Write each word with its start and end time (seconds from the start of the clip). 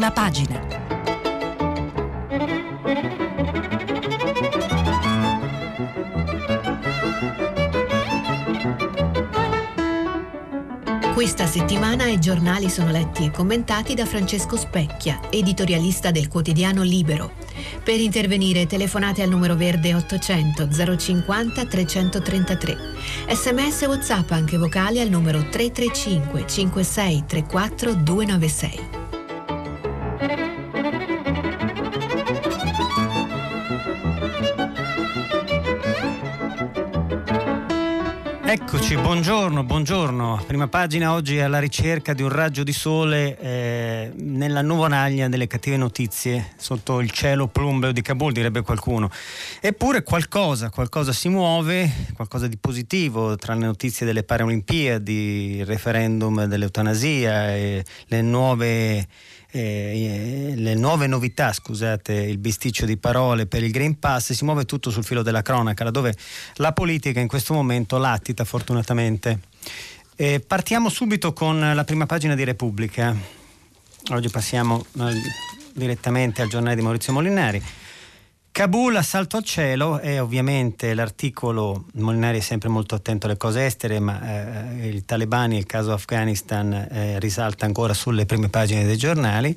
prima 0.00 0.10
pagina. 0.12 0.78
Questa 11.12 11.46
settimana 11.46 12.06
i 12.06 12.18
giornali 12.18 12.70
sono 12.70 12.90
letti 12.90 13.26
e 13.26 13.30
commentati 13.30 13.92
da 13.92 14.06
Francesco 14.06 14.56
Specchia, 14.56 15.20
editorialista 15.28 16.10
del 16.10 16.28
quotidiano 16.28 16.82
Libero. 16.82 17.32
Per 17.84 18.00
intervenire 18.00 18.66
telefonate 18.66 19.22
al 19.22 19.28
numero 19.28 19.54
verde 19.54 19.94
800 19.94 20.96
050 20.96 21.66
333. 21.66 22.76
Sms 23.28 23.82
WhatsApp 23.82 24.30
anche 24.30 24.56
vocali 24.56 24.98
al 24.98 25.10
numero 25.10 25.46
335 25.50 26.46
56 26.46 27.24
34 27.26 27.94
296. 27.96 28.99
Eccoci, 38.72 38.94
buongiorno, 38.94 39.64
buongiorno. 39.64 40.44
Prima 40.46 40.68
pagina 40.68 41.12
oggi 41.12 41.40
alla 41.40 41.58
ricerca 41.58 42.14
di 42.14 42.22
un 42.22 42.28
raggio 42.28 42.62
di 42.62 42.72
sole 42.72 43.36
eh, 43.36 44.12
nella 44.14 44.62
nuvolaglia 44.62 45.26
delle 45.26 45.48
cattive 45.48 45.76
notizie, 45.76 46.52
sotto 46.56 47.00
il 47.00 47.10
cielo 47.10 47.48
plumbeo 47.48 47.90
di 47.90 48.00
Kabul, 48.00 48.32
direbbe 48.32 48.60
qualcuno. 48.62 49.10
Eppure 49.60 50.04
qualcosa, 50.04 50.70
qualcosa 50.70 51.12
si 51.12 51.28
muove, 51.28 51.90
qualcosa 52.14 52.46
di 52.46 52.58
positivo 52.58 53.34
tra 53.34 53.54
le 53.54 53.64
notizie 53.64 54.06
delle 54.06 54.22
Paralimpiadi, 54.22 55.56
il 55.56 55.66
referendum 55.66 56.44
dell'eutanasia 56.44 57.52
e 57.52 57.84
le 58.06 58.22
nuove 58.22 59.08
eh, 59.50 60.52
le 60.56 60.74
nuove 60.74 61.06
novità, 61.06 61.52
scusate 61.52 62.12
il 62.12 62.38
bisticcio 62.38 62.86
di 62.86 62.96
parole 62.96 63.46
per 63.46 63.62
il 63.62 63.70
Green 63.70 63.98
Pass, 63.98 64.32
si 64.32 64.44
muove 64.44 64.64
tutto 64.64 64.90
sul 64.90 65.04
filo 65.04 65.22
della 65.22 65.42
cronaca, 65.42 65.84
laddove 65.84 66.14
la 66.56 66.72
politica 66.72 67.20
in 67.20 67.28
questo 67.28 67.54
momento 67.54 67.98
latita 67.98 68.44
fortunatamente. 68.44 69.40
Eh, 70.16 70.40
partiamo 70.40 70.88
subito 70.88 71.32
con 71.32 71.58
la 71.58 71.84
prima 71.84 72.06
pagina 72.06 72.34
di 72.34 72.44
Repubblica. 72.44 73.16
Oggi 74.10 74.28
passiamo 74.28 74.84
eh, 74.98 75.14
direttamente 75.72 76.42
al 76.42 76.48
giornale 76.48 76.76
di 76.76 76.82
Maurizio 76.82 77.12
Molinari. 77.12 77.62
Kabul, 78.60 78.94
assalto 78.94 79.38
al 79.38 79.42
cielo, 79.42 80.00
è 80.00 80.20
ovviamente 80.20 80.92
l'articolo, 80.92 81.86
Molinari 81.94 82.36
è 82.36 82.42
sempre 82.42 82.68
molto 82.68 82.94
attento 82.94 83.24
alle 83.24 83.38
cose 83.38 83.64
estere, 83.64 84.00
ma 84.00 84.76
eh, 84.76 84.86
il 84.86 85.06
talebani, 85.06 85.56
il 85.56 85.64
caso 85.64 85.92
Afghanistan 85.92 86.70
eh, 86.74 87.18
risalta 87.20 87.64
ancora 87.64 87.94
sulle 87.94 88.26
prime 88.26 88.50
pagine 88.50 88.84
dei 88.84 88.98
giornali. 88.98 89.56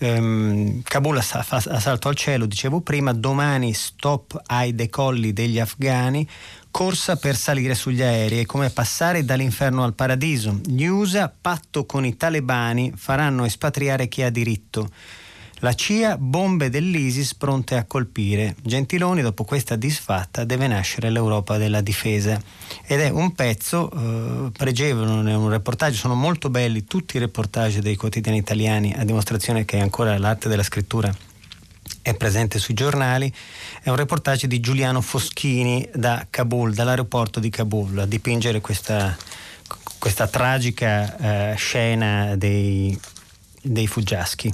Um, 0.00 0.82
Kabul 0.82 1.16
assalto 1.16 2.08
al 2.08 2.14
cielo, 2.14 2.44
dicevo 2.44 2.82
prima, 2.82 3.14
domani 3.14 3.72
stop 3.72 4.38
ai 4.48 4.74
decolli 4.74 5.32
degli 5.32 5.58
afghani, 5.58 6.28
corsa 6.70 7.16
per 7.16 7.36
salire 7.36 7.74
sugli 7.74 8.02
aerei, 8.02 8.40
è 8.40 8.44
come 8.44 8.68
passare 8.68 9.24
dall'inferno 9.24 9.82
al 9.82 9.94
paradiso. 9.94 10.60
Gli 10.62 10.84
USA, 10.84 11.32
patto 11.40 11.86
con 11.86 12.04
i 12.04 12.18
talebani, 12.18 12.92
faranno 12.96 13.46
espatriare 13.46 14.08
chi 14.08 14.20
ha 14.20 14.28
diritto. 14.28 14.90
La 15.60 15.72
CIA, 15.72 16.18
bombe 16.18 16.68
dell'ISIS 16.68 17.34
pronte 17.34 17.76
a 17.76 17.84
colpire. 17.84 18.56
Gentiloni, 18.62 19.22
dopo 19.22 19.44
questa 19.44 19.74
disfatta, 19.74 20.44
deve 20.44 20.66
nascere 20.66 21.08
l'Europa 21.08 21.56
della 21.56 21.80
difesa. 21.80 22.38
Ed 22.84 23.00
è 23.00 23.08
un 23.08 23.32
pezzo 23.32 23.90
eh, 23.90 24.50
pregevole, 24.50 25.32
un 25.32 25.48
reportage, 25.48 25.96
sono 25.96 26.14
molto 26.14 26.50
belli 26.50 26.84
tutti 26.84 27.16
i 27.16 27.20
reportage 27.20 27.80
dei 27.80 27.96
quotidiani 27.96 28.36
italiani, 28.36 28.94
a 28.94 29.04
dimostrazione 29.04 29.64
che 29.64 29.78
ancora 29.78 30.18
l'arte 30.18 30.50
della 30.50 30.62
scrittura 30.62 31.10
è 32.02 32.14
presente 32.14 32.58
sui 32.58 32.74
giornali. 32.74 33.32
È 33.82 33.88
un 33.88 33.96
reportage 33.96 34.46
di 34.46 34.60
Giuliano 34.60 35.00
Foschini 35.00 35.88
da 35.94 36.26
Kabul, 36.28 36.74
dall'aeroporto 36.74 37.40
di 37.40 37.48
Kabul, 37.48 38.00
a 38.00 38.06
dipingere 38.06 38.60
questa, 38.60 39.16
questa 39.98 40.28
tragica 40.28 41.52
eh, 41.52 41.56
scena 41.56 42.36
dei, 42.36 42.98
dei 43.62 43.86
fuggiaschi. 43.86 44.52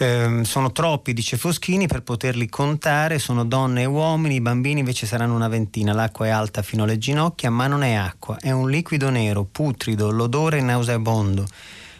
Eh, 0.00 0.44
sono 0.44 0.70
troppi, 0.70 1.12
dice 1.12 1.36
Foschini, 1.36 1.88
per 1.88 2.02
poterli 2.02 2.48
contare, 2.48 3.18
sono 3.18 3.44
donne 3.44 3.82
e 3.82 3.84
uomini, 3.86 4.36
i 4.36 4.40
bambini 4.40 4.78
invece 4.78 5.06
saranno 5.06 5.34
una 5.34 5.48
ventina, 5.48 5.92
l'acqua 5.92 6.26
è 6.26 6.28
alta 6.28 6.62
fino 6.62 6.84
alle 6.84 6.98
ginocchia, 6.98 7.50
ma 7.50 7.66
non 7.66 7.82
è 7.82 7.94
acqua, 7.94 8.36
è 8.38 8.52
un 8.52 8.70
liquido 8.70 9.10
nero, 9.10 9.42
putrido, 9.42 10.12
l'odore 10.12 10.60
nauseabondo. 10.60 11.44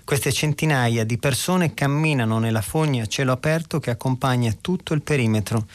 Queste 0.04 0.32
centinaia 0.32 1.04
di 1.04 1.18
persone 1.18 1.74
camminano 1.74 2.38
nella 2.38 2.62
fogna 2.62 3.02
a 3.02 3.06
cielo 3.06 3.32
aperto 3.32 3.80
che 3.80 3.90
accompagna 3.90 4.56
tutto 4.58 4.94
il 4.94 5.02
perimetro 5.02 5.66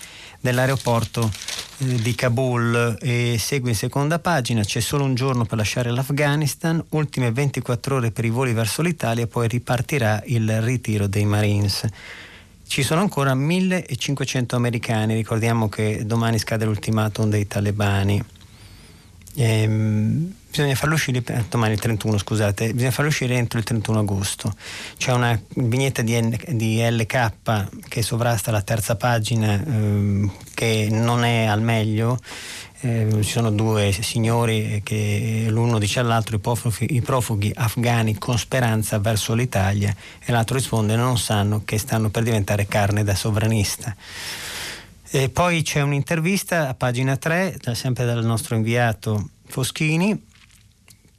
dell'aeroporto 0.44 1.32
eh, 1.78 1.86
di 2.02 2.14
Kabul 2.16 2.98
e 3.00 3.38
segue 3.40 3.70
in 3.70 3.76
seconda 3.78 4.20
pagina, 4.20 4.62
c'è 4.62 4.82
solo 4.82 5.06
un 5.06 5.16
giorno 5.16 5.46
per 5.46 5.58
lasciare 5.58 5.90
l'Afghanistan, 5.90 6.84
ultime 6.90 7.32
24 7.32 7.96
ore 7.96 8.12
per 8.12 8.26
i 8.26 8.30
voli 8.30 8.52
verso 8.52 8.82
l'Italia, 8.82 9.26
poi 9.26 9.48
ripartirà 9.48 10.22
il 10.26 10.62
ritiro 10.62 11.08
dei 11.08 11.24
Marines. 11.24 11.88
Ci 12.68 12.84
sono 12.84 13.00
ancora 13.00 13.34
1500 13.34 14.58
americani, 14.58 15.16
ricordiamo 15.16 15.70
che 15.70 16.06
domani 16.06 16.38
scade 16.38 16.66
l'ultimatum 16.66 17.30
dei 17.30 17.48
talebani. 17.48 18.22
Ehm, 19.36 20.32
bisogna 20.48 20.76
farlo 20.76 20.94
uscire 20.94 21.24
domani 21.50 21.74
il 21.74 21.80
31 21.80 22.20
scusate 22.20 22.74
bisogna 22.74 22.92
farlo 22.92 23.10
uscire 23.10 23.36
entro 23.36 23.58
il 23.58 23.66
31 23.66 24.00
agosto. 24.00 24.54
C'è 24.98 25.12
una 25.12 25.40
vignetta 25.56 26.02
di, 26.04 26.20
N, 26.22 26.38
di 26.50 26.80
LK 26.80 27.88
che 27.88 28.02
sovrasta 28.04 28.52
la 28.52 28.62
terza 28.62 28.96
pagina 28.96 29.54
ehm, 29.54 30.32
che 30.54 30.88
non 30.92 31.24
è 31.24 31.46
al 31.46 31.62
meglio. 31.62 32.20
Eh, 32.82 33.08
ci 33.22 33.30
sono 33.30 33.50
due 33.50 33.94
signori 33.94 34.82
che 34.84 35.46
l'uno 35.48 35.80
dice 35.80 36.02
all'altro 36.02 36.36
i 36.36 36.40
profughi, 36.40 36.94
i 36.96 37.02
profughi 37.02 37.50
afghani 37.56 38.18
con 38.18 38.38
speranza 38.38 39.00
verso 39.00 39.34
l'Italia 39.34 39.96
e 40.20 40.32
l'altro 40.34 40.58
risponde 40.58 40.98
non 40.98 41.18
sanno 41.18 41.62
che 41.64 41.78
stanno 41.78 42.10
per 42.10 42.24
diventare 42.24 42.68
carne 42.68 43.06
da 43.06 43.16
sovranista 43.16 43.96
e 45.16 45.30
poi 45.30 45.62
c'è 45.62 45.80
un'intervista 45.80 46.70
a 46.70 46.74
pagina 46.74 47.16
3, 47.16 47.60
sempre 47.74 48.04
dal 48.04 48.26
nostro 48.26 48.56
inviato 48.56 49.30
Foschini, 49.46 50.20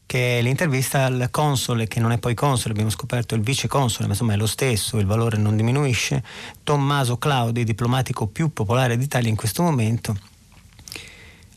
che 0.04 0.40
è 0.40 0.42
l'intervista 0.42 1.04
al 1.04 1.28
console, 1.30 1.86
che 1.86 2.00
non 2.00 2.10
è 2.10 2.18
poi 2.18 2.34
console, 2.34 2.72
abbiamo 2.72 2.90
scoperto 2.90 3.36
il 3.36 3.42
vice 3.42 3.68
console, 3.68 4.06
ma 4.06 4.14
insomma 4.14 4.32
è 4.32 4.36
lo 4.36 4.48
stesso, 4.48 4.98
il 4.98 5.06
valore 5.06 5.36
non 5.36 5.54
diminuisce, 5.54 6.24
Tommaso 6.64 7.18
Claudi, 7.18 7.62
diplomatico 7.62 8.26
più 8.26 8.52
popolare 8.52 8.96
d'Italia 8.96 9.30
in 9.30 9.36
questo 9.36 9.62
momento. 9.62 10.18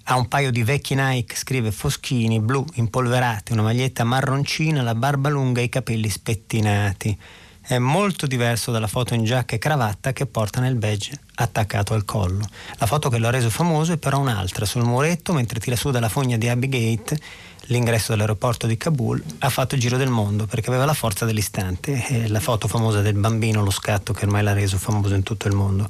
Ha 0.03 0.15
un 0.15 0.27
paio 0.27 0.51
di 0.51 0.61
vecchi 0.61 0.93
Nike, 0.93 1.35
scrive 1.35 1.71
Foschini, 1.71 2.39
blu, 2.39 2.63
impolverati, 2.75 3.51
una 3.51 3.63
maglietta 3.63 4.03
marroncina, 4.03 4.83
la 4.83 4.93
barba 4.93 5.29
lunga 5.29 5.61
e 5.61 5.63
i 5.63 5.69
capelli 5.69 6.07
spettinati 6.07 7.17
è 7.67 7.79
molto 7.79 8.27
diverso 8.27 8.71
dalla 8.71 8.87
foto 8.87 9.13
in 9.13 9.25
giacca 9.25 9.55
e 9.55 9.59
cravatta 9.59 10.13
che 10.13 10.25
porta 10.25 10.61
nel 10.61 10.75
badge 10.75 11.11
attaccato 11.35 11.93
al 11.93 12.05
collo. 12.05 12.47
La 12.77 12.85
foto 12.85 13.09
che 13.09 13.17
lo 13.17 13.27
ha 13.27 13.31
reso 13.31 13.49
famoso 13.49 13.91
è 13.91 13.97
però 13.97 14.19
un'altra, 14.19 14.65
sul 14.65 14.85
muretto 14.85 15.33
mentre 15.33 15.59
tira 15.59 15.75
su 15.75 15.91
dalla 15.91 16.07
fogna 16.07 16.37
di 16.37 16.47
Abbey 16.47 16.69
Gate 16.69 17.19
l'ingresso 17.67 18.13
dell'aeroporto 18.13 18.67
di 18.67 18.77
Kabul, 18.77 19.21
ha 19.39 19.49
fatto 19.49 19.75
il 19.75 19.81
giro 19.81 19.97
del 19.97 20.09
mondo 20.09 20.45
perché 20.45 20.69
aveva 20.69 20.85
la 20.85 20.93
forza 20.93 21.25
dell'istante. 21.25 22.01
È 22.01 22.27
la 22.27 22.39
foto 22.39 22.69
famosa 22.69 23.01
del 23.01 23.15
bambino, 23.15 23.61
lo 23.61 23.71
scatto 23.71 24.13
che 24.13 24.23
ormai 24.23 24.43
l'ha 24.43 24.53
reso 24.53 24.77
famoso 24.77 25.13
in 25.13 25.23
tutto 25.23 25.49
il 25.49 25.53
mondo. 25.53 25.89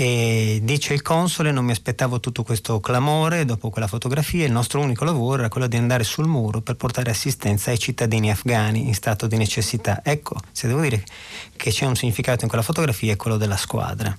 E 0.00 0.60
dice 0.62 0.94
il 0.94 1.02
console, 1.02 1.50
non 1.50 1.64
mi 1.64 1.72
aspettavo 1.72 2.20
tutto 2.20 2.44
questo 2.44 2.78
clamore 2.78 3.44
dopo 3.44 3.68
quella 3.68 3.88
fotografia, 3.88 4.46
il 4.46 4.52
nostro 4.52 4.78
unico 4.78 5.02
lavoro 5.02 5.40
era 5.40 5.48
quello 5.48 5.66
di 5.66 5.76
andare 5.76 6.04
sul 6.04 6.28
muro 6.28 6.60
per 6.60 6.76
portare 6.76 7.10
assistenza 7.10 7.72
ai 7.72 7.80
cittadini 7.80 8.30
afghani 8.30 8.86
in 8.86 8.94
stato 8.94 9.26
di 9.26 9.36
necessità. 9.36 10.00
Ecco, 10.04 10.36
se 10.52 10.68
devo 10.68 10.82
dire 10.82 11.02
che 11.56 11.72
c'è 11.72 11.84
un 11.84 11.96
significato 11.96 12.44
in 12.44 12.48
quella 12.48 12.62
fotografia 12.62 13.12
è 13.12 13.16
quello 13.16 13.36
della 13.36 13.56
squadra. 13.56 14.16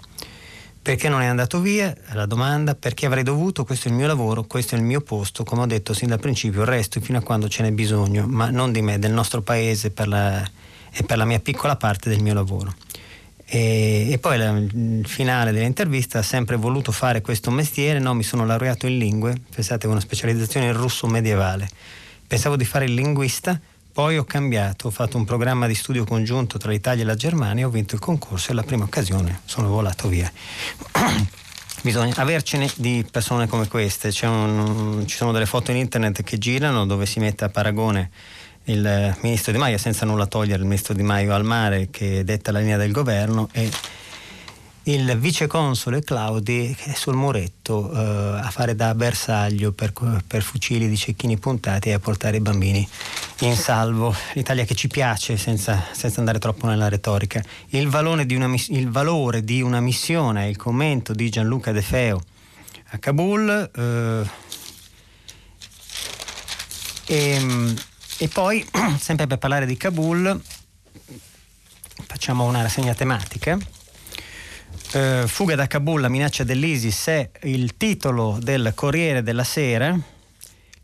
Perché 0.82 1.08
non 1.08 1.22
è 1.22 1.28
andato 1.28 1.62
via? 1.62 1.96
La 2.12 2.26
domanda, 2.26 2.76
perché 2.76 3.06
avrei 3.06 3.24
dovuto, 3.24 3.64
questo 3.64 3.88
è 3.88 3.92
il 3.92 3.96
mio 3.96 4.08
lavoro, 4.08 4.44
questo 4.44 4.76
è 4.76 4.78
il 4.78 4.84
mio 4.84 5.00
posto, 5.00 5.46
come 5.46 5.62
ho 5.62 5.66
detto 5.66 5.94
sin 5.94 6.10
dal 6.10 6.20
principio, 6.20 6.66
resto 6.66 7.00
fino 7.00 7.20
a 7.20 7.22
quando 7.22 7.48
ce 7.48 7.64
n'è 7.64 7.72
bisogno, 7.72 8.28
ma 8.28 8.50
non 8.50 8.74
di 8.74 8.82
me, 8.82 9.00
del 9.00 9.14
nostro 9.14 9.42
paese 9.42 9.92
per 9.92 10.10
la, 10.10 10.46
e 10.92 11.04
per 11.04 11.16
la 11.16 11.24
mia 11.24 11.40
piccola 11.40 11.78
parte 11.78 12.10
del 12.10 12.22
mio 12.22 12.34
lavoro. 12.34 12.76
E, 13.52 14.12
e 14.12 14.20
poi 14.20 14.38
il 14.38 15.08
finale 15.08 15.52
dell'intervista 15.52 16.20
ha 16.20 16.24
sempre 16.24 16.56
voluto 16.56 16.92
fare 16.92 17.22
questo 17.22 17.50
mestiere, 17.50 17.98
no, 17.98 18.14
mi 18.14 18.22
sono 18.22 18.46
laureato 18.46 18.86
in 18.86 19.00
lingue, 19.00 19.36
pensate 19.54 19.86
con 19.86 19.94
una 19.94 20.02
specializzazione 20.02 20.68
in 20.68 20.74
russo 20.74 21.08
medievale. 21.08 21.68
Pensavo 22.28 22.56
di 22.56 22.64
fare 22.64 22.86
il 22.86 22.94
linguista, 22.94 23.60
poi 23.92 24.20
ho 24.20 24.24
cambiato, 24.24 24.88
ho 24.88 24.92
fatto 24.92 25.18
un 25.18 25.26
programma 25.26 25.66
di 25.66 25.74
studio 25.74 26.06
congiunto 26.06 26.60
tra 26.60 26.70
l'Italia 26.70 27.02
e 27.02 27.08
la 27.08 27.16
Germania, 27.16 27.66
ho 27.66 27.72
vinto 27.72 27.96
il 27.96 28.02
concorso 28.02 28.50
e 28.50 28.52
alla 28.52 28.62
prima 28.62 28.84
occasione 28.84 29.42
sono 29.46 29.68
volato 29.68 30.08
via. 30.08 30.32
Bisogna 31.82 32.14
avercene 32.18 32.70
di 32.76 33.04
persone 33.10 33.48
come 33.48 33.68
queste, 33.68 34.14
un, 34.28 35.06
ci 35.08 35.16
sono 35.16 35.32
delle 35.32 35.48
foto 35.48 35.72
in 35.72 35.78
internet 35.78 36.22
che 36.22 36.38
girano 36.38 36.86
dove 36.86 37.08
si 37.08 37.20
mette 37.20 37.46
a 37.46 37.50
paragone 37.50 38.12
il 38.70 39.18
ministro 39.22 39.52
Di 39.52 39.58
Maio, 39.58 39.78
senza 39.78 40.06
nulla 40.06 40.28
togliere 40.28 40.60
il 40.60 40.66
ministro 40.66 40.94
Di 40.94 41.04
Maio 41.04 41.34
al 41.34 41.44
mare 41.44 41.90
che 41.90 42.24
detta 42.24 42.52
la 42.52 42.60
linea 42.60 42.78
del 42.78 42.92
governo 42.92 43.50
e 43.52 43.70
il 44.84 45.18
viceconsole 45.18 46.02
Claudi 46.02 46.76
che 46.76 46.92
è 46.92 46.96
sul 46.96 47.16
muretto 47.16 47.92
eh, 47.92 48.40
a 48.40 48.50
fare 48.50 48.76
da 48.76 48.96
bersaglio 48.96 49.72
per, 49.72 49.94
per, 50.26 50.42
fucili 50.42 50.88
di 50.88 50.98
cecchini 50.98 51.38
puntati 51.38 51.90
e 51.90 51.94
a 51.94 52.00
portare 52.00 52.38
i 52.38 52.40
bambini 52.40 52.88
in 53.42 53.56
salvo. 53.56 54.16
L'Italia 54.34 54.66
che 54.66 54.76
ci 54.76 54.88
piace 54.88 55.38
senza, 55.38 55.84
senza 55.92 56.20
andare 56.20 56.40
troppo 56.40 56.66
nella 56.68 56.90
retorica. 56.90 57.44
Il 57.70 57.88
valore, 57.88 58.26
di 58.26 58.36
una, 58.36 58.52
il 58.70 58.90
valore 58.90 59.44
di 59.44 59.62
una 59.62 59.80
missione, 59.80 60.50
il 60.50 60.58
commento 60.58 61.14
di 61.14 61.30
Gianluca 61.30 61.72
De 61.72 61.82
Feo 61.82 62.22
a 62.92 62.98
Kabul. 62.98 63.70
Eh, 63.76 64.48
e, 67.06 67.76
e 68.22 68.28
poi, 68.28 68.68
sempre 69.00 69.28
per 69.28 69.38
parlare 69.38 69.66
di 69.66 69.78
Kabul, 69.78 70.40
facciamo 72.06 72.44
una 72.44 72.62
rassegna 72.62 72.94
tematica. 72.94 73.58
Uh, 74.92 75.26
fuga 75.26 75.56
da 75.56 75.68
Kabul, 75.68 76.02
la 76.02 76.10
minaccia 76.10 76.44
dell'ISIS 76.44 77.08
è 77.08 77.32
il 77.44 77.78
titolo 77.78 78.38
del 78.42 78.74
Corriere 78.76 79.24
della 79.24 79.46
Sera. 79.46 79.98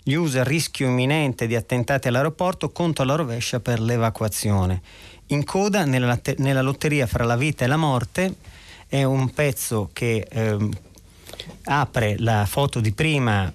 Gli 0.01 0.13
USA 0.13 0.45
rischio 0.45 0.87
imminente 0.87 1.45
di 1.45 1.55
attentati 1.55 2.07
all'aeroporto, 2.07 2.69
conto 2.69 3.01
alla 3.01 3.15
rovescia 3.15 3.59
per 3.59 3.81
l'evacuazione. 3.81 4.81
In 5.27 5.43
coda 5.43 5.83
nella, 5.83 6.17
nella 6.37 6.61
lotteria 6.61 7.05
fra 7.05 7.25
la 7.25 7.35
vita 7.35 7.65
e 7.65 7.67
la 7.67 7.77
morte 7.77 8.35
è 8.87 9.03
un 9.03 9.33
pezzo 9.33 9.89
che 9.91 10.25
eh, 10.29 10.69
apre 11.65 12.15
la 12.19 12.45
foto 12.45 12.79
di 12.79 12.91
prima, 12.91 13.51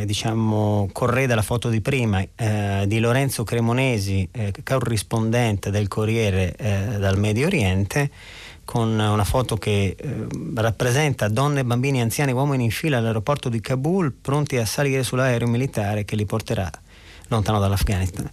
eh, 0.00 0.04
diciamo, 0.04 0.88
correda 0.92 1.34
la 1.34 1.42
foto 1.42 1.68
di 1.68 1.80
prima 1.80 2.24
eh, 2.34 2.84
di 2.86 2.98
Lorenzo 2.98 3.44
Cremonesi, 3.44 4.28
eh, 4.30 4.52
corrispondente 4.62 5.70
del 5.70 5.88
Corriere 5.88 6.54
eh, 6.56 6.98
dal 6.98 7.18
Medio 7.18 7.46
Oriente, 7.46 8.10
con 8.64 8.88
una 8.90 9.24
foto 9.24 9.56
che 9.56 9.96
eh, 9.98 10.26
rappresenta 10.56 11.28
donne, 11.28 11.64
bambini, 11.64 12.02
anziani, 12.02 12.32
uomini 12.32 12.64
in 12.64 12.70
fila 12.70 12.98
all'aeroporto 12.98 13.48
di 13.48 13.60
Kabul, 13.60 14.12
pronti 14.12 14.56
a 14.56 14.66
salire 14.66 15.02
sull'aereo 15.02 15.48
militare 15.48 16.04
che 16.04 16.16
li 16.16 16.26
porterà 16.26 16.70
lontano 17.28 17.60
dall'Afghanistan. 17.60 18.30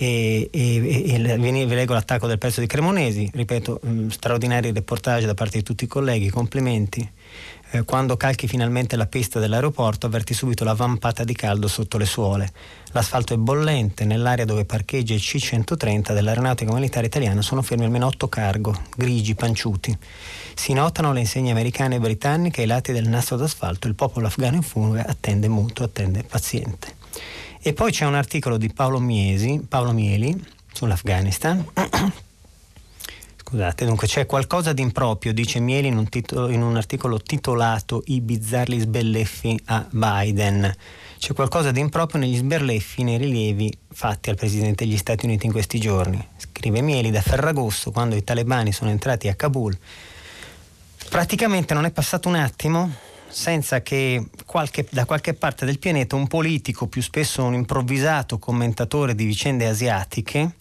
E, 0.00 0.48
e, 0.52 1.12
e, 1.12 1.38
vi 1.38 1.66
leggo 1.66 1.92
l'attacco 1.92 2.26
del 2.26 2.38
pezzo 2.38 2.60
di 2.60 2.66
Cremonesi, 2.66 3.30
ripeto, 3.32 3.80
mm, 3.84 4.08
straordinari 4.08 4.72
reportage 4.72 5.26
da 5.26 5.34
parte 5.34 5.58
di 5.58 5.64
tutti 5.64 5.84
i 5.84 5.88
colleghi, 5.88 6.28
complimenti 6.28 7.08
eh, 7.70 7.84
quando 7.84 8.16
calchi 8.16 8.46
finalmente 8.46 8.96
la 8.96 9.06
pista 9.06 9.38
dell'aeroporto 9.38 10.06
avverti 10.06 10.34
subito 10.34 10.64
la 10.64 10.74
vampata 10.74 11.24
di 11.24 11.34
caldo 11.34 11.68
sotto 11.68 11.98
le 11.98 12.06
suole. 12.06 12.50
L'asfalto 12.92 13.34
è 13.34 13.36
bollente, 13.36 14.04
nell'area 14.04 14.44
dove 14.44 14.64
parcheggia 14.64 15.14
il 15.14 15.20
C-130 15.20 16.14
dell'aeronautica 16.14 16.72
militare 16.72 17.06
italiana 17.06 17.42
sono 17.42 17.62
fermi 17.62 17.84
almeno 17.84 18.06
otto 18.06 18.28
cargo, 18.28 18.74
grigi, 18.96 19.34
panciuti. 19.34 19.96
Si 20.54 20.72
notano 20.72 21.12
le 21.12 21.20
insegne 21.20 21.50
americane 21.50 21.96
e 21.96 22.00
britanniche 22.00 22.62
ai 22.62 22.66
lati 22.66 22.92
del 22.92 23.08
nastro 23.08 23.36
d'asfalto, 23.36 23.86
il 23.86 23.94
popolo 23.94 24.26
afghano 24.26 24.56
in 24.56 24.62
fuga 24.62 25.04
attende 25.06 25.48
muto, 25.48 25.84
attende 25.84 26.22
paziente. 26.22 26.96
E 27.60 27.72
poi 27.72 27.92
c'è 27.92 28.06
un 28.06 28.14
articolo 28.14 28.56
di 28.56 28.72
Paolo, 28.72 29.00
Miesi, 29.00 29.64
Paolo 29.68 29.92
Mieli 29.92 30.56
sull'Afghanistan 30.72 31.64
Scusate, 33.48 33.86
dunque 33.86 34.06
c'è 34.06 34.26
qualcosa 34.26 34.74
di 34.74 34.82
improprio, 34.82 35.32
dice 35.32 35.58
Mieli 35.58 35.88
in 35.88 35.96
un, 35.96 36.06
titolo, 36.10 36.50
in 36.50 36.60
un 36.60 36.76
articolo 36.76 37.18
titolato 37.18 38.02
I 38.04 38.20
bizzarri 38.20 38.78
sbelleffi 38.78 39.58
a 39.64 39.86
Biden. 39.88 40.70
C'è 41.16 41.32
qualcosa 41.32 41.70
di 41.70 41.80
improprio 41.80 42.20
negli 42.20 42.36
sberleffi, 42.36 43.04
nei 43.04 43.16
rilievi 43.16 43.74
fatti 43.90 44.28
al 44.28 44.36
Presidente 44.36 44.84
degli 44.84 44.98
Stati 44.98 45.24
Uniti 45.24 45.46
in 45.46 45.52
questi 45.52 45.80
giorni. 45.80 46.22
Scrive 46.36 46.82
Mieli 46.82 47.10
da 47.10 47.22
Ferragosto, 47.22 47.90
quando 47.90 48.16
i 48.16 48.22
talebani 48.22 48.70
sono 48.70 48.90
entrati 48.90 49.28
a 49.28 49.34
Kabul. 49.34 49.74
Praticamente 51.08 51.72
non 51.72 51.86
è 51.86 51.90
passato 51.90 52.28
un 52.28 52.34
attimo 52.34 52.92
senza 53.28 53.80
che 53.80 54.26
qualche, 54.44 54.86
da 54.90 55.06
qualche 55.06 55.32
parte 55.32 55.64
del 55.64 55.78
pianeta 55.78 56.16
un 56.16 56.26
politico, 56.26 56.86
più 56.86 57.00
spesso 57.00 57.42
un 57.44 57.54
improvvisato 57.54 58.38
commentatore 58.38 59.14
di 59.14 59.24
vicende 59.24 59.66
asiatiche, 59.66 60.52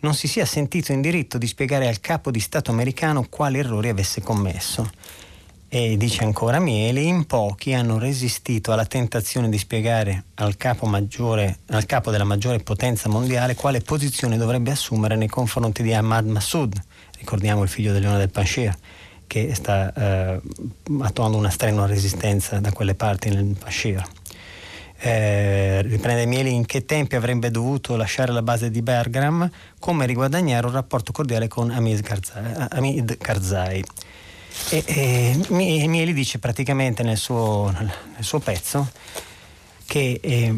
non 0.00 0.14
si 0.14 0.28
sia 0.28 0.44
sentito 0.44 0.92
in 0.92 1.00
diritto 1.00 1.38
di 1.38 1.46
spiegare 1.46 1.88
al 1.88 2.00
capo 2.00 2.30
di 2.30 2.40
Stato 2.40 2.70
americano 2.70 3.26
quali 3.28 3.58
errori 3.58 3.88
avesse 3.88 4.20
commesso. 4.20 4.90
E 5.70 5.98
dice 5.98 6.24
ancora 6.24 6.60
Mieli, 6.60 7.06
in 7.06 7.26
pochi 7.26 7.74
hanno 7.74 7.98
resistito 7.98 8.72
alla 8.72 8.86
tentazione 8.86 9.50
di 9.50 9.58
spiegare 9.58 10.24
al 10.36 10.56
capo, 10.56 10.86
maggiore, 10.86 11.58
al 11.66 11.84
capo 11.84 12.10
della 12.10 12.24
maggiore 12.24 12.60
potenza 12.60 13.10
mondiale 13.10 13.54
quale 13.54 13.80
posizione 13.80 14.38
dovrebbe 14.38 14.70
assumere 14.70 15.14
nei 15.16 15.28
confronti 15.28 15.82
di 15.82 15.92
Ahmad 15.92 16.26
Massoud, 16.26 16.80
ricordiamo 17.18 17.62
il 17.62 17.68
figlio 17.68 17.92
del 17.92 18.00
leone 18.00 18.16
del 18.16 18.30
Panshir, 18.30 18.74
che 19.26 19.54
sta 19.54 19.92
eh, 19.92 20.40
attuando 21.00 21.36
una 21.36 21.50
strenua 21.50 21.84
resistenza 21.84 22.60
da 22.60 22.72
quelle 22.72 22.94
parti 22.94 23.28
nel 23.28 23.54
Panshir 23.58 24.02
eh, 25.00 25.80
riprende 25.82 26.26
Mieli 26.26 26.52
in 26.52 26.66
che 26.66 26.84
tempi 26.84 27.14
avrebbe 27.14 27.50
dovuto 27.50 27.94
lasciare 27.94 28.32
la 28.32 28.42
base 28.42 28.70
di 28.70 28.82
Bergram, 28.82 29.48
come 29.78 30.06
riguadagnare 30.06 30.66
un 30.66 30.72
rapporto 30.72 31.12
cordiale 31.12 31.46
con 31.46 31.70
Hamid 31.70 32.02
Karzai. 32.02 33.16
Karzai. 33.18 33.84
E, 34.70 34.84
e, 34.86 35.86
Mieli 35.86 36.12
dice 36.12 36.38
praticamente 36.38 37.02
nel 37.02 37.16
suo, 37.16 37.70
nel 37.70 38.24
suo 38.24 38.40
pezzo 38.40 38.90
che, 39.86 40.18
eh, 40.20 40.54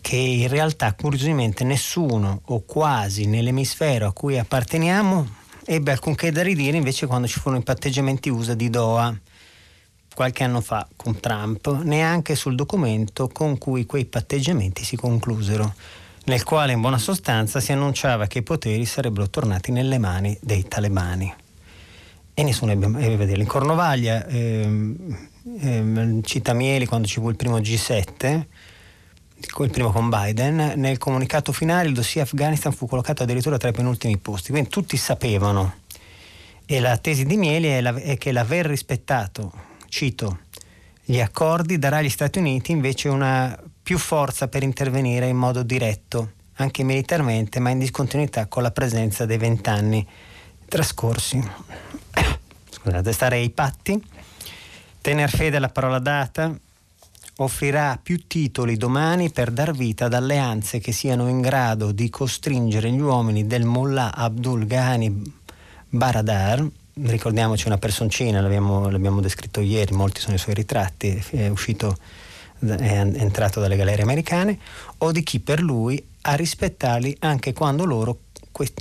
che 0.00 0.16
in 0.16 0.48
realtà 0.48 0.92
curiosamente 0.94 1.62
nessuno 1.62 2.40
o 2.46 2.62
quasi 2.66 3.26
nell'emisfero 3.26 4.08
a 4.08 4.12
cui 4.12 4.38
apparteniamo 4.38 5.36
ebbe 5.64 5.92
alcunché 5.92 6.32
da 6.32 6.42
ridire 6.42 6.76
invece 6.76 7.06
quando 7.06 7.28
ci 7.28 7.38
furono 7.38 7.60
i 7.60 7.64
patteggiamenti 7.64 8.28
USA 8.28 8.54
di 8.54 8.68
Doha 8.70 9.16
qualche 10.18 10.42
anno 10.42 10.60
fa 10.60 10.84
con 10.96 11.20
Trump, 11.20 11.82
neanche 11.84 12.34
sul 12.34 12.56
documento 12.56 13.28
con 13.28 13.56
cui 13.56 13.86
quei 13.86 14.04
patteggiamenti 14.04 14.82
si 14.82 14.96
conclusero, 14.96 15.74
nel 16.24 16.42
quale 16.42 16.72
in 16.72 16.80
buona 16.80 16.98
sostanza 16.98 17.60
si 17.60 17.70
annunciava 17.70 18.26
che 18.26 18.38
i 18.38 18.42
poteri 18.42 18.84
sarebbero 18.84 19.30
tornati 19.30 19.70
nelle 19.70 19.98
mani 19.98 20.36
dei 20.40 20.66
talebani. 20.66 21.32
E 22.34 22.42
nessuno 22.42 22.72
ebbe 22.72 22.86
a 22.86 22.88
vederli. 22.88 23.42
In 23.42 23.46
Cornovaglia, 23.46 24.26
ehm, 24.26 25.28
ehm, 25.60 26.22
cita 26.24 26.52
Mieli 26.52 26.86
quando 26.86 27.06
ci 27.06 27.20
fu 27.20 27.28
il 27.28 27.36
primo 27.36 27.60
G7, 27.60 28.42
il 29.36 29.70
primo 29.70 29.92
con 29.92 30.08
Biden, 30.08 30.72
nel 30.74 30.98
comunicato 30.98 31.52
finale 31.52 31.86
il 31.86 31.94
dossier 31.94 32.24
Afghanistan 32.24 32.72
fu 32.72 32.88
collocato 32.88 33.22
addirittura 33.22 33.56
tra 33.56 33.68
i 33.68 33.72
penultimi 33.72 34.18
posti, 34.18 34.50
quindi 34.50 34.68
tutti 34.68 34.96
sapevano. 34.96 35.74
E 36.66 36.80
la 36.80 36.96
tesi 36.96 37.24
di 37.24 37.36
Mieli 37.36 37.68
è, 37.68 37.80
la, 37.80 37.94
è 37.94 38.18
che 38.18 38.32
l'aver 38.32 38.66
rispettato 38.66 39.67
cito, 39.88 40.40
gli 41.04 41.20
accordi 41.20 41.78
darà 41.78 41.98
agli 41.98 42.10
Stati 42.10 42.38
Uniti 42.38 42.72
invece 42.72 43.08
una 43.08 43.58
più 43.82 43.96
forza 43.96 44.48
per 44.48 44.62
intervenire 44.62 45.26
in 45.28 45.36
modo 45.36 45.62
diretto, 45.62 46.32
anche 46.56 46.82
militarmente, 46.82 47.60
ma 47.60 47.70
in 47.70 47.78
discontinuità 47.78 48.46
con 48.46 48.62
la 48.62 48.70
presenza 48.70 49.24
dei 49.24 49.38
vent'anni 49.38 50.06
trascorsi. 50.68 51.42
Scusate, 52.70 53.12
stare 53.12 53.36
ai 53.36 53.50
patti, 53.50 53.98
tener 55.00 55.30
fede 55.30 55.56
alla 55.56 55.70
parola 55.70 55.98
data, 55.98 56.54
offrirà 57.36 57.98
più 58.02 58.26
titoli 58.26 58.76
domani 58.76 59.30
per 59.30 59.50
dar 59.50 59.72
vita 59.72 60.06
ad 60.06 60.14
alleanze 60.14 60.80
che 60.80 60.92
siano 60.92 61.28
in 61.28 61.40
grado 61.40 61.92
di 61.92 62.10
costringere 62.10 62.90
gli 62.90 63.00
uomini 63.00 63.46
del 63.46 63.64
Mullah 63.64 64.14
Abdul 64.14 64.66
Ghani 64.66 65.32
Baradar, 65.88 66.66
ricordiamoci 67.02 67.66
una 67.66 67.78
personcina, 67.78 68.40
l'abbiamo, 68.40 68.88
l'abbiamo, 68.88 69.20
descritto 69.20 69.60
ieri, 69.60 69.94
molti 69.94 70.20
sono 70.20 70.34
i 70.34 70.38
suoi 70.38 70.54
ritratti, 70.54 71.22
è 71.30 71.48
uscito, 71.48 71.96
è 72.60 73.00
entrato 73.00 73.60
dalle 73.60 73.76
galere 73.76 74.02
americane, 74.02 74.58
o 74.98 75.12
di 75.12 75.22
chi 75.22 75.40
per 75.40 75.60
lui 75.60 76.04
ha 76.22 76.34
rispettati 76.34 77.16
anche 77.20 77.52
quando 77.52 77.84
loro 77.84 78.18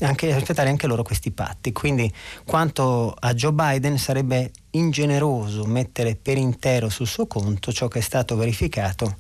anche, 0.02 0.34
rispettare 0.34 0.70
anche 0.70 0.88
loro 0.88 1.04
questi 1.04 1.32
patti. 1.32 1.72
Quindi 1.72 2.12
quanto 2.46 3.16
a 3.18 3.34
Joe 3.34 3.52
Biden 3.52 3.98
sarebbe 3.98 4.52
ingeneroso 4.72 5.66
mettere 5.66 6.16
per 6.16 6.38
intero 6.38 6.90
sul 6.90 7.08
suo 7.08 7.28
conto 7.28 7.72
ciò 7.72 7.88
che 7.88 8.00
è 8.00 8.02
stato 8.02 8.36
verificato, 8.36 9.18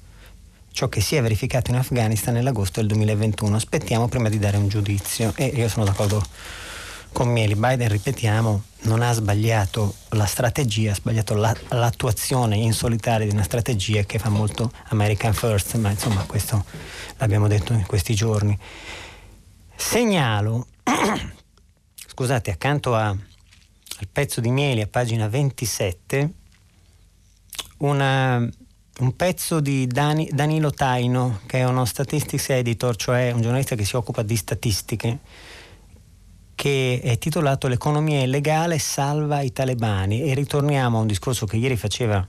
ciò 0.71 0.89
che 0.89 1.01
si 1.01 1.15
è 1.15 1.21
verificato 1.21 1.69
in 1.69 1.77
Afghanistan 1.77 2.33
nell'agosto 2.33 2.79
del 2.79 2.89
2021. 2.89 3.55
Aspettiamo 3.55 4.07
prima 4.07 4.29
di 4.29 4.39
dare 4.39 4.57
un 4.57 4.67
giudizio 4.67 5.33
e 5.35 5.45
io 5.45 5.69
sono 5.69 5.85
d'accordo 5.85 6.25
con 7.11 7.29
Mieli. 7.29 7.55
Biden, 7.55 7.89
ripetiamo, 7.89 8.63
non 8.81 9.01
ha 9.01 9.11
sbagliato 9.11 9.95
la 10.09 10.25
strategia, 10.25 10.91
ha 10.91 10.95
sbagliato 10.95 11.35
la, 11.35 11.55
l'attuazione 11.69 12.55
in 12.55 12.73
solitaria 12.73 13.25
di 13.25 13.33
una 13.33 13.43
strategia 13.43 14.03
che 14.03 14.19
fa 14.19 14.29
molto 14.29 14.71
American 14.89 15.33
First, 15.33 15.75
ma 15.75 15.89
insomma 15.89 16.23
questo 16.23 16.63
l'abbiamo 17.17 17.47
detto 17.47 17.73
in 17.73 17.85
questi 17.85 18.13
giorni. 18.13 18.57
Segnalo, 19.75 20.67
scusate, 22.07 22.51
accanto 22.51 22.95
a, 22.95 23.07
al 23.07 24.07
pezzo 24.11 24.41
di 24.41 24.49
Mieli 24.49 24.81
a 24.81 24.87
pagina 24.87 25.27
27, 25.27 26.33
una, 27.77 28.37
un 28.37 29.15
pezzo 29.15 29.59
di 29.59 29.85
Dani, 29.85 30.29
Danilo 30.31 30.71
Taino, 30.71 31.41
che 31.45 31.59
è 31.59 31.63
uno 31.65 31.85
statistics 31.85 32.49
editor, 32.49 32.95
cioè 32.95 33.31
un 33.31 33.41
giornalista 33.41 33.75
che 33.75 33.85
si 33.85 33.95
occupa 33.95 34.23
di 34.23 34.35
statistiche, 34.35 35.19
che 36.57 36.99
è 37.03 37.19
titolato 37.19 37.67
L'economia 37.67 38.23
illegale 38.23 38.79
salva 38.79 39.41
i 39.41 39.53
talebani. 39.53 40.23
E 40.23 40.33
ritorniamo 40.33 40.97
a 40.97 41.01
un 41.01 41.07
discorso 41.07 41.45
che 41.45 41.55
ieri 41.55 41.77
faceva 41.77 42.27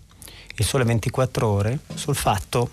il 0.54 0.64
Sole 0.66 0.84
24 0.84 1.48
ore 1.48 1.78
sul 1.94 2.14
fatto 2.14 2.72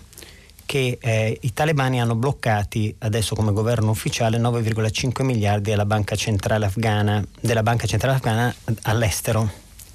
che 0.66 0.98
eh, 1.00 1.38
i 1.40 1.54
talebani 1.54 1.98
hanno 1.98 2.14
bloccati 2.14 2.94
adesso 2.98 3.34
come 3.34 3.52
governo 3.52 3.90
ufficiale 3.90 4.36
9,5 4.36 5.24
miliardi 5.24 5.70
della 5.70 5.86
banca 5.86 6.14
centrale 6.14 6.66
afghana, 6.66 7.24
banca 7.62 7.86
centrale 7.86 8.16
afghana 8.16 8.54
all'estero. 8.82 9.50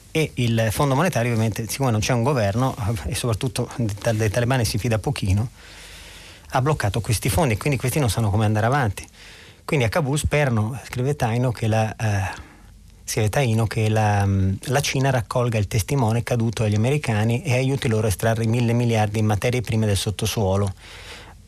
E 0.09 0.31
il 0.35 0.69
Fondo 0.71 0.95
Monetario 0.95 1.31
ovviamente 1.31 1.69
siccome 1.69 1.91
non 1.91 1.99
c'è 1.99 2.13
un 2.13 2.23
governo 2.23 2.75
e 3.05 3.13
soprattutto 3.13 3.69
dai 3.77 4.31
talebani 4.31 4.65
si 4.65 4.79
fida 4.79 4.97
pochino 4.97 5.49
ha 6.53 6.61
bloccato 6.61 6.99
questi 6.99 7.29
fondi 7.29 7.53
e 7.53 7.57
quindi 7.57 7.77
questi 7.79 7.99
non 7.99 8.09
sanno 8.09 8.29
come 8.29 8.43
andare 8.43 8.65
avanti 8.65 9.07
quindi 9.65 9.85
a 9.85 9.89
Kabul 9.89 10.17
sperano 10.17 10.79
scrive 10.85 11.15
Taino 11.15 11.51
che 11.51 11.67
la 11.67 11.95
eh, 11.95 13.29
Taino 13.29 13.67
che 13.67 13.89
la, 13.89 14.25
la, 14.25 14.79
Cina 14.79 15.09
raccolga 15.09 15.57
il 15.57 15.67
testimone 15.67 16.23
caduto 16.23 16.63
agli 16.63 16.75
americani 16.75 17.43
e 17.43 17.53
aiuti 17.53 17.89
loro 17.89 18.05
a 18.05 18.09
estrarre 18.09 18.45
mille 18.45 18.73
miliardi 18.73 19.19
in 19.19 19.25
materie 19.25 19.61
prime 19.61 19.85
del 19.85 19.97
sottosuolo. 19.97 20.73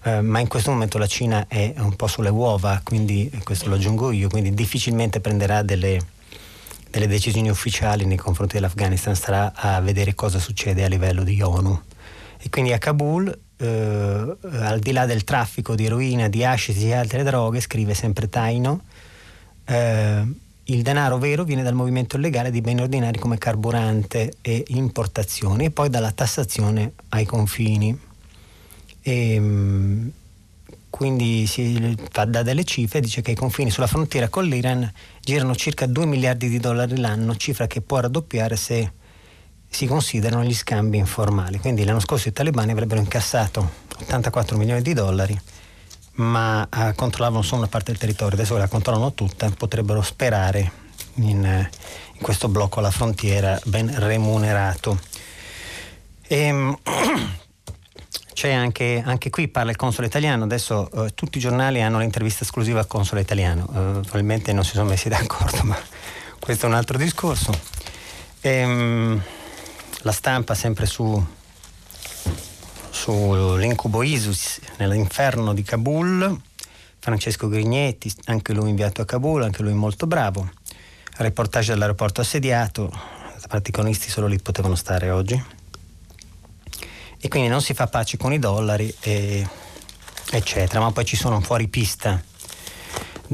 Eh, 0.03 0.20
ma 0.20 0.39
in 0.39 0.48
questo 0.50 0.72
momento 0.72 0.98
la 0.98 1.08
Cina 1.08 1.48
è 1.48 1.74
un 1.77 1.96
po' 1.96 2.08
sulle 2.08 2.29
uova, 2.29 2.82
quindi 2.84 3.32
questo 3.43 3.70
lo 3.70 3.75
aggiungo 3.75 4.12
io, 4.12 4.27
quindi 4.27 4.53
difficilmente 4.53 5.22
prenderà 5.22 5.62
delle, 5.62 6.00
delle 6.89 7.08
decisioni 7.08 7.50
ufficiali 7.50 8.05
nei 8.05 8.17
confronti 8.17 8.55
dell'Afghanistan, 8.55 9.15
starà 9.15 9.53
a 9.55 9.79
vedere 9.79 10.13
cosa 10.13 10.39
succede 10.39 10.84
a 10.84 10.89
livello 10.89 11.24
di 11.24 11.41
ONU. 11.41 11.82
E 12.38 12.50
quindi 12.50 12.74
a 12.74 12.77
Kabul, 12.77 13.39
eh, 13.63 14.38
al 14.60 14.79
di 14.79 14.91
là 14.91 15.05
del 15.05 15.24
traffico 15.24 15.75
di 15.75 15.86
eroina, 15.86 16.27
di 16.27 16.43
hashish 16.43 16.84
e 16.84 16.93
altre 16.93 17.24
droghe, 17.24 17.62
scrive 17.62 17.93
sempre 17.93 18.29
Taino, 18.29 18.82
eh, 19.65 20.24
il 20.65 20.82
denaro 20.82 21.17
vero 21.17 21.43
viene 21.43 21.63
dal 21.63 21.74
movimento 21.74 22.17
illegale 22.17 22.51
di 22.51 22.62
beni 22.62 22.82
ordinari 22.82 23.20
come 23.20 23.38
carburante 23.38 24.34
e 24.41 24.63
importazioni 24.67 25.65
e 25.65 25.72
poi 25.72 25.89
dalla 25.89 26.12
tassazione 26.12 26.93
ai 27.10 27.25
confini. 27.25 27.98
E, 29.01 29.34
ehm, 29.34 30.12
quindi 30.89 31.48
si 31.48 31.98
fa 32.12 32.25
da 32.25 32.43
delle 32.43 32.63
cifre, 32.63 33.01
dice 33.01 33.22
che 33.22 33.32
i 33.32 33.36
confini 33.36 33.72
sulla 33.72 33.88
frontiera 33.88 34.29
con 34.29 34.46
l'Iran 34.46 34.89
girano 35.22 35.55
circa 35.55 35.88
2 35.88 36.05
miliardi 36.05 36.48
di 36.48 36.60
dollari 36.60 36.98
l'anno, 36.98 37.36
cifra 37.36 37.65
che 37.65 37.82
può 37.82 38.00
raddoppiare 38.00 38.55
se 38.55 38.91
si 39.74 39.88
considerano 39.88 40.44
gli 40.44 40.53
scambi 40.53 40.98
informali. 40.98 41.60
Quindi 41.60 41.84
l'anno 41.84 42.00
scorso 42.00 42.30
i 42.30 42.34
talebani 42.34 42.72
avrebbero 42.72 43.00
incassato 43.00 43.82
84 44.00 44.56
milioni 44.58 44.82
di 44.82 44.94
dollari 44.94 45.42
ma 46.15 46.68
eh, 46.70 46.94
controllavano 46.96 47.42
solo 47.42 47.62
una 47.62 47.70
parte 47.70 47.92
del 47.92 48.00
territorio, 48.00 48.36
adesso 48.36 48.56
la 48.58 48.68
controllano 48.68 49.13
tutta, 49.13 49.50
potrebbero 49.50 50.01
sperare 50.01 50.72
in, 51.15 51.44
eh, 51.44 51.70
in 52.13 52.22
questo 52.22 52.48
blocco 52.50 52.80
alla 52.80 52.92
frontiera 52.92 53.60
ben 53.65 53.92
remunerato. 53.98 55.00
E, 56.27 56.38
ehm, 56.38 56.77
c'è 58.34 58.51
anche, 58.51 59.01
anche, 59.03 59.30
qui 59.30 59.48
parla 59.48 59.72
il 59.72 59.77
console 59.77 60.06
italiano, 60.06 60.44
adesso 60.44 60.89
eh, 60.92 61.15
tutti 61.15 61.39
i 61.39 61.42
giornali 61.42 61.82
hanno 61.82 61.98
l'intervista 61.98 62.44
esclusiva 62.44 62.80
al 62.80 62.88
console 62.88 63.22
italiano, 63.22 63.63
eh, 63.63 64.00
probabilmente 64.01 64.53
non 64.53 64.63
si 64.63 64.72
sono 64.72 64.89
messi 64.89 65.10
d'accordo, 65.10 65.63
ma 65.63 65.77
questo 66.39 66.68
è 66.68 66.70
un 66.70 66.75
altro 66.75 66.98
discorso. 66.98 67.51
Ehm, 68.42 69.22
la 70.04 70.12
stampa 70.12 70.54
sempre 70.54 70.86
su 70.86 71.26
sull'incubo 72.90 74.04
ISIS 74.04 74.60
nell'inferno 74.78 75.54
di 75.54 75.64
Kabul, 75.64 76.40
Francesco 77.00 77.50
Grignetti, 77.50 78.14
anche 78.26 78.54
lui 78.54 78.70
inviato 78.70 79.02
a 79.02 79.06
Kabul, 79.06 79.44
anche 79.44 79.62
lui 79.62 79.74
molto 79.74 80.08
bravo. 80.08 80.50
Reportage 81.18 81.72
dall'aeroporto 81.72 82.22
assediato, 82.22 82.92
i 83.44 83.48
protagonisti 83.48 84.10
solo 84.10 84.28
lì 84.28 84.40
potevano 84.40 84.76
stare 84.76 85.10
oggi. 85.10 85.42
E 87.20 87.28
quindi 87.28 87.50
non 87.50 87.62
si 87.62 87.74
fa 87.74 87.88
pace 87.88 88.16
con 88.16 88.32
i 88.32 88.40
dollari, 88.40 88.94
e, 89.02 89.46
eccetera, 90.32 90.80
ma 90.80 90.92
poi 90.92 91.06
ci 91.06 91.16
sono 91.16 91.42
fuori 91.42 91.68
pista 91.68 92.22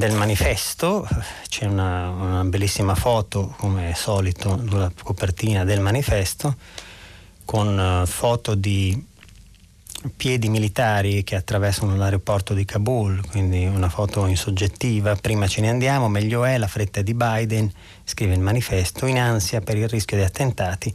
del 0.00 0.12
manifesto, 0.12 1.06
c'è 1.46 1.66
una, 1.66 2.08
una 2.08 2.44
bellissima 2.44 2.94
foto, 2.94 3.54
come 3.58 3.92
solito, 3.94 4.58
sulla 4.66 4.90
copertina 5.02 5.62
del 5.62 5.80
manifesto, 5.80 6.56
con 7.44 7.78
uh, 7.78 8.06
foto 8.06 8.54
di 8.54 9.06
piedi 10.16 10.48
militari 10.48 11.22
che 11.22 11.36
attraversano 11.36 11.96
l'aeroporto 11.96 12.54
di 12.54 12.64
Kabul, 12.64 13.20
quindi 13.28 13.66
una 13.66 13.90
foto 13.90 14.24
in 14.24 14.38
soggettiva, 14.38 15.16
prima 15.16 15.46
ce 15.46 15.60
ne 15.60 15.68
andiamo, 15.68 16.08
meglio 16.08 16.46
è, 16.46 16.56
la 16.56 16.66
fretta 16.66 17.02
di 17.02 17.12
Biden, 17.12 17.70
scrive 18.04 18.32
il 18.32 18.40
manifesto, 18.40 19.04
in 19.04 19.18
ansia 19.18 19.60
per 19.60 19.76
il 19.76 19.86
rischio 19.86 20.16
di 20.16 20.22
attentati, 20.22 20.94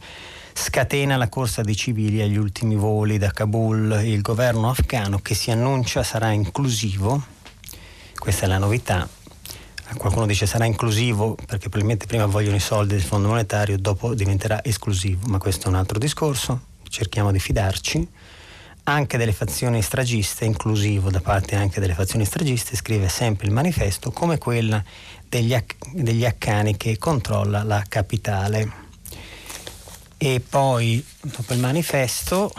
scatena 0.52 1.16
la 1.16 1.28
corsa 1.28 1.62
dei 1.62 1.76
civili 1.76 2.22
agli 2.22 2.38
ultimi 2.38 2.74
voli 2.74 3.18
da 3.18 3.30
Kabul, 3.30 4.00
il 4.02 4.20
governo 4.20 4.68
afghano 4.68 5.20
che 5.20 5.34
si 5.36 5.52
annuncia 5.52 6.02
sarà 6.02 6.32
inclusivo, 6.32 7.34
questa 8.18 8.46
è 8.46 8.48
la 8.48 8.58
novità, 8.58 9.08
qualcuno 9.96 10.26
dice 10.26 10.46
sarà 10.46 10.64
inclusivo 10.64 11.34
perché 11.34 11.68
probabilmente 11.68 12.06
prima 12.06 12.26
vogliono 12.26 12.56
i 12.56 12.60
soldi 12.60 12.94
del 12.94 13.02
Fondo 13.02 13.28
Monetario, 13.28 13.78
dopo 13.78 14.14
diventerà 14.14 14.62
esclusivo, 14.64 15.26
ma 15.28 15.38
questo 15.38 15.66
è 15.66 15.68
un 15.68 15.76
altro 15.76 15.98
discorso, 15.98 16.60
cerchiamo 16.88 17.30
di 17.30 17.38
fidarci. 17.38 18.08
Anche 18.88 19.18
delle 19.18 19.32
fazioni 19.32 19.82
stragiste, 19.82 20.44
inclusivo 20.44 21.10
da 21.10 21.20
parte 21.20 21.56
anche 21.56 21.80
delle 21.80 21.94
fazioni 21.94 22.24
stragiste, 22.24 22.76
scrive 22.76 23.08
sempre 23.08 23.48
il 23.48 23.52
manifesto, 23.52 24.12
come 24.12 24.38
quella 24.38 24.82
degli, 25.28 25.56
degli 25.92 26.24
Accani 26.24 26.76
che 26.76 26.96
controlla 26.96 27.64
la 27.64 27.82
capitale. 27.88 28.84
E 30.16 30.40
poi, 30.40 31.04
dopo 31.20 31.52
il 31.52 31.58
manifesto, 31.58 32.52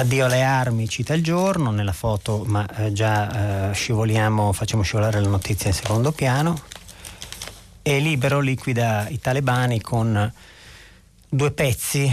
addio 0.00 0.24
alle 0.24 0.42
armi, 0.42 0.88
cita 0.88 1.12
il 1.12 1.22
giorno, 1.22 1.70
nella 1.70 1.92
foto, 1.92 2.42
ma 2.46 2.66
eh, 2.76 2.92
già 2.92 3.70
eh, 3.70 3.74
scivoliamo, 3.74 4.52
facciamo 4.52 4.82
scivolare 4.82 5.20
la 5.20 5.28
notizia 5.28 5.68
in 5.68 5.74
secondo 5.74 6.10
piano. 6.10 6.58
E 7.82 7.98
Libero 7.98 8.40
liquida 8.40 9.08
i 9.08 9.18
talebani 9.18 9.80
con 9.80 10.32
due 11.28 11.50
pezzi 11.50 12.10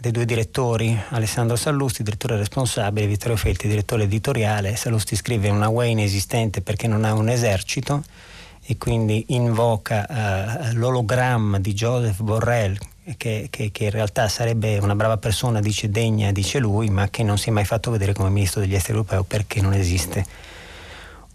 dei 0.00 0.10
due 0.10 0.24
direttori, 0.26 0.98
Alessandro 1.10 1.56
Sallusti, 1.56 2.02
direttore 2.02 2.36
responsabile, 2.36 3.06
Vittorio 3.06 3.36
Felti, 3.36 3.66
direttore 3.66 4.02
editoriale. 4.04 4.76
Sallusti 4.76 5.16
scrive 5.16 5.48
una 5.48 5.68
way 5.68 5.92
inesistente 5.92 6.60
perché 6.60 6.86
non 6.86 7.04
ha 7.04 7.14
un 7.14 7.28
esercito 7.28 8.02
e 8.64 8.76
quindi 8.76 9.24
invoca 9.28 10.06
uh, 10.08 10.76
l'ologramma 10.76 11.58
di 11.58 11.72
Joseph 11.72 12.20
Borrell, 12.20 12.76
che, 13.16 13.48
che, 13.50 13.70
che, 13.72 13.84
in 13.84 13.90
realtà 13.90 14.28
sarebbe 14.28 14.78
una 14.78 14.94
brava 14.94 15.16
persona, 15.16 15.60
dice 15.60 15.90
degna, 15.90 16.30
dice 16.32 16.58
lui, 16.58 16.88
ma 16.88 17.08
che 17.08 17.22
non 17.22 17.38
si 17.38 17.48
è 17.48 17.52
mai 17.52 17.64
fatto 17.64 17.90
vedere 17.90 18.12
come 18.12 18.30
ministro 18.30 18.60
degli 18.60 18.74
esteri 18.74 18.98
europeo 18.98 19.24
perché 19.24 19.60
non 19.60 19.72
esiste 19.72 20.24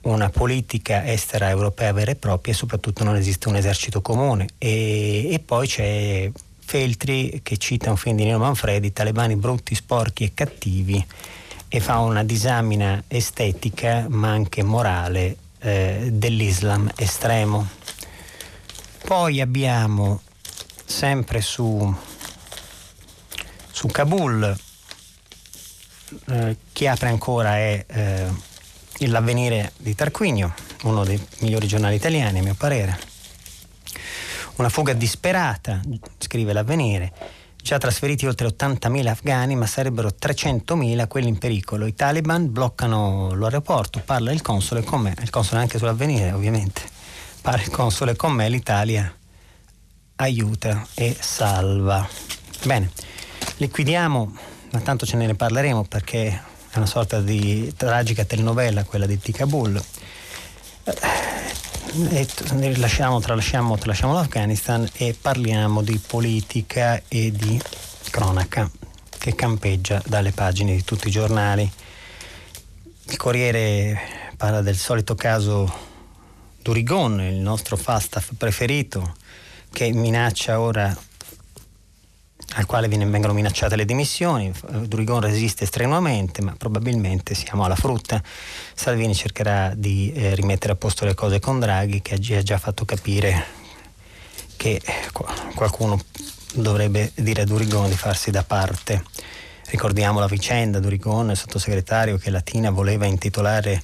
una 0.01 0.29
politica 0.29 1.05
estera 1.05 1.49
europea 1.49 1.91
vera 1.91 2.11
e 2.11 2.15
propria 2.15 2.53
e 2.53 2.55
soprattutto 2.55 3.03
non 3.03 3.15
esiste 3.15 3.49
un 3.49 3.55
esercito 3.55 4.01
comune. 4.01 4.47
E, 4.57 5.33
e 5.33 5.39
poi 5.39 5.67
c'è 5.67 6.31
Feltri 6.59 7.39
che 7.43 7.57
cita 7.57 7.89
un 7.89 7.97
film 7.97 8.15
di 8.15 8.23
Nino 8.23 8.39
Manfredi, 8.39 8.93
talebani 8.93 9.35
brutti, 9.35 9.75
sporchi 9.75 10.23
e 10.25 10.31
cattivi 10.33 11.05
e 11.69 11.79
fa 11.79 11.99
una 11.99 12.23
disamina 12.23 13.03
estetica 13.07 14.05
ma 14.09 14.29
anche 14.29 14.63
morale 14.63 15.35
eh, 15.59 16.09
dell'Islam 16.11 16.89
estremo. 16.95 17.67
Poi 19.03 19.39
abbiamo 19.39 20.21
sempre 20.87 21.41
su, 21.41 21.93
su 23.69 23.87
Kabul, 23.87 24.57
eh, 26.29 26.57
chi 26.71 26.87
apre 26.87 27.09
ancora 27.09 27.57
è 27.57 27.85
eh, 27.85 28.27
l'avvenire 29.07 29.73
di 29.77 29.93
Tarquinio, 29.93 30.53
uno 30.83 31.03
dei 31.03 31.21
migliori 31.39 31.67
giornali 31.67 31.95
italiani 31.95 32.39
a 32.39 32.43
mio 32.43 32.55
parere 32.55 33.15
una 34.57 34.69
fuga 34.69 34.93
disperata, 34.93 35.81
scrive 36.17 36.53
l'avvenire. 36.53 37.13
Già 37.61 37.77
trasferiti 37.77 38.25
oltre 38.25 38.47
80.000 38.47 39.07
afghani, 39.07 39.55
ma 39.55 39.65
sarebbero 39.65 40.09
300.000 40.19 41.07
quelli 41.07 41.27
in 41.27 41.37
pericolo. 41.37 41.85
I 41.85 41.93
Taliban 41.93 42.51
bloccano 42.51 43.33
l'aeroporto, 43.35 44.01
parla 44.03 44.31
il 44.31 44.41
console 44.41 44.83
con 44.83 45.01
me, 45.01 45.13
il 45.21 45.29
console 45.29 45.61
anche 45.61 45.77
sull'avvenire 45.77 46.31
ovviamente, 46.31 46.81
parla 47.41 47.61
il 47.61 47.69
console 47.69 48.15
con 48.15 48.31
me, 48.31 48.47
l'Italia 48.49 49.13
aiuta 50.17 50.85
e 50.93 51.15
salva. 51.19 52.07
Bene, 52.63 52.91
liquidiamo, 53.57 54.37
ma 54.71 54.79
tanto 54.81 55.05
ce 55.05 55.17
ne 55.17 55.33
parleremo 55.33 55.85
perché 55.85 56.27
è 56.69 56.77
una 56.77 56.85
sorta 56.85 57.21
di 57.21 57.73
tragica 57.75 58.25
telenovela 58.25 58.83
quella 58.83 59.05
di 59.05 59.17
Tikabul 59.17 59.81
e 62.09 62.27
lasciamo, 62.77 63.19
tralasciamo, 63.19 63.77
tralasciamo 63.77 64.13
l'Afghanistan 64.13 64.87
e 64.93 65.15
parliamo 65.19 65.81
di 65.81 65.99
politica 66.05 67.01
e 67.07 67.31
di 67.31 67.59
cronaca. 68.11 68.69
che 69.17 69.35
campeggia 69.35 70.01
dalle 70.05 70.31
pagine 70.31 70.75
di 70.75 70.83
tutti 70.83 71.07
i 71.07 71.11
giornali. 71.11 71.69
Il 73.09 73.17
Corriere 73.17 73.99
parla 74.37 74.61
del 74.61 74.77
solito 74.77 75.15
caso 75.15 75.73
Durigon, 76.61 77.19
il 77.21 77.35
nostro 77.35 77.75
Falstaff 77.75 78.31
preferito, 78.37 79.15
che 79.71 79.91
minaccia 79.91 80.59
ora 80.59 80.95
al 82.55 82.65
quale 82.65 82.87
vengono 82.87 83.33
minacciate 83.33 83.75
le 83.75 83.85
dimissioni. 83.85 84.51
Durigon 84.81 85.19
resiste 85.19 85.65
strenuamente, 85.65 86.41
ma 86.41 86.55
probabilmente 86.57 87.35
siamo 87.35 87.65
alla 87.65 87.75
frutta. 87.75 88.21
Salvini 88.73 89.13
cercherà 89.13 89.73
di 89.75 90.11
eh, 90.13 90.33
rimettere 90.33 90.73
a 90.73 90.75
posto 90.75 91.05
le 91.05 91.13
cose 91.13 91.39
con 91.39 91.59
Draghi, 91.59 92.01
che 92.01 92.15
ha 92.15 92.41
già 92.43 92.57
fatto 92.57 92.85
capire 92.85 93.45
che 94.55 94.81
qualcuno 95.53 95.99
dovrebbe 96.53 97.11
dire 97.15 97.43
a 97.43 97.45
Durigon 97.45 97.89
di 97.89 97.95
farsi 97.95 98.31
da 98.31 98.43
parte. 98.43 99.03
Ricordiamo 99.69 100.19
la 100.19 100.27
vicenda, 100.27 100.79
Durigon, 100.79 101.29
il 101.31 101.37
sottosegretario 101.37 102.17
che 102.17 102.29
Latina 102.29 102.71
voleva 102.71 103.05
intitolare 103.05 103.83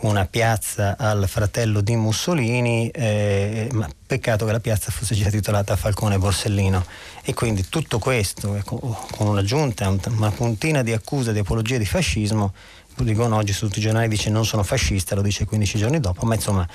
una 0.00 0.26
piazza 0.26 0.96
al 0.96 1.28
fratello 1.28 1.80
di 1.80 1.94
Mussolini, 1.96 2.88
eh, 2.88 3.68
ma 3.72 3.88
peccato 4.06 4.46
che 4.46 4.52
la 4.52 4.60
piazza 4.60 4.90
fosse 4.90 5.14
già 5.14 5.28
titolata 5.28 5.76
Falcone 5.76 6.18
Borsellino. 6.18 6.84
E 7.22 7.34
quindi 7.34 7.68
tutto 7.68 7.98
questo, 7.98 8.54
ecco, 8.54 8.78
con 8.78 9.26
un'aggiunta, 9.26 9.94
una 10.08 10.30
puntina 10.30 10.82
di 10.82 10.92
accusa 10.92 11.32
di 11.32 11.40
apologia 11.40 11.76
di 11.76 11.84
fascismo, 11.84 12.52
dicono 12.96 13.36
oggi 13.36 13.52
su 13.52 13.66
tutti 13.66 13.78
i 13.78 13.82
giornali 13.82 14.08
dice 14.08 14.30
non 14.30 14.44
sono 14.44 14.62
fascista, 14.62 15.14
lo 15.14 15.22
dice 15.22 15.44
15 15.44 15.78
giorni 15.78 16.00
dopo, 16.00 16.26
ma 16.26 16.34
insomma 16.34 16.66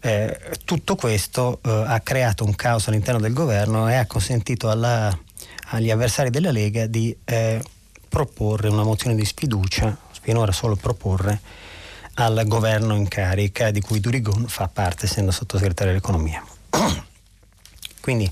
eh, 0.00 0.38
tutto 0.64 0.96
questo 0.96 1.60
eh, 1.62 1.84
ha 1.86 2.00
creato 2.00 2.44
un 2.44 2.54
caos 2.54 2.88
all'interno 2.88 3.20
del 3.20 3.32
governo 3.32 3.88
e 3.88 3.94
ha 3.94 4.06
consentito 4.06 4.70
alla, 4.70 5.16
agli 5.68 5.90
avversari 5.90 6.30
della 6.30 6.50
Lega 6.50 6.86
di 6.86 7.14
eh, 7.24 7.62
proporre 8.08 8.68
una 8.68 8.84
mozione 8.84 9.14
di 9.14 9.24
sfiducia, 9.24 9.96
finora 10.22 10.52
solo 10.52 10.76
proporre, 10.76 11.40
al 12.18 12.44
governo 12.46 12.94
in 12.94 13.08
carica 13.08 13.70
di 13.70 13.80
cui 13.80 14.00
Durigon 14.00 14.46
fa 14.48 14.68
parte 14.68 15.06
essendo 15.06 15.30
sottosegretario 15.30 15.92
dell'economia. 15.92 16.44
Quindi 18.00 18.30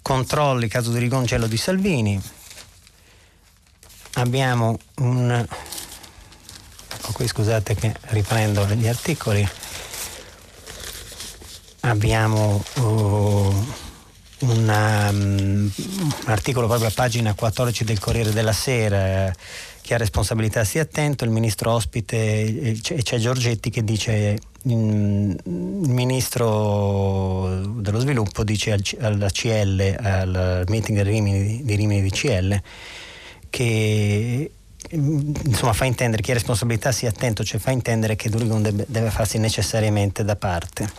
controlli 0.00 0.68
caso 0.68 0.90
Durigon 0.90 1.26
Cello 1.26 1.46
di 1.46 1.56
Salvini. 1.56 2.20
Abbiamo 4.14 4.78
un... 4.96 5.46
Oh, 7.02 7.12
qui 7.12 7.26
scusate 7.26 7.74
che 7.74 7.94
riprendo 8.06 8.64
gli 8.66 8.88
articoli. 8.88 9.46
Abbiamo 11.80 12.64
uh, 12.76 13.66
una, 14.40 15.08
um, 15.10 15.70
un 15.76 16.24
articolo 16.24 16.66
proprio 16.66 16.88
a 16.88 16.92
pagina 16.92 17.34
14 17.34 17.84
del 17.84 17.98
Corriere 17.98 18.32
della 18.32 18.52
Sera 18.52 19.32
chi 19.86 19.94
ha 19.94 19.98
responsabilità 19.98 20.64
sia 20.64 20.82
attento, 20.82 21.22
il 21.22 21.30
ministro 21.30 21.70
ospite 21.70 22.76
c'è 22.82 23.18
Giorgetti 23.18 23.70
che 23.70 23.84
dice 23.84 24.36
il 24.62 25.38
ministro 25.86 27.60
dello 27.78 28.00
sviluppo 28.00 28.42
dice 28.42 28.76
alla 28.98 29.30
CL, 29.30 29.96
al 30.02 30.64
meeting 30.66 31.02
Rimini, 31.02 31.62
di 31.62 31.74
Rimini 31.76 32.02
di 32.02 32.10
CL, 32.10 32.60
che 33.48 34.50
mm, 34.92 35.34
insomma 35.44 35.72
fa 35.72 35.84
intendere 35.84 36.20
chi 36.20 36.32
ha 36.32 36.34
responsabilità 36.34 36.90
sia 36.90 37.10
attento, 37.10 37.44
cioè 37.44 37.60
fa 37.60 37.70
intendere 37.70 38.16
che 38.16 38.28
Durigon 38.28 38.62
deve, 38.62 38.86
deve 38.88 39.10
farsi 39.10 39.38
necessariamente 39.38 40.24
da 40.24 40.34
parte. 40.34 40.90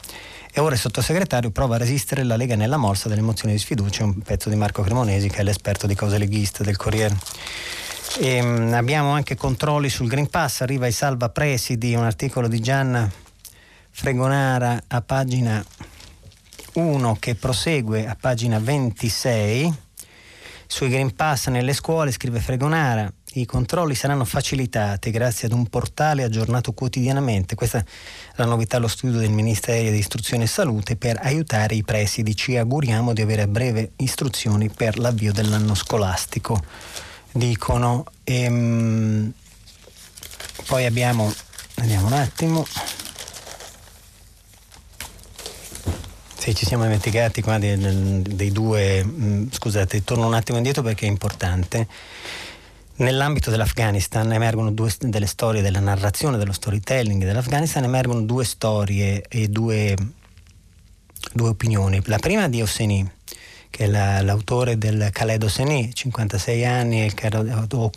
E 0.49 0.61
ora 0.61 0.75
il 0.75 0.79
sottosegretario 0.79 1.51
prova 1.51 1.75
a 1.75 1.79
resistere 1.79 2.23
la 2.23 2.37
Lega 2.37 2.55
nella 2.55 2.77
morsa 2.77 3.09
delle 3.09 3.19
mozioni 3.19 3.53
di 3.53 3.59
sfiducia, 3.59 4.05
un 4.05 4.21
pezzo 4.21 4.47
di 4.49 4.55
Marco 4.55 4.81
Cremonesi 4.81 5.27
che 5.27 5.39
è 5.39 5.43
l'esperto 5.43 5.87
di 5.87 5.93
cose 5.93 6.17
leghiste 6.17 6.63
del 6.63 6.77
Corriere. 6.77 7.17
E, 8.19 8.37
ehm, 8.37 8.73
abbiamo 8.73 9.11
anche 9.11 9.35
controlli 9.35 9.89
sul 9.89 10.07
Green 10.07 10.27
Pass, 10.27 10.61
arriva 10.61 10.87
i 10.87 10.91
salva 10.91 11.29
presidi, 11.29 11.93
un 11.93 12.03
articolo 12.03 12.47
di 12.47 12.59
Gianna 12.59 13.07
Fregonara 13.91 14.81
a 14.87 15.01
pagina 15.01 15.63
1 16.73 17.17
che 17.19 17.35
prosegue 17.35 18.07
a 18.07 18.17
pagina 18.19 18.57
26. 18.57 19.71
Sui 20.65 20.89
Green 20.89 21.13
Pass 21.13 21.47
nelle 21.49 21.73
scuole, 21.73 22.11
scrive 22.11 22.39
Fregonara, 22.39 23.11
i 23.33 23.45
controlli 23.45 23.93
saranno 23.93 24.25
facilitati 24.25 25.11
grazie 25.11 25.47
ad 25.47 25.53
un 25.53 25.67
portale 25.67 26.23
aggiornato 26.23 26.71
quotidianamente. 26.73 27.53
Questa 27.53 27.77
è 27.77 27.83
la 28.35 28.45
novità 28.45 28.77
allo 28.77 28.87
studio 28.87 29.19
del 29.19 29.29
Ministero 29.29 29.91
di 29.91 29.97
Istruzione 29.97 30.45
e 30.45 30.47
Salute 30.47 30.95
per 30.95 31.19
aiutare 31.21 31.75
i 31.75 31.83
presidi. 31.83 32.35
Ci 32.35 32.57
auguriamo 32.57 33.13
di 33.13 33.21
avere 33.21 33.43
a 33.43 33.47
breve 33.47 33.91
istruzioni 33.97 34.69
per 34.69 34.97
l'avvio 34.97 35.31
dell'anno 35.31 35.75
scolastico 35.75 37.05
dicono. 37.37 38.05
E, 38.23 38.41
ehm, 38.41 39.31
poi 40.65 40.85
abbiamo, 40.85 41.33
vediamo 41.75 42.07
un 42.07 42.13
attimo. 42.13 42.65
Sì, 46.37 46.55
ci 46.55 46.65
siamo 46.65 46.83
dimenticati 46.83 47.41
qua 47.41 47.57
dei, 47.57 47.77
dei 48.23 48.51
due, 48.51 49.03
mm, 49.03 49.47
scusate, 49.51 50.03
torno 50.03 50.27
un 50.27 50.33
attimo 50.33 50.57
indietro 50.57 50.81
perché 50.81 51.05
è 51.05 51.09
importante. 51.09 51.87
Nell'ambito 52.99 53.51
dell'Afghanistan 53.51 54.31
emergono 54.31 54.71
due 54.71 54.91
delle 54.99 55.27
storie 55.27 55.61
della 55.61 55.79
narrazione, 55.79 56.37
dello 56.37 56.53
storytelling 56.53 57.23
dell'Afghanistan, 57.23 57.83
emergono 57.83 58.21
due 58.21 58.43
storie 58.43 59.23
e 59.27 59.49
due, 59.49 59.95
due 61.33 61.49
opinioni. 61.49 62.01
La 62.05 62.17
prima 62.17 62.47
di 62.49 62.61
Osseni, 62.61 63.07
che 63.77 63.83
è 63.83 63.87
la, 63.87 64.23
l'autore 64.23 64.79
del 64.79 65.09
Khaled 65.11 65.43
Hosseini, 65.43 65.93
56 65.93 66.65
anni, 66.65 67.05
il 67.05 67.13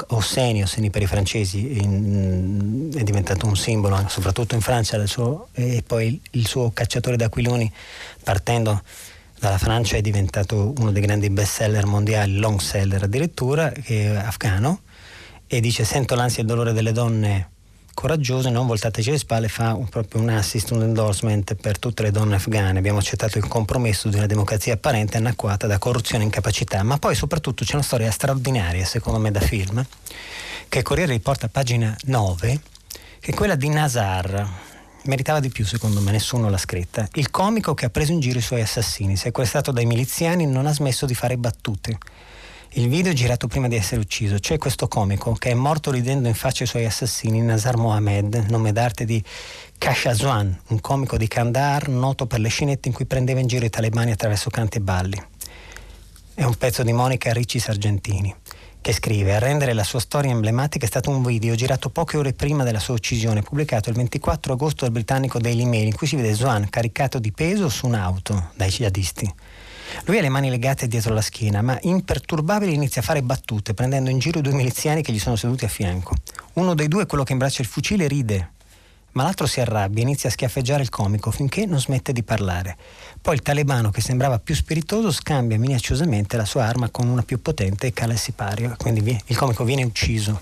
Hosseini, 0.09 0.63
Hosseini 0.63 0.91
per 0.91 1.01
i 1.01 1.07
francesi, 1.07 1.81
in, 1.81 2.91
è 2.95 3.03
diventato 3.03 3.47
un 3.47 3.57
simbolo 3.57 4.05
soprattutto 4.09 4.55
in 4.55 4.61
Francia 4.61 4.99
suo, 5.09 5.49
e 5.55 5.83
poi 5.87 6.21
il 6.33 6.47
suo 6.47 6.71
cacciatore 6.75 7.17
d'aquiloni 7.17 7.73
partendo 8.23 8.83
dalla 9.39 9.57
Francia 9.57 9.97
è 9.97 10.03
diventato 10.03 10.75
uno 10.77 10.93
dei 10.93 11.01
grandi 11.01 11.31
best 11.31 11.55
seller 11.55 11.87
mondiali, 11.87 12.37
long 12.37 12.61
seller 12.61 13.05
addirittura, 13.05 13.71
che 13.71 14.13
è 14.13 14.17
afgano 14.17 14.83
e 15.47 15.61
dice 15.61 15.85
sento 15.85 16.15
l'ansia 16.15 16.41
e 16.41 16.43
il 16.43 16.49
dolore 16.49 16.75
delle 16.75 16.93
donne 16.93 17.50
coraggioso 18.01 18.49
non 18.49 18.67
voltateci 18.67 19.11
le 19.11 19.19
spalle 19.19 19.49
fa 19.49 19.75
un, 19.75 19.87
proprio 19.87 20.23
un 20.23 20.31
assist, 20.31 20.71
un 20.71 20.83
endorsement 20.83 21.55
per 21.55 21.79
tutte 21.79 22.03
le 22.03 22.11
donne 22.11 22.37
afghane. 22.37 22.79
Abbiamo 22.79 22.99
accettato 22.99 23.37
il 23.37 23.47
compromesso 23.47 24.09
di 24.09 24.17
una 24.17 24.25
democrazia 24.25 24.73
apparente 24.73 25.19
annacquata 25.19 25.67
da 25.67 25.77
corruzione 25.77 26.23
e 26.23 26.27
incapacità, 26.27 26.83
ma 26.83 26.97
poi 26.97 27.15
soprattutto 27.15 27.63
c'è 27.63 27.75
una 27.75 27.83
storia 27.83 28.11
straordinaria, 28.11 28.87
secondo 28.87 29.19
me, 29.19 29.31
da 29.31 29.41
film, 29.41 29.85
che 30.71 30.81
Corriere 30.81 31.13
riporta 31.13 31.45
a 31.45 31.49
pagina 31.53 31.95
9, 32.05 32.61
che 33.21 33.33
è 33.33 33.35
quella 33.35 33.55
di 33.55 33.69
Nazar. 33.69 34.49
Meritava 35.03 35.41
di 35.41 35.51
più, 35.51 35.67
secondo 35.67 36.01
me, 36.01 36.11
nessuno 36.11 36.49
l'ha 36.49 36.57
scritta. 36.57 37.07
Il 37.15 37.31
comico 37.31 37.75
che 37.75 37.85
ha 37.85 37.91
preso 37.91 38.13
in 38.13 38.21
giro 38.21 38.39
i 38.39 38.43
suoi 38.43 38.63
assassini, 38.63 39.15
sequestrato 39.15 39.73
dai 39.73 39.85
miliziani, 39.85 40.47
non 40.47 40.67
ha 40.67 40.73
smesso 40.73 41.05
di 41.05 41.15
fare 41.15 41.37
battute 41.37 41.99
il 42.75 42.89
video 42.89 43.11
è 43.11 43.15
girato 43.15 43.49
prima 43.49 43.67
di 43.67 43.75
essere 43.75 44.01
ucciso. 44.01 44.37
C'è 44.39 44.57
questo 44.57 44.87
comico 44.87 45.33
che 45.33 45.51
è 45.51 45.55
morto 45.55 45.91
ridendo 45.91 46.29
in 46.29 46.35
faccia 46.35 46.63
ai 46.63 46.69
suoi 46.69 46.85
assassini, 46.85 47.41
Nazar 47.41 47.77
Mohamed, 47.77 48.47
nome 48.49 48.71
d'arte 48.71 49.05
di 49.05 49.23
Kashazwan, 49.77 50.61
un 50.69 50.81
comico 50.81 51.17
di 51.17 51.27
Kandahar 51.27 51.89
noto 51.89 52.27
per 52.27 52.39
le 52.39 52.49
scenette 52.49 52.87
in 52.87 52.95
cui 52.95 53.07
prendeva 53.07 53.41
in 53.41 53.49
giro 53.49 53.65
i 53.65 53.71
talebani 53.71 54.13
attraverso 54.13 54.51
canti 54.51 54.79
e 54.79 54.81
balli. 54.83 55.21
È 56.33 56.45
un 56.45 56.55
pezzo 56.55 56.85
di 56.85 56.93
Monica 56.93 57.33
Ricci 57.33 57.59
Sargentini 57.59 58.35
che 58.81 58.93
scrive 58.93 59.35
a 59.35 59.39
rendere 59.39 59.75
la 59.75 59.85
sua 59.85 60.01
storia 60.01 60.31
emblematica 60.31 60.87
è 60.87 60.89
stato 60.89 61.11
un 61.11 61.23
video 61.23 61.55
girato 61.55 61.91
poche 61.91 62.17
ore 62.17 62.33
prima 62.33 62.65
della 62.65 62.79
sua 62.79 62.95
uccisione, 62.95 63.43
pubblicato 63.43 63.91
il 63.91 63.97
24 63.97 64.55
agosto 64.55 64.85
dal 64.85 64.93
britannico 64.93 65.39
Daily 65.39 65.65
Mail, 65.65 65.87
in 65.87 65.95
cui 65.95 66.07
si 66.07 66.17
vede 66.17 66.35
Zwan 66.35 66.71
caricato 66.71 67.19
di 67.19 67.31
peso 67.31 67.69
su 67.69 67.87
un'auto 67.87 68.53
dai 68.55 68.71
jihadisti. 68.71 69.31
Lui 70.05 70.19
ha 70.19 70.23
le 70.23 70.29
mani 70.29 70.51
legate 70.51 70.89
dietro 70.89 71.15
la 71.15 71.21
schiena, 71.21 71.63
ma 71.63 71.79
imperturbabile 71.83 72.73
inizia 72.73 73.01
a 73.01 73.05
fare 73.05 73.23
battute, 73.23 73.75
prendendo 73.75 74.11
in 74.11 74.19
giro 74.19 74.41
due 74.41 74.53
miliziani 74.53 75.03
che 75.03 75.13
gli 75.13 75.19
sono 75.19 75.37
seduti 75.37 75.65
a 75.65 75.69
fianco. 75.69 76.15
Uno 76.55 76.75
dei 76.75 76.89
due, 76.89 77.07
quello 77.07 77.25
che 77.25 77.33
imbraccia 77.33 77.63
il 77.63 77.69
fucile, 77.69 78.09
ride, 78.09 78.51
ma 79.13 79.25
l'altro 79.25 79.47
si 79.47 79.61
arrabbia 79.61 80.01
e 80.03 80.07
inizia 80.07 80.29
a 80.29 80.33
schiaffeggiare 80.33 80.83
il 80.83 80.89
comico 80.89 81.31
finché 81.31 81.67
non 81.67 81.81
smette 81.81 82.13
di 82.13 82.23
parlare. 82.23 82.77
Poi 83.21 83.35
il 83.35 83.43
talebano, 83.43 83.91
che 83.91 84.01
sembrava 84.01 84.39
più 84.39 84.55
spiritoso, 84.55 85.11
scambia 85.11 85.59
minacciosamente 85.59 86.37
la 86.37 86.45
sua 86.45 86.65
arma 86.65 86.89
con 86.91 87.09
una 87.09 87.23
più 87.23 87.43
potente 87.43 87.89
e 87.89 87.93
cala 87.93 88.13
il 88.13 88.19
sipario. 88.19 88.75
Quindi 88.79 89.21
il 89.27 89.37
comico 89.37 89.65
viene 89.65 89.83
ucciso 89.83 90.41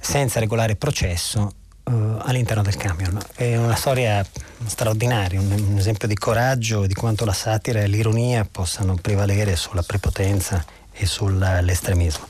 senza 0.00 0.40
regolare 0.40 0.76
processo 0.76 1.52
uh, 1.88 2.18
all'interno 2.22 2.62
del 2.62 2.76
camion. 2.76 3.18
È 3.34 3.56
una 3.56 3.74
storia 3.74 4.24
straordinaria, 4.66 5.40
un, 5.40 5.50
un, 5.50 5.78
esempio 5.78 6.06
di 6.06 6.14
coraggio 6.14 6.84
e 6.84 6.88
di 6.88 6.94
quanto 6.94 7.24
la 7.24 7.32
satira 7.32 7.80
e 7.80 7.86
l'ironia 7.86 8.46
possano 8.50 8.96
prevalere 9.00 9.56
sulla 9.56 9.82
prepotenza 9.82 10.64
e 10.92 11.06
sull'estremismo. 11.06 12.26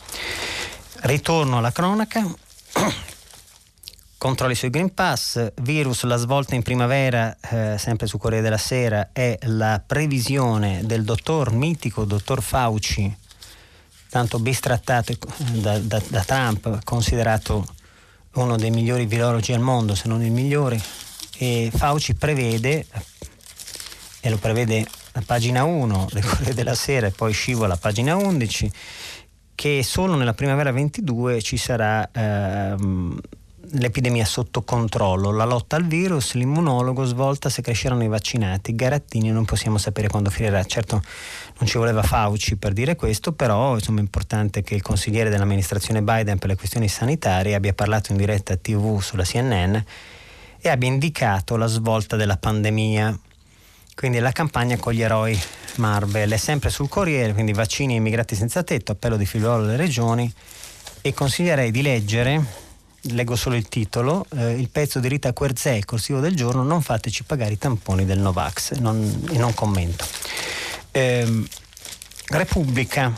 Ritorno 1.01 1.59
alla 1.59 1.73
cronaca. 1.73 2.25
Controlli 4.19 4.57
sui 4.57 4.71
Green 4.71 4.93
Pass, 4.93 5.53
virus, 5.63 6.03
la 6.03 6.17
svolta 6.17 6.57
in 6.57 6.63
primavera, 6.63 7.37
eh, 7.41 7.77
sempre 7.79 8.09
su 8.09 8.19
Corriere 8.19 8.43
della 8.43 8.59
Sera, 8.59 9.11
è 9.13 9.39
la 9.43 9.81
previsione 9.85 10.81
del 10.85 11.05
dottor 11.05 11.53
mitico, 11.53 12.05
dottor 12.05 12.43
Fauci, 12.43 13.17
tanto 14.09 14.41
bistrattato 14.41 15.15
da, 15.53 15.79
da, 15.79 16.03
da 16.09 16.25
Trump, 16.25 16.83
considerato 16.83 17.65
uno 18.43 18.57
dei 18.57 18.71
migliori 18.71 19.07
virologi 19.07 19.53
al 19.53 19.61
mondo, 19.61 19.95
se 19.95 20.09
non 20.09 20.23
il 20.23 20.33
migliore, 20.33 20.81
e 21.37 21.71
Fauci 21.75 22.15
prevede, 22.15 22.87
e 24.21 24.31
lo 24.31 24.37
prevede 24.39 24.87
a 25.13 25.23
pagina 25.25 25.65
1 25.65 26.09
del 26.13 26.25
Corriere 26.25 26.55
della 26.55 26.75
Sera 26.75 27.07
e 27.07 27.11
poi 27.11 27.33
scivola 27.33 27.75
a 27.75 27.77
pagina 27.77 28.17
11, 28.17 28.71
che 29.55 29.83
solo 29.83 30.15
nella 30.15 30.35
primavera 30.35 30.71
22 30.71 31.43
ci 31.43 31.57
sarà 31.57 32.09
ehm, 32.13 33.19
l'epidemia 33.73 34.25
sotto 34.25 34.63
controllo, 34.63 35.31
la 35.31 35.45
lotta 35.45 35.77
al 35.77 35.87
virus, 35.87 36.35
l'immunologo 36.35 37.05
svolta 37.05 37.49
se 37.49 37.63
cresceranno 37.63 38.05
i 38.05 38.09
vaccinati. 38.09 38.75
Garattini 38.75 39.31
non 39.31 39.45
possiamo 39.45 39.79
sapere 39.79 40.09
quando 40.09 40.31
finirà. 40.31 40.65
Certo 40.65 41.03
non 41.59 41.69
ci 41.69 41.79
voleva 41.79 42.03
Fauci 42.03 42.57
per 42.57 42.73
dire 42.73 42.97
questo, 42.97 43.33
però 43.33 43.75
insomma, 43.75 43.99
è 43.99 44.03
importante 44.03 44.63
che 44.63 44.75
il 44.75 44.83
consigliere 44.83 45.31
dell'amministrazione 45.31 46.03
Biden 46.03 46.39
per 46.39 46.49
le 46.49 46.57
questioni 46.57 46.89
sanitarie 46.89 47.55
abbia 47.55 47.73
parlato 47.73 48.13
in 48.13 48.19
diretta 48.19 48.57
TV 48.57 49.01
sulla 49.01 49.25
CNN 49.25 49.77
e 50.61 50.69
abbia 50.69 50.89
indicato 50.89 51.57
la 51.57 51.67
svolta 51.67 52.17
della 52.17 52.37
pandemia. 52.37 53.19
Quindi 53.95 54.19
la 54.21 54.33
campagna 54.33 54.77
con 54.77 54.93
gli 54.93 55.03
eroi 55.03 55.39
Marvel 55.77 56.31
è 56.31 56.37
sempre 56.37 56.71
sul 56.71 56.89
Corriere, 56.89 57.33
quindi 57.33 57.53
vaccini 57.53 57.95
e 57.95 57.97
immigrati 57.97 58.37
senza 58.37 58.63
tetto, 58.63 58.93
appello 58.93 59.17
di 59.17 59.27
figliuolo 59.27 59.65
alle 59.65 59.77
regioni 59.77 60.33
e 61.03 61.13
consiglierei 61.13 61.71
di 61.71 61.83
leggere 61.83 62.67
leggo 63.03 63.37
solo 63.37 63.57
il 63.57 63.69
titolo, 63.69 64.27
eh, 64.37 64.59
il 64.59 64.69
pezzo 64.69 65.01
di 65.01 65.09
Rita 65.09 65.33
Querzè, 65.33 65.81
corsivo 65.85 66.21
del 66.21 66.35
giorno, 66.35 66.63
non 66.63 66.83
fateci 66.83 67.25
pagare 67.25 67.53
i 67.53 67.59
tamponi 67.59 68.05
del 68.05 68.19
Novax, 68.19 68.73
non, 68.75 69.27
e 69.31 69.39
non 69.39 69.55
commento. 69.55 70.05
Eh, 70.91 71.45
Repubblica, 72.27 73.13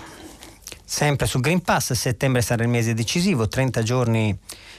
sempre 0.84 1.26
sul 1.26 1.40
Green 1.40 1.62
Pass, 1.62 1.92
settembre 1.92 2.42
sarà 2.42 2.62
il 2.62 2.68
mese 2.68 2.94
decisivo, 2.94 3.48
30 3.48 3.82
giorni 3.82 4.38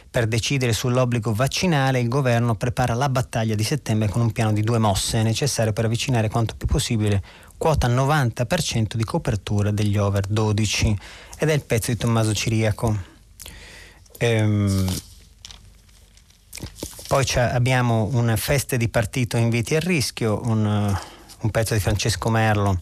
per 0.10 0.28
decidere 0.28 0.74
sull'obbligo 0.74 1.34
vaccinale, 1.34 2.02
il 2.02 2.10
governo 2.10 2.56
prepara 2.56 2.94
la 2.94 3.08
battaglia 3.08 3.56
di 3.56 3.64
settembre 3.64 4.10
con 4.10 4.22
un 4.22 4.32
piano 4.34 4.52
di 4.52 4.62
due 4.62 4.78
mosse 4.78 5.24
necessario 5.24 5.72
per 5.72 5.86
avvicinare 5.86 6.30
quanto 6.30 6.54
più 6.58 6.68
possibile 6.68 7.24
quota 7.58 7.88
90% 7.88 8.96
di 8.96 9.06
copertura 9.06 9.72
degli 9.72 9.98
over 9.98 10.28
12 10.28 10.98
ed 11.40 11.50
è 11.50 11.54
il 11.54 11.64
pezzo 11.64 11.92
di 11.92 11.98
Tommaso 11.98 12.34
Ciriaco. 12.34 13.11
Ehm, 14.24 14.86
poi 17.08 17.26
abbiamo 17.38 18.08
una 18.14 18.36
festa 18.36 18.76
di 18.76 18.88
partito 18.88 19.36
inviti 19.36 19.76
a 19.76 19.80
rischio, 19.80 20.40
un, 20.44 20.96
un 21.40 21.50
pezzo 21.50 21.74
di 21.74 21.80
Francesco 21.80 22.30
Merlo 22.30 22.82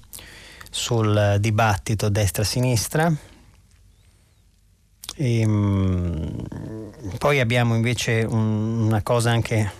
sul 0.69 1.37
dibattito 1.39 2.09
destra-sinistra. 2.09 3.09
E, 5.15 5.39
ehm, 5.39 6.45
poi 7.17 7.39
abbiamo 7.39 7.73
invece 7.73 8.25
un, 8.27 8.81
una 8.87 9.01
cosa 9.01 9.31
anche 9.31 9.71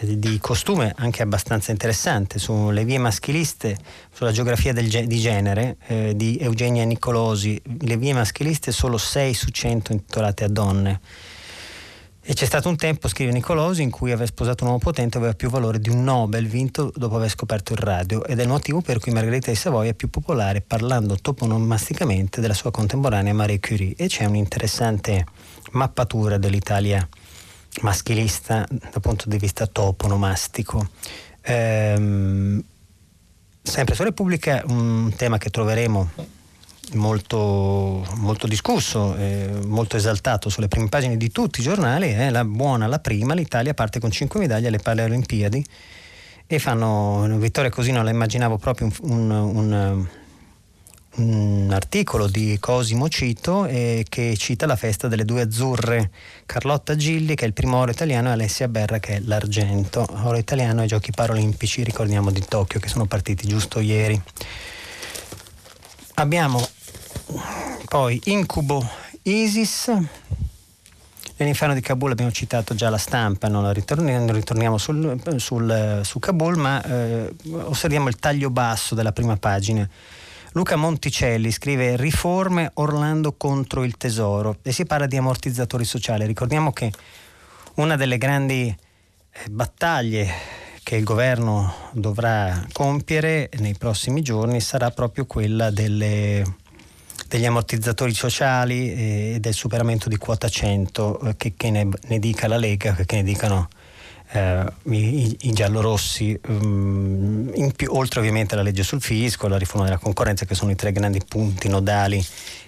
di 0.00 0.38
costume 0.38 0.94
anche 0.96 1.22
abbastanza 1.22 1.70
interessante 1.70 2.38
sulle 2.38 2.84
vie 2.84 2.98
maschiliste, 2.98 3.76
sulla 4.12 4.32
geografia 4.32 4.72
ge- 4.72 5.06
di 5.06 5.18
genere 5.18 5.76
eh, 5.86 6.12
di 6.16 6.38
Eugenia 6.38 6.84
Nicolosi. 6.84 7.60
Le 7.80 7.96
vie 7.96 8.14
maschiliste 8.14 8.72
solo 8.72 8.96
6 8.96 9.34
su 9.34 9.48
100 9.50 9.92
intitolate 9.92 10.44
a 10.44 10.48
donne. 10.48 11.00
E 12.22 12.34
c'è 12.34 12.44
stato 12.44 12.68
un 12.68 12.76
tempo, 12.76 13.08
scrive 13.08 13.32
Nicolosi, 13.32 13.82
in 13.82 13.90
cui 13.90 14.12
aver 14.12 14.28
sposato 14.28 14.62
un 14.62 14.70
uomo 14.70 14.82
potente 14.82 15.16
aveva 15.16 15.32
più 15.32 15.48
valore 15.48 15.80
di 15.80 15.88
un 15.88 16.04
Nobel 16.04 16.46
vinto 16.46 16.92
dopo 16.94 17.16
aver 17.16 17.30
scoperto 17.30 17.72
il 17.72 17.78
radio 17.78 18.24
ed 18.24 18.38
è 18.38 18.42
il 18.42 18.48
motivo 18.48 18.82
per 18.82 19.00
cui 19.00 19.10
Margherita 19.10 19.50
di 19.50 19.56
Savoia 19.56 19.90
è 19.90 19.94
più 19.94 20.10
popolare 20.10 20.60
parlando 20.60 21.16
toponomasticamente 21.16 22.40
della 22.40 22.54
sua 22.54 22.70
contemporanea 22.70 23.32
Marie 23.32 23.58
Curie 23.58 23.94
e 23.96 24.06
c'è 24.06 24.26
un'interessante 24.26 25.24
mappatura 25.72 26.36
dell'Italia 26.36 27.08
maschilista 27.82 28.66
dal 28.68 29.00
punto 29.00 29.28
di 29.28 29.38
vista 29.38 29.66
toponomastico. 29.66 30.88
Ehm, 31.42 32.62
sempre 33.62 33.94
su 33.94 34.02
Repubblica 34.02 34.62
un 34.66 35.12
tema 35.16 35.38
che 35.38 35.50
troveremo 35.50 36.10
molto, 36.94 38.04
molto 38.16 38.46
discusso, 38.46 39.14
eh, 39.16 39.50
molto 39.66 39.96
esaltato 39.96 40.48
sulle 40.48 40.68
prime 40.68 40.88
pagine 40.88 41.16
di 41.16 41.30
tutti 41.30 41.60
i 41.60 41.62
giornali 41.62 42.08
è 42.08 42.30
la 42.30 42.44
buona, 42.44 42.86
la 42.86 42.98
prima, 42.98 43.34
l'Italia 43.34 43.74
parte 43.74 44.00
con 44.00 44.10
5 44.10 44.40
medaglie 44.40 44.68
alle 44.68 44.78
Paralimpiadi 44.78 45.64
e 46.46 46.58
fanno 46.58 47.22
una 47.22 47.36
vittoria 47.36 47.70
così 47.70 47.92
non 47.92 48.04
la 48.04 48.10
immaginavo 48.10 48.58
proprio 48.58 48.90
un, 49.02 49.30
un, 49.30 49.30
un 49.30 50.06
un 51.16 51.70
articolo 51.72 52.28
di 52.28 52.56
Cosimo 52.60 53.08
Cito 53.08 53.66
eh, 53.66 54.06
che 54.08 54.36
cita 54.36 54.66
la 54.66 54.76
festa 54.76 55.08
delle 55.08 55.24
due 55.24 55.42
azzurre, 55.42 56.10
Carlotta 56.46 56.94
Gilli 56.94 57.34
che 57.34 57.44
è 57.44 57.48
il 57.48 57.52
primo 57.52 57.78
oro 57.78 57.90
italiano 57.90 58.28
e 58.28 58.32
Alessia 58.32 58.68
Berra 58.68 59.00
che 59.00 59.16
è 59.16 59.20
l'argento, 59.20 60.06
oro 60.22 60.36
italiano 60.36 60.82
ai 60.82 60.86
giochi 60.86 61.10
paralimpici, 61.10 61.82
ricordiamo 61.82 62.30
di 62.30 62.44
Tokyo 62.46 62.78
che 62.78 62.88
sono 62.88 63.06
partiti 63.06 63.48
giusto 63.48 63.80
ieri. 63.80 64.20
Abbiamo 66.14 66.66
poi 67.86 68.20
Incubo 68.24 68.86
Isis, 69.22 69.90
nell'inferno 71.36 71.74
di 71.74 71.80
Kabul 71.80 72.12
abbiamo 72.12 72.30
citato 72.30 72.74
già 72.74 72.88
la 72.88 72.98
stampa, 72.98 73.48
non, 73.48 73.72
ritorniamo, 73.72 74.32
ritorniamo 74.32 74.78
sul, 74.78 75.20
sul, 75.36 76.00
su 76.04 76.18
Kabul, 76.18 76.56
ma 76.56 76.82
eh, 76.82 77.34
osserviamo 77.52 78.08
il 78.08 78.16
taglio 78.16 78.50
basso 78.50 78.94
della 78.94 79.12
prima 79.12 79.36
pagina 79.36 79.88
Luca 80.52 80.74
Monticelli 80.74 81.52
scrive 81.52 81.96
riforme 81.96 82.72
Orlando 82.74 83.34
contro 83.34 83.84
il 83.84 83.96
tesoro 83.96 84.56
e 84.62 84.72
si 84.72 84.84
parla 84.84 85.06
di 85.06 85.16
ammortizzatori 85.16 85.84
sociali. 85.84 86.26
Ricordiamo 86.26 86.72
che 86.72 86.90
una 87.74 87.94
delle 87.94 88.18
grandi 88.18 88.66
eh, 88.66 89.48
battaglie 89.48 90.28
che 90.82 90.96
il 90.96 91.04
governo 91.04 91.72
dovrà 91.92 92.66
compiere 92.72 93.48
nei 93.58 93.76
prossimi 93.76 94.22
giorni 94.22 94.60
sarà 94.60 94.90
proprio 94.90 95.24
quella 95.24 95.70
delle, 95.70 96.42
degli 97.28 97.46
ammortizzatori 97.46 98.12
sociali 98.12 98.92
e 98.92 99.36
del 99.38 99.54
superamento 99.54 100.08
di 100.08 100.16
quota 100.16 100.48
100 100.48 101.20
eh, 101.20 101.36
che, 101.36 101.54
che 101.56 101.70
ne, 101.70 101.88
ne, 102.08 102.18
dica 102.18 102.48
la 102.48 102.56
Lega, 102.56 102.92
che 102.94 103.16
ne 103.16 103.22
dicano 103.22 103.68
eh, 104.32 104.64
i, 104.84 105.36
i, 105.40 105.52
giallorossi, 105.52 106.38
um, 106.46 107.72
più, 107.74 107.92
oltre 107.92 108.20
ovviamente 108.20 108.54
alla 108.54 108.62
legge 108.62 108.82
sul 108.82 109.00
fisco, 109.00 109.48
la 109.48 109.58
riforma 109.58 109.84
della 109.84 109.98
concorrenza, 109.98 110.44
che 110.44 110.54
sono 110.54 110.70
i 110.70 110.76
tre 110.76 110.92
grandi 110.92 111.20
punti 111.26 111.68
nodali 111.68 112.24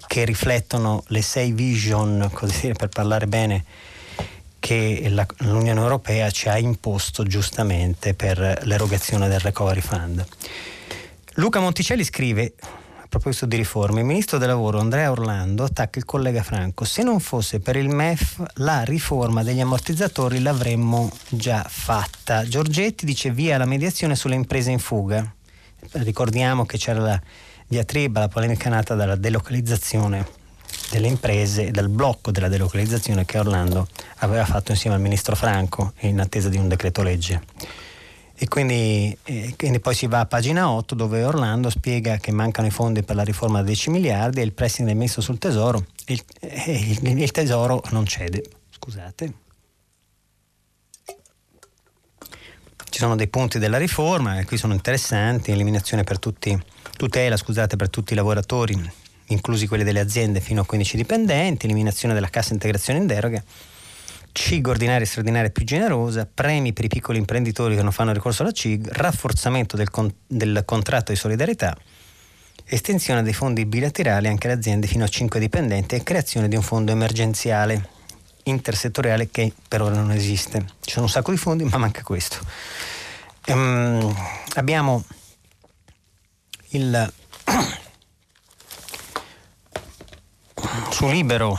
che 0.07 0.25
riflettono 0.25 1.05
le 1.09 1.23
sei 1.23 1.53
vision, 1.53 2.29
così 2.33 2.61
dire, 2.63 2.75
per 2.75 2.89
parlare 2.89 3.27
bene, 3.27 3.65
che 4.59 5.07
la, 5.09 5.27
l'Unione 5.39 5.81
Europea 5.81 6.31
ci 6.31 6.49
ha 6.49 6.59
imposto 6.59 7.23
giustamente 7.25 8.15
per 8.15 8.61
l'erogazione 8.65 9.29
del 9.29 9.41
Recovery 9.41 9.81
Fund. 9.81 10.27
Luca 11.37 11.61
Monticelli 11.61 12.05
scrive 12.05 12.55
proposito 13.13 13.45
di 13.45 13.57
riforme, 13.57 14.01
il 14.01 14.07
ministro 14.07 14.39
del 14.39 14.49
lavoro 14.49 14.79
Andrea 14.79 15.11
Orlando 15.11 15.65
attacca 15.65 15.99
il 15.99 16.07
collega 16.07 16.43
Franco. 16.43 16.87
Se 16.87 17.03
non 17.03 17.21
fosse 17.21 17.61
per 17.61 17.77
il 17.77 17.91
MEF, 17.91 18.43
la 18.55 18.85
riforma 18.85 19.43
degli 19.43 19.61
ammortizzatori 19.61 20.41
l'avremmo 20.41 21.11
già 21.29 21.63
fatta. 21.69 22.49
Giorgetti 22.49 23.05
dice 23.05 23.31
via 23.31 23.59
la 23.59 23.67
mediazione 23.67 24.17
sulle 24.17 24.35
imprese 24.35 24.71
in 24.71 24.79
fuga. 24.79 25.31
Ricordiamo 25.91 26.65
che 26.65 26.79
c'era 26.79 27.01
la 27.01 27.21
diatriba, 27.67 28.21
la 28.21 28.29
polemica 28.29 28.71
nata 28.71 28.95
dalla 28.95 29.17
delocalizzazione 29.17 30.27
delle 30.91 31.09
imprese, 31.09 31.71
dal 31.71 31.91
blocco 31.91 32.31
della 32.31 32.49
delocalizzazione 32.49 33.27
che 33.27 33.39
Orlando 33.39 33.89
aveva 34.21 34.47
fatto 34.47 34.71
insieme 34.71 34.97
al 34.97 35.03
ministro 35.03 35.37
Franco 35.37 35.93
in 36.01 36.19
attesa 36.19 36.49
di 36.49 36.57
un 36.57 36.67
decreto 36.67 37.03
legge. 37.03 37.43
E 38.35 38.49
quindi, 38.49 39.17
eh, 39.25 39.55
quindi, 39.57 39.79
poi 39.79 39.95
si 39.95 40.07
va 40.07 40.21
a 40.21 40.27
pagina 40.27 40.71
8 40.71 40.95
dove 40.95 41.23
Orlando 41.23 41.71
spiega 41.71 42.17
che 42.17 42.33
mancano 42.33 42.67
i 42.67 42.71
fondi 42.71 43.03
per 43.03 43.15
la 43.15 43.23
riforma 43.23 43.59
da 43.61 43.67
10 43.67 43.91
miliardi 43.91 44.41
e 44.41 44.45
il 44.45 44.53
pressing 44.53 44.89
è 44.89 44.95
messo 44.95 45.21
sul 45.21 45.39
tesoro 45.39 45.87
e 46.07 46.15
il, 46.15 46.25
eh, 46.41 46.97
il, 47.03 47.19
il 47.19 47.31
tesoro 47.31 47.83
non 47.91 48.07
cede. 48.07 48.43
Scusate. 48.71 49.33
Ci 52.93 52.99
sono 52.99 53.17
dei 53.17 53.29
punti 53.29 53.59
della 53.59 53.79
riforma, 53.79 54.39
e 54.39 54.45
qui 54.45 54.59
sono 54.59 54.75
interessanti, 54.75 55.51
eliminazione 55.51 56.05
per 56.05 56.19
tutti, 56.19 56.59
tutela 56.97 57.37
scusate, 57.37 57.77
per 57.77 57.89
tutti 57.89 58.13
i 58.13 58.17
lavoratori, 58.17 58.79
inclusi 59.29 59.67
quelli 59.67 59.85
delle 59.85 60.01
aziende 60.01 60.41
fino 60.41 60.61
a 60.61 60.67
15 60.67 60.97
dipendenti, 60.97 61.65
eliminazione 61.65 62.13
della 62.13 62.29
cassa 62.29 62.53
integrazione 62.53 62.99
in 62.99 63.07
deroga 63.07 63.43
CIG 64.33 64.67
ordinaria 64.67 65.05
e 65.05 65.07
straordinaria 65.07 65.51
più 65.51 65.65
generosa, 65.65 66.29
premi 66.33 66.73
per 66.73 66.87
i 66.87 66.89
piccoli 66.89 67.19
imprenditori 67.19 67.77
che 67.77 67.83
non 67.83 67.93
fanno 67.93 68.13
ricorso 68.13 68.43
alla 68.43 68.53
CIG, 68.53 68.89
rafforzamento 68.93 69.77
del, 69.77 69.91
con- 69.91 70.13
del 70.27 70.63
contratto 70.65 71.13
di 71.13 71.19
solidarietà, 71.19 71.77
estensione 72.65 73.23
dei 73.23 73.35
fondi 73.35 73.67
bilaterali 73.67 74.29
anche 74.29 74.49
alle 74.49 74.57
aziende 74.57 74.87
fino 74.87 75.05
a 75.05 75.09
5 75.09 75.39
dipendenti 75.39 75.95
e 75.95 76.03
creazione 76.03 76.49
di 76.49 76.57
un 76.57 76.63
fondo 76.63 76.93
emergenziale 76.93 78.01
intersettoriale 78.45 79.31
che 79.31 79.53
per 79.69 79.83
ora 79.83 79.95
non 79.95 80.11
esiste. 80.11 80.65
Ci 80.81 80.91
sono 80.91 81.05
un 81.05 81.11
sacco 81.11 81.31
di 81.31 81.37
fondi, 81.37 81.63
ma 81.65 81.77
manca 81.77 82.03
questo. 82.03 82.39
Ehm, 83.47 84.15
abbiamo 84.55 85.05
il 86.71 87.13
su 90.91 91.09
Libero 91.09 91.57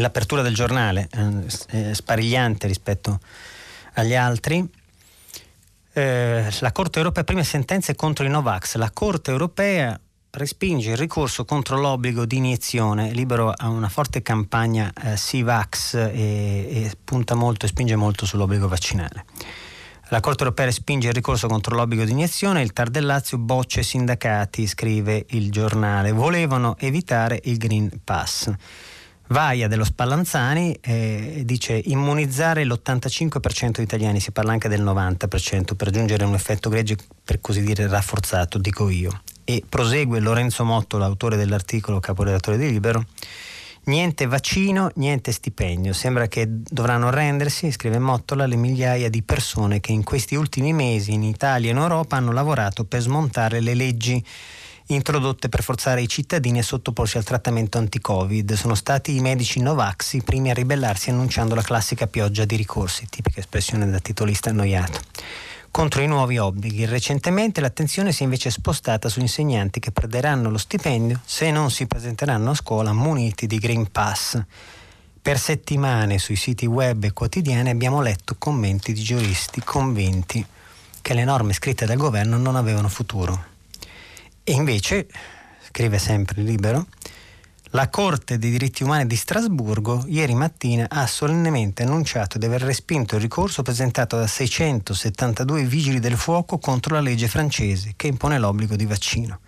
l'apertura 0.00 0.42
del 0.42 0.54
giornale 0.54 1.08
eh, 1.70 1.94
sparigliante 1.94 2.66
rispetto 2.66 3.20
agli 3.94 4.14
altri. 4.14 4.68
Eh, 5.92 6.48
la 6.60 6.72
Corte 6.72 6.98
europea, 6.98 7.24
prime 7.24 7.44
sentenze 7.44 7.94
contro 7.94 8.24
i 8.24 8.28
Novax. 8.28 8.76
La 8.76 8.90
Corte 8.90 9.30
europea 9.30 9.98
respinge 10.32 10.90
il 10.90 10.96
ricorso 10.96 11.44
contro 11.44 11.78
l'obbligo 11.78 12.24
di 12.24 12.36
iniezione. 12.36 13.12
Libero 13.12 13.50
ha 13.50 13.68
una 13.68 13.88
forte 13.88 14.22
campagna 14.22 14.92
eh, 15.02 15.16
Sivax 15.16 15.94
e, 15.94 16.08
e 16.12 16.92
punta 17.02 17.34
molto 17.34 17.66
e 17.66 17.68
spinge 17.68 17.96
molto 17.96 18.26
sull'obbligo 18.26 18.68
vaccinale. 18.68 19.24
La 20.10 20.18
Corte 20.18 20.42
europea 20.42 20.64
respinge 20.64 21.06
il 21.06 21.14
ricorso 21.14 21.46
contro 21.46 21.76
l'obbligo 21.76 22.02
di 22.02 22.10
iniezione, 22.10 22.62
il 22.62 22.72
Tar 22.72 22.90
del 22.90 23.06
Lazio 23.06 23.38
bocce 23.38 23.84
sindacati, 23.84 24.66
scrive 24.66 25.24
il 25.30 25.52
giornale. 25.52 26.10
Volevano 26.10 26.76
evitare 26.78 27.40
il 27.44 27.56
Green 27.58 28.00
Pass. 28.02 28.52
Vaia 29.30 29.68
dello 29.68 29.84
Spallanzani 29.84 30.76
eh, 30.80 31.42
dice 31.44 31.80
immunizzare 31.84 32.64
l'85% 32.64 33.70
degli 33.70 33.84
italiani, 33.84 34.18
si 34.18 34.32
parla 34.32 34.50
anche 34.50 34.68
del 34.68 34.82
90% 34.82 35.76
per 35.76 35.86
raggiungere 35.86 36.24
un 36.24 36.34
effetto 36.34 36.68
gregge 36.68 36.96
per 37.24 37.40
così 37.40 37.62
dire 37.62 37.86
rafforzato, 37.86 38.58
dico 38.58 38.88
io. 38.88 39.22
E 39.44 39.62
prosegue 39.68 40.18
Lorenzo 40.18 40.64
Motto, 40.64 40.98
l'autore 40.98 41.36
dell'articolo, 41.36 42.00
caporedattore 42.00 42.58
di 42.58 42.72
Libero, 42.72 43.04
niente 43.84 44.26
vaccino, 44.26 44.90
niente 44.96 45.30
stipendio, 45.30 45.92
sembra 45.92 46.26
che 46.26 46.46
dovranno 46.48 47.10
rendersi, 47.10 47.70
scrive 47.70 48.00
Mottola, 48.00 48.46
le 48.46 48.56
migliaia 48.56 49.08
di 49.08 49.22
persone 49.22 49.78
che 49.78 49.92
in 49.92 50.02
questi 50.02 50.34
ultimi 50.34 50.72
mesi 50.72 51.12
in 51.12 51.22
Italia 51.22 51.68
e 51.68 51.72
in 51.72 51.78
Europa 51.78 52.16
hanno 52.16 52.32
lavorato 52.32 52.84
per 52.84 53.00
smontare 53.00 53.60
le 53.60 53.74
leggi 53.74 54.24
introdotte 54.94 55.48
per 55.48 55.62
forzare 55.62 56.02
i 56.02 56.08
cittadini 56.08 56.58
a 56.58 56.62
sottoporsi 56.62 57.16
al 57.16 57.24
trattamento 57.24 57.78
anti-Covid. 57.78 58.52
Sono 58.54 58.74
stati 58.74 59.14
i 59.14 59.20
medici 59.20 59.60
Novax 59.60 60.14
i 60.14 60.22
primi 60.22 60.50
a 60.50 60.54
ribellarsi 60.54 61.10
annunciando 61.10 61.54
la 61.54 61.62
classica 61.62 62.06
pioggia 62.06 62.44
di 62.44 62.56
ricorsi, 62.56 63.06
tipica 63.08 63.40
espressione 63.40 63.88
da 63.88 63.98
titolista 63.98 64.50
annoiato 64.50 65.00
contro 65.70 66.02
i 66.02 66.06
nuovi 66.06 66.38
obblighi. 66.38 66.84
Recentemente 66.84 67.60
l'attenzione 67.60 68.12
si 68.12 68.22
è 68.22 68.24
invece 68.24 68.50
spostata 68.50 69.08
su 69.08 69.20
insegnanti 69.20 69.80
che 69.80 69.92
perderanno 69.92 70.50
lo 70.50 70.58
stipendio 70.58 71.20
se 71.24 71.50
non 71.50 71.70
si 71.70 71.86
presenteranno 71.86 72.50
a 72.50 72.54
scuola 72.54 72.92
muniti 72.92 73.46
di 73.46 73.58
Green 73.58 73.90
Pass. 73.90 74.42
Per 75.22 75.38
settimane 75.38 76.18
sui 76.18 76.36
siti 76.36 76.66
web 76.66 77.04
e 77.04 77.12
quotidiani 77.12 77.70
abbiamo 77.70 78.00
letto 78.00 78.36
commenti 78.38 78.92
di 78.92 79.02
giuristi 79.02 79.60
convinti 79.62 80.44
che 81.02 81.14
le 81.14 81.24
norme 81.24 81.52
scritte 81.52 81.86
dal 81.86 81.96
governo 81.96 82.36
non 82.36 82.56
avevano 82.56 82.88
futuro. 82.88 83.49
E 84.42 84.52
invece, 84.52 85.06
scrive 85.62 85.98
sempre 85.98 86.42
Libero, 86.42 86.86
la 87.72 87.88
Corte 87.88 88.36
dei 88.38 88.50
diritti 88.50 88.82
umani 88.82 89.06
di 89.06 89.14
Strasburgo 89.14 90.04
ieri 90.08 90.34
mattina 90.34 90.86
ha 90.88 91.06
solennemente 91.06 91.84
annunciato 91.84 92.36
di 92.36 92.46
aver 92.46 92.62
respinto 92.62 93.14
il 93.14 93.20
ricorso 93.20 93.62
presentato 93.62 94.16
da 94.16 94.26
672 94.26 95.62
vigili 95.64 96.00
del 96.00 96.16
fuoco 96.16 96.58
contro 96.58 96.94
la 96.94 97.00
legge 97.00 97.28
francese 97.28 97.92
che 97.94 98.08
impone 98.08 98.40
l'obbligo 98.40 98.74
di 98.74 98.86
vaccino. 98.86 99.38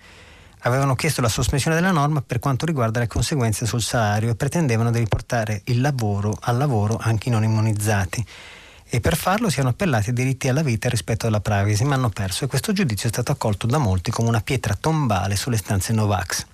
Avevano 0.61 0.95
chiesto 0.95 1.21
la 1.21 1.29
sospensione 1.29 1.75
della 1.75 1.91
norma 1.91 2.23
per 2.23 2.39
quanto 2.39 2.65
riguarda 2.65 3.01
le 3.01 3.09
conseguenze 3.09 3.67
sul 3.67 3.83
salario 3.83 4.31
e 4.31 4.37
pretendevano 4.37 4.93
di 4.93 5.01
riportare 5.01 5.63
il 5.65 5.81
lavoro 5.81 6.37
al 6.43 6.59
lavoro 6.59 6.99
anche 7.01 7.29
i 7.29 7.33
non 7.33 7.43
immunizzati 7.43 8.25
e 8.95 9.01
per 9.01 9.17
farlo 9.17 9.49
si 9.49 9.55
erano 9.55 9.71
appellati 9.71 10.11
ai 10.11 10.15
diritti 10.15 10.49
alla 10.49 10.61
vita 10.61 10.87
rispetto 10.91 11.27
alla 11.27 11.41
privacy, 11.41 11.83
ma 11.85 11.95
hanno 11.95 12.11
perso 12.11 12.45
e 12.45 12.47
questo 12.47 12.75
giudizio 12.75 13.09
è 13.09 13.11
stato 13.11 13.33
accolto 13.33 13.67
da 13.67 13.79
molti 13.79 14.11
come 14.11 14.29
una 14.29 14.43
pietra 14.43 14.75
tombale 14.75 15.35
sulle 15.35 15.57
stanze 15.57 15.95
Novax. 15.95 16.45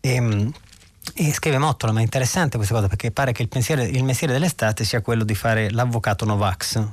E, 0.00 0.12
ehm, 0.12 0.52
e 1.14 1.32
scrive 1.32 1.58
Mottola, 1.58 1.92
ma 1.92 2.00
è 2.00 2.02
interessante 2.02 2.56
questa 2.56 2.74
cosa 2.74 2.88
perché 2.88 3.12
pare 3.12 3.30
che 3.30 3.42
il, 3.42 3.48
pensiero, 3.48 3.84
il 3.84 4.02
mestiere 4.02 4.32
dell'estate 4.32 4.82
sia 4.82 5.00
quello 5.00 5.22
di 5.22 5.36
fare 5.36 5.70
l'avvocato 5.70 6.24
Novax. 6.24 6.84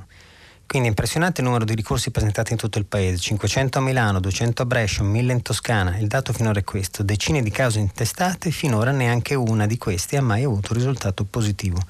Quindi 0.64 0.86
impressionante 0.86 1.40
il 1.40 1.48
numero 1.48 1.64
di 1.64 1.74
ricorsi 1.74 2.12
presentati 2.12 2.52
in 2.52 2.58
tutto 2.58 2.78
il 2.78 2.86
paese, 2.86 3.18
500 3.18 3.78
a 3.78 3.80
Milano, 3.80 4.20
200 4.20 4.62
a 4.62 4.64
Brescia, 4.64 5.02
1000 5.02 5.32
in 5.32 5.42
Toscana. 5.42 5.98
Il 5.98 6.06
dato 6.06 6.32
finora 6.32 6.60
è 6.60 6.62
questo, 6.62 7.02
decine 7.02 7.42
di 7.42 7.50
cause 7.50 7.80
intestate, 7.80 8.52
finora 8.52 8.92
neanche 8.92 9.34
una 9.34 9.66
di 9.66 9.76
queste 9.76 10.16
ha 10.16 10.22
mai 10.22 10.44
avuto 10.44 10.72
risultato 10.72 11.24
positivo 11.24 11.82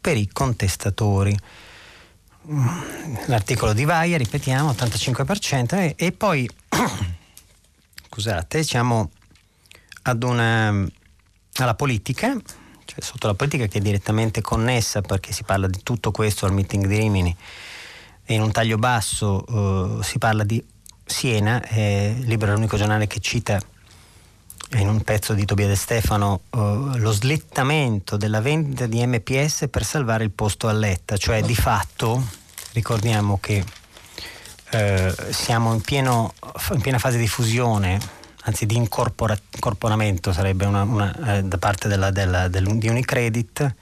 per 0.00 0.16
i 0.16 0.28
contestatori. 0.28 1.36
L'articolo 3.26 3.72
di 3.72 3.84
Vaia, 3.84 4.16
ripetiamo, 4.16 4.70
85%, 4.70 5.74
e, 5.74 5.94
e 5.96 6.12
poi, 6.12 6.48
scusate, 8.08 8.62
siamo 8.62 9.10
ad 10.02 10.22
una, 10.22 10.86
alla 11.54 11.74
politica, 11.74 12.32
cioè 12.84 13.00
sotto 13.00 13.26
la 13.26 13.34
politica 13.34 13.66
che 13.66 13.78
è 13.78 13.82
direttamente 13.82 14.40
connessa 14.40 15.00
perché 15.00 15.32
si 15.32 15.44
parla 15.44 15.68
di 15.68 15.82
tutto 15.82 16.10
questo 16.10 16.46
al 16.46 16.52
meeting 16.52 16.86
di 16.86 16.96
Rimini 16.96 17.36
e 18.24 18.34
in 18.34 18.42
un 18.42 18.50
taglio 18.52 18.78
basso 18.78 19.44
uh, 19.46 20.02
si 20.02 20.18
parla 20.18 20.44
di 20.44 20.64
Siena, 21.04 21.60
eh, 21.62 22.14
Libero 22.20 22.52
è 22.52 22.54
l'unico 22.54 22.76
giornale 22.76 23.08
che 23.08 23.18
cita 23.18 23.60
in 24.74 24.88
un 24.88 25.00
pezzo 25.02 25.34
di 25.34 25.44
Tobia 25.44 25.66
De 25.66 25.74
Stefano 25.74 26.42
uh, 26.50 26.96
lo 26.96 27.10
slittamento 27.10 28.16
della 28.16 28.40
vendita 28.40 28.86
di 28.86 29.04
MPS 29.04 29.66
per 29.68 29.84
salvare 29.84 30.24
il 30.24 30.30
posto 30.30 30.68
a 30.68 30.72
Letta, 30.72 31.16
cioè 31.16 31.42
di 31.42 31.54
fatto 31.54 32.24
ricordiamo 32.72 33.38
che 33.40 33.64
uh, 34.72 35.32
siamo 35.32 35.74
in, 35.74 35.80
pieno, 35.80 36.34
in, 36.72 36.80
piena 36.80 36.98
fase 36.98 37.18
di 37.18 37.26
fusione, 37.26 37.98
anzi 38.42 38.66
di 38.66 38.76
incorporamento 38.76 40.32
sarebbe 40.32 40.66
una, 40.66 40.82
una, 40.82 41.36
eh, 41.36 41.42
da 41.42 41.58
parte 41.58 41.88
della, 41.88 42.10
della, 42.10 42.48
del, 42.48 42.78
di 42.78 42.88
Unicredit 42.88 43.74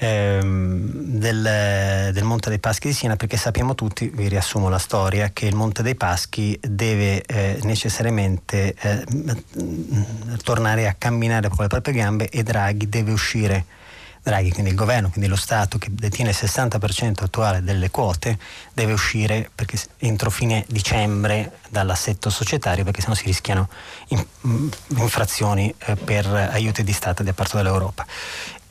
ehm, 0.00 0.90
del, 1.18 2.10
del, 2.12 2.24
Monte 2.24 2.48
dei 2.48 2.58
Paschi 2.58 2.88
di 2.88 2.94
Siena 2.94 3.16
perché 3.16 3.36
sappiamo 3.36 3.74
tutti, 3.74 4.08
vi 4.08 4.28
riassumo 4.28 4.68
la 4.68 4.78
storia, 4.78 5.30
che 5.32 5.46
il 5.46 5.54
Monte 5.54 5.82
dei 5.82 5.94
Paschi 5.94 6.58
deve 6.60 7.22
eh, 7.22 7.60
necessariamente 7.62 8.74
eh, 8.80 9.04
tornare 10.42 10.88
a 10.88 10.94
camminare 10.94 11.48
con 11.48 11.58
le 11.60 11.68
proprie 11.68 11.94
gambe 11.94 12.28
e 12.28 12.42
Draghi 12.42 12.88
deve 12.88 13.12
uscire. 13.12 13.66
Draghi, 14.22 14.52
quindi 14.52 14.70
il 14.70 14.76
governo, 14.76 15.08
quindi 15.08 15.30
lo 15.30 15.36
Stato 15.36 15.78
che 15.78 15.88
detiene 15.90 16.30
il 16.30 16.36
60% 16.38 17.22
attuale 17.22 17.62
delle 17.62 17.90
quote, 17.90 18.38
deve 18.74 18.92
uscire 18.92 19.50
entro 19.96 20.28
fine 20.28 20.62
dicembre 20.68 21.52
dall'assetto 21.70 22.28
societario 22.28 22.84
perché 22.84 23.00
sennò 23.00 23.14
si 23.14 23.24
rischiano 23.24 23.68
infrazioni 24.88 25.74
eh, 25.78 25.96
per 25.96 26.26
aiuti 26.26 26.84
di 26.84 26.92
Stato 26.92 27.22
da 27.22 27.32
parte 27.32 27.56
dell'Europa. 27.56 28.04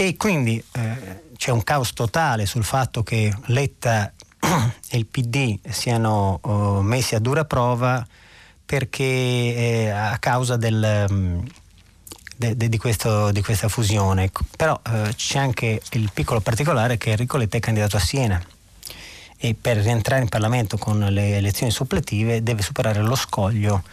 E 0.01 0.15
quindi 0.15 0.63
eh, 0.71 1.23
c'è 1.35 1.51
un 1.51 1.61
caos 1.61 1.91
totale 1.91 2.45
sul 2.45 2.63
fatto 2.63 3.03
che 3.03 3.35
Letta 3.47 4.13
e 4.39 4.97
il 4.97 5.05
PD 5.05 5.59
siano 5.69 6.39
oh, 6.41 6.81
messi 6.81 7.15
a 7.15 7.19
dura 7.19 7.43
prova 7.43 8.07
perché 8.65 9.03
eh, 9.03 9.89
a 9.89 10.17
causa 10.17 10.55
del, 10.55 11.05
um, 11.09 11.45
de, 12.33 12.55
de, 12.55 12.69
di, 12.69 12.77
questo, 12.77 13.31
di, 13.31 13.41
questa 13.41 13.67
fusione. 13.67 14.31
Però 14.55 14.79
eh, 14.89 15.13
c'è 15.13 15.37
anche 15.37 15.81
il 15.91 16.09
piccolo 16.13 16.39
particolare 16.39 16.95
che 16.97 17.09
Enrico 17.09 17.35
Letta 17.35 17.57
è 17.57 17.59
candidato 17.59 17.97
a 17.97 17.99
Siena 17.99 18.41
e 19.35 19.53
per 19.53 19.79
rientrare 19.79 20.21
in 20.21 20.29
Parlamento 20.29 20.77
con 20.77 20.97
le 20.97 21.35
elezioni 21.35 21.73
suppletive 21.73 22.41
deve 22.41 22.61
superare 22.61 23.01
lo 23.01 23.15
scoglio 23.15 23.83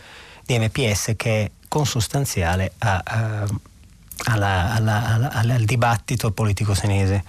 di 0.44 0.56
MPS 0.56 1.14
che 1.16 1.42
è 1.46 1.50
consustanziale 1.66 2.74
a, 2.78 3.02
a 3.04 3.46
alla, 4.24 4.74
alla, 4.74 5.30
alla, 5.30 5.54
al 5.54 5.64
dibattito 5.64 6.32
politico 6.32 6.74
senese. 6.74 7.24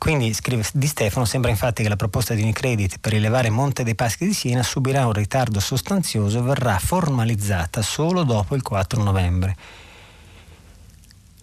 Quindi, 0.00 0.32
scrive 0.32 0.64
Di 0.72 0.86
Stefano, 0.86 1.26
sembra 1.26 1.50
infatti 1.50 1.82
che 1.82 1.88
la 1.90 1.96
proposta 1.96 2.32
di 2.32 2.40
Unicredit 2.40 2.98
per 3.00 3.12
rilevare 3.12 3.50
Monte 3.50 3.84
dei 3.84 3.94
Paschi 3.94 4.24
di 4.24 4.32
Siena 4.32 4.62
subirà 4.62 5.04
un 5.04 5.12
ritardo 5.12 5.60
sostanzioso 5.60 6.38
e 6.38 6.42
verrà 6.42 6.78
formalizzata 6.78 7.82
solo 7.82 8.22
dopo 8.22 8.54
il 8.54 8.62
4 8.62 9.02
novembre. 9.02 9.56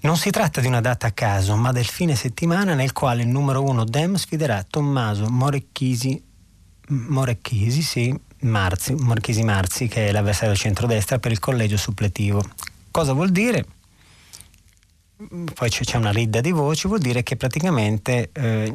Non 0.02 0.18
si 0.18 0.32
tratta 0.32 0.60
di 0.60 0.66
una 0.66 0.82
data 0.82 1.06
a 1.06 1.12
caso, 1.12 1.56
ma 1.56 1.72
del 1.72 1.86
fine 1.86 2.16
settimana 2.16 2.74
nel 2.74 2.94
quale 2.94 3.22
il 3.22 3.28
numero 3.28 3.62
uno 3.62 3.84
Dem 3.84 4.16
sfiderà 4.16 4.64
Tommaso 4.64 5.30
Morecchisi, 5.30 6.20
Morecchisi, 6.88 7.82
sì, 7.84 8.20
Marzi, 8.40 8.96
Marzi, 8.96 9.88
che 9.88 10.08
è 10.08 10.12
l'avversario 10.12 10.50
del 10.50 10.58
centrodestra, 10.58 11.20
per 11.20 11.32
il 11.32 11.40
collegio 11.40 11.78
suppletivo. 11.78 12.44
Cosa 12.90 13.14
vuol 13.14 13.30
dire? 13.30 13.66
Poi 15.54 15.70
c'è 15.70 15.98
una 15.98 16.12
ridda 16.12 16.42
di 16.42 16.52
voci, 16.52 16.88
vuol 16.88 17.00
dire 17.00 17.24
che 17.24 17.36
praticamente 17.36 18.30
eh, 18.34 18.72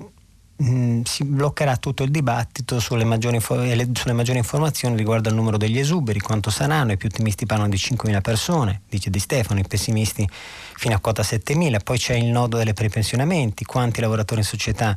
mh, 0.57 1.03
si 1.03 1.25
bloccherà 1.25 1.77
tutto 1.77 2.03
il 2.03 2.11
dibattito 2.11 2.81
sulle 2.81 3.05
maggiori, 3.05 3.41
sulle 3.41 4.13
maggiori, 4.13 4.39
informazioni 4.39 4.97
riguardo 4.97 5.29
al 5.29 5.37
numero 5.37 5.57
degli 5.57 5.79
esuberi, 5.79 6.19
quanto 6.19 6.51
saranno, 6.51 6.93
i 6.93 6.97
più 6.97 7.09
ottimisti 7.09 7.47
parlano 7.47 7.71
di 7.71 7.77
5.000 7.77 8.21
persone, 8.21 8.83
dice 8.89 9.09
Di 9.09 9.21
Stefano, 9.21 9.61
i 9.61 9.65
pessimisti 9.67 10.29
fino 10.75 10.95
a 10.95 10.99
quota 10.99 11.23
7.000, 11.23 11.79
poi 11.85 11.99
c'è 11.99 12.15
il 12.15 12.27
nodo 12.27 12.57
delle 12.57 12.73
prepensionamenti, 12.73 13.65
quanti 13.65 14.01
lavoratori 14.01 14.41
in 14.41 14.47
società 14.47 14.97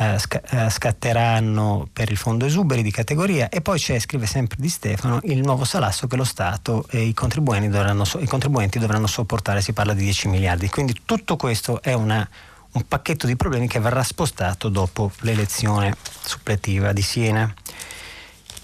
eh, 0.00 0.18
sc- 0.18 0.40
eh, 0.48 0.70
scatteranno 0.70 1.86
per 1.92 2.10
il 2.10 2.16
fondo 2.16 2.46
esuberi 2.46 2.82
di 2.82 2.90
categoria 2.90 3.50
e 3.50 3.60
poi 3.60 3.78
c'è, 3.78 3.98
scrive 3.98 4.24
sempre 4.24 4.56
Di 4.58 4.70
Stefano, 4.70 5.20
il 5.24 5.40
nuovo 5.40 5.64
salasso 5.64 6.06
che 6.06 6.16
lo 6.16 6.24
Stato 6.24 6.86
e 6.88 7.02
i 7.02 7.12
contribuenti 7.12 7.68
dovranno, 7.68 8.06
so- 8.06 8.18
i 8.18 8.26
contribuenti 8.26 8.78
dovranno 8.78 9.06
sopportare, 9.06 9.60
si 9.60 9.74
parla 9.74 9.92
di 9.92 10.04
10 10.04 10.28
miliardi. 10.28 10.70
Quindi 10.70 11.02
tutto 11.04 11.36
questo 11.36 11.82
è 11.82 11.92
una, 11.92 12.26
un 12.72 12.82
pacchetto 12.88 13.26
di 13.26 13.36
problemi 13.36 13.68
che 13.68 13.78
verrà 13.78 14.02
spostato 14.02 14.70
dopo 14.70 15.12
l'elezione 15.20 15.94
suppletiva 16.24 16.94
di 16.94 17.02
Siena. 17.02 17.54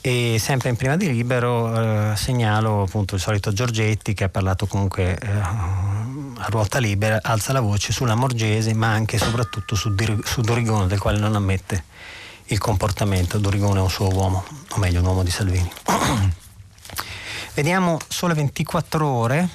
E 0.07 0.39
sempre 0.39 0.69
in 0.69 0.77
prima 0.77 0.97
di 0.97 1.11
libero 1.11 2.13
eh, 2.13 2.17
segnalo 2.17 2.83
appunto 2.83 3.17
il 3.17 3.21
solito 3.21 3.53
Giorgetti 3.53 4.15
che 4.15 4.23
ha 4.23 4.29
parlato 4.29 4.69
comunque 4.69 5.19
eh, 5.19 5.29
a 5.29 6.47
ruota 6.47 6.79
libera, 6.79 7.19
alza 7.21 7.53
la 7.53 7.59
voce 7.59 7.91
sulla 7.91 8.15
Morgese 8.15 8.73
ma 8.73 8.87
anche 8.93 9.17
e 9.17 9.19
soprattutto 9.19 9.75
su, 9.75 9.93
su 10.23 10.41
Dorigone 10.43 10.87
del 10.87 11.01
quale 11.01 11.19
non 11.19 11.35
ammette 11.35 11.83
il 12.45 12.59
comportamento. 12.59 13.39
Dorigone 13.39 13.81
è 13.81 13.83
un 13.83 13.91
suo 13.91 14.09
uomo, 14.15 14.45
o 14.71 14.79
meglio 14.79 15.01
un 15.01 15.07
uomo 15.07 15.25
di 15.25 15.31
Salvini. 15.33 15.69
Vediamo 17.55 17.99
sole 18.07 18.35
24 18.35 19.05
ore. 19.05 19.49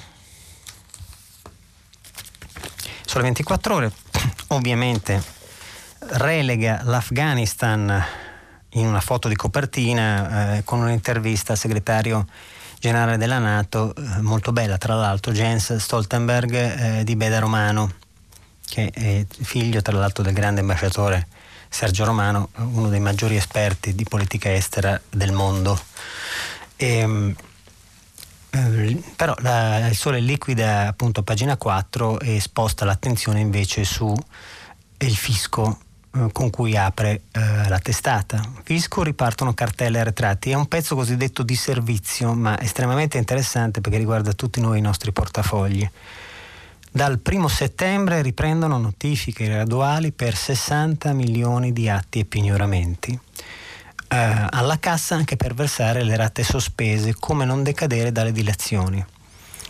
Sole 3.06 3.22
24 3.22 3.74
ore, 3.74 3.92
ovviamente 4.48 5.22
relega 5.98 6.82
l'Afghanistan 6.84 8.04
in 8.72 8.86
una 8.86 9.00
foto 9.00 9.28
di 9.28 9.36
copertina 9.36 10.56
eh, 10.56 10.64
con 10.64 10.80
un'intervista 10.80 11.52
al 11.52 11.58
segretario 11.58 12.26
generale 12.78 13.16
della 13.16 13.38
Nato, 13.38 13.94
eh, 13.94 14.20
molto 14.20 14.52
bella 14.52 14.78
tra 14.78 14.94
l'altro, 14.94 15.32
Jens 15.32 15.76
Stoltenberg 15.76 16.52
eh, 16.52 17.04
di 17.04 17.14
Beda 17.14 17.38
Romano, 17.38 17.92
che 18.64 18.90
è 18.90 19.24
figlio 19.28 19.82
tra 19.82 19.96
l'altro 19.96 20.22
del 20.22 20.32
grande 20.32 20.60
ambasciatore 20.60 21.28
Sergio 21.68 22.04
Romano, 22.04 22.50
uno 22.56 22.88
dei 22.88 23.00
maggiori 23.00 23.36
esperti 23.36 23.94
di 23.94 24.04
politica 24.04 24.52
estera 24.52 25.00
del 25.08 25.32
mondo. 25.32 25.78
E, 26.76 26.96
ehm, 26.98 27.34
eh, 28.50 29.02
però 29.16 29.34
la, 29.38 29.86
il 29.86 29.96
sole 29.96 30.20
liquida 30.20 30.88
appunto 30.88 31.20
a 31.20 31.22
pagina 31.22 31.56
4 31.56 32.20
e 32.20 32.40
sposta 32.40 32.84
l'attenzione 32.84 33.40
invece 33.40 33.84
su 33.84 34.12
il 34.98 35.16
fisco 35.16 35.78
con 36.32 36.50
cui 36.50 36.76
apre 36.76 37.22
eh, 37.32 37.68
la 37.68 37.78
testata. 37.78 38.42
Fisco 38.62 39.02
ripartono 39.02 39.54
cartelle 39.54 40.00
arretrati. 40.00 40.50
È 40.50 40.54
un 40.54 40.66
pezzo 40.66 40.94
cosiddetto 40.94 41.42
di 41.42 41.56
servizio, 41.56 42.34
ma 42.34 42.60
estremamente 42.60 43.16
interessante 43.16 43.80
perché 43.80 43.98
riguarda 43.98 44.32
tutti 44.32 44.60
noi 44.60 44.78
i 44.78 44.82
nostri 44.82 45.12
portafogli. 45.12 45.88
Dal 46.90 47.18
primo 47.20 47.48
settembre 47.48 48.20
riprendono 48.20 48.76
notifiche 48.76 49.46
graduali 49.46 50.12
per 50.12 50.36
60 50.36 51.14
milioni 51.14 51.72
di 51.72 51.88
atti 51.88 52.18
e 52.18 52.24
pignoramenti. 52.26 53.18
Eh, 54.08 54.46
alla 54.50 54.78
cassa 54.78 55.14
anche 55.14 55.36
per 55.36 55.54
versare 55.54 56.04
le 56.04 56.16
rate 56.16 56.42
sospese, 56.42 57.14
come 57.18 57.46
non 57.46 57.62
decadere 57.62 58.12
dalle 58.12 58.32
dilazioni. 58.32 59.02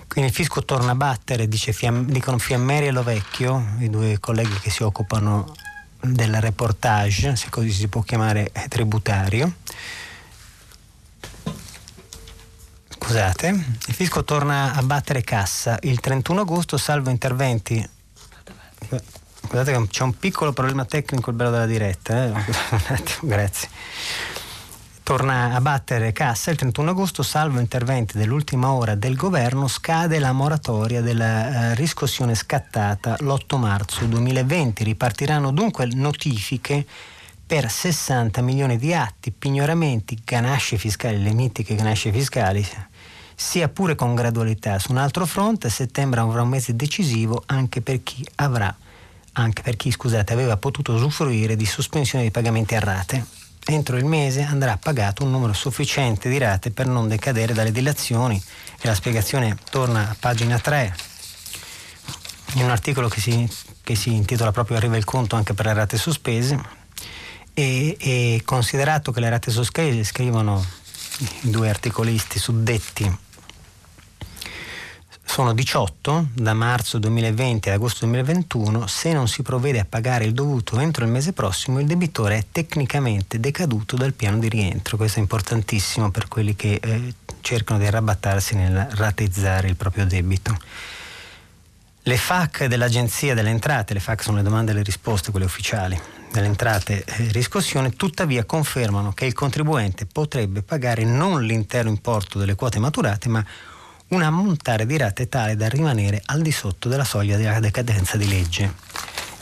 Quindi 0.08 0.30
il 0.30 0.36
fisco 0.36 0.64
torna 0.64 0.90
a 0.90 0.96
battere, 0.96 1.46
dice 1.46 1.74
dicono 2.06 2.38
Fiammeri 2.38 2.88
e 2.88 2.90
Lovecchio, 2.90 3.76
i 3.78 3.88
due 3.88 4.18
colleghi 4.18 4.58
che 4.58 4.68
si 4.68 4.82
occupano 4.82 5.54
del 6.02 6.40
reportage, 6.40 7.36
se 7.36 7.48
così 7.48 7.70
si 7.70 7.88
può 7.88 8.02
chiamare 8.02 8.50
tributario. 8.68 9.52
Scusate, 12.88 13.48
il 13.48 13.94
fisco 13.94 14.24
torna 14.24 14.74
a 14.74 14.82
battere 14.82 15.22
cassa 15.22 15.78
il 15.82 16.00
31 16.00 16.40
agosto, 16.40 16.76
salvo 16.76 17.10
interventi. 17.10 17.88
Guardate 19.48 19.76
che 19.76 19.88
c'è 19.88 20.02
un 20.02 20.16
piccolo 20.18 20.52
problema 20.52 20.84
tecnico 20.84 21.30
il 21.30 21.36
bello 21.36 21.50
della 21.50 21.66
diretta, 21.66 22.24
eh? 22.24 22.28
un 22.30 22.82
attimo, 22.88 23.18
grazie 23.20 23.68
torna 25.02 25.54
a 25.54 25.60
battere 25.60 26.12
cassa 26.12 26.50
il 26.50 26.56
31 26.56 26.90
agosto, 26.90 27.22
salvo 27.22 27.58
interventi 27.58 28.16
dell'ultima 28.16 28.72
ora 28.72 28.94
del 28.94 29.16
governo, 29.16 29.66
scade 29.66 30.18
la 30.18 30.32
moratoria 30.32 31.00
della 31.00 31.70
eh, 31.70 31.74
riscossione 31.74 32.34
scattata 32.34 33.16
l'8 33.18 33.58
marzo 33.58 34.04
2020. 34.04 34.84
Ripartiranno 34.84 35.50
dunque 35.50 35.86
notifiche 35.86 36.86
per 37.44 37.70
60 37.70 38.40
milioni 38.42 38.78
di 38.78 38.94
atti, 38.94 39.32
pignoramenti, 39.32 40.18
ganasce 40.24 40.78
fiscali, 40.78 41.22
le 41.22 41.32
mitiche 41.32 41.74
ganasce 41.74 42.12
fiscali, 42.12 42.66
sia 43.34 43.68
pure 43.68 43.94
con 43.94 44.14
gradualità. 44.14 44.78
Su 44.78 44.92
un 44.92 44.98
altro 44.98 45.26
fronte, 45.26 45.68
settembre 45.68 46.20
avrà 46.20 46.42
un 46.42 46.48
mese 46.48 46.76
decisivo 46.76 47.42
anche 47.46 47.80
per 47.80 48.02
chi 48.02 48.26
avrà 48.36 48.74
anche 49.34 49.62
per 49.62 49.76
chi 49.76 49.90
scusate, 49.90 50.34
aveva 50.34 50.58
potuto 50.58 50.92
usufruire 50.92 51.56
di 51.56 51.64
sospensione 51.64 52.24
dei 52.24 52.30
pagamenti 52.30 52.74
a 52.74 52.80
rate 52.80 53.41
entro 53.64 53.96
il 53.96 54.04
mese 54.04 54.42
andrà 54.42 54.76
pagato 54.76 55.24
un 55.24 55.30
numero 55.30 55.52
sufficiente 55.52 56.28
di 56.28 56.38
rate 56.38 56.70
per 56.70 56.86
non 56.86 57.08
decadere 57.08 57.54
dalle 57.54 57.72
dilazioni. 57.72 58.42
E 58.80 58.86
la 58.86 58.94
spiegazione 58.94 59.56
torna 59.70 60.10
a 60.10 60.16
pagina 60.18 60.58
3 60.58 60.96
in 62.54 62.64
un 62.64 62.70
articolo 62.70 63.08
che 63.08 63.20
si, 63.20 63.48
che 63.82 63.94
si 63.94 64.12
intitola 64.12 64.52
proprio 64.52 64.76
Arriva 64.76 64.96
il 64.96 65.04
conto 65.04 65.36
anche 65.36 65.54
per 65.54 65.66
le 65.66 65.74
rate 65.74 65.96
sospese. 65.96 66.80
E, 67.54 67.96
e 68.00 68.42
considerato 68.44 69.12
che 69.12 69.20
le 69.20 69.28
rate 69.28 69.50
sospese 69.50 70.04
scrivono 70.04 70.64
i 71.42 71.50
due 71.50 71.68
articolisti 71.68 72.38
suddetti 72.38 73.30
sono 75.32 75.54
18 75.54 76.26
da 76.34 76.52
marzo 76.52 76.98
2020 76.98 77.70
ad 77.70 77.76
agosto 77.76 78.04
2021, 78.04 78.86
se 78.86 79.14
non 79.14 79.28
si 79.28 79.40
provvede 79.40 79.80
a 79.80 79.86
pagare 79.88 80.26
il 80.26 80.34
dovuto 80.34 80.78
entro 80.78 81.06
il 81.06 81.10
mese 81.10 81.32
prossimo, 81.32 81.80
il 81.80 81.86
debitore 81.86 82.36
è 82.36 82.44
tecnicamente 82.52 83.40
decaduto 83.40 83.96
dal 83.96 84.12
piano 84.12 84.36
di 84.36 84.50
rientro. 84.50 84.98
Questo 84.98 85.20
è 85.20 85.22
importantissimo 85.22 86.10
per 86.10 86.28
quelli 86.28 86.54
che 86.54 86.78
eh, 86.82 87.14
cercano 87.40 87.78
di 87.78 87.86
arrabattarsi 87.86 88.56
nel 88.56 88.88
rateizzare 88.90 89.68
il 89.68 89.76
proprio 89.76 90.04
debito. 90.04 90.54
Le 92.02 92.16
FAC 92.18 92.66
dell'Agenzia 92.66 93.32
delle 93.32 93.48
Entrate, 93.48 93.94
le 93.94 94.00
FAC 94.00 94.24
sono 94.24 94.36
le 94.36 94.42
domande 94.42 94.72
e 94.72 94.74
le 94.74 94.82
risposte, 94.82 95.30
quelle 95.30 95.46
ufficiali, 95.46 95.98
delle 96.30 96.46
entrate 96.48 97.04
e 97.04 97.28
riscossione, 97.30 97.92
tuttavia 97.92 98.44
confermano 98.44 99.12
che 99.12 99.24
il 99.24 99.32
contribuente 99.32 100.04
potrebbe 100.04 100.62
pagare 100.62 101.04
non 101.04 101.42
l'intero 101.42 101.88
importo 101.88 102.38
delle 102.38 102.54
quote 102.54 102.78
maturate, 102.78 103.30
ma 103.30 103.42
un 104.12 104.22
ammontare 104.22 104.84
di 104.84 104.96
rate 104.98 105.28
tale 105.28 105.56
da 105.56 105.68
rimanere 105.68 106.20
al 106.26 106.42
di 106.42 106.52
sotto 106.52 106.88
della 106.88 107.04
soglia 107.04 107.36
della 107.36 107.60
decadenza 107.60 108.16
di 108.16 108.28
legge. 108.28 108.74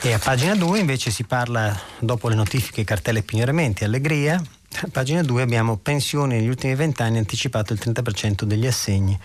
E 0.01 0.13
a 0.13 0.19
pagina 0.19 0.55
2 0.55 0.79
invece 0.79 1.11
si 1.11 1.25
parla, 1.25 1.79
dopo 1.99 2.29
le 2.29 2.37
notifiche 2.37 2.85
cartelle 2.85 3.19
e 3.19 3.23
pignoramenti, 3.23 3.85
allegria, 3.85 4.41
a 4.83 4.89
pagina 4.91 5.23
2 5.23 5.43
abbiamo 5.43 5.77
pensioni 5.77 6.37
negli 6.37 6.49
ultimi 6.49 6.75
vent'anni 6.77 7.19
anticipato 7.19 7.73
il 7.73 7.81
30% 7.83 8.45
degli 8.45 8.67
assegni 8.67 9.19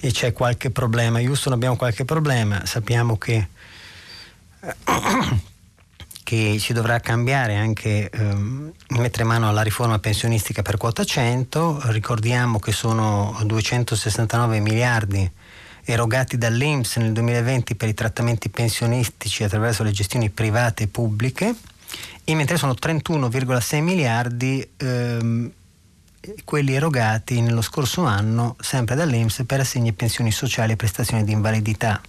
e 0.00 0.10
c'è 0.10 0.32
qualche 0.32 0.70
problema. 0.70 1.20
Houston 1.20 1.52
abbiamo 1.52 1.76
qualche 1.76 2.04
problema, 2.04 2.66
sappiamo 2.66 3.16
che 3.16 3.48
che 6.24 6.56
si 6.58 6.72
dovrà 6.72 6.98
cambiare 6.98 7.54
anche 7.54 8.10
ehm, 8.10 8.72
mettere 8.88 9.24
mano 9.24 9.48
alla 9.48 9.62
riforma 9.62 9.98
pensionistica 10.00 10.62
per 10.62 10.78
quota 10.78 11.04
100, 11.04 11.82
ricordiamo 11.92 12.58
che 12.58 12.72
sono 12.72 13.38
269 13.44 14.58
miliardi 14.58 15.30
erogati 15.84 16.38
dall'Inps 16.38 16.96
nel 16.96 17.12
2020 17.12 17.74
per 17.74 17.88
i 17.88 17.94
trattamenti 17.94 18.48
pensionistici 18.48 19.44
attraverso 19.44 19.82
le 19.82 19.92
gestioni 19.92 20.30
private 20.30 20.84
e 20.84 20.86
pubbliche 20.88 21.54
e 22.24 22.34
mentre 22.34 22.56
sono 22.56 22.72
31,6 22.72 23.82
miliardi 23.82 24.66
ehm, 24.78 25.52
quelli 26.44 26.74
erogati 26.74 27.42
nello 27.42 27.60
scorso 27.60 28.04
anno 28.04 28.56
sempre 28.60 28.94
dall'Inps 28.94 29.42
per 29.46 29.60
assegni 29.60 29.90
e 29.90 29.92
pensioni 29.92 30.32
sociali 30.32 30.72
e 30.72 30.76
prestazioni 30.76 31.22
di 31.22 31.32
invalidità. 31.32 32.00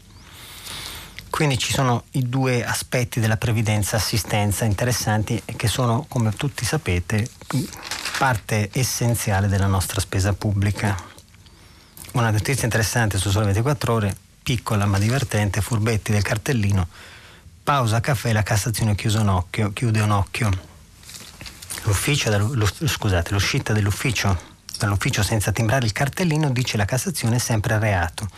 Quindi 1.36 1.58
ci 1.58 1.74
sono 1.74 2.06
i 2.12 2.30
due 2.30 2.64
aspetti 2.64 3.20
della 3.20 3.36
previdenza 3.36 3.98
assistenza 3.98 4.64
interessanti 4.64 5.44
che 5.58 5.68
sono, 5.68 6.06
come 6.08 6.32
tutti 6.32 6.64
sapete, 6.64 7.30
parte 8.18 8.70
essenziale 8.72 9.50
della 9.50 9.66
nostra 9.66 10.00
spesa 10.00 10.32
pubblica. 10.32 10.96
Una 12.14 12.30
notizia 12.30 12.64
interessante 12.64 13.18
su 13.18 13.30
Sole 13.32 13.48
24 13.48 13.94
ore, 13.94 14.16
piccola 14.44 14.86
ma 14.86 14.98
divertente, 14.98 15.60
furbetti 15.60 16.14
del 16.14 16.22
cartellino, 16.22 16.88
pausa 17.62 18.00
caffè, 18.00 18.32
la 18.32 18.42
Cassazione 18.42 18.96
chiude 18.96 19.18
un 19.18 19.28
occhio. 19.28 19.74
Chiude 19.74 20.00
un 20.00 20.12
occhio. 20.12 20.50
L'ufficio, 21.84 22.32
scusate, 22.88 23.34
l'uscita 23.34 23.74
dell'ufficio, 23.74 24.40
dall'ufficio 24.78 25.22
senza 25.22 25.52
timbrare 25.52 25.86
il 25.86 25.92
cartellino 25.92 26.50
dice 26.52 26.78
la 26.78 26.86
Cassazione 26.86 27.36
è 27.36 27.40
sempre 27.40 27.78
reato 27.78 28.30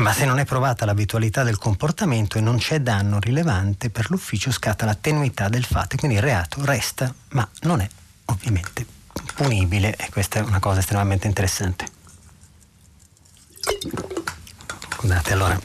ma 0.00 0.14
se 0.14 0.24
non 0.24 0.38
è 0.38 0.46
provata 0.46 0.86
l'abitualità 0.86 1.42
del 1.42 1.58
comportamento 1.58 2.38
e 2.38 2.40
non 2.40 2.56
c'è 2.56 2.80
danno 2.80 3.20
rilevante 3.20 3.90
per 3.90 4.10
l'ufficio 4.10 4.50
scatta 4.50 4.86
la 4.86 4.94
tenuità 4.94 5.48
del 5.48 5.64
fatto, 5.64 5.96
quindi 5.96 6.16
il 6.16 6.22
reato 6.22 6.64
resta, 6.64 7.12
ma 7.30 7.46
non 7.62 7.80
è 7.80 7.88
ovviamente 8.26 8.86
punibile 9.34 9.94
e 9.96 10.08
questa 10.10 10.38
è 10.38 10.42
una 10.42 10.58
cosa 10.58 10.80
estremamente 10.80 11.26
interessante. 11.26 11.86
Scusate, 14.94 15.32
allora 15.32 15.60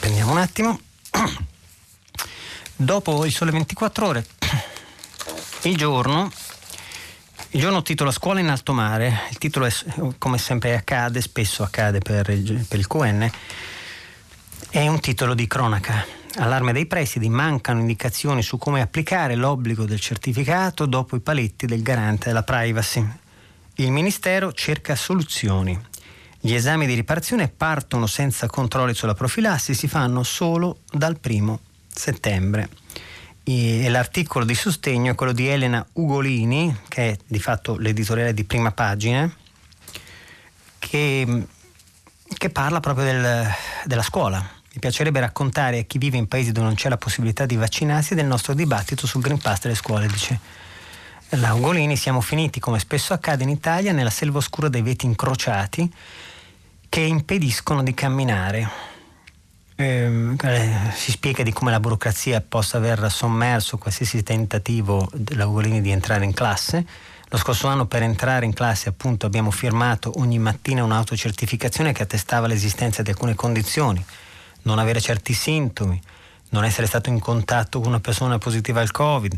prendiamo 0.00 0.32
un 0.32 0.38
attimo. 0.38 0.80
Dopo 2.74 3.24
il 3.24 3.32
sole 3.32 3.52
24 3.52 4.06
ore, 4.06 4.26
il 5.62 5.76
giorno, 5.76 6.28
il 7.54 7.60
giorno 7.60 7.82
titola 7.82 8.10
Scuola 8.10 8.40
in 8.40 8.48
alto 8.48 8.72
mare, 8.72 9.26
il 9.28 9.36
titolo 9.36 9.66
è 9.66 9.72
come 10.16 10.38
sempre 10.38 10.74
accade, 10.74 11.20
spesso 11.20 11.62
accade 11.62 11.98
per 11.98 12.30
il, 12.30 12.64
per 12.66 12.78
il 12.78 12.86
QN, 12.86 13.30
è 14.70 14.86
un 14.86 15.00
titolo 15.00 15.34
di 15.34 15.46
cronaca. 15.46 16.02
Allarme 16.36 16.72
dei 16.72 16.86
presidi, 16.86 17.28
mancano 17.28 17.80
indicazioni 17.80 18.42
su 18.42 18.56
come 18.56 18.80
applicare 18.80 19.34
l'obbligo 19.34 19.84
del 19.84 20.00
certificato 20.00 20.86
dopo 20.86 21.14
i 21.14 21.20
paletti 21.20 21.66
del 21.66 21.82
garante 21.82 22.28
della 22.28 22.42
privacy. 22.42 23.06
Il 23.74 23.90
Ministero 23.90 24.54
cerca 24.54 24.94
soluzioni. 24.94 25.78
Gli 26.40 26.54
esami 26.54 26.86
di 26.86 26.94
riparazione 26.94 27.48
partono 27.48 28.06
senza 28.06 28.46
controlli 28.46 28.94
sulla 28.94 29.14
profilassi, 29.14 29.74
si 29.74 29.88
fanno 29.88 30.22
solo 30.22 30.78
dal 30.90 31.18
primo 31.18 31.60
settembre. 31.86 32.81
L'articolo 33.44 34.44
di 34.44 34.54
sostegno 34.54 35.12
è 35.12 35.14
quello 35.16 35.32
di 35.32 35.48
Elena 35.48 35.84
Ugolini, 35.94 36.76
che 36.88 37.10
è 37.10 37.16
di 37.26 37.40
fatto 37.40 37.76
l'editoriale 37.76 38.34
di 38.34 38.44
prima 38.44 38.70
pagina, 38.70 39.30
che, 40.78 41.46
che 42.36 42.50
parla 42.50 42.78
proprio 42.78 43.04
del, 43.04 43.48
della 43.84 44.02
scuola. 44.02 44.38
Mi 44.38 44.78
piacerebbe 44.78 45.20
raccontare 45.20 45.80
a 45.80 45.82
chi 45.82 45.98
vive 45.98 46.16
in 46.16 46.28
paesi 46.28 46.52
dove 46.52 46.66
non 46.66 46.76
c'è 46.76 46.88
la 46.88 46.96
possibilità 46.96 47.44
di 47.44 47.56
vaccinarsi 47.56 48.14
del 48.14 48.26
nostro 48.26 48.54
dibattito 48.54 49.06
sul 49.06 49.20
Green 49.20 49.38
Pass 49.38 49.60
delle 49.60 49.74
scuole, 49.74 50.06
dice 50.06 50.38
la 51.30 51.52
Ugolini. 51.52 51.96
Siamo 51.96 52.20
finiti, 52.20 52.60
come 52.60 52.78
spesso 52.78 53.12
accade 53.12 53.42
in 53.42 53.48
Italia, 53.48 53.92
nella 53.92 54.08
selva 54.08 54.38
oscura 54.38 54.68
dei 54.68 54.82
veti 54.82 55.04
incrociati 55.04 55.92
che 56.88 57.00
impediscono 57.00 57.82
di 57.82 57.92
camminare. 57.92 58.91
Eh, 59.82 60.92
si 60.94 61.10
spiega 61.10 61.42
di 61.42 61.52
come 61.52 61.72
la 61.72 61.80
burocrazia 61.80 62.40
possa 62.40 62.76
aver 62.76 63.10
sommerso 63.10 63.78
qualsiasi 63.78 64.22
tentativo 64.22 65.10
della 65.12 65.46
Ugolini 65.46 65.80
di 65.80 65.90
entrare 65.90 66.24
in 66.24 66.32
classe. 66.32 66.86
Lo 67.28 67.36
scorso 67.36 67.66
anno 67.66 67.86
per 67.86 68.02
entrare 68.02 68.44
in 68.44 68.52
classe 68.52 68.90
appunto 68.90 69.26
abbiamo 69.26 69.50
firmato 69.50 70.20
ogni 70.20 70.38
mattina 70.38 70.84
un'autocertificazione 70.84 71.92
che 71.92 72.04
attestava 72.04 72.46
l'esistenza 72.46 73.02
di 73.02 73.10
alcune 73.10 73.34
condizioni, 73.34 74.04
non 74.62 74.78
avere 74.78 75.00
certi 75.00 75.32
sintomi, 75.32 76.00
non 76.50 76.64
essere 76.64 76.86
stato 76.86 77.08
in 77.08 77.18
contatto 77.18 77.80
con 77.80 77.88
una 77.88 78.00
persona 78.00 78.38
positiva 78.38 78.80
al 78.80 78.92
Covid. 78.92 79.36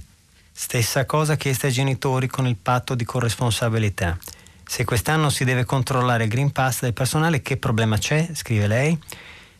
Stessa 0.52 1.06
cosa 1.06 1.36
chiesta 1.36 1.68
ai 1.68 1.72
genitori 1.72 2.26
con 2.26 2.46
il 2.46 2.56
patto 2.56 2.94
di 2.94 3.04
corresponsabilità. 3.04 4.18
Se 4.66 4.84
quest'anno 4.84 5.30
si 5.30 5.44
deve 5.44 5.64
controllare 5.64 6.24
il 6.24 6.30
Green 6.30 6.52
Pass 6.52 6.80
del 6.80 6.92
personale, 6.92 7.40
che 7.40 7.56
problema 7.56 7.96
c'è? 7.96 8.28
Scrive 8.34 8.66
lei. 8.66 8.98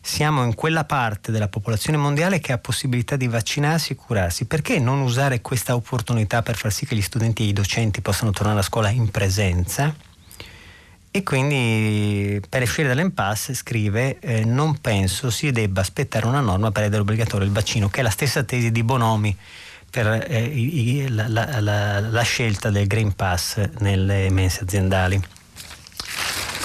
Siamo 0.06 0.44
in 0.44 0.54
quella 0.54 0.84
parte 0.84 1.32
della 1.32 1.48
popolazione 1.48 1.96
mondiale 1.96 2.38
che 2.38 2.52
ha 2.52 2.58
possibilità 2.58 3.16
di 3.16 3.26
vaccinarsi 3.26 3.92
e 3.92 3.96
curarsi. 3.96 4.44
Perché 4.44 4.78
non 4.78 5.00
usare 5.00 5.40
questa 5.40 5.74
opportunità 5.74 6.42
per 6.42 6.56
far 6.56 6.70
sì 6.70 6.84
che 6.84 6.94
gli 6.94 7.00
studenti 7.00 7.42
e 7.42 7.46
i 7.46 7.52
docenti 7.54 8.02
possano 8.02 8.30
tornare 8.30 8.58
a 8.58 8.62
scuola 8.62 8.90
in 8.90 9.10
presenza? 9.10 9.92
E 11.10 11.22
quindi 11.22 12.38
per 12.46 12.62
uscire 12.62 12.88
dall'impasse 12.88 13.54
scrive 13.54 14.18
eh, 14.18 14.44
non 14.44 14.78
penso 14.78 15.30
si 15.30 15.50
debba 15.50 15.80
aspettare 15.80 16.26
una 16.26 16.40
norma 16.40 16.70
per 16.70 16.82
rendere 16.82 17.00
obbligatorio 17.00 17.46
il 17.46 17.52
vaccino, 17.52 17.88
che 17.88 18.00
è 18.00 18.02
la 18.02 18.10
stessa 18.10 18.42
tesi 18.42 18.70
di 18.70 18.82
Bonomi 18.82 19.34
per 19.90 20.26
eh, 20.28 20.44
i, 20.44 21.08
la, 21.08 21.28
la, 21.28 21.60
la, 21.60 22.00
la, 22.00 22.22
scelta 22.22 22.68
del 22.68 22.86
Green 22.86 23.14
Pass 23.14 23.58
nelle 23.78 24.28
mense 24.28 24.64
aziendali. 24.64 25.22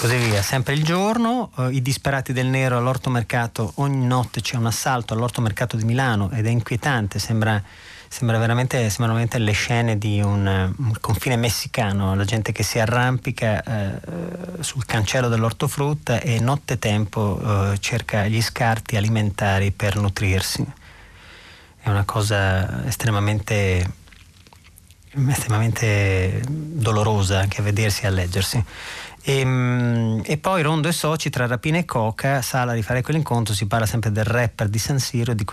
Così 0.00 0.16
via, 0.16 0.40
sempre 0.40 0.72
il 0.72 0.82
giorno, 0.82 1.50
eh, 1.58 1.72
i 1.72 1.82
disperati 1.82 2.32
del 2.32 2.46
nero 2.46 2.78
all'orto 2.78 3.10
mercato, 3.10 3.72
ogni 3.74 4.06
notte 4.06 4.40
c'è 4.40 4.56
un 4.56 4.64
assalto 4.64 5.12
all'orto 5.12 5.42
mercato 5.42 5.76
di 5.76 5.84
Milano 5.84 6.30
ed 6.30 6.46
è 6.46 6.48
inquietante, 6.48 7.18
sembra, 7.18 7.62
sembra 8.08 8.38
veramente, 8.38 8.78
sembrano 8.88 9.12
veramente 9.12 9.36
le 9.38 9.52
scene 9.52 9.98
di 9.98 10.22
un, 10.22 10.46
un, 10.74 10.94
confine 11.02 11.36
messicano, 11.36 12.14
la 12.14 12.24
gente 12.24 12.50
che 12.50 12.62
si 12.62 12.78
arrampica 12.78 13.62
eh, 13.62 14.62
sul 14.62 14.86
cancello 14.86 15.28
dell'ortofrutta 15.28 16.20
e 16.20 16.40
nottetempo 16.40 17.72
eh, 17.72 17.78
cerca 17.78 18.26
gli 18.26 18.40
scarti 18.40 18.96
alimentari 18.96 19.70
per 19.70 19.96
nutrirsi. 19.96 20.66
È 21.78 21.90
una 21.90 22.04
cosa 22.04 22.86
estremamente, 22.86 23.86
estremamente 25.28 26.42
dolorosa 26.48 27.40
anche 27.40 27.60
a 27.60 27.64
vedersi 27.64 28.04
e 28.04 28.06
a 28.06 28.10
leggersi. 28.10 28.64
E, 29.22 29.38
ehm, 29.38 30.22
e, 30.24 30.38
poi 30.38 30.62
Rondo 30.62 30.88
e 30.88 30.92
Soci 30.92 31.30
tra 31.30 31.46
rapina 31.46 31.78
e 31.78 31.84
coca, 31.84 32.42
Sala 32.42 32.72
di 32.72 32.82
fare 32.82 33.02
quell'incontro, 33.02 33.54
si 33.54 33.66
parla 33.66 33.86
sempre 33.86 34.12
del 34.12 34.24
rapper 34.24 34.68
di 34.68 34.78
San 34.78 34.98
Siro 34.98 35.32
e 35.32 35.34
di 35.34 35.44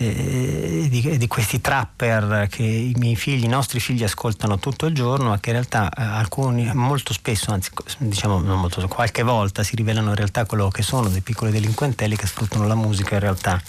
eh, 0.00 0.86
di, 0.88 1.18
di, 1.18 1.26
questi 1.26 1.60
trapper 1.60 2.46
che 2.48 2.62
i 2.62 2.94
miei 2.98 3.16
figli, 3.16 3.44
i 3.44 3.48
nostri 3.48 3.80
figli 3.80 4.04
ascoltano 4.04 4.58
tutto 4.58 4.86
il 4.86 4.94
giorno, 4.94 5.30
ma 5.30 5.40
che 5.40 5.50
in 5.50 5.56
realtà 5.56 5.90
eh, 5.90 6.02
alcuni, 6.02 6.70
molto 6.72 7.12
spesso, 7.12 7.50
anzi 7.50 7.70
diciamo 7.98 8.38
molto, 8.38 8.86
qualche 8.86 9.24
volta 9.24 9.64
si 9.64 9.74
rivelano 9.74 10.10
in 10.10 10.14
realtà 10.14 10.46
quello 10.46 10.68
che 10.68 10.82
sono 10.82 11.08
dei 11.08 11.20
piccoli 11.20 11.50
delinquentelli 11.50 12.14
che 12.14 12.28
sfruttano 12.28 12.66
la 12.68 12.76
musica 12.76 13.14
in 13.14 13.20
realtà 13.20 13.60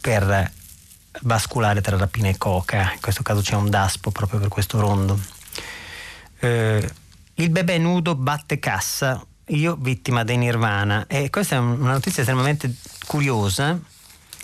per 0.00 0.50
basculare 1.20 1.80
tra 1.80 1.96
rapina 1.96 2.28
e 2.28 2.38
coca, 2.38 2.92
in 2.94 3.00
questo 3.00 3.22
caso 3.22 3.42
c'è 3.42 3.54
un 3.54 3.68
daspo 3.68 4.10
proprio 4.10 4.40
per 4.40 4.48
questo 4.48 4.80
rondo. 4.80 5.18
Eh, 6.40 6.90
il 7.34 7.50
bebè 7.50 7.78
nudo 7.78 8.14
batte 8.14 8.58
cassa, 8.58 9.24
io 9.46 9.76
vittima 9.78 10.24
dei 10.24 10.36
Nirvana. 10.36 11.06
E 11.06 11.30
questa 11.30 11.56
è 11.56 11.58
una 11.58 11.92
notizia 11.92 12.22
estremamente 12.22 12.74
curiosa, 13.06 13.78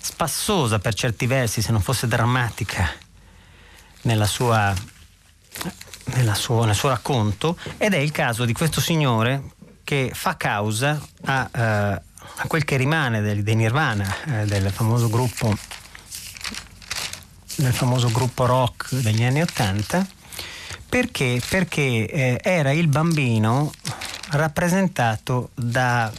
spassosa 0.00 0.78
per 0.78 0.94
certi 0.94 1.26
versi 1.26 1.62
se 1.62 1.72
non 1.72 1.80
fosse 1.80 2.06
drammatica 2.06 2.90
nella 4.02 4.26
sua, 4.26 4.74
nella 6.14 6.34
sua, 6.34 6.66
nel 6.66 6.74
suo 6.74 6.88
racconto. 6.88 7.58
Ed 7.76 7.94
è 7.94 7.98
il 7.98 8.10
caso 8.10 8.44
di 8.44 8.52
questo 8.52 8.80
signore 8.80 9.50
che 9.84 10.10
fa 10.12 10.36
causa 10.36 11.00
a, 11.24 11.50
uh, 11.52 11.60
a 11.60 12.46
quel 12.46 12.64
che 12.64 12.76
rimane 12.76 13.20
dei, 13.20 13.42
dei 13.42 13.54
Nirvana, 13.54 14.40
eh, 14.40 14.44
del 14.44 14.70
famoso 14.70 15.08
gruppo 15.08 15.56
nel 17.59 17.72
famoso 17.72 18.09
gruppo 18.09 18.46
rock 18.46 18.94
degli 18.96 19.22
anni 19.22 19.42
Ottanta. 19.42 20.06
Perché? 20.88 21.40
Perché 21.48 22.06
eh, 22.06 22.40
era 22.42 22.72
il 22.72 22.88
bambino 22.88 23.72
rappresentato 24.30 25.50
da 25.54 26.11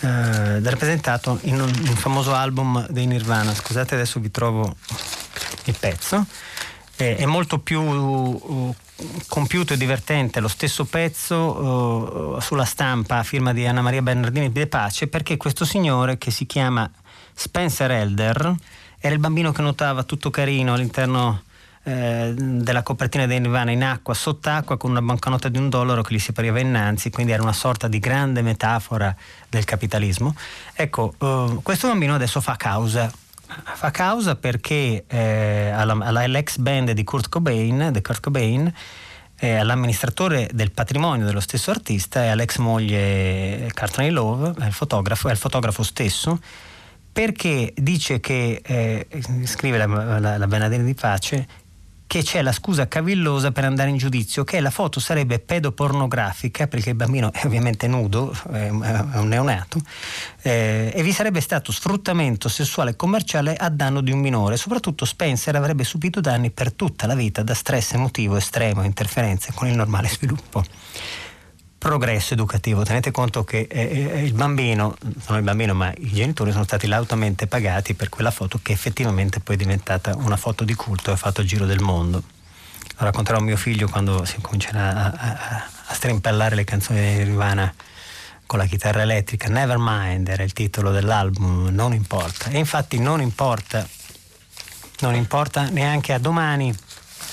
eh, 0.00 0.60
rappresentato 0.60 1.38
in 1.42 1.60
un, 1.60 1.70
un, 1.70 1.96
famoso 1.96 2.34
album 2.34 2.86
dei 2.88 3.06
Nirvana. 3.06 3.54
Scusate, 3.54 3.94
adesso 3.94 4.18
vi 4.18 4.30
trovo 4.30 4.74
il 5.64 5.76
pezzo. 5.78 6.26
Eh, 6.96 7.16
è 7.16 7.24
molto 7.24 7.58
più 7.58 7.80
uh, 7.80 8.74
compiuto 9.26 9.72
e 9.72 9.76
divertente 9.76 10.40
lo 10.40 10.48
stesso 10.48 10.84
pezzo 10.84 11.36
uh, 11.36 12.40
sulla 12.40 12.64
stampa 12.64 13.18
a 13.18 13.22
firma 13.22 13.52
di 13.52 13.66
Anna 13.66 13.80
Maria 13.80 14.02
Bernardini 14.02 14.52
De 14.52 14.66
Pace 14.66 15.06
perché 15.06 15.38
questo 15.38 15.64
signore 15.64 16.18
che 16.18 16.30
si 16.30 16.44
chiama 16.44 16.88
Spencer 17.32 17.90
Elder 17.90 18.54
era 19.04 19.14
il 19.14 19.20
bambino 19.20 19.50
che 19.50 19.62
nuotava 19.62 20.04
tutto 20.04 20.30
carino 20.30 20.74
all'interno 20.74 21.42
eh, 21.82 22.32
della 22.36 22.84
copertina 22.84 23.26
dei 23.26 23.40
Nirvana 23.40 23.72
in 23.72 23.82
acqua, 23.82 24.14
sott'acqua, 24.14 24.76
con 24.76 24.90
una 24.90 25.02
banconota 25.02 25.48
di 25.48 25.58
un 25.58 25.68
dollaro 25.68 26.02
che 26.02 26.14
gli 26.14 26.20
si 26.20 26.30
appariva 26.30 26.60
innanzi, 26.60 27.10
quindi 27.10 27.32
era 27.32 27.42
una 27.42 27.52
sorta 27.52 27.88
di 27.88 27.98
grande 27.98 28.42
metafora 28.42 29.12
del 29.48 29.64
capitalismo. 29.64 30.36
Ecco, 30.72 31.14
eh, 31.18 31.58
questo 31.64 31.88
bambino 31.88 32.14
adesso 32.14 32.40
fa 32.40 32.54
causa. 32.54 33.10
Fa 33.74 33.90
causa 33.90 34.36
perché 34.36 35.04
eh, 35.08 35.70
alla, 35.74 35.94
all'ex 36.00 36.58
band 36.58 36.92
di 36.92 37.02
Kurt 37.02 37.28
Cobain, 37.28 37.88
di 37.90 38.00
Kurt 38.00 38.20
Cobain 38.20 38.72
eh, 39.40 39.56
all'amministratore 39.56 40.48
del 40.52 40.70
patrimonio 40.70 41.26
dello 41.26 41.40
stesso 41.40 41.72
artista 41.72 42.22
e 42.22 42.28
all'ex 42.28 42.58
moglie 42.58 43.68
Courtney 43.74 44.10
Love, 44.10 44.64
il 44.64 44.72
fotografo, 44.72 45.28
è 45.28 45.32
il 45.32 45.38
fotografo 45.38 45.82
stesso, 45.82 46.38
perché 47.12 47.72
dice 47.76 48.20
che, 48.20 48.62
eh, 48.64 49.06
scrive 49.44 49.76
la, 49.76 50.18
la, 50.18 50.38
la 50.38 50.46
Bernardini 50.46 50.84
di 50.84 50.94
Pace, 50.94 51.46
che 52.12 52.22
c'è 52.22 52.42
la 52.42 52.52
scusa 52.52 52.88
cavillosa 52.88 53.52
per 53.52 53.64
andare 53.64 53.88
in 53.88 53.96
giudizio, 53.96 54.44
che 54.44 54.60
la 54.60 54.68
foto 54.68 55.00
sarebbe 55.00 55.38
pedopornografica, 55.38 56.66
perché 56.66 56.90
il 56.90 56.94
bambino 56.94 57.32
è 57.32 57.46
ovviamente 57.46 57.86
nudo, 57.86 58.36
è 58.50 58.68
un 58.68 59.28
neonato, 59.28 59.80
eh, 60.42 60.92
e 60.94 61.02
vi 61.02 61.10
sarebbe 61.10 61.40
stato 61.40 61.72
sfruttamento 61.72 62.50
sessuale 62.50 62.96
commerciale 62.96 63.56
a 63.56 63.70
danno 63.70 64.02
di 64.02 64.10
un 64.10 64.20
minore. 64.20 64.58
Soprattutto 64.58 65.06
Spencer 65.06 65.56
avrebbe 65.56 65.84
subito 65.84 66.20
danni 66.20 66.50
per 66.50 66.74
tutta 66.74 67.06
la 67.06 67.14
vita 67.14 67.42
da 67.42 67.54
stress 67.54 67.94
emotivo 67.94 68.36
estremo 68.36 68.82
e 68.82 68.86
interferenze 68.86 69.52
con 69.54 69.68
il 69.68 69.74
normale 69.74 70.08
sviluppo 70.08 70.62
progresso 71.82 72.34
educativo. 72.34 72.84
Tenete 72.84 73.10
conto 73.10 73.42
che 73.42 73.66
eh, 73.68 74.08
eh, 74.12 74.22
il 74.22 74.34
bambino, 74.34 74.96
non 75.26 75.38
il 75.38 75.42
bambino, 75.42 75.74
ma 75.74 75.92
i 75.98 76.12
genitori 76.12 76.52
sono 76.52 76.62
stati 76.62 76.86
lautamente 76.86 77.48
pagati 77.48 77.94
per 77.94 78.08
quella 78.08 78.30
foto 78.30 78.60
che 78.62 78.70
effettivamente 78.70 79.40
poi 79.40 79.56
è 79.56 79.58
diventata 79.58 80.14
una 80.14 80.36
foto 80.36 80.62
di 80.62 80.74
culto 80.74 81.10
e 81.10 81.14
ha 81.14 81.16
fatto 81.16 81.40
il 81.40 81.48
giro 81.48 81.66
del 81.66 81.80
mondo. 81.80 82.22
Lo 82.98 83.04
racconterò 83.04 83.38
a 83.38 83.42
mio 83.42 83.56
figlio 83.56 83.88
quando 83.88 84.24
si 84.24 84.40
comincerà 84.40 84.94
a, 84.94 85.12
a, 85.12 85.66
a 85.86 85.94
strimpellare 85.94 86.54
le 86.54 86.62
canzoni 86.62 87.00
di 87.00 87.24
Nirvana 87.24 87.74
con 88.46 88.60
la 88.60 88.66
chitarra 88.66 89.02
elettrica. 89.02 89.48
Nevermind 89.48 90.28
era 90.28 90.44
il 90.44 90.52
titolo 90.52 90.92
dell'album, 90.92 91.66
non 91.72 91.92
importa. 91.94 92.48
E 92.50 92.58
infatti 92.58 93.00
non 93.00 93.20
importa 93.20 93.84
non 95.00 95.16
importa 95.16 95.68
neanche 95.68 96.12
a 96.12 96.18
domani, 96.18 96.72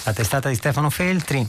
la 0.05 0.13
testata 0.13 0.49
di 0.49 0.55
Stefano 0.55 0.89
Feltri, 0.89 1.47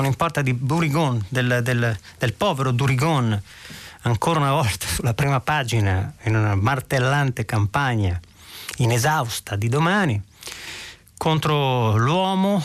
non 0.00 0.08
importa 0.08 0.42
di 0.42 0.56
Durigon, 0.58 1.24
del, 1.28 1.60
del, 1.62 1.98
del 2.18 2.32
povero 2.32 2.70
Durigon, 2.70 3.40
ancora 4.02 4.40
una 4.40 4.52
volta 4.52 4.86
sulla 4.86 5.14
prima 5.14 5.40
pagina 5.40 6.12
in 6.24 6.36
una 6.36 6.54
martellante 6.54 7.44
campagna 7.44 8.18
inesausta 8.78 9.56
di 9.56 9.68
domani 9.68 10.20
contro 11.16 11.96
l'uomo 11.96 12.62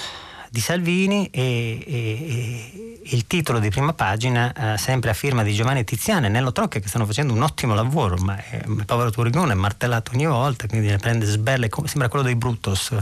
di 0.50 0.60
Salvini 0.60 1.30
e, 1.32 1.82
e, 1.88 3.02
e 3.04 3.16
il 3.16 3.26
titolo 3.26 3.60
di 3.60 3.70
prima 3.70 3.94
pagina 3.94 4.74
eh, 4.74 4.78
sempre 4.78 5.10
a 5.10 5.14
firma 5.14 5.44
di 5.44 5.54
Giovanni 5.54 5.86
Tiziano 5.86 6.26
e 6.26 6.30
Nello 6.30 6.52
Trocche 6.52 6.82
che 6.82 6.90
stanno 6.90 7.06
facendo 7.06 7.34
un 7.34 7.42
ottimo 7.42 7.74
lavoro 7.74 8.18
ma 8.18 8.36
è, 8.38 8.62
il 8.68 8.84
povero 8.86 9.12
Turigone 9.12 9.54
è 9.54 9.56
martellato 9.56 10.12
ogni 10.14 10.26
volta 10.26 10.68
quindi 10.68 10.88
ne 10.88 10.98
prende 10.98 11.26
sberle 11.26 11.70
sembra 11.86 12.10
quello 12.10 12.26
dei 12.26 12.36
Brutus 12.36 12.94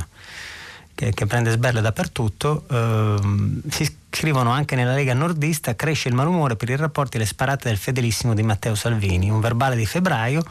che, 1.00 1.14
che 1.14 1.26
prende 1.26 1.52
sberle 1.52 1.80
dappertutto 1.80 2.66
eh, 2.70 3.70
si 3.70 3.98
scrivono 4.10 4.52
anche 4.52 4.76
nella 4.76 4.94
Lega 4.94 5.14
Nordista 5.14 5.74
cresce 5.74 6.10
il 6.10 6.14
malumore 6.14 6.58
per 6.58 6.70
i 6.70 6.76
rapporti 6.76 7.16
e 7.16 7.20
le 7.20 7.26
sparate 7.26 7.70
del 7.70 7.78
fedelissimo 7.78 8.34
di 8.34 8.44
Matteo 8.44 8.76
Salvini 8.76 9.30
un 9.30 9.40
verbale 9.40 9.78
di 9.78 9.86
febbraio 9.86 10.44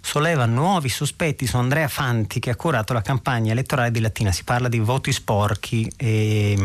solleva 0.00 0.46
nuovi 0.46 0.88
sospetti 0.88 1.46
su 1.46 1.58
Andrea 1.58 1.88
Fanti 1.88 2.40
che 2.40 2.48
ha 2.48 2.56
curato 2.56 2.94
la 2.94 3.02
campagna 3.02 3.52
elettorale 3.52 3.92
di 3.92 4.00
Latina. 4.00 4.32
Si 4.32 4.42
parla 4.42 4.68
di 4.68 4.80
voti 4.80 5.12
sporchi 5.12 5.88
e, 5.96 6.58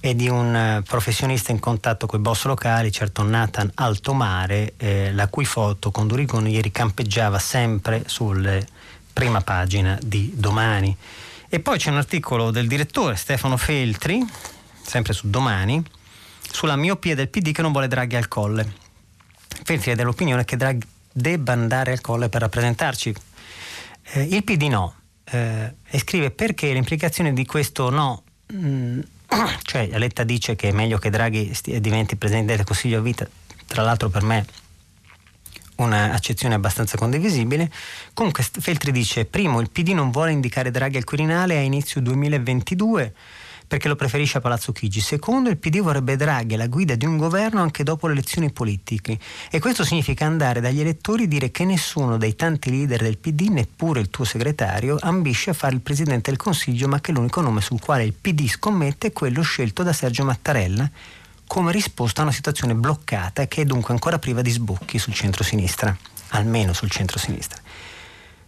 e 0.00 0.14
di 0.14 0.28
un 0.28 0.82
professionista 0.88 1.52
in 1.52 1.58
contatto 1.58 2.06
con 2.06 2.20
i 2.20 2.22
boss 2.22 2.46
locali, 2.46 2.90
certo 2.90 3.22
Nathan 3.22 3.70
Altomare, 3.74 4.72
eh, 4.78 5.12
la 5.12 5.28
cui 5.28 5.44
foto 5.44 5.90
con 5.90 6.06
Durigon 6.06 6.48
ieri 6.48 6.70
campeggiava 6.70 7.38
sempre 7.38 8.04
sulla 8.06 8.58
prima 9.12 9.42
pagina 9.42 9.98
di 10.02 10.32
Domani. 10.34 10.96
E 11.54 11.60
poi 11.60 11.76
c'è 11.76 11.90
un 11.90 11.98
articolo 11.98 12.50
del 12.50 12.66
direttore 12.66 13.14
Stefano 13.14 13.58
Feltri, 13.58 14.26
sempre 14.82 15.12
su 15.12 15.28
Domani, 15.28 15.84
sulla 16.50 16.76
miopia 16.76 17.14
del 17.14 17.28
PD 17.28 17.52
che 17.52 17.60
non 17.60 17.72
vuole 17.72 17.88
Draghi 17.88 18.16
al 18.16 18.26
colle. 18.26 18.72
Feltri 19.62 19.90
è 19.90 19.94
dell'opinione 19.94 20.46
che 20.46 20.56
Draghi 20.56 20.86
debba 21.12 21.52
andare 21.52 21.92
al 21.92 22.00
colle 22.00 22.30
per 22.30 22.40
rappresentarci. 22.40 23.14
Eh, 24.02 24.22
il 24.22 24.42
PD 24.44 24.62
no, 24.62 24.94
eh, 25.24 25.74
e 25.84 25.98
scrive 25.98 26.30
perché 26.30 26.72
l'implicazione 26.72 27.34
di 27.34 27.44
questo 27.44 27.90
no, 27.90 28.22
mh, 28.46 28.56
mm, 28.56 29.00
cioè 29.64 29.90
Aletta 29.92 30.24
dice 30.24 30.56
che 30.56 30.70
è 30.70 30.72
meglio 30.72 30.96
che 30.96 31.10
Draghi 31.10 31.54
diventi 31.80 32.16
Presidente 32.16 32.56
del 32.56 32.64
Consiglio 32.64 33.00
a 33.00 33.02
vita, 33.02 33.28
tra 33.66 33.82
l'altro 33.82 34.08
per 34.08 34.22
me 34.22 34.46
un'accezione 35.76 36.54
abbastanza 36.54 36.96
condivisibile. 36.96 37.70
Comunque 38.14 38.42
Feltri 38.42 38.92
dice, 38.92 39.24
primo, 39.24 39.60
il 39.60 39.70
PD 39.70 39.90
non 39.90 40.10
vuole 40.10 40.32
indicare 40.32 40.70
Draghi 40.70 40.96
al 40.96 41.04
Quirinale 41.04 41.56
a 41.56 41.60
inizio 41.60 42.00
2022 42.00 43.12
perché 43.72 43.88
lo 43.88 43.96
preferisce 43.96 44.36
a 44.36 44.42
Palazzo 44.42 44.70
Chigi. 44.70 45.00
Secondo, 45.00 45.48
il 45.48 45.56
PD 45.56 45.80
vorrebbe 45.80 46.14
Draghi 46.16 46.52
alla 46.52 46.66
guida 46.66 46.94
di 46.94 47.06
un 47.06 47.16
governo 47.16 47.62
anche 47.62 47.82
dopo 47.82 48.06
le 48.06 48.12
elezioni 48.12 48.52
politiche. 48.52 49.18
E 49.50 49.60
questo 49.60 49.82
significa 49.82 50.26
andare 50.26 50.60
dagli 50.60 50.80
elettori 50.80 51.22
e 51.22 51.26
dire 51.28 51.50
che 51.50 51.64
nessuno 51.64 52.18
dei 52.18 52.36
tanti 52.36 52.68
leader 52.68 53.00
del 53.00 53.16
PD, 53.16 53.48
neppure 53.48 54.00
il 54.00 54.10
tuo 54.10 54.26
segretario, 54.26 54.98
ambisce 55.00 55.48
a 55.48 55.54
fare 55.54 55.74
il 55.74 55.80
Presidente 55.80 56.28
del 56.28 56.38
Consiglio, 56.38 56.86
ma 56.86 57.00
che 57.00 57.12
l'unico 57.12 57.40
nome 57.40 57.62
sul 57.62 57.80
quale 57.80 58.04
il 58.04 58.12
PD 58.12 58.46
scommette 58.46 59.06
è 59.06 59.12
quello 59.12 59.40
scelto 59.40 59.82
da 59.82 59.94
Sergio 59.94 60.24
Mattarella 60.24 60.90
come 61.52 61.70
risposta 61.70 62.22
a 62.22 62.24
una 62.24 62.32
situazione 62.32 62.74
bloccata 62.74 63.46
che 63.46 63.60
è 63.60 63.64
dunque 63.66 63.92
ancora 63.92 64.18
priva 64.18 64.40
di 64.40 64.48
sbocchi 64.48 64.98
sul 64.98 65.12
centro-sinistra, 65.12 65.94
almeno 66.28 66.72
sul 66.72 66.88
centro-sinistra. 66.88 67.60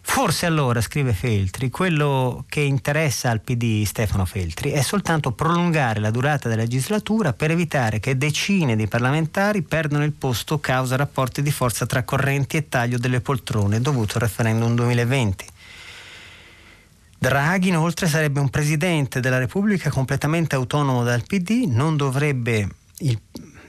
Forse 0.01 0.47
allora, 0.47 0.81
scrive 0.81 1.13
Feltri, 1.13 1.69
quello 1.69 2.47
che 2.49 2.61
interessa 2.61 3.29
al 3.29 3.43
PD 3.43 3.85
Stefano 3.85 4.25
Feltri 4.25 4.71
è 4.71 4.81
soltanto 4.81 5.33
prolungare 5.33 6.01
la 6.01 6.11
durata 6.11 6.49
della 6.49 6.63
legislatura 6.63 7.35
per 7.35 7.51
evitare 7.51 8.01
che 8.01 8.17
decine 8.17 8.75
di 8.75 8.89
parlamentari 8.89 9.61
perdano 9.61 10.03
il 10.03 10.13
posto 10.13 10.59
causa 10.59 10.97
rapporti 10.97 11.43
di 11.43 11.53
forza 11.53 11.85
tra 11.85 12.05
correnti 12.05 12.57
e 12.57 12.71
taglio 12.71 12.97
delle 12.97 13.21
poltrone 13.21 13.83
dovuto 13.83 14.15
al 14.15 14.23
referendum 14.23 14.75
2020. 14.75 15.45
Draghi 17.19 17.69
inoltre 17.69 18.09
sarebbe 18.09 18.41
un 18.41 18.49
presidente 18.49 19.21
della 19.21 19.37
Repubblica 19.37 19.91
completamente 19.91 20.55
autonomo 20.55 21.05
dal 21.05 21.23
PD, 21.27 21.67
non 21.67 21.99
dovrebbe 21.99 22.69
il, 22.99 23.21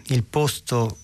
il 0.07 0.23
posto 0.23 0.97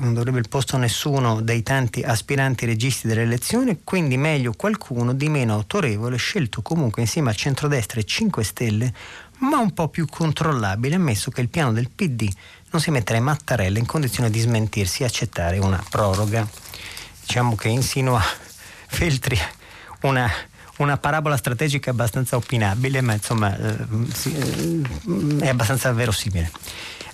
non 0.00 0.14
dovrebbe 0.14 0.38
il 0.38 0.48
posto 0.48 0.76
a 0.76 0.78
nessuno 0.78 1.42
dei 1.42 1.62
tanti 1.62 2.02
aspiranti 2.02 2.64
registi 2.64 3.06
delle 3.06 3.22
elezioni, 3.22 3.80
quindi 3.84 4.16
meglio 4.16 4.54
qualcuno 4.54 5.12
di 5.12 5.28
meno 5.28 5.54
autorevole, 5.54 6.16
scelto 6.16 6.62
comunque 6.62 7.02
insieme 7.02 7.28
al 7.28 7.36
centrodestra 7.36 8.00
e 8.00 8.04
5 8.04 8.42
Stelle, 8.42 8.94
ma 9.40 9.58
un 9.58 9.72
po' 9.72 9.88
più 9.88 10.06
controllabile, 10.06 10.96
ammesso 10.96 11.30
che 11.30 11.40
il 11.40 11.48
piano 11.48 11.72
del 11.72 11.90
PD 11.90 12.28
non 12.70 12.80
si 12.80 12.90
metta 12.90 13.12
le 13.12 13.20
Mattarelle 13.20 13.78
in 13.78 13.86
condizione 13.86 14.30
di 14.30 14.40
smentirsi 14.40 15.02
e 15.02 15.06
accettare 15.06 15.58
una 15.58 15.82
proroga. 15.88 16.48
Diciamo 17.20 17.54
che 17.54 17.68
insinua 17.68 18.20
Feltri 18.92 19.38
una, 20.02 20.28
una 20.78 20.96
parabola 20.98 21.36
strategica 21.36 21.90
abbastanza 21.90 22.36
opinabile, 22.36 23.00
ma 23.00 23.14
insomma 23.14 23.56
eh, 23.56 23.76
è 25.40 25.48
abbastanza 25.48 25.92
verosimile. 25.92 26.50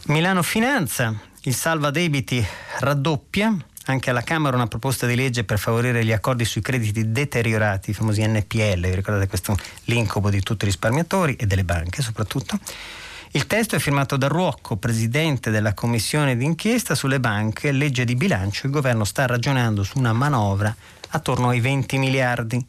Milano 0.09 0.45
Finanza, 0.45 1.13
il 1.43 1.55
salva 1.55 1.91
debiti 1.91 2.45
raddoppia. 2.79 3.57
Anche 3.87 4.11
alla 4.11 4.23
Camera 4.23 4.57
una 4.57 4.69
proposta 4.69 5.05
di 5.05 5.17
legge 5.17 5.43
per 5.43 5.59
favorire 5.59 6.05
gli 6.05 6.13
accordi 6.13 6.45
sui 6.45 6.61
crediti 6.61 7.11
deteriorati, 7.11 7.91
i 7.91 7.95
famosi 7.95 8.25
NPL, 8.25 8.81
vi 8.81 8.95
ricordate 8.95 9.27
questo 9.27 9.57
l'incubo 9.85 10.31
di 10.31 10.41
tutti 10.43 10.63
i 10.65 10.69
risparmiatori 10.69 11.35
e 11.35 11.47
delle 11.47 11.65
banche 11.65 12.03
soprattutto. 12.03 12.57
Il 13.33 13.49
testo 13.49 13.75
è 13.75 13.79
firmato 13.81 14.17
da 14.17 14.29
Ruocco, 14.29 14.77
presidente 14.77 15.51
della 15.51 15.75
commissione 15.75 16.37
d'inchiesta 16.37 16.95
sulle 16.95 17.19
banche, 17.19 17.73
legge 17.73 18.05
di 18.05 18.15
bilancio. 18.15 18.67
Il 18.67 18.73
governo 18.73 19.05
sta 19.05 19.27
ragionando 19.27 19.83
su 19.83 19.99
una 19.99 20.13
manovra 20.13 20.75
attorno 21.11 21.49
ai 21.49 21.61
20 21.61 21.99
miliardi. 21.99 22.65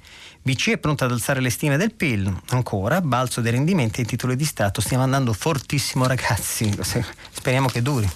BCE 0.47 0.73
è 0.73 0.77
pronta 0.77 1.03
ad 1.03 1.11
alzare 1.11 1.41
le 1.41 1.49
stime 1.49 1.75
del 1.75 1.91
PIL, 1.91 2.33
ancora, 2.51 3.01
balzo 3.01 3.41
dei 3.41 3.51
rendimenti 3.51 3.99
e 3.99 4.05
titoli 4.05 4.37
di 4.37 4.45
Stato. 4.45 4.79
Stiamo 4.79 5.03
andando 5.03 5.33
fortissimo 5.33 6.07
ragazzi, 6.07 6.73
speriamo 7.31 7.67
che 7.67 7.81
duri. 7.81 8.09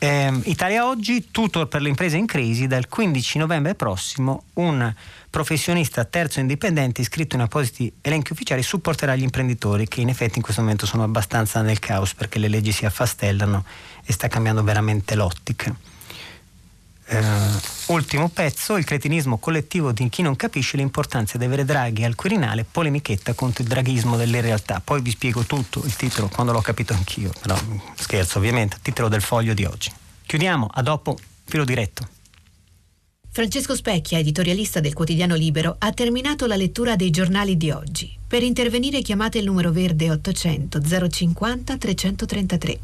Eh, 0.00 0.40
Italia 0.46 0.88
Oggi, 0.88 1.28
tutor 1.30 1.68
per 1.68 1.80
le 1.80 1.90
imprese 1.90 2.16
in 2.16 2.26
crisi, 2.26 2.66
dal 2.66 2.88
15 2.88 3.38
novembre 3.38 3.76
prossimo 3.76 4.46
un 4.54 4.92
professionista 5.30 6.04
terzo 6.04 6.40
indipendente 6.40 7.02
iscritto 7.02 7.36
in 7.36 7.42
appositi 7.42 7.92
elenchi 8.00 8.32
ufficiali 8.32 8.62
supporterà 8.62 9.14
gli 9.14 9.22
imprenditori 9.22 9.86
che 9.86 10.00
in 10.00 10.08
effetti 10.08 10.38
in 10.38 10.42
questo 10.42 10.62
momento 10.62 10.86
sono 10.86 11.04
abbastanza 11.04 11.62
nel 11.62 11.78
caos 11.78 12.14
perché 12.14 12.40
le 12.40 12.48
leggi 12.48 12.72
si 12.72 12.84
affastellano 12.84 13.64
e 14.04 14.12
sta 14.12 14.26
cambiando 14.26 14.64
veramente 14.64 15.14
l'ottica. 15.14 15.72
Uh, 17.10 17.92
ultimo 17.92 18.28
pezzo, 18.28 18.76
il 18.76 18.84
cretinismo 18.84 19.38
collettivo 19.38 19.92
di 19.92 20.10
chi 20.10 20.20
non 20.20 20.36
capisce 20.36 20.76
l'importanza 20.76 21.38
di 21.38 21.44
avere 21.46 21.64
Draghi 21.64 22.04
al 22.04 22.14
Quirinale, 22.14 22.66
polemichetta 22.70 23.32
contro 23.32 23.62
il 23.62 23.68
draghismo 23.70 24.16
delle 24.16 24.42
realtà. 24.42 24.82
Poi 24.84 25.00
vi 25.00 25.10
spiego 25.10 25.44
tutto 25.44 25.82
il 25.84 25.96
titolo 25.96 26.28
quando 26.28 26.52
l'ho 26.52 26.60
capito 26.60 26.92
anch'io, 26.92 27.32
però 27.40 27.58
scherzo 27.94 28.36
ovviamente, 28.36 28.76
titolo 28.82 29.08
del 29.08 29.22
foglio 29.22 29.54
di 29.54 29.64
oggi. 29.64 29.90
Chiudiamo, 30.26 30.68
a 30.70 30.82
dopo, 30.82 31.16
filo 31.44 31.64
diretto. 31.64 32.06
Francesco 33.30 33.74
Specchia, 33.74 34.18
editorialista 34.18 34.80
del 34.80 34.92
quotidiano 34.92 35.34
Libero, 35.34 35.76
ha 35.78 35.92
terminato 35.92 36.46
la 36.46 36.56
lettura 36.56 36.94
dei 36.94 37.08
giornali 37.08 37.56
di 37.56 37.70
oggi. 37.70 38.17
Per 38.28 38.42
intervenire 38.42 39.00
chiamate 39.00 39.38
il 39.38 39.46
numero 39.46 39.72
verde 39.72 40.10
800 40.10 40.82
050 41.08 41.78
333. 41.78 42.78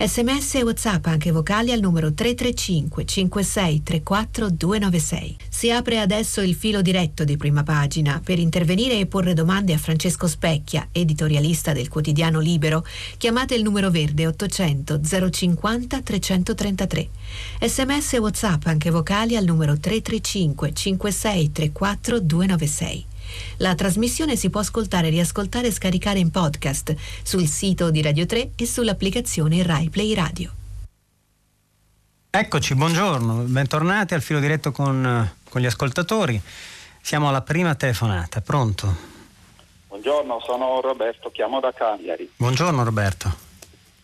Sms 0.00 0.56
e 0.56 0.62
WhatsApp 0.64 1.06
anche 1.06 1.30
vocali 1.30 1.70
al 1.70 1.78
numero 1.78 2.12
335 2.12 3.04
56 3.04 3.82
34 3.84 4.50
296. 4.50 5.36
Si 5.48 5.70
apre 5.70 6.00
adesso 6.00 6.40
il 6.40 6.56
filo 6.56 6.82
diretto 6.82 7.22
di 7.22 7.36
prima 7.36 7.62
pagina. 7.62 8.20
Per 8.24 8.40
intervenire 8.40 8.98
e 8.98 9.06
porre 9.06 9.34
domande 9.34 9.72
a 9.72 9.78
Francesco 9.78 10.26
Specchia, 10.26 10.88
editorialista 10.90 11.72
del 11.72 11.88
quotidiano 11.88 12.40
Libero, 12.40 12.84
chiamate 13.18 13.54
il 13.54 13.62
numero 13.62 13.90
verde 13.90 14.26
800 14.26 15.00
050 15.30 16.00
333. 16.02 17.08
Sms 17.60 18.14
e 18.14 18.18
WhatsApp 18.18 18.66
anche 18.66 18.90
vocali 18.90 19.36
al 19.36 19.44
numero 19.44 19.78
335 19.78 20.74
56 20.74 21.52
34 21.52 22.18
296. 22.18 23.07
La 23.58 23.74
trasmissione 23.74 24.36
si 24.36 24.50
può 24.50 24.60
ascoltare, 24.60 25.08
riascoltare 25.08 25.68
e 25.68 25.72
scaricare 25.72 26.18
in 26.18 26.30
podcast 26.30 26.94
sul 27.22 27.46
sito 27.46 27.90
di 27.90 28.02
Radio 28.02 28.26
3 28.26 28.50
e 28.56 28.66
sull'applicazione 28.66 29.62
Rai 29.62 29.88
Play 29.90 30.14
Radio. 30.14 30.52
Eccoci, 32.30 32.74
buongiorno, 32.74 33.44
bentornati 33.44 34.14
al 34.14 34.22
filo 34.22 34.38
diretto 34.38 34.70
con, 34.70 35.32
con 35.48 35.60
gli 35.60 35.66
ascoltatori. 35.66 36.40
Siamo 37.00 37.28
alla 37.28 37.40
prima 37.40 37.74
telefonata, 37.74 38.40
pronto? 38.40 38.94
Buongiorno, 39.88 40.40
sono 40.44 40.80
Roberto, 40.80 41.30
chiamo 41.30 41.58
da 41.58 41.72
Cagliari. 41.72 42.30
Buongiorno 42.36 42.84
Roberto. 42.84 43.46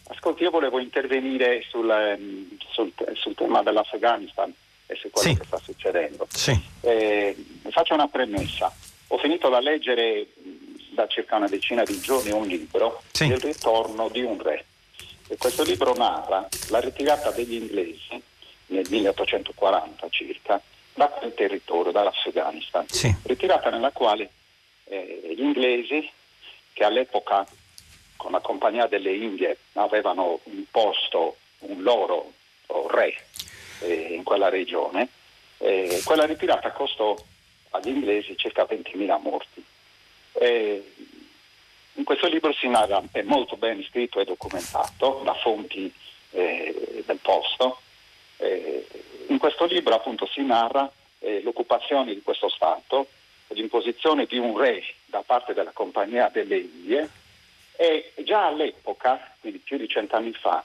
Ascolti, 0.09 0.43
io 0.43 0.51
volevo 0.51 0.81
intervenire 0.81 1.63
sul, 1.69 1.89
ehm, 1.89 2.57
sul, 2.71 2.93
sul 3.13 3.35
tema 3.35 3.63
dell'Afghanistan 3.63 4.53
e 4.87 4.95
su 4.97 5.11
quello 5.11 5.29
sì. 5.29 5.37
che 5.39 5.45
sta 5.45 5.59
succedendo. 5.59 6.27
Sì. 6.31 6.59
Eh, 6.81 7.37
faccio 7.71 7.95
una 7.95 8.09
premessa 8.09 8.73
ho 9.15 9.19
finito 9.19 9.49
da 9.49 9.61
leggere 9.61 10.27
da 10.91 11.07
circa 11.07 11.37
una 11.37 11.47
decina 11.47 11.85
di 11.85 12.01
giorni 12.01 12.33
un 12.33 12.47
libro 12.47 13.03
sì. 13.13 13.29
del 13.29 13.39
ritorno 13.39 14.09
di 14.09 14.23
un 14.23 14.43
re. 14.43 14.65
E 15.29 15.37
questo 15.37 15.63
libro 15.63 15.95
narra 15.95 16.47
la 16.71 16.81
ritirata 16.81 17.31
degli 17.31 17.55
inglesi 17.55 18.21
nel 18.67 18.87
1840 18.89 20.09
circa 20.11 20.61
da 20.95 21.09
quel 21.09 21.33
territorio, 21.35 21.93
dall'Afghanistan, 21.93 22.87
sì. 22.89 23.15
ritirata 23.23 23.71
nella 23.71 23.93
quale 23.93 24.31
eh, 24.85 25.33
gli 25.37 25.43
inglesi 25.43 26.09
che 26.73 26.85
all'epoca 26.85 27.47
con 28.17 28.33
la 28.33 28.41
Compagnia 28.41 28.87
delle 28.87 29.15
Indie 29.15 29.59
avevano 29.75 30.41
imposto 30.45 31.37
un 31.61 31.83
loro 31.83 32.33
re 32.89 33.15
eh, 33.81 34.15
in 34.15 34.25
quella 34.25 34.49
regione, 34.49 35.09
eh, 35.59 36.01
quella 36.05 36.27
ritirata 36.27 36.73
costò 36.73 37.15
agli 37.75 37.89
inglesi 37.89 38.37
circa 38.37 38.65
20.000 38.65 39.21
morti. 39.21 39.65
Eh, 40.33 40.93
in 41.95 42.05
questo 42.05 42.27
libro 42.27 42.53
si 42.53 42.69
narra, 42.69 43.03
è 43.13 43.23
molto 43.23 43.57
ben 43.57 43.83
scritto 43.85 44.21
e 44.21 44.25
documentato 44.25 45.23
da 45.25 45.35
fonti 45.35 45.93
eh, 46.31 47.03
del 47.05 47.19
posto, 47.23 47.81
eh, 48.39 48.87
in 49.29 49.39
questo 49.39 49.65
libro 49.67 49.95
appunto 49.95 50.27
si 50.27 50.43
narra 50.43 50.91
eh, 51.21 51.41
l'occupazione 51.43 52.15
di 52.15 52.23
questo 52.23 52.49
Stato, 52.49 53.09
l'imposizione 53.49 54.27
di 54.27 54.39
un 54.39 54.59
re 54.59 54.83
da 55.07 55.23
parte 55.23 55.55
della 55.55 55.71
Compagnia 55.71 56.29
delle 56.29 56.59
Indie 56.59 57.09
e 57.77 58.13
già 58.25 58.47
all'epoca, 58.47 59.37
quindi 59.41 59.59
più 59.59 59.79
di 59.79 59.89
cent'anni 59.89 60.33
fa, 60.33 60.65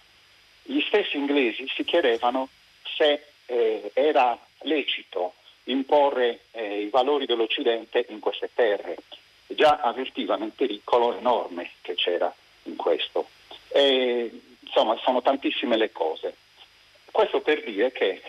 gli 0.64 0.82
stessi 0.82 1.18
inglesi 1.18 1.68
si 1.68 1.84
chiedevano 1.84 2.50
se 2.98 3.24
eh, 3.46 3.92
era 3.94 4.38
lecito 4.62 5.34
imporre 5.72 6.42
eh, 6.52 6.82
i 6.82 6.90
valori 6.90 7.26
dell'Occidente 7.26 8.06
in 8.10 8.20
queste 8.20 8.50
terre. 8.54 8.98
Già 9.48 9.80
avvertivano 9.82 10.46
il 10.46 10.52
pericolo 10.52 11.18
enorme 11.18 11.72
che 11.82 11.96
c'era 11.96 12.34
in 12.64 12.76
questo. 12.76 13.30
E, 13.70 14.32
insomma, 14.60 14.98
sono 14.98 15.22
tantissime 15.22 15.78
le 15.78 15.92
cose. 15.92 16.36
Questo 17.12 17.42
per 17.42 17.64
dire 17.64 17.92
che 17.92 18.22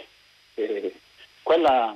eh, 0.54 0.94
quella, 1.42 1.94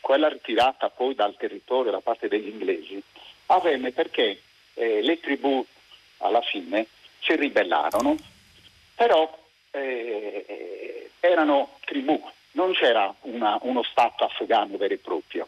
quella, 0.00 0.28
ritirata 0.28 0.88
poi 0.90 1.14
dal 1.14 1.36
territorio 1.36 1.92
da 1.92 2.00
parte 2.00 2.28
degli 2.28 2.48
inglesi 2.48 3.00
avvenne 3.46 3.92
perché 3.92 4.40
eh, 4.74 5.02
le 5.02 5.20
tribù 5.20 5.64
alla 6.18 6.40
fine 6.40 6.86
si 7.20 7.36
ribellarono, 7.36 8.16
però 8.94 9.44
eh, 9.70 11.10
erano 11.20 11.78
tribù, 11.84 12.20
non 12.56 12.72
c'era 12.72 13.14
una, 13.22 13.58
uno 13.62 13.82
Stato 13.82 14.24
afghano 14.24 14.76
vero 14.76 14.94
e 14.94 14.98
proprio, 14.98 15.46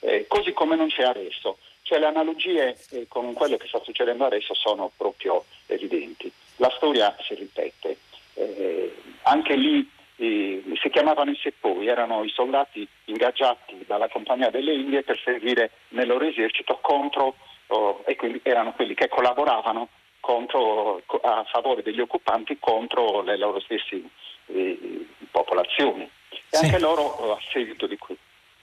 eh, 0.00 0.26
così 0.28 0.52
come 0.52 0.76
non 0.76 0.88
c'è 0.88 1.04
adesso. 1.04 1.58
Cioè 1.82 1.98
le 1.98 2.06
analogie 2.06 2.76
eh, 2.90 3.06
con 3.08 3.32
quello 3.32 3.56
che 3.56 3.66
sta 3.66 3.80
succedendo 3.82 4.24
adesso 4.24 4.54
sono 4.54 4.90
proprio 4.96 5.44
evidenti. 5.66 6.30
La 6.56 6.70
storia 6.76 7.16
si 7.22 7.34
ripete. 7.34 7.96
Eh, 8.34 8.94
anche 9.22 9.54
lì 9.56 9.88
si 10.16 10.88
chiamavano 10.90 11.30
i 11.32 11.38
seppoi, 11.40 11.88
erano 11.88 12.22
i 12.22 12.28
soldati 12.30 12.86
ingaggiati 13.06 13.84
dalla 13.86 14.08
Compagnia 14.08 14.50
delle 14.50 14.72
Indie 14.72 15.02
per 15.02 15.18
servire 15.18 15.70
nel 15.88 16.06
loro 16.06 16.24
esercito 16.24 16.78
contro, 16.80 17.34
oh, 17.68 18.02
e 18.06 18.14
quindi 18.14 18.40
erano 18.44 18.72
quelli 18.72 18.94
che 18.94 19.08
collaboravano 19.08 19.88
contro, 20.20 21.02
a 21.22 21.44
favore 21.50 21.82
degli 21.82 22.00
occupanti 22.00 22.56
contro 22.60 23.22
le 23.22 23.36
loro 23.36 23.58
stesse 23.60 24.00
eh, 24.46 25.06
popolazioni. 25.30 26.08
E 26.50 26.56
sì. 26.56 26.64
anche 26.64 26.78
loro, 26.78 27.34
a 27.34 27.38
seguito 27.52 27.86
di, 27.86 27.98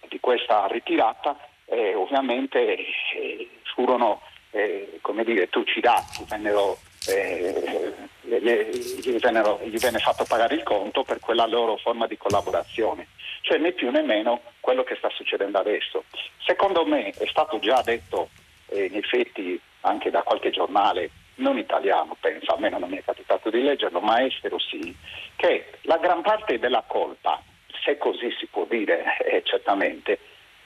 di 0.08 0.20
questa 0.20 0.68
ritirata, 0.68 1.38
eh, 1.66 1.94
ovviamente 1.96 2.76
eh, 2.76 3.50
furono 3.74 4.22
eh, 4.52 5.00
come 5.02 5.24
dire, 5.24 5.50
trucidati, 5.50 6.26
vennero 6.28 6.78
eh, 7.08 7.94
gli, 8.22 9.20
vennero, 9.20 9.60
gli, 9.64 9.78
venne 9.78 10.00
fatto 10.00 10.26
pagare 10.26 10.56
il 10.56 10.64
conto 10.64 11.04
per 11.04 11.20
quella 11.20 11.46
loro 11.46 11.78
forma 11.78 12.08
di 12.08 12.18
collaborazione, 12.18 13.08
cioè 13.42 13.58
né 13.58 13.72
più 13.72 13.90
né 13.92 14.02
meno 14.02 14.42
quello 14.60 14.84
che 14.84 14.96
sta 14.96 15.10
succedendo 15.10 15.60
adesso. 15.60 16.04
Secondo 16.46 16.86
me 16.86 17.10
è 17.10 17.28
stato 17.28 17.60
già 17.60 17.82
detto 17.82 18.30
eh, 18.68 18.86
in 18.86 18.96
effetti 18.96 19.60
anche 19.82 20.10
da 20.10 20.24
qualche 20.24 20.50
giornale 20.50 21.10
non 21.36 21.58
italiano, 21.58 22.18
penso, 22.20 22.54
almeno 22.54 22.80
non 22.80 22.90
mi 22.90 22.98
è 22.98 23.04
capitato 23.04 23.50
di 23.50 23.62
leggerlo, 23.62 24.02
ma 24.02 24.24
estero 24.24 24.60
sì, 24.60 24.94
che 25.36 25.72
la 25.84 25.98
gran 25.98 26.22
parte 26.22 26.60
della 26.60 26.84
colpa, 26.86 27.42
se 27.84 27.98
così 27.98 28.34
si 28.38 28.48
può 28.48 28.66
dire 28.70 29.04
eh, 29.26 29.42
certamente, 29.44 30.20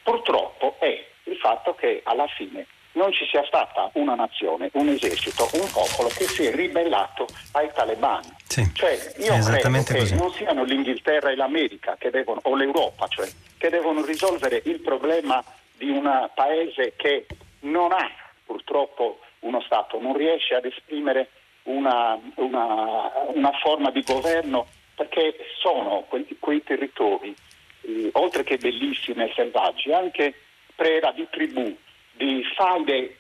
purtroppo 0.03 0.75
è 0.79 1.05
il 1.23 1.37
fatto 1.37 1.75
che 1.75 2.01
alla 2.03 2.27
fine 2.27 2.65
non 2.93 3.11
ci 3.11 3.25
sia 3.25 3.43
stata 3.45 3.89
una 3.93 4.15
nazione, 4.15 4.69
un 4.73 4.87
esercito, 4.89 5.49
un 5.53 5.69
popolo 5.71 6.09
che 6.09 6.25
si 6.25 6.45
è 6.45 6.53
ribellato 6.53 7.25
ai 7.53 7.69
talebani. 7.73 8.31
Sì, 8.47 8.69
cioè, 8.73 8.97
io 9.17 9.37
credo 9.39 9.83
che 9.83 9.97
così. 9.97 10.15
non 10.15 10.31
siano 10.31 10.63
l'Inghilterra 10.63 11.31
e 11.31 11.35
l'America 11.35 11.97
devono, 12.11 12.39
o 12.43 12.55
l'Europa 12.55 13.07
cioè, 13.07 13.27
che 13.57 13.69
devono 13.69 14.05
risolvere 14.05 14.61
il 14.65 14.79
problema 14.81 15.43
di 15.75 15.89
un 15.89 16.29
paese 16.35 16.93
che 16.95 17.25
non 17.61 17.91
ha 17.91 18.09
purtroppo 18.45 19.19
uno 19.39 19.61
Stato, 19.61 19.99
non 19.99 20.15
riesce 20.15 20.53
ad 20.53 20.65
esprimere 20.65 21.29
una, 21.63 22.19
una, 22.35 23.11
una 23.33 23.51
forma 23.61 23.89
di 23.89 24.03
governo 24.03 24.67
perché 24.95 25.35
sono 25.59 26.05
quei, 26.07 26.25
quei 26.39 26.63
territori, 26.63 27.35
eh, 27.81 28.09
oltre 28.13 28.43
che 28.43 28.57
bellissimi 28.57 29.23
e 29.23 29.31
selvaggi, 29.35 29.91
anche 29.91 30.33
preda 30.75 31.11
di 31.11 31.27
tribù 31.29 31.75
di 32.15 32.43
faide 32.55 33.17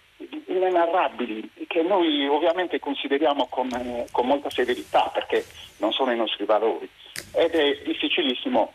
inenarrabili 0.47 1.49
che 1.67 1.81
noi 1.81 2.27
ovviamente 2.27 2.79
consideriamo 2.79 3.47
con, 3.47 3.69
eh, 3.73 4.05
con, 4.11 4.27
molta 4.27 4.49
severità 4.49 5.09
perché 5.13 5.45
non 5.77 5.91
sono 5.91 6.11
i 6.11 6.17
nostri 6.17 6.45
valori. 6.45 6.87
Ed 7.33 7.53
è 7.53 7.81
difficilissimo 7.83 8.73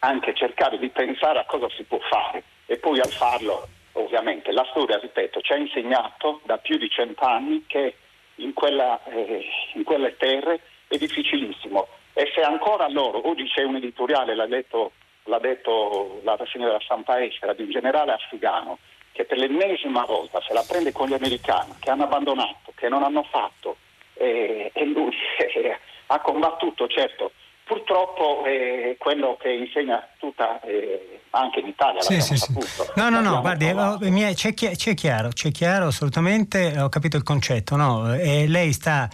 anche 0.00 0.34
cercare 0.34 0.78
di 0.78 0.88
pensare 0.88 1.38
a 1.38 1.44
cosa 1.44 1.68
si 1.70 1.84
può 1.84 1.98
fare. 2.10 2.42
E 2.66 2.78
poi 2.78 2.98
al 3.00 3.10
farlo 3.10 3.68
ovviamente 3.92 4.52
la 4.52 4.66
storia, 4.70 4.98
ripeto, 4.98 5.40
ci 5.40 5.52
ha 5.52 5.56
insegnato 5.56 6.40
da 6.44 6.58
più 6.58 6.76
di 6.76 6.90
cent'anni 6.90 7.64
che 7.66 7.96
in, 8.36 8.52
quella, 8.52 9.02
eh, 9.04 9.44
in 9.74 9.84
quelle 9.84 10.16
terre 10.16 10.60
è 10.88 10.96
difficilissimo 10.98 11.88
e 12.18 12.32
se 12.34 12.40
ancora 12.40 12.88
loro, 12.88 13.28
oggi 13.28 13.44
c'è 13.44 13.62
un 13.62 13.76
editoriale, 13.76 14.34
l'ha 14.34 14.46
detto, 14.46 14.92
l'ha 15.24 15.38
detto 15.38 16.22
la 16.24 16.34
rassegna 16.34 16.64
della 16.64 16.80
stampa 16.80 17.22
estera, 17.22 17.52
di 17.52 17.64
un 17.64 17.70
generale 17.70 18.12
afghano 18.12 18.78
che 19.12 19.26
per 19.26 19.36
l'ennesima 19.36 20.02
volta 20.06 20.40
se 20.40 20.54
la 20.54 20.64
prende 20.66 20.92
con 20.92 21.08
gli 21.08 21.12
americani 21.12 21.74
che 21.78 21.90
hanno 21.90 22.04
abbandonato, 22.04 22.72
che 22.74 22.88
non 22.88 23.02
hanno 23.02 23.22
fatto 23.22 23.76
eh, 24.14 24.70
e 24.72 24.84
lui 24.86 25.14
eh, 25.56 25.78
ha 26.08 26.20
combattuto, 26.20 26.88
certo, 26.88 27.32
purtroppo 27.64 28.44
è 28.44 28.96
quello 28.98 29.36
che 29.38 29.52
insegna 29.52 30.08
tutta 30.18 30.58
eh, 30.62 31.20
anche 31.30 31.60
in 31.60 31.66
Italia. 31.66 32.00
Sì, 32.00 32.18
sì, 32.22 32.34
sì. 32.38 32.54
No, 32.94 33.10
no, 33.10 33.20
no, 33.20 33.42
guardi, 33.42 33.68
eh, 33.68 34.32
c'è, 34.34 34.54
c'è, 34.54 34.94
chiaro, 34.94 35.28
c'è 35.28 35.50
chiaro 35.50 35.88
assolutamente, 35.88 36.80
ho 36.80 36.88
capito 36.88 37.18
il 37.18 37.24
concetto, 37.24 37.76
no? 37.76 38.06
Lei 38.14 38.72
sta 38.72 39.06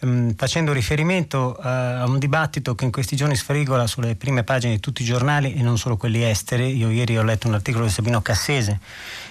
um, 0.00 0.34
facendo 0.34 0.72
riferimento 0.72 1.56
uh, 1.58 1.66
a 1.66 2.04
un 2.06 2.18
dibattito 2.18 2.74
che 2.74 2.84
in 2.84 2.90
questi 2.90 3.16
giorni 3.16 3.36
sfrigola 3.36 3.86
sulle 3.86 4.14
prime 4.14 4.42
pagine 4.44 4.74
di 4.74 4.80
tutti 4.80 5.02
i 5.02 5.04
giornali 5.04 5.54
e 5.54 5.62
non 5.62 5.78
solo 5.78 5.96
quelli 5.96 6.22
esteri. 6.22 6.76
Io 6.76 6.90
ieri 6.90 7.16
ho 7.16 7.22
letto 7.22 7.48
un 7.48 7.54
articolo 7.54 7.84
di 7.84 7.90
Sabino 7.90 8.20
Cassese 8.22 8.80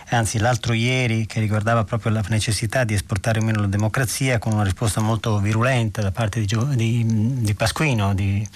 anzi 0.09 0.37
l'altro 0.37 0.73
ieri 0.73 1.25
che 1.25 1.39
riguardava 1.39 1.83
proprio 1.83 2.11
la 2.11 2.23
necessità 2.29 2.83
di 2.83 2.93
esportare 2.93 3.41
meno 3.41 3.61
la 3.61 3.67
democrazia 3.67 4.37
con 4.37 4.53
una 4.53 4.63
risposta 4.63 5.01
molto 5.01 5.39
virulenta 5.39 6.01
da 6.01 6.11
parte 6.11 6.39
di, 6.39 6.47
di, 6.75 7.03
di 7.41 7.53
Pasquino, 7.55 8.13
di, 8.13 8.47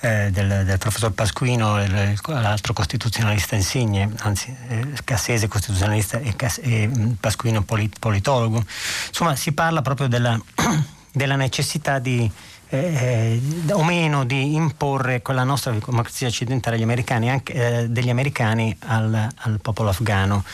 eh, 0.00 0.30
del, 0.30 0.64
del, 0.66 0.78
professor 0.78 1.12
Pasquino, 1.12 1.78
l'altro 2.26 2.72
costituzionalista 2.72 3.54
insigne, 3.54 4.10
anzi 4.18 4.54
eh, 4.68 4.88
Cassese 5.04 5.48
costituzionalista 5.48 6.18
e, 6.18 6.34
e 6.60 6.86
mm, 6.86 7.12
Pasquino 7.12 7.62
polit, 7.62 7.98
politologo. 7.98 8.62
Insomma 9.08 9.36
si 9.36 9.52
parla 9.52 9.80
proprio 9.80 10.06
della, 10.06 10.38
della 11.12 11.36
necessità 11.36 11.98
di 11.98 12.30
eh, 12.70 13.40
o 13.72 13.82
meno 13.82 14.24
di 14.24 14.54
imporre 14.54 15.22
quella 15.22 15.42
nostra 15.42 15.72
democrazia 15.72 16.28
occidentale 16.28 16.80
americani, 16.82 17.28
anche, 17.28 17.52
eh, 17.52 17.88
degli 17.88 18.10
americani 18.10 18.74
al, 18.86 19.28
al, 19.34 19.58
popolo 19.60 19.90
afghano. 19.90 20.44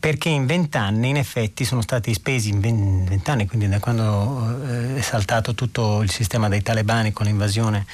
Perché 0.00 0.28
in 0.28 0.46
vent'anni 0.46 1.08
in 1.08 1.16
effetti 1.16 1.64
sono 1.64 1.82
stati 1.82 2.14
spesi, 2.14 2.50
in 2.50 2.60
vent'anni, 2.60 3.48
quindi 3.48 3.68
da 3.68 3.80
quando 3.80 4.56
eh, 4.64 4.98
è 4.98 5.00
saltato 5.00 5.54
tutto 5.54 6.02
il 6.02 6.10
sistema 6.10 6.48
dei 6.48 6.62
talebani 6.62 7.12
con 7.12 7.26
l'invasione 7.26 7.84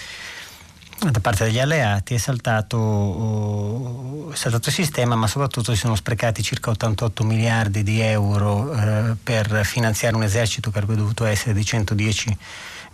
da 1.10 1.20
parte 1.20 1.44
degli 1.44 1.58
alleati 1.58 2.14
è 2.14 2.18
saltato, 2.18 2.76
oh, 2.76 4.32
è 4.32 4.36
saltato, 4.36 4.68
il 4.68 4.74
sistema, 4.74 5.14
ma 5.14 5.26
soprattutto 5.26 5.72
si 5.72 5.78
sono 5.78 5.94
sprecati 5.94 6.42
circa 6.42 6.70
88 6.70 7.24
miliardi 7.24 7.82
di 7.82 8.00
euro 8.00 8.72
eh, 8.72 9.14
per 9.22 9.64
finanziare 9.64 10.16
un 10.16 10.22
esercito 10.22 10.70
che 10.70 10.78
avrebbe 10.78 10.98
dovuto 10.98 11.24
essere 11.24 11.54
di 11.54 11.64
110 11.64 12.36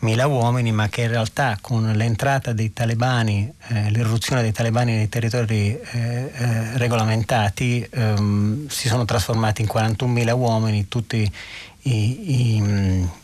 mila 0.01 0.27
uomini, 0.27 0.73
ma 0.73 0.89
che 0.89 1.03
in 1.03 1.09
realtà 1.09 1.59
con 1.61 1.93
l'entrata 1.93 2.53
dei 2.53 2.73
talebani, 2.73 3.53
eh, 3.69 3.91
l'irruzione 3.91 4.43
dei 4.43 4.53
talebani 4.53 4.95
nei 4.95 5.09
territori 5.09 5.79
eh, 5.79 6.33
eh, 6.35 6.79
regolamentati, 6.79 7.87
ehm, 7.91 8.69
si 8.69 8.89
sono 8.89 9.05
trasformati 9.05 9.63
in 9.63 9.69
41.000 9.73 10.33
uomini, 10.33 10.89
tutti 10.89 11.31
i, 11.83 11.91
i, 11.91 12.57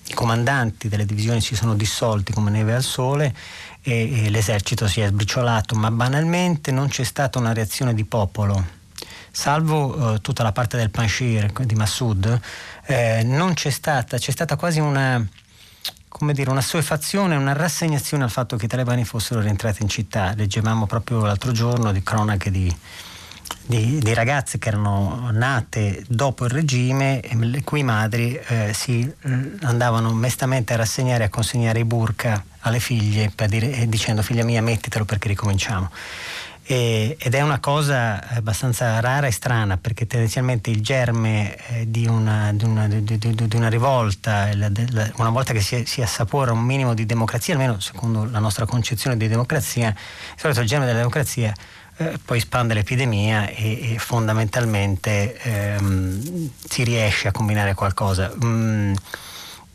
i, 0.09 0.15
comandanti 0.15 0.89
delle 0.89 1.05
divisioni 1.05 1.41
si 1.41 1.55
sono 1.55 1.75
dissolti 1.75 2.33
come 2.33 2.51
neve 2.51 2.75
al 2.75 2.83
sole 2.83 3.35
e, 3.87 4.25
e 4.25 4.31
l'esercito 4.31 4.89
si 4.89 5.01
è 5.01 5.07
sbriciolato, 5.07 5.77
ma 5.77 5.91
banalmente 5.91 6.73
non 6.73 6.89
c'è 6.89 7.05
stata 7.05 7.39
una 7.39 7.53
reazione 7.53 7.95
di 7.95 8.05
popolo 8.05 8.75
salvo 9.37 10.15
eh, 10.15 10.21
tutta 10.23 10.43
la 10.43 10.51
parte 10.51 10.79
del 10.79 10.89
Panshir 10.89 11.53
di 11.53 11.75
Massoud, 11.75 12.41
eh, 12.87 13.23
non 13.23 13.53
c'è 13.53 13.69
stata, 13.69 14.17
c'è 14.17 14.31
stata 14.31 14.57
quasi 14.57 14.81
una, 14.81 15.23
come 16.09 16.33
dire, 16.33 16.51
una 16.51 16.63
suefazione, 16.63 17.37
una 17.37 17.53
rassegnazione 17.53 18.25
al 18.25 18.31
fatto 18.31 18.57
che 18.57 18.65
i 18.65 18.69
talebani 18.69 19.05
fossero 19.05 19.41
rientrati 19.41 19.83
in 19.83 19.91
città. 19.91 20.33
Leggevamo 20.35 20.87
proprio 20.87 21.21
l'altro 21.27 21.53
giorno 21.53 21.93
di 21.93 22.03
cronache 22.03 22.51
di, 22.51 22.75
di, 23.67 23.99
di 23.99 24.15
ragazze 24.15 24.59
che 24.59 24.69
erano 24.69 25.31
nate 25.33 26.05
dopo 26.09 26.45
il 26.45 26.51
regime, 26.51 27.21
le 27.33 27.63
cui 27.65 27.83
madri 27.83 28.39
eh, 28.47 28.73
si 28.73 29.01
eh, 29.01 29.51
andavano 29.63 30.13
mestamente 30.13 30.73
a 30.73 30.77
rassegnare 30.77 31.25
e 31.25 31.27
a 31.27 31.31
consegnare 31.31 31.81
i 31.81 31.85
burka 31.85 32.45
alle 32.61 32.81
figlie 32.81 33.33
dire, 33.49 33.89
dicendo 33.89 34.23
figlia 34.23 34.45
mia 34.45 34.63
mettitelo 34.63 35.05
perché 35.05 35.29
ricominciamo. 35.29 35.91
E, 36.69 37.17
ed 37.21 37.35
è 37.35 37.43
una 37.43 37.61
cosa 37.61 38.29
abbastanza 38.29 38.99
rara 38.99 39.29
e 39.29 39.31
strana 39.31 39.77
perché 39.77 40.05
tendenzialmente 40.05 40.69
il 40.71 40.83
germe 40.83 41.57
eh, 41.69 41.89
di, 41.89 42.09
una, 42.09 42.53
di, 42.53 42.65
una, 42.65 42.89
di, 42.89 43.55
una, 43.55 43.69
rivolta, 43.69 44.51
una 45.17 45.31
volta 45.31 45.53
che 45.53 45.61
si, 45.61 45.85
si, 45.87 46.03
assapora 46.03 46.51
un 46.51 46.63
minimo 46.63 46.93
di 46.93 47.07
democrazia, 47.07 47.55
almeno 47.55 47.79
secondo 47.79 48.29
la 48.29 48.41
nostra 48.41 48.67
concezione 48.67 49.17
di 49.17 49.29
democrazia, 49.29 49.91
di 49.91 50.41
solito 50.41 50.61
il 50.61 50.67
germe 50.67 50.87
della 50.87 50.99
democrazia 50.99 51.55
eh, 51.99 52.19
poi 52.25 52.41
spande 52.41 52.75
l'epidemia 52.75 53.49
e, 53.49 53.95
e 53.95 53.99
fondamentalmente 53.99 55.37
ehm, 55.41 56.51
si 56.69 56.85
riesce 56.85 57.29
a 57.29 57.33
combinare 57.33 57.75
qualcosa. 57.75 58.33
Mm, 58.45 58.95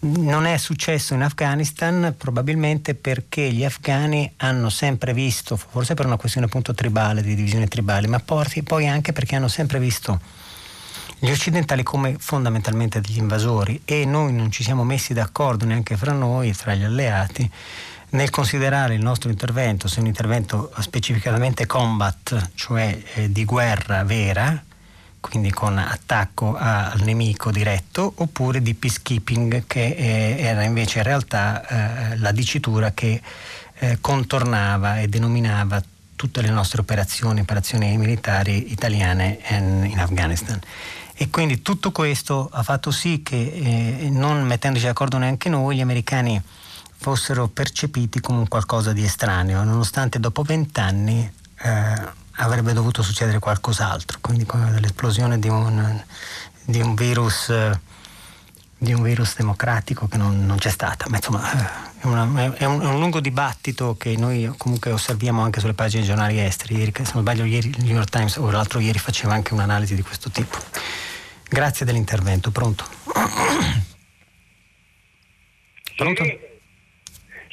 non 0.03 0.45
è 0.45 0.57
successo 0.57 1.13
in 1.13 1.21
Afghanistan 1.21 2.15
probabilmente 2.17 2.95
perché 2.95 3.51
gli 3.51 3.63
afghani 3.63 4.33
hanno 4.37 4.69
sempre 4.69 5.13
visto, 5.13 5.55
forse 5.55 5.93
per 5.93 6.05
una 6.05 6.17
questione 6.17 6.47
appunto 6.47 6.73
tribale, 6.73 7.21
di 7.21 7.35
divisione 7.35 7.67
tribale, 7.67 8.07
ma 8.07 8.19
poi 8.19 8.87
anche 8.87 9.13
perché 9.13 9.35
hanno 9.35 9.47
sempre 9.47 9.79
visto 9.79 10.19
gli 11.23 11.29
occidentali 11.29 11.83
come 11.83 12.15
fondamentalmente 12.17 12.99
degli 12.99 13.19
invasori 13.19 13.81
e 13.85 14.05
noi 14.05 14.33
non 14.33 14.49
ci 14.51 14.63
siamo 14.63 14.83
messi 14.83 15.13
d'accordo 15.13 15.65
neanche 15.65 15.95
fra 15.95 16.13
noi, 16.13 16.51
tra 16.55 16.73
gli 16.73 16.83
alleati, 16.83 17.47
nel 18.11 18.29
considerare 18.29 18.95
il 18.95 19.01
nostro 19.01 19.29
intervento 19.29 19.87
se 19.87 19.99
un 19.99 20.07
intervento 20.07 20.71
specificatamente 20.79 21.65
combat, 21.65 22.51
cioè 22.55 22.97
eh, 23.15 23.31
di 23.31 23.45
guerra 23.45 24.03
vera, 24.03 24.61
quindi 25.19 25.51
con 25.51 25.77
attacco 25.77 26.55
al 26.57 26.99
nemico 27.01 27.51
diretto, 27.51 28.11
oppure 28.17 28.61
di 28.61 28.73
peacekeeping, 28.73 29.63
che 29.67 29.95
eh, 29.95 30.37
era 30.39 30.63
invece 30.63 30.97
in 30.99 31.03
realtà 31.03 32.11
eh, 32.11 32.17
la 32.17 32.31
dicitura 32.31 32.91
che 32.91 33.21
eh, 33.79 33.97
contornava 34.01 34.99
e 34.99 35.07
denominava 35.07 35.81
tutte 36.15 36.41
le 36.41 36.49
nostre 36.49 36.81
operazioni, 36.81 37.39
operazioni 37.39 37.97
militari 37.97 38.71
italiane 38.71 39.39
in, 39.49 39.87
in 39.89 39.99
Afghanistan. 39.99 40.59
E 41.13 41.29
quindi 41.29 41.61
tutto 41.61 41.91
questo 41.91 42.49
ha 42.51 42.63
fatto 42.63 42.91
sì 42.91 43.21
che, 43.23 43.99
eh, 44.03 44.09
non 44.09 44.43
mettendoci 44.43 44.85
d'accordo 44.85 45.17
neanche 45.17 45.49
noi, 45.49 45.77
gli 45.77 45.81
americani 45.81 46.41
fossero 47.01 47.47
percepiti 47.47 48.21
come 48.21 48.47
qualcosa 48.47 48.93
di 48.93 49.03
estraneo, 49.03 49.63
nonostante 49.63 50.19
dopo 50.19 50.43
vent'anni 50.43 51.29
eh, 51.63 51.95
avrebbe 52.33 52.73
dovuto 52.73 53.01
succedere 53.01 53.39
qualcos'altro, 53.39 54.19
quindi 54.21 54.45
come 54.45 54.79
l'esplosione 54.79 55.39
di 55.39 55.49
un, 55.49 55.99
di 56.63 56.79
un, 56.79 56.93
virus, 56.93 57.51
di 58.77 58.93
un 58.93 59.01
virus 59.01 59.35
democratico 59.35 60.07
che 60.07 60.17
non, 60.17 60.45
non 60.45 60.57
c'è 60.59 60.69
stata. 60.69 61.09
Ma 61.09 61.17
insomma 61.17 61.41
è, 61.99 62.05
una, 62.05 62.53
è, 62.55 62.65
un, 62.65 62.81
è, 62.81 62.85
un, 62.85 62.99
lungo 62.99 63.19
dibattito 63.19 63.97
che 63.97 64.15
noi 64.15 64.53
comunque 64.55 64.91
osserviamo 64.91 65.41
anche 65.41 65.59
sulle 65.59 65.73
pagine 65.73 66.01
dei 66.01 66.09
giornali 66.09 66.39
esteri. 66.39 66.77
Ieri, 66.77 66.93
se 66.93 67.13
non 67.13 67.23
sbaglio 67.23 67.45
ieri 67.45 67.69
il 67.69 67.83
New 67.83 67.95
York 67.95 68.11
Times 68.11 68.35
o 68.35 68.51
l'altro 68.51 68.77
ieri 68.77 68.99
faceva 68.99 69.33
anche 69.33 69.55
un'analisi 69.55 69.95
di 69.95 70.03
questo 70.03 70.29
tipo. 70.29 70.55
Grazie 71.49 71.83
dell'intervento, 71.83 72.51
pronto? 72.51 72.85
Pronto? 75.95 76.49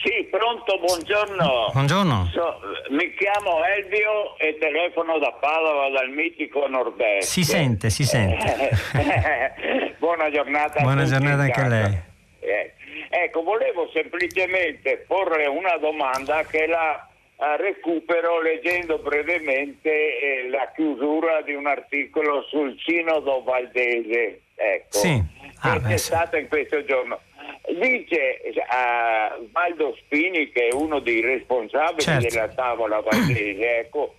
Sì. 0.02 0.26
Pronto, 0.30 0.78
buongiorno. 0.78 1.70
Buongiorno. 1.72 2.30
So, 2.32 2.60
mi 2.90 3.12
chiamo 3.14 3.64
Elvio 3.64 4.38
e 4.38 4.56
telefono 4.58 5.18
da 5.18 5.32
Padova 5.32 5.90
dal 5.90 6.10
mitico 6.10 6.66
Norberto. 6.68 7.26
Si 7.26 7.42
sente, 7.42 7.90
si 7.90 8.04
sente. 8.04 8.70
Buona 9.98 10.30
giornata. 10.30 10.80
Buona 10.80 11.04
giornata 11.04 11.42
anche 11.42 11.60
a 11.60 11.66
lei. 11.66 11.98
Eh, 12.40 12.72
ecco, 13.10 13.42
volevo 13.42 13.90
semplicemente 13.92 15.04
porre 15.06 15.46
una 15.46 15.76
domanda 15.78 16.44
che 16.44 16.66
la 16.66 17.08
eh, 17.40 17.56
recupero 17.56 18.40
leggendo 18.40 18.98
brevemente 18.98 19.90
eh, 19.90 20.48
la 20.48 20.70
chiusura 20.74 21.40
di 21.42 21.54
un 21.54 21.66
articolo 21.66 22.42
sul 22.48 22.76
Sinodo 22.84 23.42
Valdese. 23.42 24.40
Ecco, 24.54 24.96
sì. 24.98 25.22
Ah, 25.60 25.80
che 25.80 25.94
è 25.94 25.96
stato 25.96 26.36
in 26.36 26.48
questo 26.48 26.84
giorno. 26.84 27.20
Dice 27.68 28.40
a 28.68 29.36
uh, 29.38 29.50
Valdo 29.50 29.94
Spini, 30.00 30.50
che 30.50 30.68
è 30.68 30.72
uno 30.72 31.00
dei 31.00 31.20
responsabili 31.20 32.00
certo. 32.02 32.28
della 32.28 32.48
tavola 32.48 33.00
valdese, 33.00 33.78
ecco, 33.80 34.14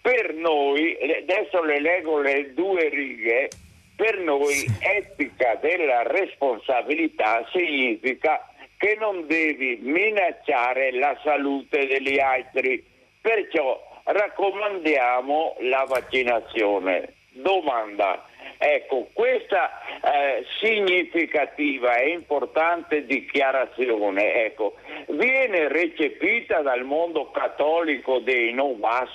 per 0.00 0.34
noi, 0.34 0.96
adesso 1.00 1.62
le 1.62 1.80
leggo 1.80 2.18
le 2.18 2.52
due 2.52 2.88
righe, 2.90 3.48
per 3.96 4.18
noi 4.18 4.52
sì. 4.52 4.70
etica 4.80 5.58
della 5.60 6.02
responsabilità 6.02 7.46
significa 7.52 8.46
che 8.76 8.96
non 8.98 9.26
devi 9.26 9.78
minacciare 9.80 10.92
la 10.92 11.16
salute 11.22 11.86
degli 11.86 12.18
altri, 12.18 12.84
perciò 13.20 13.80
raccomandiamo 14.04 15.56
la 15.60 15.84
vaccinazione. 15.84 17.14
Domanda 17.30 18.26
Ecco, 18.74 19.08
questa 19.12 19.82
eh, 20.02 20.46
significativa 20.58 21.96
e 21.96 22.08
importante 22.08 23.04
dichiarazione 23.04 24.46
ecco, 24.46 24.76
viene 25.08 25.68
recepita 25.68 26.62
dal 26.62 26.82
mondo 26.82 27.30
cattolico 27.30 28.20
dei 28.20 28.54
Novas 28.54 29.10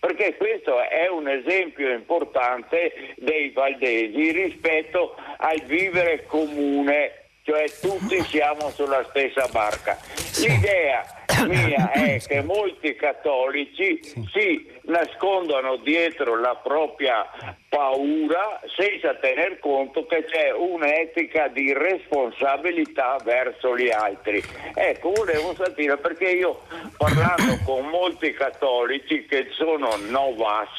perché 0.00 0.36
questo 0.36 0.82
è 0.82 1.06
un 1.06 1.28
esempio 1.28 1.92
importante 1.92 3.14
dei 3.18 3.50
valdesi 3.50 4.32
rispetto 4.32 5.14
al 5.36 5.60
vivere 5.62 6.26
comune, 6.26 7.26
cioè 7.44 7.66
tutti 7.80 8.20
siamo 8.22 8.70
sulla 8.70 9.04
stessa 9.04 9.46
barca. 9.52 9.96
L'idea 10.40 11.17
mia 11.46 11.90
è 11.92 12.18
che 12.26 12.42
molti 12.42 12.94
cattolici 12.94 14.00
si 14.32 14.66
nascondono 14.82 15.76
dietro 15.76 16.38
la 16.38 16.54
propria 16.56 17.26
paura 17.68 18.60
senza 18.76 19.14
tener 19.16 19.58
conto 19.58 20.06
che 20.06 20.24
c'è 20.24 20.52
un'etica 20.52 21.48
di 21.48 21.72
responsabilità 21.72 23.18
verso 23.24 23.76
gli 23.76 23.90
altri. 23.90 24.42
Ecco, 24.74 25.12
volevo 25.14 25.54
sapere 25.54 25.96
perché 25.98 26.30
io 26.30 26.62
parlando 26.96 27.58
con 27.64 27.86
molti 27.86 28.32
cattolici 28.32 29.26
che 29.26 29.48
sono 29.50 29.96
novas 30.08 30.70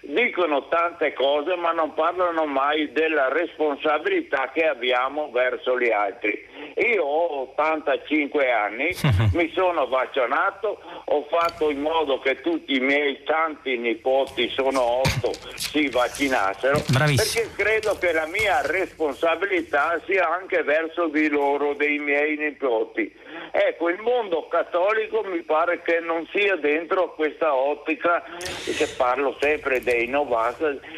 dicono 0.00 0.66
tante 0.68 1.12
cose 1.12 1.54
ma 1.56 1.72
non 1.72 1.94
parlano 1.94 2.46
mai 2.46 2.90
della 2.92 3.28
responsabilità 3.28 4.50
che 4.52 4.66
abbiamo 4.66 5.30
verso 5.30 5.78
gli 5.78 5.90
altri. 5.90 6.52
Io 6.76 7.04
ho 7.04 7.40
85 7.52 8.50
anni, 8.50 8.88
mi 9.34 9.50
sono 9.54 9.83
vaccinato, 9.86 10.78
ho 11.04 11.26
fatto 11.30 11.70
in 11.70 11.80
modo 11.80 12.20
che 12.20 12.40
tutti 12.40 12.76
i 12.76 12.80
miei 12.80 13.22
tanti 13.24 13.76
nipoti, 13.76 14.48
sono 14.48 14.80
otto, 14.80 15.32
si 15.54 15.88
vaccinassero, 15.88 16.82
Bravissimo. 16.88 17.48
perché 17.48 17.62
credo 17.62 17.98
che 17.98 18.12
la 18.12 18.26
mia 18.26 18.60
responsabilità 18.62 20.00
sia 20.06 20.28
anche 20.28 20.62
verso 20.62 21.08
di 21.08 21.28
loro, 21.28 21.74
dei 21.74 21.98
miei 21.98 22.36
nipoti. 22.36 23.22
Ecco, 23.50 23.88
il 23.88 24.00
mondo 24.00 24.48
cattolico 24.48 25.22
mi 25.22 25.42
pare 25.42 25.82
che 25.82 26.00
non 26.00 26.26
sia 26.32 26.56
dentro 26.56 27.14
questa 27.14 27.54
ottica, 27.54 28.22
che 28.64 28.86
parlo 28.96 29.36
sempre 29.40 29.80
dei 29.80 30.06
Novas, 30.06 30.56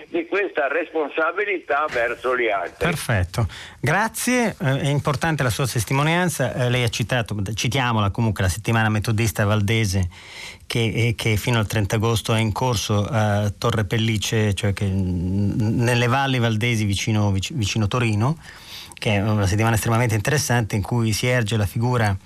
di 0.09 0.27
questa 0.27 0.69
responsabilità 0.69 1.87
verso 1.91 2.37
gli 2.37 2.49
altri. 2.49 2.87
Perfetto, 2.87 3.47
grazie, 3.81 4.57
eh, 4.59 4.81
è 4.81 4.89
importante 4.89 5.43
la 5.43 5.51
sua 5.51 5.67
testimonianza, 5.67 6.55
eh, 6.55 6.71
lei 6.71 6.83
ha 6.83 6.89
citato, 6.89 7.35
citiamola 7.55 8.11
comunque, 8.11 8.43
la 8.43 8.49
settimana 8.49 8.76
metodista 8.89 9.45
valdese 9.45 10.09
che, 10.67 11.15
che, 11.17 11.37
fino 11.37 11.59
al 11.59 11.67
30 11.67 11.97
agosto 11.97 12.35
è 12.35 12.41
in 12.41 12.53
corso 12.53 13.05
a 13.05 13.51
Torre 13.57 13.85
Pellice, 13.85 14.55
cioè 14.55 14.73
nelle 14.81 16.07
valli 16.07 16.39
valdesi 16.39 16.85
vicino, 16.85 17.33
vicino 17.33 17.89
Torino, 17.89 18.39
che 18.95 19.15
è 19.15 19.23
una 19.23 19.47
settimana 19.47 19.75
estremamente 19.75 20.15
interessante 20.15 20.77
in 20.77 20.83
cui 20.83 21.13
si 21.13 21.27
erge 21.27 21.57
la 21.57 21.67
figura 21.67 22.17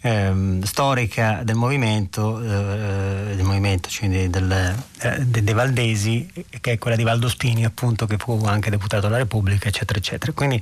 ehm, 0.00 0.62
storica 0.62 1.42
del 1.44 1.56
movimento, 1.56 2.40
eh, 2.40 3.34
del 3.34 3.44
movimento 3.44 3.88
cioè 3.88 4.28
del, 4.28 4.76
eh, 5.00 5.24
dei 5.24 5.54
Valdesi, 5.54 6.30
che 6.60 6.72
è 6.72 6.78
quella 6.78 6.96
di 6.96 7.02
Valdo 7.02 7.28
Spini, 7.28 7.64
appunto, 7.64 8.06
che 8.06 8.16
fu 8.16 8.40
anche 8.44 8.70
deputato 8.70 9.06
della 9.06 9.18
Repubblica, 9.18 9.68
eccetera, 9.68 9.98
eccetera. 9.98 10.32
Quindi 10.32 10.60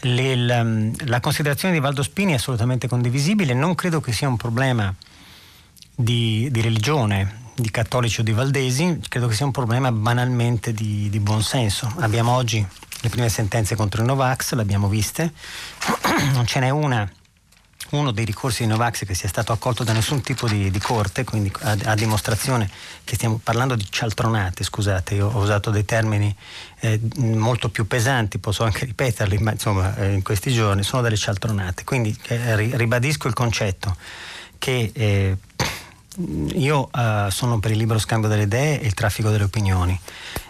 le, 0.00 0.36
la, 0.36 0.66
la, 1.06 1.20
considerazione 1.20 1.74
di 1.74 1.80
Valdo 1.80 2.02
Spini 2.02 2.32
è 2.32 2.36
assolutamente 2.36 2.88
condivisibile, 2.88 3.54
non 3.54 3.74
credo 3.74 4.00
che 4.00 4.12
sia 4.12 4.28
un 4.28 4.36
problema 4.36 4.94
di, 5.94 6.48
di 6.50 6.60
religione, 6.60 7.42
di 7.56 7.70
cattolici 7.70 8.20
o 8.20 8.22
di 8.22 8.32
valdesi, 8.32 9.00
credo 9.08 9.28
che 9.28 9.34
sia 9.34 9.46
un 9.46 9.52
problema 9.52 9.92
banalmente 9.92 10.72
di, 10.72 11.08
di 11.08 11.20
buonsenso. 11.20 11.92
Abbiamo 11.98 12.32
oggi 12.32 12.66
le 13.00 13.08
prime 13.08 13.28
sentenze 13.28 13.76
contro 13.76 14.02
i 14.02 14.06
Novax, 14.06 14.54
le 14.54 14.62
abbiamo 14.62 14.88
viste, 14.88 15.32
non 16.32 16.46
ce 16.48 16.60
n'è 16.60 16.70
una 16.70 17.08
uno 17.90 18.10
dei 18.10 18.24
ricorsi 18.24 18.62
di 18.62 18.68
Novax 18.68 19.04
che 19.04 19.14
sia 19.14 19.28
stato 19.28 19.52
accolto 19.52 19.84
da 19.84 19.92
nessun 19.92 20.20
tipo 20.20 20.48
di, 20.48 20.70
di 20.70 20.78
corte, 20.78 21.24
quindi 21.24 21.52
a, 21.60 21.76
a, 21.84 21.94
dimostrazione 21.94 22.68
che 23.04 23.14
stiamo 23.14 23.38
parlando 23.42 23.74
di 23.74 23.86
cialtronate, 23.88 24.64
scusate, 24.64 25.14
io 25.14 25.28
ho 25.28 25.40
usato 25.40 25.70
dei 25.70 25.84
termini 25.84 26.34
eh, 26.80 27.00
molto 27.16 27.68
più 27.68 27.86
pesanti, 27.86 28.38
posso 28.38 28.64
anche 28.64 28.84
ripeterli, 28.84 29.38
ma 29.38 29.52
insomma 29.52 29.94
eh, 29.96 30.12
in 30.12 30.22
questi 30.22 30.52
giorni 30.52 30.82
sono 30.82 31.02
delle 31.02 31.16
cialtronate. 31.16 31.84
Quindi 31.84 32.16
eh, 32.28 32.76
ribadisco 32.76 33.28
il 33.28 33.34
concetto 33.34 33.96
che 34.58 34.90
eh, 34.94 35.36
io 36.54 36.90
eh, 36.92 37.28
sono 37.30 37.58
per 37.58 37.70
il 37.70 37.78
libero 37.78 37.98
scambio 37.98 38.28
delle 38.28 38.42
idee 38.42 38.80
e 38.80 38.86
il 38.86 38.94
traffico 38.94 39.30
delle 39.30 39.44
opinioni 39.44 39.98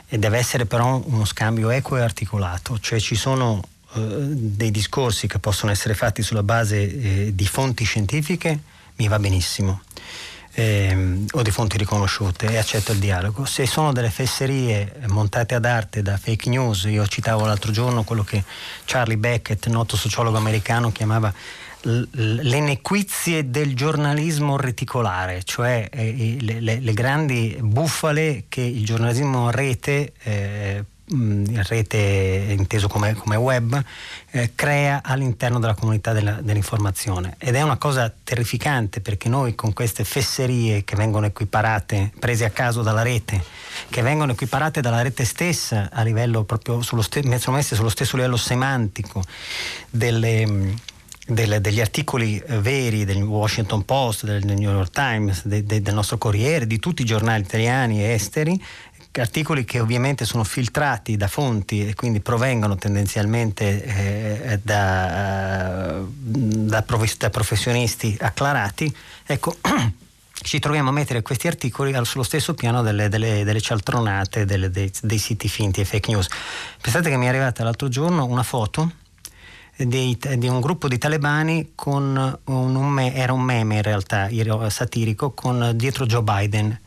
e 0.06 0.18
deve 0.18 0.38
essere 0.38 0.66
però 0.66 1.02
uno 1.04 1.24
scambio 1.24 1.70
equo 1.70 1.96
e 1.96 2.02
articolato, 2.02 2.78
cioè 2.78 3.00
ci 3.00 3.16
sono 3.16 3.60
dei 4.00 4.70
discorsi 4.70 5.26
che 5.26 5.38
possono 5.38 5.70
essere 5.70 5.94
fatti 5.94 6.22
sulla 6.22 6.42
base 6.42 6.76
eh, 6.80 7.34
di 7.34 7.46
fonti 7.46 7.84
scientifiche, 7.84 8.58
mi 8.96 9.08
va 9.08 9.18
benissimo. 9.18 9.82
Eh, 10.56 11.24
o 11.32 11.42
di 11.42 11.50
fonti 11.50 11.76
riconosciute 11.76 12.46
e 12.46 12.56
accetto 12.56 12.92
il 12.92 12.98
dialogo. 12.98 13.44
Se 13.44 13.66
sono 13.66 13.92
delle 13.92 14.10
fesserie 14.10 15.00
montate 15.08 15.56
ad 15.56 15.64
arte 15.64 16.00
da 16.00 16.16
fake 16.16 16.48
news, 16.48 16.84
io 16.84 17.04
citavo 17.08 17.44
l'altro 17.44 17.72
giorno 17.72 18.04
quello 18.04 18.22
che 18.22 18.44
Charlie 18.84 19.16
Beckett, 19.16 19.66
noto 19.66 19.96
sociologo 19.96 20.36
americano, 20.36 20.92
chiamava 20.92 21.32
le 21.84 22.60
nequizie 22.60 23.50
del 23.50 23.74
giornalismo 23.74 24.56
reticolare, 24.56 25.42
cioè 25.44 25.88
eh, 25.92 26.36
le, 26.40 26.60
le, 26.60 26.80
le, 26.80 26.92
grandi 26.94 27.58
bufale 27.60 28.44
che 28.48 28.62
il 28.62 28.84
giornalismo 28.84 29.48
a 29.48 29.50
rete 29.50 30.12
eh, 30.22 30.84
in 31.08 31.62
rete 31.66 32.54
inteso 32.58 32.88
come, 32.88 33.14
come 33.14 33.36
web, 33.36 33.82
eh, 34.30 34.52
crea 34.54 35.00
all'interno 35.02 35.58
della 35.58 35.74
comunità 35.74 36.12
della, 36.12 36.40
dell'informazione. 36.40 37.36
Ed 37.38 37.54
è 37.54 37.62
una 37.62 37.76
cosa 37.76 38.12
terrificante 38.22 39.00
perché 39.00 39.28
noi 39.28 39.54
con 39.54 39.72
queste 39.72 40.04
fesserie 40.04 40.84
che 40.84 40.96
vengono 40.96 41.26
equiparate, 41.26 42.12
prese 42.18 42.44
a 42.44 42.50
caso 42.50 42.82
dalla 42.82 43.02
rete, 43.02 43.42
che 43.90 44.02
vengono 44.02 44.32
equiparate 44.32 44.80
dalla 44.80 45.02
rete 45.02 45.24
stessa 45.24 45.90
a 45.92 46.02
livello 46.02 46.44
proprio 46.44 46.80
sullo 46.82 47.02
stesso, 47.02 47.50
messe 47.50 47.76
sullo 47.76 47.88
stesso 47.88 48.16
livello 48.16 48.36
semantico 48.36 49.22
delle, 49.90 50.74
delle, 51.26 51.60
degli 51.60 51.80
articoli 51.80 52.42
veri 52.46 53.04
del 53.04 53.22
Washington 53.22 53.84
Post, 53.84 54.24
del 54.24 54.44
New 54.44 54.58
York 54.58 54.90
Times, 54.90 55.46
de, 55.46 55.64
de, 55.64 55.80
del 55.80 55.94
nostro 55.94 56.18
Corriere, 56.18 56.66
di 56.66 56.78
tutti 56.78 57.02
i 57.02 57.06
giornali 57.06 57.42
italiani 57.42 58.02
e 58.02 58.10
esteri, 58.10 58.62
articoli 59.20 59.64
che 59.64 59.80
ovviamente 59.80 60.24
sono 60.24 60.44
filtrati 60.44 61.16
da 61.16 61.28
fonti 61.28 61.86
e 61.86 61.94
quindi 61.94 62.20
provengono 62.20 62.76
tendenzialmente 62.76 63.84
eh, 63.84 64.60
da, 64.62 66.00
da, 66.02 66.82
professionisti 67.30 68.16
acclarati, 68.20 68.94
ecco, 69.24 69.56
ci 70.42 70.58
troviamo 70.58 70.90
a 70.90 70.92
mettere 70.92 71.22
questi 71.22 71.46
articoli 71.46 71.94
sullo 72.04 72.24
stesso 72.24 72.54
piano 72.54 72.82
delle, 72.82 73.08
delle, 73.08 73.44
delle 73.44 73.60
cialtronate, 73.60 74.44
delle, 74.44 74.70
dei, 74.70 74.90
dei, 75.02 75.18
siti 75.18 75.48
finti 75.48 75.80
e 75.80 75.84
fake 75.84 76.10
news. 76.10 76.28
Pensate 76.80 77.08
che 77.08 77.16
mi 77.16 77.26
è 77.26 77.28
arrivata 77.28 77.62
l'altro 77.64 77.88
giorno 77.88 78.24
una 78.24 78.42
foto 78.42 78.90
di, 79.76 80.18
di 80.36 80.48
un 80.48 80.60
gruppo 80.60 80.88
di 80.88 80.98
talebani 80.98 81.72
con 81.74 82.40
un, 82.44 82.76
un 82.76 82.98
era 83.00 83.32
un 83.32 83.42
meme 83.42 83.76
in 83.76 83.82
realtà 83.82 84.28
satirico 84.68 85.32
con 85.32 85.72
dietro 85.74 86.06
Joe 86.06 86.22
Biden 86.22 86.78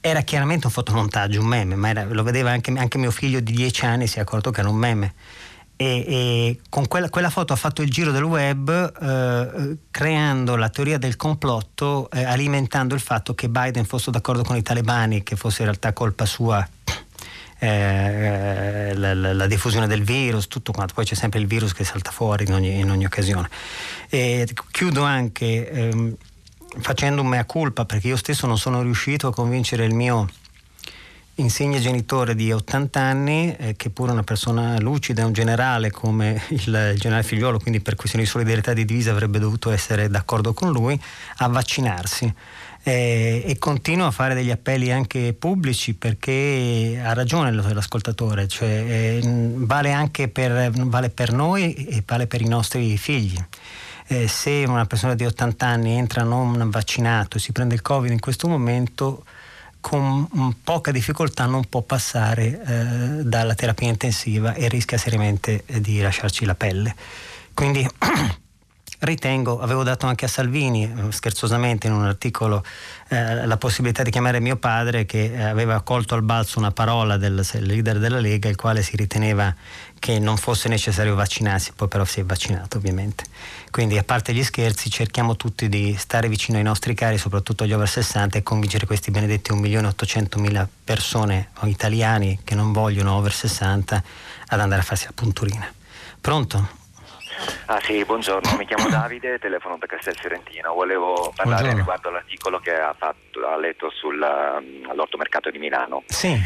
era 0.00 0.22
chiaramente 0.22 0.66
un 0.66 0.72
fotomontaggio, 0.72 1.40
un 1.40 1.46
meme, 1.46 1.74
ma 1.74 1.90
era, 1.90 2.04
lo 2.04 2.22
vedeva 2.22 2.50
anche, 2.50 2.72
anche, 2.76 2.98
mio 2.98 3.10
figlio 3.10 3.40
di 3.40 3.52
dieci 3.52 3.84
anni, 3.84 4.06
si 4.06 4.18
è 4.18 4.20
accorto 4.20 4.50
che 4.50 4.60
era 4.60 4.68
un 4.68 4.76
meme. 4.76 5.14
E, 5.76 6.04
e 6.06 6.60
con 6.68 6.86
quella, 6.88 7.08
quella, 7.08 7.30
foto 7.30 7.54
ha 7.54 7.56
fatto 7.56 7.80
il 7.80 7.90
giro 7.90 8.10
del 8.12 8.22
web 8.22 8.68
eh, 8.70 9.76
creando 9.90 10.56
la 10.56 10.68
teoria 10.68 10.98
del 10.98 11.16
complotto, 11.16 12.10
eh, 12.10 12.22
alimentando 12.22 12.94
il 12.94 13.00
fatto 13.00 13.34
che 13.34 13.48
Biden 13.48 13.84
fosse 13.84 14.10
d'accordo 14.10 14.42
con 14.42 14.56
i 14.56 14.62
talebani, 14.62 15.22
che 15.22 15.36
fosse 15.36 15.62
in 15.62 15.68
realtà 15.68 15.94
colpa 15.94 16.26
sua 16.26 16.66
eh, 17.62 18.92
la, 18.94 19.14
la, 19.14 19.32
la, 19.34 19.46
diffusione 19.46 19.86
del 19.86 20.02
virus, 20.02 20.48
tutto 20.48 20.72
quanto, 20.72 20.94
poi 20.94 21.04
c'è 21.04 21.14
sempre 21.14 21.40
il 21.40 21.46
virus 21.46 21.72
che 21.72 21.84
salta 21.84 22.10
fuori 22.10 22.44
in 22.44 22.54
ogni, 22.54 22.78
in 22.78 22.90
ogni 22.90 23.04
occasione. 23.04 23.48
E 24.08 24.48
chiudo 24.70 25.02
anche 25.02 25.70
ehm, 25.70 26.16
facendo 26.78 27.22
un 27.22 27.28
mea 27.28 27.44
culpa 27.44 27.84
perché 27.84 28.08
io 28.08 28.16
stesso 28.16 28.46
non 28.46 28.58
sono 28.58 28.82
riuscito 28.82 29.28
a 29.28 29.32
convincere 29.32 29.84
il 29.84 29.94
mio 29.94 30.28
insigne 31.40 31.80
genitore 31.80 32.34
di 32.34 32.52
80 32.52 33.00
anni, 33.00 33.54
eh, 33.56 33.74
che 33.76 33.90
pure 33.90 34.12
una 34.12 34.22
persona 34.22 34.78
lucida, 34.78 35.24
un 35.24 35.32
generale 35.32 35.90
come 35.90 36.42
il, 36.48 36.58
il, 36.92 36.98
generale 36.98 37.22
figliuolo, 37.22 37.58
quindi 37.58 37.80
per 37.80 37.96
questioni 37.96 38.24
di 38.24 38.30
solidarietà 38.30 38.72
di 38.72 38.84
divisa 38.84 39.10
avrebbe 39.10 39.38
dovuto 39.38 39.70
essere 39.70 40.08
d'accordo 40.08 40.52
con 40.52 40.70
lui, 40.70 41.00
a 41.38 41.48
vaccinarsi. 41.48 42.32
Eh, 42.82 43.42
e 43.44 43.58
continua 43.58 44.06
a 44.06 44.10
fare 44.10 44.32
degli 44.32 44.50
appelli 44.50 44.90
anche 44.90 45.34
pubblici 45.34 45.92
perché 45.94 46.98
ha 47.02 47.12
ragione 47.12 47.52
l'ascoltatore, 47.52 48.48
cioè, 48.48 48.68
eh, 48.68 49.20
vale 49.56 49.92
anche 49.92 50.28
per, 50.28 50.70
vale 50.70 51.10
per 51.10 51.32
noi 51.32 51.74
e 51.74 52.02
vale 52.06 52.26
per 52.26 52.40
i 52.40 52.48
nostri 52.48 52.96
figli 52.96 53.36
eh, 54.10 54.26
se 54.26 54.64
una 54.66 54.86
persona 54.86 55.14
di 55.14 55.24
80 55.24 55.66
anni 55.66 55.92
entra 55.92 56.24
non 56.24 56.68
vaccinato 56.68 57.36
e 57.36 57.40
si 57.40 57.52
prende 57.52 57.74
il 57.74 57.82
Covid 57.82 58.10
in 58.10 58.18
questo 58.18 58.48
momento, 58.48 59.24
con 59.78 60.26
poca 60.64 60.90
difficoltà 60.90 61.46
non 61.46 61.64
può 61.68 61.82
passare 61.82 62.60
eh, 62.60 63.22
dalla 63.22 63.54
terapia 63.54 63.88
intensiva 63.88 64.54
e 64.54 64.68
rischia 64.68 64.98
seriamente 64.98 65.62
eh, 65.64 65.80
di 65.80 66.00
lasciarci 66.00 66.44
la 66.44 66.56
pelle. 66.56 66.94
Quindi 67.54 67.88
ritengo, 69.00 69.60
avevo 69.60 69.82
dato 69.82 70.06
anche 70.06 70.24
a 70.24 70.28
Salvini, 70.28 70.84
eh, 70.84 71.12
scherzosamente 71.12 71.86
in 71.86 71.92
un 71.92 72.04
articolo, 72.04 72.64
eh, 73.08 73.46
la 73.46 73.56
possibilità 73.56 74.02
di 74.02 74.10
chiamare 74.10 74.40
mio 74.40 74.56
padre 74.56 75.06
che 75.06 75.42
aveva 75.42 75.80
colto 75.82 76.14
al 76.14 76.22
balzo 76.22 76.58
una 76.58 76.70
parola 76.70 77.16
del 77.16 77.46
leader 77.52 77.98
della 77.98 78.20
Lega, 78.20 78.48
il 78.48 78.56
quale 78.56 78.82
si 78.82 78.96
riteneva 78.96 79.54
che 79.98 80.18
non 80.18 80.36
fosse 80.36 80.68
necessario 80.68 81.14
vaccinarsi, 81.14 81.72
poi 81.74 81.88
però 81.88 82.04
si 82.04 82.20
è 82.20 82.24
vaccinato 82.24 82.78
ovviamente. 82.78 83.24
Quindi 83.70 83.98
a 83.98 84.02
parte 84.02 84.32
gli 84.32 84.42
scherzi 84.42 84.90
cerchiamo 84.90 85.36
tutti 85.36 85.68
di 85.68 85.94
stare 85.98 86.28
vicino 86.28 86.58
ai 86.58 86.64
nostri 86.64 86.94
cari, 86.94 87.18
soprattutto 87.18 87.64
agli 87.64 87.72
over 87.72 87.88
60 87.88 88.38
e 88.38 88.42
convincere 88.42 88.86
questi 88.86 89.10
benedetti 89.10 89.52
1.800.000 89.52 90.66
persone 90.84 91.50
italiani 91.64 92.40
che 92.44 92.54
non 92.54 92.72
vogliono 92.72 93.14
over 93.14 93.32
60 93.32 94.02
ad 94.48 94.60
andare 94.60 94.80
a 94.80 94.84
farsi 94.84 95.06
la 95.06 95.12
punturina. 95.14 95.72
Pronto? 96.20 96.79
Ah 97.66 97.80
sì, 97.82 98.04
buongiorno, 98.04 98.56
mi 98.56 98.66
chiamo 98.66 98.88
Davide, 98.90 99.38
telefono 99.38 99.76
da 99.78 99.86
Castel 99.86 100.16
Fiorentino. 100.16 100.72
Volevo 100.72 101.32
parlare 101.34 101.62
buongiorno. 101.62 101.78
riguardo 101.78 102.08
all'articolo 102.08 102.58
che 102.58 102.74
ha, 102.74 102.94
fatto, 102.96 103.46
ha 103.46 103.56
letto 103.56 103.90
sull'orto 103.90 105.16
um, 105.16 105.18
mercato 105.18 105.50
di 105.50 105.58
Milano. 105.58 106.02
Sì. 106.06 106.38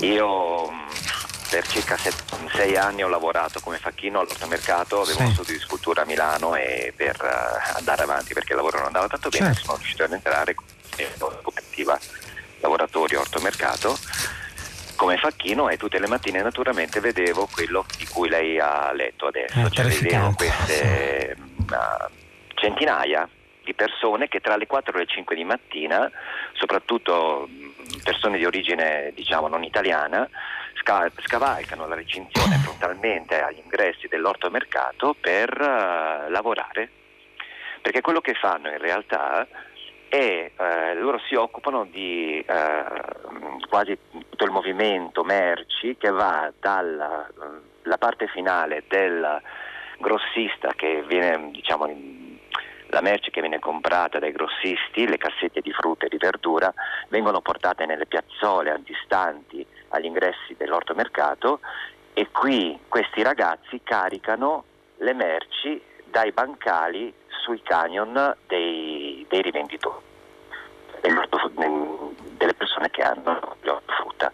Io 0.00 0.70
per 1.50 1.66
circa 1.66 1.96
sei 1.96 2.76
anni 2.76 3.02
ho 3.02 3.08
lavorato 3.08 3.60
come 3.60 3.78
facchino 3.78 4.20
all'ortomercato, 4.20 5.00
avevo 5.00 5.18
sì. 5.18 5.22
uno 5.22 5.32
studio 5.32 5.54
di 5.54 5.60
scultura 5.60 6.02
a 6.02 6.04
Milano 6.04 6.54
e 6.54 6.92
per 6.94 7.16
uh, 7.20 7.76
andare 7.78 8.02
avanti 8.02 8.34
perché 8.34 8.52
il 8.52 8.56
lavoro 8.56 8.78
non 8.78 8.86
andava 8.86 9.08
tanto 9.08 9.28
bene 9.30 9.46
certo. 9.46 9.64
sono 9.64 9.76
riuscito 9.76 10.04
ad 10.04 10.12
entrare 10.12 10.54
in 10.96 11.06
cooperativa 11.42 11.98
lavoratori 12.60 13.16
ortomercato 13.16 13.98
come 15.00 15.16
facchino 15.16 15.70
e 15.70 15.78
tutte 15.78 15.98
le 15.98 16.06
mattine 16.06 16.42
naturalmente 16.42 17.00
vedevo 17.00 17.48
quello 17.50 17.86
di 17.96 18.04
cui 18.06 18.28
lei 18.28 18.60
ha 18.60 18.92
letto 18.92 19.28
adesso, 19.28 19.70
cioè 19.70 19.86
vedevo 19.86 20.34
queste 20.36 21.34
uh, 21.38 22.10
centinaia 22.52 23.26
di 23.64 23.72
persone 23.72 24.28
che 24.28 24.40
tra 24.40 24.56
le 24.56 24.66
4 24.66 24.94
e 24.94 24.98
le 24.98 25.06
5 25.06 25.34
di 25.34 25.44
mattina, 25.44 26.10
soprattutto 26.52 27.48
persone 28.04 28.36
di 28.36 28.44
origine 28.44 29.12
diciamo 29.14 29.48
non 29.48 29.64
italiana, 29.64 30.28
scavalcano 30.84 31.86
la 31.86 31.94
recinzione 31.94 32.56
frontalmente 32.62 33.40
agli 33.40 33.60
ingressi 33.64 34.06
dell'ortomercato 34.06 35.16
per 35.18 35.48
uh, 35.58 36.30
lavorare. 36.30 36.90
Perché 37.80 38.02
quello 38.02 38.20
che 38.20 38.34
fanno 38.34 38.68
in 38.68 38.76
realtà 38.76 39.48
è, 40.10 40.50
uh, 40.56 40.98
loro 40.98 41.20
si 41.28 41.36
occupano 41.36 41.84
di 41.84 42.44
uh, 42.46 43.68
quasi 43.68 43.96
tutto 44.28 44.44
il 44.44 44.50
movimento 44.50 45.22
merci 45.22 45.96
che 45.96 46.10
va 46.10 46.52
dalla 46.58 47.28
parte 47.96 48.26
finale 48.26 48.82
del 48.88 49.40
grossista 49.98 50.72
che 50.74 51.04
viene 51.06 51.50
diciamo, 51.52 51.86
la 52.88 53.00
merce 53.00 53.30
che 53.30 53.40
viene 53.40 53.60
comprata 53.60 54.18
dai 54.18 54.32
grossisti, 54.32 55.06
le 55.06 55.16
cassette 55.16 55.60
di 55.60 55.72
frutta 55.72 56.06
e 56.06 56.08
di 56.08 56.16
verdura, 56.16 56.74
vengono 57.08 57.40
portate 57.40 57.86
nelle 57.86 58.06
piazzole 58.06 58.70
antistanti 58.70 59.64
agli 59.90 60.06
ingressi 60.06 60.56
dell'ortomercato 60.56 61.60
e 62.14 62.28
qui 62.32 62.76
questi 62.88 63.22
ragazzi 63.22 63.80
caricano 63.84 64.64
le 64.96 65.14
merci 65.14 65.80
dai 66.10 66.32
bancali 66.32 67.12
sui 67.42 67.62
camion 67.62 68.36
dei, 68.46 69.24
dei 69.28 69.42
rivenditori, 69.42 70.04
delle 71.00 72.54
persone 72.54 72.90
che 72.90 73.02
hanno 73.02 73.56
l'ortofrutta. 73.60 74.32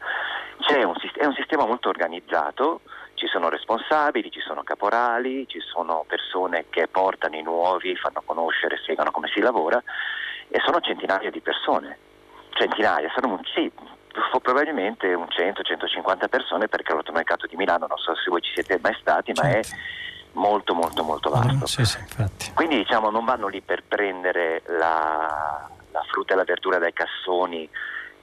Un, 0.68 0.95
è 1.14 1.24
un 1.24 1.35
sistema 1.35 1.64
molto 1.64 1.89
organizzato, 1.89 2.81
ci 3.14 3.27
sono 3.27 3.49
responsabili, 3.49 4.31
ci 4.31 4.41
sono 4.41 4.62
caporali, 4.62 5.47
ci 5.49 5.61
sono 5.61 6.05
persone 6.07 6.66
che 6.70 6.89
portano 6.89 7.37
i 7.37 7.43
nuovi, 7.43 7.97
fanno 7.97 8.22
conoscere, 8.24 8.79
spiegano 8.79 9.11
come 9.11 9.29
si 9.33 9.41
lavora 9.41 9.83
e 10.49 10.61
sono 10.64 10.81
centinaia 10.81 11.31
di 11.31 11.41
persone. 11.41 11.99
Centinaia, 12.51 13.11
sono 13.14 13.41
sì, 13.55 13.70
probabilmente 14.41 15.12
un 15.14 15.27
100-150 15.29 16.29
persone 16.29 16.68
perché 16.68 16.93
l'automercato 16.93 17.47
di 17.47 17.57
Milano, 17.57 17.87
non 17.87 17.99
so 17.99 18.14
se 18.14 18.31
voi 18.31 18.41
ci 18.41 18.53
siete 18.55 18.79
mai 18.83 18.97
stati, 19.01 19.33
ma 19.35 19.49
è 19.49 19.62
certo. 19.62 19.77
Molto 20.37 20.74
molto 20.74 21.03
molto 21.03 21.30
vasto. 21.30 21.66
Sì, 21.66 21.84
sì, 21.84 21.99
Quindi 22.55 22.76
diciamo 22.76 23.11
non 23.11 23.24
vanno 23.24 23.49
lì 23.49 23.61
per 23.61 23.82
prendere 23.87 24.62
la, 24.66 25.68
la 25.91 26.03
frutta 26.11 26.34
e 26.34 26.37
la 26.37 26.45
verdura 26.45 26.78
dai 26.78 26.93
cassoni, 26.93 27.68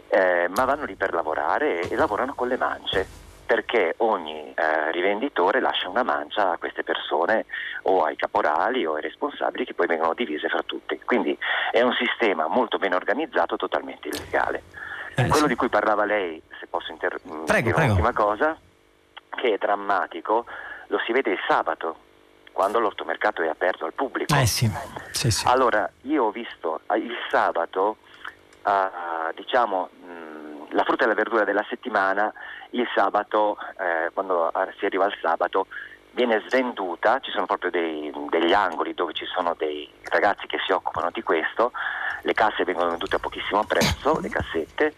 eh, 0.07 0.47
ma 0.55 0.65
vanno 0.65 0.85
lì 0.85 0.95
per 0.95 1.13
lavorare 1.13 1.81
e, 1.81 1.93
e 1.93 1.95
lavorano 1.95 2.33
con 2.33 2.47
le 2.47 2.57
mance 2.57 3.21
perché 3.45 3.95
ogni 3.97 4.53
eh, 4.55 4.91
rivenditore 4.91 5.59
lascia 5.59 5.89
una 5.89 6.03
mancia 6.03 6.51
a 6.51 6.57
queste 6.57 6.83
persone 6.83 7.45
o 7.83 8.03
ai 8.03 8.15
caporali 8.15 8.85
o 8.85 8.95
ai 8.95 9.01
responsabili 9.01 9.65
che 9.65 9.73
poi 9.73 9.85
vengono 9.85 10.13
divise 10.13 10.47
fra 10.47 10.63
tutti. 10.63 10.99
Quindi 11.03 11.37
è 11.71 11.81
un 11.81 11.93
sistema 11.93 12.47
molto 12.47 12.77
ben 12.77 12.93
organizzato, 12.93 13.57
totalmente 13.57 14.07
illegale. 14.07 14.63
Eh, 15.15 15.27
Quello 15.27 15.45
sì. 15.45 15.47
di 15.47 15.55
cui 15.55 15.69
parlava 15.69 16.05
lei, 16.05 16.41
se 16.59 16.67
posso 16.67 16.91
interrompere, 16.91 17.61
prego. 17.61 17.77
un'ultima 17.77 18.13
cosa, 18.13 18.57
che 19.29 19.53
è 19.53 19.57
drammatico, 19.57 20.45
lo 20.87 20.99
si 21.05 21.11
vede 21.11 21.31
il 21.31 21.39
sabato, 21.47 21.97
quando 22.51 22.79
l'ortomercato 22.79 23.41
è 23.41 23.47
aperto 23.47 23.85
al 23.85 23.93
pubblico. 23.93 24.33
Eh 24.35 24.45
sì. 24.45 24.69
Sì, 25.11 25.31
sì. 25.31 25.47
Allora, 25.47 25.89
io 26.01 26.25
ho 26.25 26.31
visto 26.31 26.81
eh, 26.91 26.97
il 26.97 27.15
sabato, 27.29 27.97
uh, 28.63 29.33
diciamo, 29.35 29.89
mh, 29.91 30.75
la 30.75 30.83
frutta 30.83 31.05
e 31.05 31.07
la 31.07 31.13
verdura 31.13 31.43
della 31.43 31.65
settimana, 31.69 32.31
il 32.71 32.87
sabato, 32.95 33.57
eh, 33.77 34.09
quando 34.13 34.51
si 34.77 34.85
arriva 34.85 35.05
al 35.05 35.15
sabato, 35.21 35.67
viene 36.11 36.43
svenduta, 36.47 37.19
ci 37.19 37.31
sono 37.31 37.45
proprio 37.45 37.71
dei, 37.71 38.11
degli 38.29 38.53
angoli 38.53 38.93
dove 38.93 39.13
ci 39.13 39.25
sono 39.25 39.55
dei 39.57 39.89
ragazzi 40.03 40.45
che 40.47 40.59
si 40.65 40.71
occupano 40.71 41.09
di 41.11 41.21
questo, 41.23 41.71
le 42.21 42.33
casse 42.33 42.63
vengono 42.63 42.89
vendute 42.89 43.15
a 43.15 43.19
pochissimo 43.19 43.63
prezzo, 43.65 44.19
le 44.19 44.29
cassette, 44.29 44.93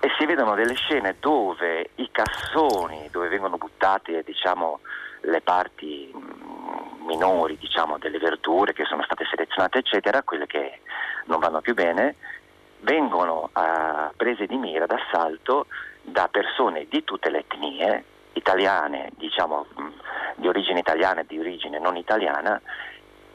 e 0.00 0.08
si 0.18 0.24
vedono 0.24 0.54
delle 0.54 0.74
scene 0.74 1.16
dove 1.20 1.90
i 1.96 2.08
cassoni, 2.10 3.08
dove 3.10 3.28
vengono 3.28 3.58
buttate 3.58 4.22
diciamo, 4.22 4.80
le 5.22 5.40
parti 5.42 6.10
mm, 6.14 7.06
minori 7.06 7.58
diciamo, 7.58 7.98
delle 7.98 8.18
verdure 8.18 8.72
che 8.72 8.84
sono 8.84 9.02
state 9.02 9.26
selezionate, 9.28 9.78
eccetera, 9.78 10.22
quelle 10.22 10.46
che 10.46 10.80
non 11.26 11.38
vanno 11.38 11.60
più 11.60 11.74
bene, 11.74 12.16
vengono 12.80 13.50
uh, 13.52 14.14
prese 14.16 14.46
di 14.46 14.56
mira 14.56 14.86
d'assalto 14.86 15.66
da 16.00 16.28
persone 16.28 16.86
di 16.88 17.04
tutte 17.04 17.28
le 17.28 17.40
etnie, 17.40 18.04
italiane, 18.32 19.10
diciamo 19.16 19.66
mm, 19.78 19.88
di 20.36 20.48
origine 20.48 20.78
italiana 20.78 21.20
e 21.20 21.26
di 21.26 21.38
origine 21.38 21.78
non 21.78 21.96
italiana, 21.96 22.58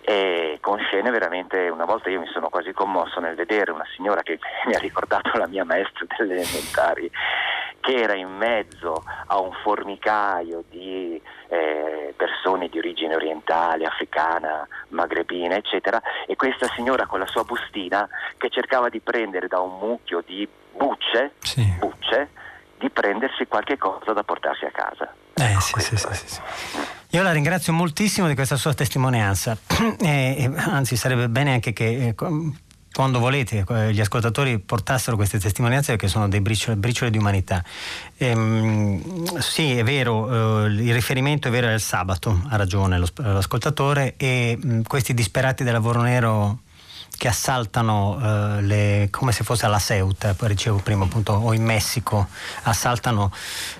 e 0.06 0.60
con 0.62 0.78
scene 0.78 1.10
veramente, 1.10 1.68
una 1.68 1.86
volta 1.86 2.12
io 2.12 2.20
mi 2.20 2.28
sono 2.28 2.50
quasi 2.50 2.72
commosso 2.74 3.20
nel 3.20 3.34
vedere 3.34 3.72
una 3.72 3.86
signora 3.96 4.22
che 4.22 4.38
mi 4.68 4.76
ha 4.76 4.80
ricordato 4.80 5.36
la 5.38 5.48
mia 5.48 5.66
maestra 5.66 6.06
delle 6.20 6.42
elementari, 6.42 7.10
che 7.80 7.96
era 7.96 8.14
in 8.14 8.30
mezzo 8.30 9.04
a 9.26 9.40
un 9.40 9.52
formicaio 9.64 10.64
di 10.70 11.20
eh, 11.48 12.14
persone 12.16 12.70
di 12.70 12.78
origine 12.78 13.16
orientale, 13.16 13.86
africana, 13.86 14.68
magrebina, 14.90 15.56
eccetera, 15.56 16.00
e 16.28 16.36
questa 16.36 16.68
signora 16.76 17.08
con 17.08 17.20
la 17.20 17.28
sua 17.28 17.44
bustina 17.44 18.08
che 18.38 18.50
cercava 18.50 18.90
di 18.90 19.00
prendere 19.00 19.48
da 19.48 19.60
un 19.60 19.80
mucchio 19.80 20.22
di 20.24 20.48
bucce, 20.72 21.34
sì. 21.40 21.64
bucce 21.80 22.30
di 22.78 22.92
prendersi 22.92 23.48
qualche 23.48 23.78
cosa 23.78 24.14
da 24.14 24.24
portarsi 24.24 24.66
a 24.66 24.72
casa. 24.72 25.12
Eh, 25.34 25.60
sì, 25.60 25.80
sì, 25.80 25.98
sì, 25.98 26.14
sì, 26.14 26.95
Io 27.16 27.24
la 27.24 27.32
ringrazio 27.32 27.72
moltissimo 27.72 28.28
di 28.28 28.36
questa 28.36 28.58
sua 28.58 28.74
testimonianza, 28.74 29.58
eh, 30.02 30.52
anzi 30.68 30.98
sarebbe 30.98 31.30
bene 31.30 31.54
anche 31.54 31.72
che 31.72 32.08
eh, 32.08 32.16
quando 32.92 33.20
volete 33.20 33.64
gli 33.94 34.02
ascoltatori 34.02 34.60
portassero 34.60 35.16
queste 35.16 35.40
testimonianze 35.40 35.92
perché 35.92 36.10
sono 36.10 36.28
dei 36.28 36.42
bricioli, 36.42 36.78
bricioli 36.78 37.12
di 37.12 37.18
umanità. 37.18 37.64
Ehm, 38.18 39.38
sì, 39.38 39.78
è 39.78 39.84
vero, 39.86 40.66
eh, 40.66 40.68
il 40.68 40.94
riferimento 40.94 41.48
è 41.48 41.52
vero, 41.52 41.72
il 41.72 41.80
sabato, 41.80 42.42
ha 42.50 42.58
ragione 42.58 43.00
l'ascoltatore, 43.00 44.16
e 44.18 44.58
mh, 44.62 44.82
questi 44.82 45.14
disperati 45.14 45.64
del 45.64 45.72
lavoro 45.72 46.02
nero 46.02 46.64
che 47.18 47.28
assaltano 47.28 48.20
eh, 48.22 48.62
le, 48.62 49.08
come 49.12 49.32
se 49.32 49.44
fosse 49.44 49.66
alla 49.66 49.80
Ceuta, 49.80 50.34
poi 50.34 50.50
dicevo 50.50 50.78
prima 50.78 51.06
appunto, 51.06 51.34
o 51.34 51.54
in 51.54 51.64
Messico, 51.64 52.28
assaltano 52.64 53.32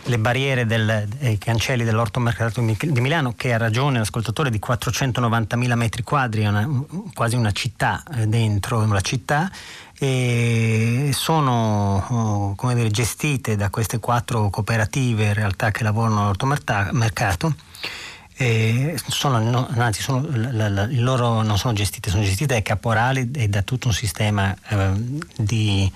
le 0.04 0.18
barriere 0.18 0.66
del, 0.66 1.08
i 1.20 1.38
cancelli 1.38 1.84
dell'ortomercato 1.84 2.62
di 2.62 3.02
Milano, 3.02 3.34
che 3.36 3.54
ha 3.54 3.58
ragione 3.58 4.00
l'ascoltatore 4.00 4.50
di 4.50 4.60
490.000 4.66 5.74
metri 5.74 6.04
quadri, 6.04 6.46
una, 6.46 6.68
quasi 7.14 7.36
una 7.36 7.52
città 7.52 8.04
eh, 8.16 8.28
dentro 8.28 8.86
la 8.86 9.02
città, 9.02 9.52
e 9.98 11.12
sono 11.14 12.56
oh, 12.58 12.74
dire, 12.74 12.92
gestite 12.92 13.56
da 13.56 13.70
queste 13.70 14.00
quattro 14.00 14.50
cooperative 14.50 15.26
in 15.26 15.34
realtà 15.34 15.72
che 15.72 15.84
lavorano 15.84 16.24
all'ortomercato 16.24 17.56
eh, 18.38 18.98
sono, 19.08 19.40
no, 19.40 19.68
anzi, 19.78 20.02
sono, 20.02 20.28
la, 20.32 20.68
la, 20.70 20.88
loro 20.90 21.42
non 21.42 21.58
sono 21.58 21.74
gestite, 21.74 22.10
sono 22.10 22.24
gestite 22.24 22.54
dai 22.54 22.62
caporali 22.62 23.32
e 23.32 23.48
da 23.48 23.62
tutto 23.62 23.88
un 23.88 23.94
sistema 23.94 24.56
eh, 24.70 24.92
di, 25.38 25.92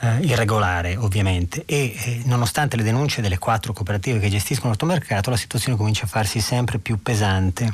eh, 0.00 0.18
irregolare 0.20 0.96
ovviamente. 0.96 1.64
E 1.66 1.94
eh, 1.96 2.22
nonostante 2.24 2.76
le 2.76 2.82
denunce 2.82 3.22
delle 3.22 3.38
quattro 3.38 3.72
cooperative 3.72 4.18
che 4.18 4.28
gestiscono 4.28 4.68
l'automercato 4.68 5.30
la 5.30 5.36
situazione 5.36 5.76
comincia 5.76 6.04
a 6.04 6.08
farsi 6.08 6.40
sempre 6.40 6.78
più 6.78 7.00
pesante. 7.00 7.72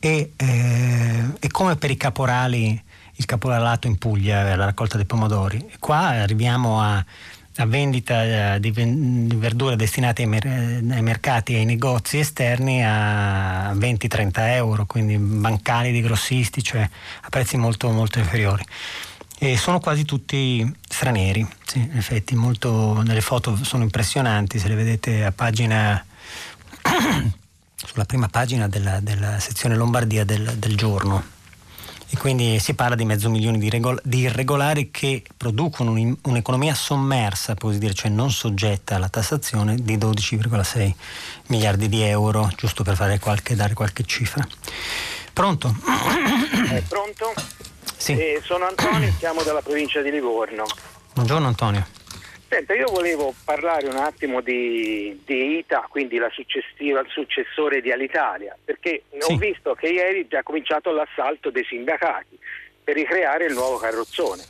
E, 0.00 0.32
eh, 0.36 1.24
e 1.40 1.48
come 1.48 1.76
per 1.76 1.90
i 1.90 1.96
caporali 1.96 2.82
il 3.18 3.24
caporalato 3.24 3.88
in 3.88 3.98
Puglia 3.98 4.54
la 4.54 4.66
raccolta 4.66 4.96
dei 4.96 5.04
pomodori 5.04 5.72
qua 5.80 6.10
arriviamo 6.10 6.80
a 6.80 7.04
a 7.58 7.66
vendita 7.66 8.54
eh, 8.54 8.60
di, 8.60 8.70
verdure 8.70 9.76
destinate 9.76 10.22
ai, 10.22 11.02
mercati 11.02 11.54
e 11.54 11.58
ai 11.58 11.64
negozi 11.64 12.18
esterni 12.18 12.84
a 12.84 13.72
20-30 13.72 14.30
euro, 14.54 14.86
quindi 14.86 15.18
bancali 15.18 15.90
di 15.90 16.00
grossisti, 16.00 16.62
cioè 16.62 16.82
a 16.82 17.28
prezzi 17.28 17.56
molto, 17.56 17.90
molto 17.90 18.18
inferiori. 18.18 18.64
E 19.40 19.56
sono 19.56 19.80
quasi 19.80 20.04
tutti 20.04 20.68
stranieri, 20.88 21.46
sì, 21.64 21.78
in 21.78 21.96
effetti, 21.96 22.34
molto, 22.34 23.02
nelle 23.02 23.20
foto 23.20 23.56
sono 23.62 23.82
impressionanti, 23.82 24.58
se 24.58 24.68
le 24.68 24.74
vedete 24.74 25.24
a 25.24 25.32
pagina, 25.32 26.04
sulla 27.74 28.04
prima 28.04 28.28
pagina 28.28 28.68
della, 28.68 29.00
della 29.00 29.38
sezione 29.40 29.76
Lombardia 29.76 30.24
del, 30.24 30.54
del 30.58 30.76
giorno 30.76 31.36
e 32.10 32.16
quindi 32.16 32.58
si 32.58 32.74
parla 32.74 32.94
di 32.94 33.04
mezzo 33.04 33.28
milione 33.28 33.58
di, 33.58 33.68
regol- 33.68 34.00
di 34.02 34.20
irregolari 34.20 34.90
che 34.90 35.22
producono 35.36 35.92
un, 35.92 36.16
un'economia 36.22 36.74
sommersa, 36.74 37.54
così 37.54 37.78
dire, 37.78 37.92
cioè 37.92 38.10
non 38.10 38.30
soggetta 38.30 38.94
alla 38.94 39.08
tassazione, 39.08 39.76
di 39.76 39.98
12,6 39.98 40.92
miliardi 41.48 41.88
di 41.88 42.02
euro, 42.02 42.50
giusto 42.56 42.82
per 42.82 43.18
qualche, 43.20 43.54
dare 43.54 43.74
qualche 43.74 44.04
cifra. 44.04 44.46
Pronto? 45.32 45.74
Eh, 46.72 46.82
pronto? 46.88 47.32
Sì. 47.96 48.12
Eh, 48.12 48.40
sono 48.42 48.66
Antonio, 48.66 49.12
siamo 49.18 49.42
dalla 49.42 49.62
provincia 49.62 50.00
di 50.00 50.10
Livorno. 50.10 50.64
Buongiorno 51.12 51.46
Antonio. 51.46 51.86
Senta, 52.50 52.72
io 52.72 52.90
volevo 52.90 53.34
parlare 53.44 53.88
un 53.88 53.96
attimo 53.96 54.40
di, 54.40 55.20
di 55.26 55.58
ITA, 55.58 55.86
quindi 55.90 56.16
la 56.16 56.30
successiva, 56.30 57.00
il 57.00 57.10
successore 57.10 57.82
di 57.82 57.92
Alitalia, 57.92 58.56
perché 58.64 59.02
sì. 59.18 59.32
ho 59.32 59.36
visto 59.36 59.74
che 59.74 59.88
ieri 59.88 60.22
è 60.22 60.26
già 60.28 60.42
cominciato 60.42 60.90
l'assalto 60.90 61.50
dei 61.50 61.64
sindacati 61.64 62.38
per 62.82 62.94
ricreare 62.94 63.44
il 63.44 63.52
nuovo 63.52 63.76
carrozzone, 63.76 64.42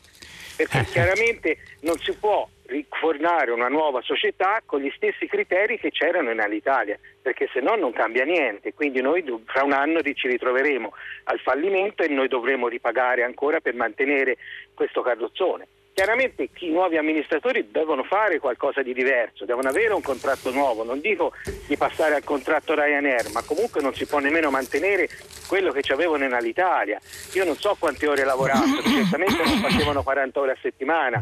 perché 0.57 0.79
eh. 0.79 0.85
chiaramente 0.85 1.59
non 1.81 1.99
si 1.99 2.15
può 2.17 2.49
riformare 2.67 3.51
una 3.51 3.67
nuova 3.67 4.01
società 4.01 4.63
con 4.65 4.81
gli 4.81 4.93
stessi 4.95 5.27
criteri 5.27 5.77
che 5.77 5.91
c'erano 5.91 6.31
in 6.31 6.39
Alitalia, 6.39 6.97
perché 7.21 7.49
se 7.53 7.59
no 7.59 7.75
non 7.75 7.91
cambia 7.91 8.25
niente, 8.25 8.75
quindi 8.75 9.01
noi 9.01 9.25
fra 9.45 9.65
un 9.65 9.73
anno 9.73 10.03
ci 10.03 10.29
ritroveremo 10.29 10.93
al 11.25 11.41
fallimento 11.41 12.05
e 12.05 12.09
noi 12.09 12.29
dovremo 12.29 12.69
ripagare 12.69 13.25
ancora 13.25 13.59
per 13.59 13.75
mantenere 13.75 14.37
questo 14.73 15.03
carrozzone 15.03 15.67
chiaramente 15.99 16.51
i 16.61 16.71
nuovi 16.71 16.97
amministratori 16.97 17.71
devono 17.73 18.05
fare 18.05 18.39
qualcosa 18.39 18.83
di 18.83 18.95
diverso, 18.95 19.45
devono 19.45 19.69
avere 19.69 19.95
un 19.95 20.01
contratto 20.01 20.53
nuovo, 20.53 20.85
non 20.85 21.01
dico 21.01 21.33
di 21.67 21.77
passare 21.77 22.15
al 22.15 22.23
contratto 22.23 22.73
Ryanair, 22.73 23.33
ma 23.33 23.43
comunque 23.43 23.81
non 23.81 23.93
si 23.93 24.07
può 24.07 24.21
nemmeno 24.21 24.49
mantenere 24.49 25.09
quello 25.49 25.73
che 25.73 25.83
ci 25.83 25.91
avevano 25.91 26.25
in 26.25 26.35
Alitalia. 26.35 27.01
Io 27.33 27.45
non 27.45 27.57
so 27.57 27.75
quante 27.81 28.07
ore 28.07 28.23
lavorato, 28.23 28.81
certamente 28.87 29.43
non 29.43 29.59
facevano 29.59 30.05
40 30.05 30.39
ore 30.39 30.53
a 30.53 30.57
settimana 30.63 31.21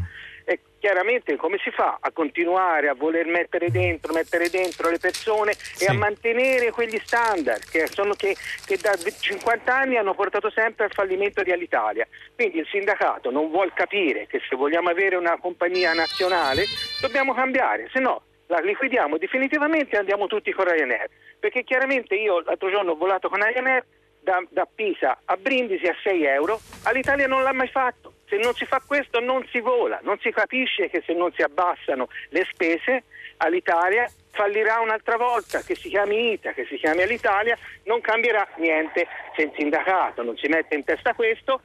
e 0.49 0.61
chiaramente 0.79 1.35
come 1.35 1.59
si 1.59 1.73
fa 1.73 1.99
a 2.01 2.13
continuare 2.13 2.89
a 2.89 2.95
voler 2.95 3.27
mettere 3.27 3.69
dentro, 3.69 4.13
mettere 4.13 4.49
dentro 4.49 4.89
le 4.89 4.99
persone 4.99 5.55
sì. 5.55 5.85
e 5.85 5.89
a 5.89 5.93
mantenere 5.93 6.71
quegli 6.71 7.01
standard 7.05 7.69
che, 7.69 7.89
sono, 7.89 8.15
che, 8.15 8.37
che, 8.65 8.77
da 8.77 8.95
50 8.95 9.77
anni 9.77 9.97
hanno 9.97 10.15
portato 10.15 10.49
sempre 10.51 10.85
al 10.85 10.93
fallimento 10.93 11.43
di 11.43 11.51
Alitalia. 11.51 12.07
Quindi 12.37 12.59
il 12.59 12.67
sindacato 12.71 13.33
non 13.33 13.51
vuole 13.51 13.73
capire 13.75 14.29
che 14.29 14.41
se 14.49 14.55
vogliamo 14.55 14.89
avere 14.89 15.17
una 15.17 15.37
compagnia 15.37 15.93
nazionale 15.93 16.65
dobbiamo 17.01 17.35
cambiare, 17.35 17.89
se 17.93 17.99
no 17.99 18.23
la 18.47 18.61
liquidiamo 18.61 19.19
definitivamente 19.19 19.97
e 19.97 19.99
andiamo 19.99 20.29
tutti 20.29 20.53
con 20.53 20.67
Ryanair. 20.67 21.11
Perché 21.41 21.65
chiaramente 21.65 22.15
io 22.15 22.41
l'altro 22.43 22.71
giorno 22.71 22.93
ho 22.93 22.97
volato 22.97 23.29
con 23.29 23.43
Ryanair 23.43 23.85
da, 24.21 24.41
da 24.51 24.69
Pisa 24.73 25.19
a 25.25 25.37
Brindisi 25.37 25.87
a 25.87 25.97
6 26.01 26.25
euro, 26.25 26.61
all'Italia 26.85 27.27
non 27.27 27.43
l'ha 27.43 27.53
mai 27.53 27.69
fatto. 27.69 28.13
Se 28.29 28.37
non 28.37 28.55
si 28.55 28.65
fa 28.67 28.83
questo 28.85 29.21
non 29.21 29.47
si 29.51 29.61
vola, 29.61 30.01
non 30.03 30.19
si 30.19 30.31
capisce 30.31 30.89
che 30.89 31.03
se 31.07 31.13
non 31.13 31.33
si 31.33 31.43
abbassano 31.43 32.09
le 32.31 32.47
spese 32.51 33.05
all'Italia 33.39 34.11
fallirà 34.31 34.81
un'altra 34.81 35.17
volta, 35.17 35.63
che 35.63 35.75
si 35.75 35.89
chiami 35.89 36.33
ITA, 36.33 36.53
che 36.53 36.67
si 36.67 36.77
chiami 36.77 37.03
all'Italia, 37.03 37.57
non 37.85 38.01
cambierà 38.01 38.47
niente 38.57 39.07
se 39.35 39.43
il 39.43 39.53
sindacato 39.57 40.23
non 40.23 40.37
si 40.37 40.47
mette 40.49 40.75
in 40.75 40.85
testa 40.85 41.15
questo, 41.15 41.63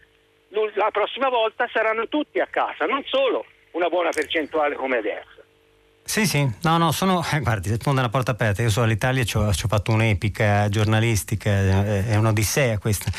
la 0.76 0.89
prossima 0.91 1.30
volta 1.30 1.68
saranno 1.72 2.07
tutti 2.07 2.39
a 2.39 2.47
casa, 2.47 2.86
non 2.86 3.03
solo 3.05 3.45
una 3.72 3.89
buona 3.89 4.09
percentuale 4.12 4.76
come 4.76 4.97
adesso. 4.97 5.41
Sì, 6.04 6.28
sì, 6.28 6.45
no, 6.64 6.78
no, 6.78 6.91
sono, 6.91 7.24
eh, 7.32 7.39
guardi, 7.39 7.74
sponda 7.74 8.02
una 8.02 8.10
porta 8.10 8.32
aperta, 8.32 8.62
io 8.62 8.70
so 8.70 8.82
all'Italia 8.82 9.24
ci 9.24 9.38
ho, 9.38 9.54
ci 9.54 9.64
ho 9.64 9.70
fatto 9.70 9.93
un'epica 9.93 10.68
giornalistica, 10.68 11.49
è, 11.49 12.08
è 12.08 12.16
un'odissea 12.18 12.80
questa. 12.80 13.10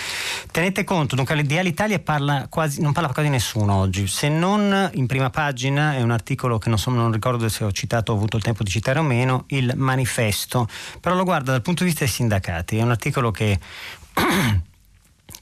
Tenete 0.51 0.85
conto, 0.85 1.17
dunque 1.17 1.41
di 1.43 1.57
Alitalia 1.57 1.99
parla 2.01 2.49
quasi, 2.51 2.83
non 2.83 2.93
parla 2.93 3.11
quasi 3.11 3.31
nessuno 3.31 3.77
oggi, 3.77 4.07
se 4.07 4.29
non 4.29 4.91
in 4.95 5.07
prima 5.07 5.31
pagina, 5.31 5.95
è 5.95 6.03
un 6.03 6.11
articolo 6.11 6.59
che 6.59 6.69
non, 6.69 6.77
so, 6.77 6.91
non 6.91 7.11
ricordo 7.11 7.49
se 7.49 7.65
ho 7.65 7.73
citato, 7.73 8.13
ho 8.13 8.17
avuto 8.17 8.37
il 8.37 8.43
tempo 8.43 8.63
di 8.63 8.69
citare 8.69 8.99
o 8.99 9.03
meno, 9.03 9.45
il 9.49 9.73
manifesto, 9.75 10.69
però 11.01 11.15
lo 11.15 11.25
guarda 11.25 11.53
dal 11.53 11.63
punto 11.63 11.85
di 11.85 11.89
vista 11.89 12.05
dei 12.05 12.13
sindacati, 12.13 12.77
è 12.77 12.83
un 12.83 12.91
articolo 12.91 13.31
che 13.31 13.59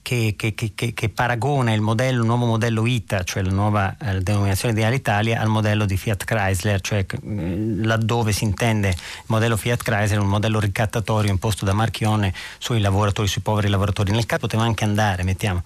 che, 0.03 0.35
che, 0.37 0.55
che, 0.55 0.75
che, 0.75 1.09
paragona 1.09 1.73
il, 1.73 1.81
modello, 1.81 2.21
il 2.21 2.27
nuovo 2.27 2.47
modello 2.47 2.87
ITA, 2.87 3.23
cioè 3.23 3.43
la 3.43 3.51
nuova 3.51 3.97
eh, 3.99 4.21
denominazione 4.21 4.75
di 4.75 4.83
Alitalia, 4.83 5.41
al 5.41 5.49
modello 5.49 5.85
di 5.85 5.97
Fiat 5.97 6.25
Chrysler, 6.25 6.81
cioè 6.81 7.05
eh, 7.09 7.77
laddove 7.83 8.33
si 8.33 8.45
intende 8.45 8.89
il 8.89 8.97
modello 9.27 9.57
Fiat 9.57 9.83
Chrysler, 9.83 10.21
un 10.21 10.29
modello 10.29 10.59
ricattatorio 10.59 11.31
imposto 11.31 11.65
da 11.65 11.73
Marchione 11.73 12.33
sui 12.59 12.81
lavoratori, 12.81 13.29
sui 13.29 13.43
poveri 13.43 13.69
lavoratori. 13.69 14.11
Nel 14.13 14.27
caso 14.27 14.41
poteva 14.41 14.63
anche 14.63 14.85
andare, 14.85 15.23
mettiamo 15.23 15.63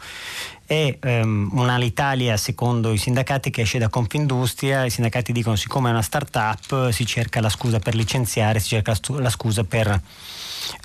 è 0.67 0.99
um, 1.03 1.51
un'Alitalia 1.53 2.37
secondo 2.37 2.93
i 2.93 2.99
sindacati 2.99 3.51
che 3.51 3.63
esce 3.63 3.79
da 3.79 3.89
Confindustria, 3.89 4.85
i 4.85 4.91
sindacati 4.91 5.33
dicono 5.33 5.57
siccome 5.57 5.89
è 5.89 5.93
una 5.93 6.03
start-up 6.03 6.91
si 6.91 7.05
cerca 7.05 7.41
la 7.41 7.49
scusa 7.49 7.79
per 7.79 7.95
licenziare, 7.95 8.61
si 8.61 8.69
cerca 8.69 8.97
la 9.19 9.31
scusa 9.31 9.65
per 9.65 10.01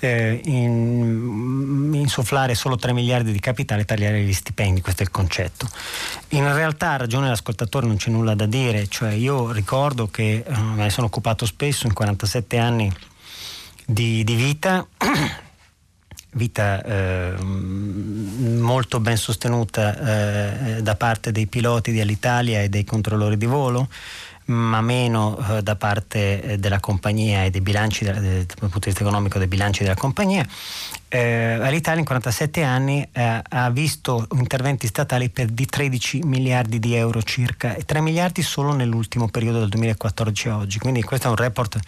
eh, 0.00 0.40
in, 0.44 1.90
insufflare 1.94 2.54
solo 2.54 2.76
3 2.76 2.92
miliardi 2.92 3.32
di 3.32 3.40
capitale 3.40 3.82
e 3.82 3.84
tagliare 3.84 4.22
gli 4.22 4.32
stipendi, 4.32 4.80
questo 4.80 5.02
è 5.02 5.04
il 5.04 5.10
concetto. 5.10 5.68
In 6.30 6.52
realtà 6.52 6.90
ha 6.90 6.96
ragione 6.96 7.28
l'ascoltatore, 7.28 7.86
non 7.86 7.96
c'è 7.96 8.10
nulla 8.10 8.34
da 8.34 8.46
dire, 8.46 8.88
cioè 8.88 9.12
io 9.12 9.50
ricordo 9.52 10.08
che 10.08 10.44
eh, 10.46 10.60
me 10.60 10.84
ne 10.84 10.90
sono 10.90 11.06
occupato 11.06 11.46
spesso 11.46 11.86
in 11.86 11.92
47 11.92 12.58
anni 12.58 12.92
di, 13.86 14.24
di 14.24 14.34
vita. 14.34 14.86
vita 16.32 16.82
eh, 16.82 17.34
molto 17.42 19.00
ben 19.00 19.16
sostenuta 19.16 20.76
eh, 20.76 20.82
da 20.82 20.94
parte 20.94 21.32
dei 21.32 21.46
piloti 21.46 21.92
di 21.92 22.00
Alitalia 22.00 22.62
e 22.62 22.68
dei 22.68 22.84
controllori 22.84 23.36
di 23.36 23.46
volo, 23.46 23.88
ma 24.46 24.80
meno 24.80 25.38
eh, 25.38 25.62
da 25.62 25.76
parte 25.76 26.42
eh, 26.42 26.58
della 26.58 26.80
compagnia 26.80 27.44
e 27.44 27.50
dei 27.50 27.60
bilanci, 27.60 28.04
dal 28.04 28.46
punto 28.58 28.78
di 28.78 28.86
vista 28.86 29.02
economico, 29.02 29.38
dei 29.38 29.46
bilanci 29.46 29.82
della 29.82 29.94
compagnia. 29.94 30.46
Eh, 31.08 31.58
Alitalia 31.60 31.98
in 32.00 32.06
47 32.06 32.62
anni 32.62 33.06
eh, 33.10 33.42
ha 33.48 33.70
visto 33.70 34.26
interventi 34.34 34.86
statali 34.86 35.28
per 35.28 35.46
di 35.46 35.66
13 35.66 36.20
miliardi 36.22 36.78
di 36.78 36.94
euro 36.94 37.22
circa 37.22 37.74
e 37.74 37.84
3 37.84 38.00
miliardi 38.00 38.42
solo 38.42 38.72
nell'ultimo 38.72 39.28
periodo 39.28 39.58
dal 39.58 39.68
2014 39.68 40.48
a 40.48 40.56
oggi. 40.58 40.78
Quindi 40.78 41.02
questo 41.02 41.26
è 41.26 41.30
un 41.30 41.36
report 41.36 41.78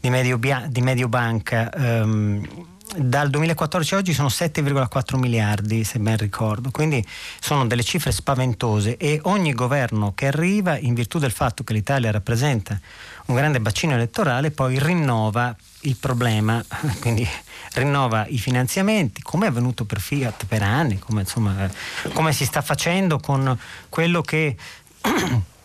di, 0.00 0.10
Medio, 0.10 0.38
di 0.68 0.80
Mediobanca. 0.80 1.72
Ehm, 1.72 2.76
dal 2.96 3.28
2014 3.28 3.94
a 3.94 3.96
oggi 3.98 4.12
sono 4.12 4.28
7,4 4.28 5.18
miliardi, 5.18 5.84
se 5.84 5.98
ben 5.98 6.16
ricordo, 6.16 6.70
quindi 6.70 7.04
sono 7.38 7.66
delle 7.66 7.82
cifre 7.82 8.12
spaventose 8.12 8.96
e 8.96 9.20
ogni 9.24 9.52
governo 9.52 10.14
che 10.14 10.26
arriva, 10.26 10.78
in 10.78 10.94
virtù 10.94 11.18
del 11.18 11.30
fatto 11.30 11.64
che 11.64 11.72
l'Italia 11.72 12.10
rappresenta 12.10 12.80
un 13.26 13.34
grande 13.34 13.60
bacino 13.60 13.94
elettorale, 13.94 14.50
poi 14.50 14.78
rinnova 14.78 15.54
il 15.82 15.96
problema, 15.96 16.64
quindi 17.00 17.28
rinnova 17.74 18.26
i 18.28 18.38
finanziamenti, 18.38 19.22
come 19.22 19.46
è 19.46 19.48
avvenuto 19.48 19.84
per 19.84 20.00
Fiat 20.00 20.46
per 20.46 20.62
anni, 20.62 20.98
come, 20.98 21.20
insomma, 21.20 21.70
come 22.12 22.32
si 22.32 22.44
sta 22.44 22.62
facendo 22.62 23.18
con 23.18 23.58
quello 23.88 24.22
che 24.22 24.56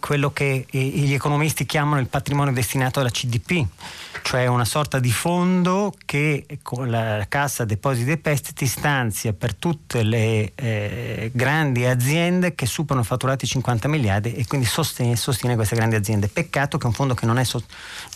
quello 0.00 0.32
che 0.32 0.66
gli 0.70 1.12
economisti 1.12 1.66
chiamano 1.66 2.00
il 2.00 2.06
patrimonio 2.06 2.54
destinato 2.54 3.00
alla 3.00 3.10
CDP, 3.10 3.66
cioè 4.22 4.46
una 4.46 4.64
sorta 4.64 4.98
di 4.98 5.10
fondo 5.10 5.92
che 6.04 6.46
con 6.62 6.90
la 6.90 7.24
Cassa 7.28 7.64
Depositi 7.64 8.12
e 8.12 8.16
Prestiti 8.18 8.66
stanzia 8.66 9.32
per 9.32 9.54
tutte 9.54 10.02
le 10.02 10.52
eh, 10.54 11.30
grandi 11.32 11.84
aziende 11.84 12.54
che 12.54 12.66
superano 12.66 13.04
fatturati 13.04 13.46
50 13.46 13.88
miliardi 13.88 14.34
e 14.34 14.46
quindi 14.46 14.66
sostiene, 14.66 15.16
sostiene, 15.16 15.56
queste 15.56 15.76
grandi 15.76 15.96
aziende. 15.96 16.28
Peccato 16.28 16.78
che 16.78 16.84
è 16.84 16.86
un 16.86 16.92
fondo 16.92 17.14
che 17.14 17.26
non 17.26 17.38
è, 17.38 17.44
so, 17.44 17.62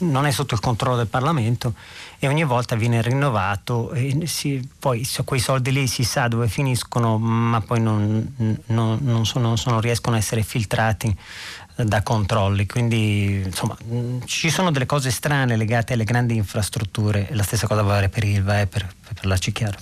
non 0.00 0.26
è 0.26 0.30
sotto 0.30 0.54
il 0.54 0.60
controllo 0.60 0.96
del 0.96 1.08
Parlamento 1.08 1.74
e 2.18 2.26
ogni 2.28 2.44
volta 2.44 2.74
viene 2.74 3.02
rinnovato 3.02 3.92
e 3.92 4.26
si, 4.26 4.66
poi 4.78 5.04
so, 5.04 5.24
quei 5.24 5.40
soldi 5.40 5.72
lì 5.72 5.86
si 5.86 6.04
sa 6.04 6.28
dove 6.28 6.48
finiscono 6.48 7.18
ma 7.18 7.60
poi 7.60 7.80
non, 7.80 8.34
non, 8.66 8.98
non, 9.02 9.26
sono, 9.26 9.54
non 9.66 9.80
riescono 9.80 10.16
a 10.16 10.18
essere 10.18 10.42
filtrati 10.42 11.16
da 11.84 12.02
controlli, 12.02 12.66
quindi 12.66 13.42
insomma 13.44 13.76
ci 14.24 14.50
sono 14.50 14.70
delle 14.70 14.86
cose 14.86 15.10
strane 15.10 15.56
legate 15.56 15.92
alle 15.92 16.04
grandi 16.04 16.34
infrastrutture, 16.34 17.28
la 17.32 17.42
stessa 17.42 17.66
cosa 17.66 17.82
vale 17.82 18.08
per 18.08 18.24
Ilva 18.24 18.60
e 18.60 18.66
per, 18.66 18.86
per 19.02 19.14
parlarci 19.14 19.52
chiaro. 19.52 19.78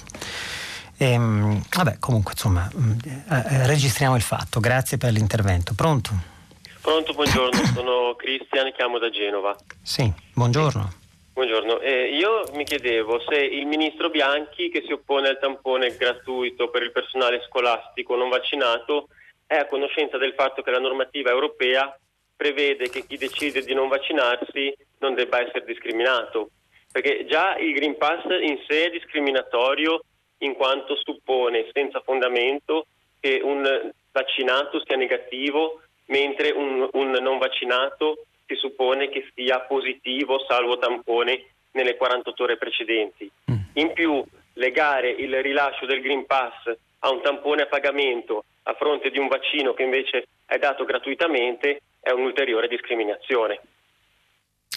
E, 0.99 1.13
ehm, 1.13 1.63
vabbè, 1.75 1.99
comunque 1.99 2.33
insomma 2.33 2.71
eh, 2.71 3.67
registriamo 3.67 4.17
il 4.17 4.23
fatto, 4.23 4.61
grazie 4.61 4.99
per 4.99 5.13
l'intervento. 5.13 5.75
Pronto? 5.75 6.35
Pronto, 6.81 7.13
buongiorno, 7.15 7.65
sono 7.75 8.15
Cristian, 8.17 8.73
chiamo 8.73 8.99
da 8.99 9.11
Genova. 9.11 9.57
Sì, 9.83 10.13
buongiorno. 10.35 11.05
Buongiorno, 11.33 11.81
eh, 11.81 12.17
io 12.17 12.49
mi 12.55 12.65
chiedevo 12.65 13.21
se 13.29 13.35
il 13.35 13.67
ministro 13.67 14.09
Bianchi 14.09 14.71
che 14.71 14.83
si 14.87 14.93
oppone 14.93 15.29
al 15.29 15.39
tampone 15.39 15.95
gratuito 15.95 16.71
per 16.71 16.83
il 16.83 16.93
personale 16.93 17.43
scolastico 17.47 18.17
non 18.17 18.31
vaccinato 18.31 19.09
è 19.47 19.57
a 19.57 19.67
conoscenza 19.67 20.19
del 20.19 20.35
fatto 20.35 20.63
che 20.63 20.71
la 20.71 20.79
normativa 20.79 21.31
europea 21.31 21.97
prevede 22.37 22.91
che 22.91 23.07
chi 23.07 23.17
decide 23.17 23.63
di 23.63 23.75
non 23.75 23.89
vaccinarsi 23.89 24.75
non 24.99 25.15
debba 25.15 25.41
essere 25.41 25.65
discriminato, 25.65 26.51
perché 26.93 27.25
già 27.27 27.57
il 27.57 27.73
Green 27.73 27.97
Pass 27.97 28.25
in 28.41 28.59
sé 28.69 28.87
è 28.87 28.91
discriminatorio 28.91 30.03
in 30.39 30.55
quanto 30.55 30.97
suppone 30.97 31.71
senza 31.73 32.01
fondamento 32.01 32.87
che 33.21 33.41
un 33.43 33.91
vaccinato 34.13 34.83
sia 34.85 34.97
negativo 34.97 35.81
mentre 36.07 36.51
un, 36.51 36.89
un 36.93 37.11
non 37.11 37.39
vaccinato 37.39 38.27
si 38.47 38.55
suppone 38.55 39.09
che 39.09 39.29
sia 39.35 39.61
positivo 39.61 40.45
salvo 40.47 40.79
tampone 40.79 41.47
nelle 41.73 41.97
48 41.97 42.43
ore 42.43 42.57
precedenti. 42.57 43.31
Mm. 43.51 43.57
In 43.75 43.93
più, 43.93 44.25
legare 44.55 45.11
il 45.11 45.43
rilascio 45.43 45.87
del 45.87 46.01
Green 46.01 46.27
Pass 46.27 46.71
a 47.01 47.11
un 47.11 47.21
tampone 47.23 47.63
a 47.63 47.67
pagamento 47.67 48.45
a 48.69 48.75
fronte 48.75 49.11
di 49.11 49.19
un 49.19 49.29
vaccino 49.29 49.75
che 49.75 49.83
invece 49.83 50.27
è 50.45 50.59
dato 50.59 50.85
gratuitamente 50.85 51.81
è 52.01 52.11
un'ulteriore 52.11 52.69
discriminazione. 52.69 53.61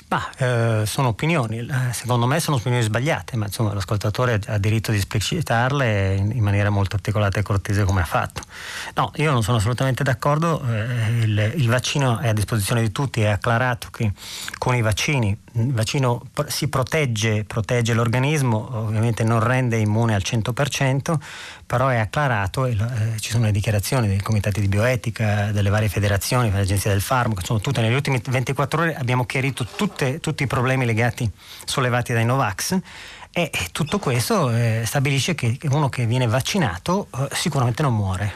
Ma 0.10 0.28
eh, 0.40 0.86
sono 0.88 1.10
opinioni, 1.10 1.60
eh, 1.60 1.94
secondo 1.94 2.26
me 2.26 2.40
sono 2.40 2.58
opinioni 2.58 2.84
sbagliate, 2.84 3.38
ma 3.38 3.46
insomma 3.46 3.74
l'ascoltatore 3.74 4.40
ha 4.48 4.58
diritto 4.58 4.90
di 4.92 4.98
esplicitarle 4.98 6.16
in 6.16 6.42
maniera 6.42 6.72
molto 6.72 6.96
articolata 6.96 7.40
e 7.40 7.44
cortese 7.44 7.84
come 7.84 8.02
ha 8.02 8.06
fatto. 8.06 8.42
No, 8.96 9.12
io 9.18 9.32
non 9.32 9.44
sono 9.44 9.58
assolutamente 9.58 10.02
d'accordo, 10.02 10.64
eh, 10.68 11.20
il, 11.22 11.54
il, 11.58 11.68
vaccino 11.68 12.18
è 12.18 12.30
a 12.30 12.34
disposizione 12.34 12.82
di 12.82 12.92
tutti, 12.92 13.22
è 13.22 13.28
acclarato 13.28 13.90
che 13.92 14.12
con 14.58 14.74
i 14.74 14.82
vaccini 14.82 15.38
il 15.60 15.74
vaccino 15.74 16.24
si 16.48 16.68
protegge, 16.68 17.44
protegge 17.44 17.94
l'organismo, 17.94 18.70
ovviamente 18.72 19.24
non 19.24 19.40
rende 19.40 19.78
immune 19.78 20.16
al 20.16 20.22
100%, 20.24 21.16
però 21.66 21.88
è 21.88 21.98
acclarato 21.98 22.66
eh, 22.66 22.78
ci 23.20 23.32
sono 23.32 23.46
le 23.46 23.52
dichiarazioni 23.52 24.08
dei 24.08 24.22
comitati 24.22 24.60
di 24.62 24.68
bioetica, 24.68 25.52
delle 25.52 25.70
varie 25.70 25.90
federazioni, 25.90 26.50
dell'Agenzia 26.50 26.92
del 26.92 27.02
Farmaco, 27.02 27.44
sono 27.44 27.60
tutte 27.60 27.82
negli 27.82 27.94
ultimi 27.94 28.22
24 28.24 28.82
ore 28.82 28.96
abbiamo 28.96 29.26
chiarito 29.26 29.66
tutte, 29.66 30.20
tutti 30.20 30.44
i 30.44 30.48
problemi 30.48 30.86
legati, 30.86 31.30
sollevati 31.66 32.14
dai 32.14 32.26
Novax 32.26 32.80
e, 33.32 33.50
e 33.54 33.70
tutto 33.72 34.00
questo 34.00 34.50
eh, 34.50 34.84
stabilisce 34.86 35.36
che 35.36 35.58
uno 35.70 35.90
che 35.90 36.06
viene 36.06 36.28
vaccinato 36.28 37.08
eh, 37.16 37.28
sicuramente 37.34 37.82
non 37.82 37.94
muore. 37.94 38.36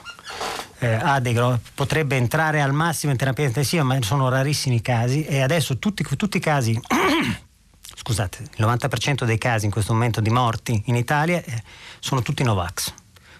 Eh, 0.83 1.21
dei, 1.21 1.35
potrebbe 1.73 2.17
entrare 2.17 2.61
al 2.61 2.73
massimo 2.73 3.11
in 3.11 3.17
terapia 3.17 3.45
intensiva, 3.45 3.83
ma 3.83 4.01
sono 4.01 4.27
rarissimi 4.29 4.81
casi 4.81 5.23
e 5.23 5.41
adesso 5.41 5.79
tutti, 5.79 6.03
tutti 6.17 6.37
i 6.37 6.39
casi, 6.41 6.77
scusate, 7.95 8.39
il 8.57 8.65
90% 8.65 9.23
dei 9.23 9.37
casi 9.37 9.65
in 9.65 9.71
questo 9.71 9.93
momento 9.93 10.19
di 10.19 10.29
morti 10.29 10.83
in 10.87 10.95
Italia 10.95 11.41
eh, 11.43 11.63
sono 11.99 12.21
tutti 12.21 12.43
Novax 12.43 12.93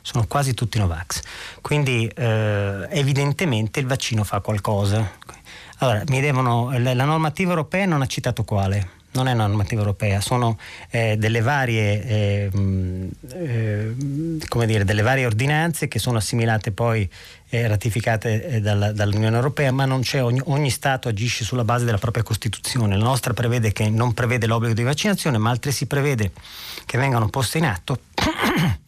sono 0.06 0.28
quasi 0.28 0.54
tutti 0.54 0.78
Novax. 0.80 1.22
Quindi 1.62 2.08
eh, 2.08 2.88
evidentemente 2.90 3.80
il 3.80 3.88
vaccino 3.88 4.26
fa 4.26 4.42
qualcosa. 4.42 5.10
Allora, 5.78 6.04
devono, 6.04 6.78
la 6.78 7.06
normativa 7.06 7.52
europea 7.52 7.86
non 7.86 8.02
ha 8.02 8.06
citato 8.06 8.44
quale 8.44 9.03
non 9.14 9.28
è 9.28 9.34
una 9.34 9.48
normativa 9.48 9.82
europea, 9.82 10.22
sono 10.22 10.58
eh, 10.90 11.16
delle, 11.18 11.42
varie, 11.42 12.06
eh, 12.06 12.50
eh, 13.34 13.94
dire, 14.66 14.84
delle, 14.84 15.02
varie, 15.02 15.26
ordinanze 15.26 15.88
che 15.88 16.00
sono 16.00 16.18
assimilate 16.18 16.72
poi 16.72 17.10
e 17.50 17.68
ratificate 17.68 18.46
eh, 18.48 18.62
dalla, 18.62 18.92
dall'Unione 18.92 19.36
Europea, 19.36 19.72
ma 19.72 19.86
non 19.86 20.02
c'è, 20.02 20.24
ogni, 20.24 20.42
ogni, 20.46 20.70
Stato 20.70 21.08
agisce 21.08 21.44
sulla 21.44 21.64
base 21.64 21.86
della 21.86 22.00
propria 22.00 22.24
Costituzione. 22.24 22.98
La 22.98 23.04
nostra 23.04 23.34
prevede 23.34 23.72
che 23.72 23.90
non 23.90 24.14
prevede 24.14 24.48
l'obbligo 24.48 24.74
di 24.74 24.84
vaccinazione, 24.84 25.38
ma 25.38 25.52
altresì 25.52 25.86
prevede 25.86 26.32
che 26.86 26.98
vengano 26.98 27.30
poste 27.30 27.60
in 27.60 27.66
atto 27.66 28.00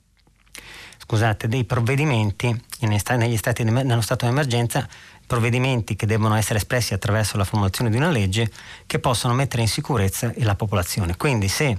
scusate, 1.06 1.48
dei 1.48 1.64
provvedimenti 1.66 2.60
negli 2.82 3.38
stati, 3.38 3.64
nello 3.64 4.02
stato 4.02 4.26
di 4.26 4.32
emergenza 4.32 4.88
provvedimenti 5.26 5.96
che 5.96 6.06
devono 6.06 6.36
essere 6.36 6.60
espressi 6.60 6.94
attraverso 6.94 7.38
la 7.38 7.44
formulazione 7.44 7.90
di 7.90 7.98
una 7.98 8.10
legge 8.10 8.50
che 8.86 9.00
possono 9.00 9.34
mettere 9.34 9.62
in 9.62 9.68
sicurezza 9.68 10.32
la 10.38 10.56
popolazione. 10.56 11.18
Quindi 11.18 11.48
se 11.48 11.78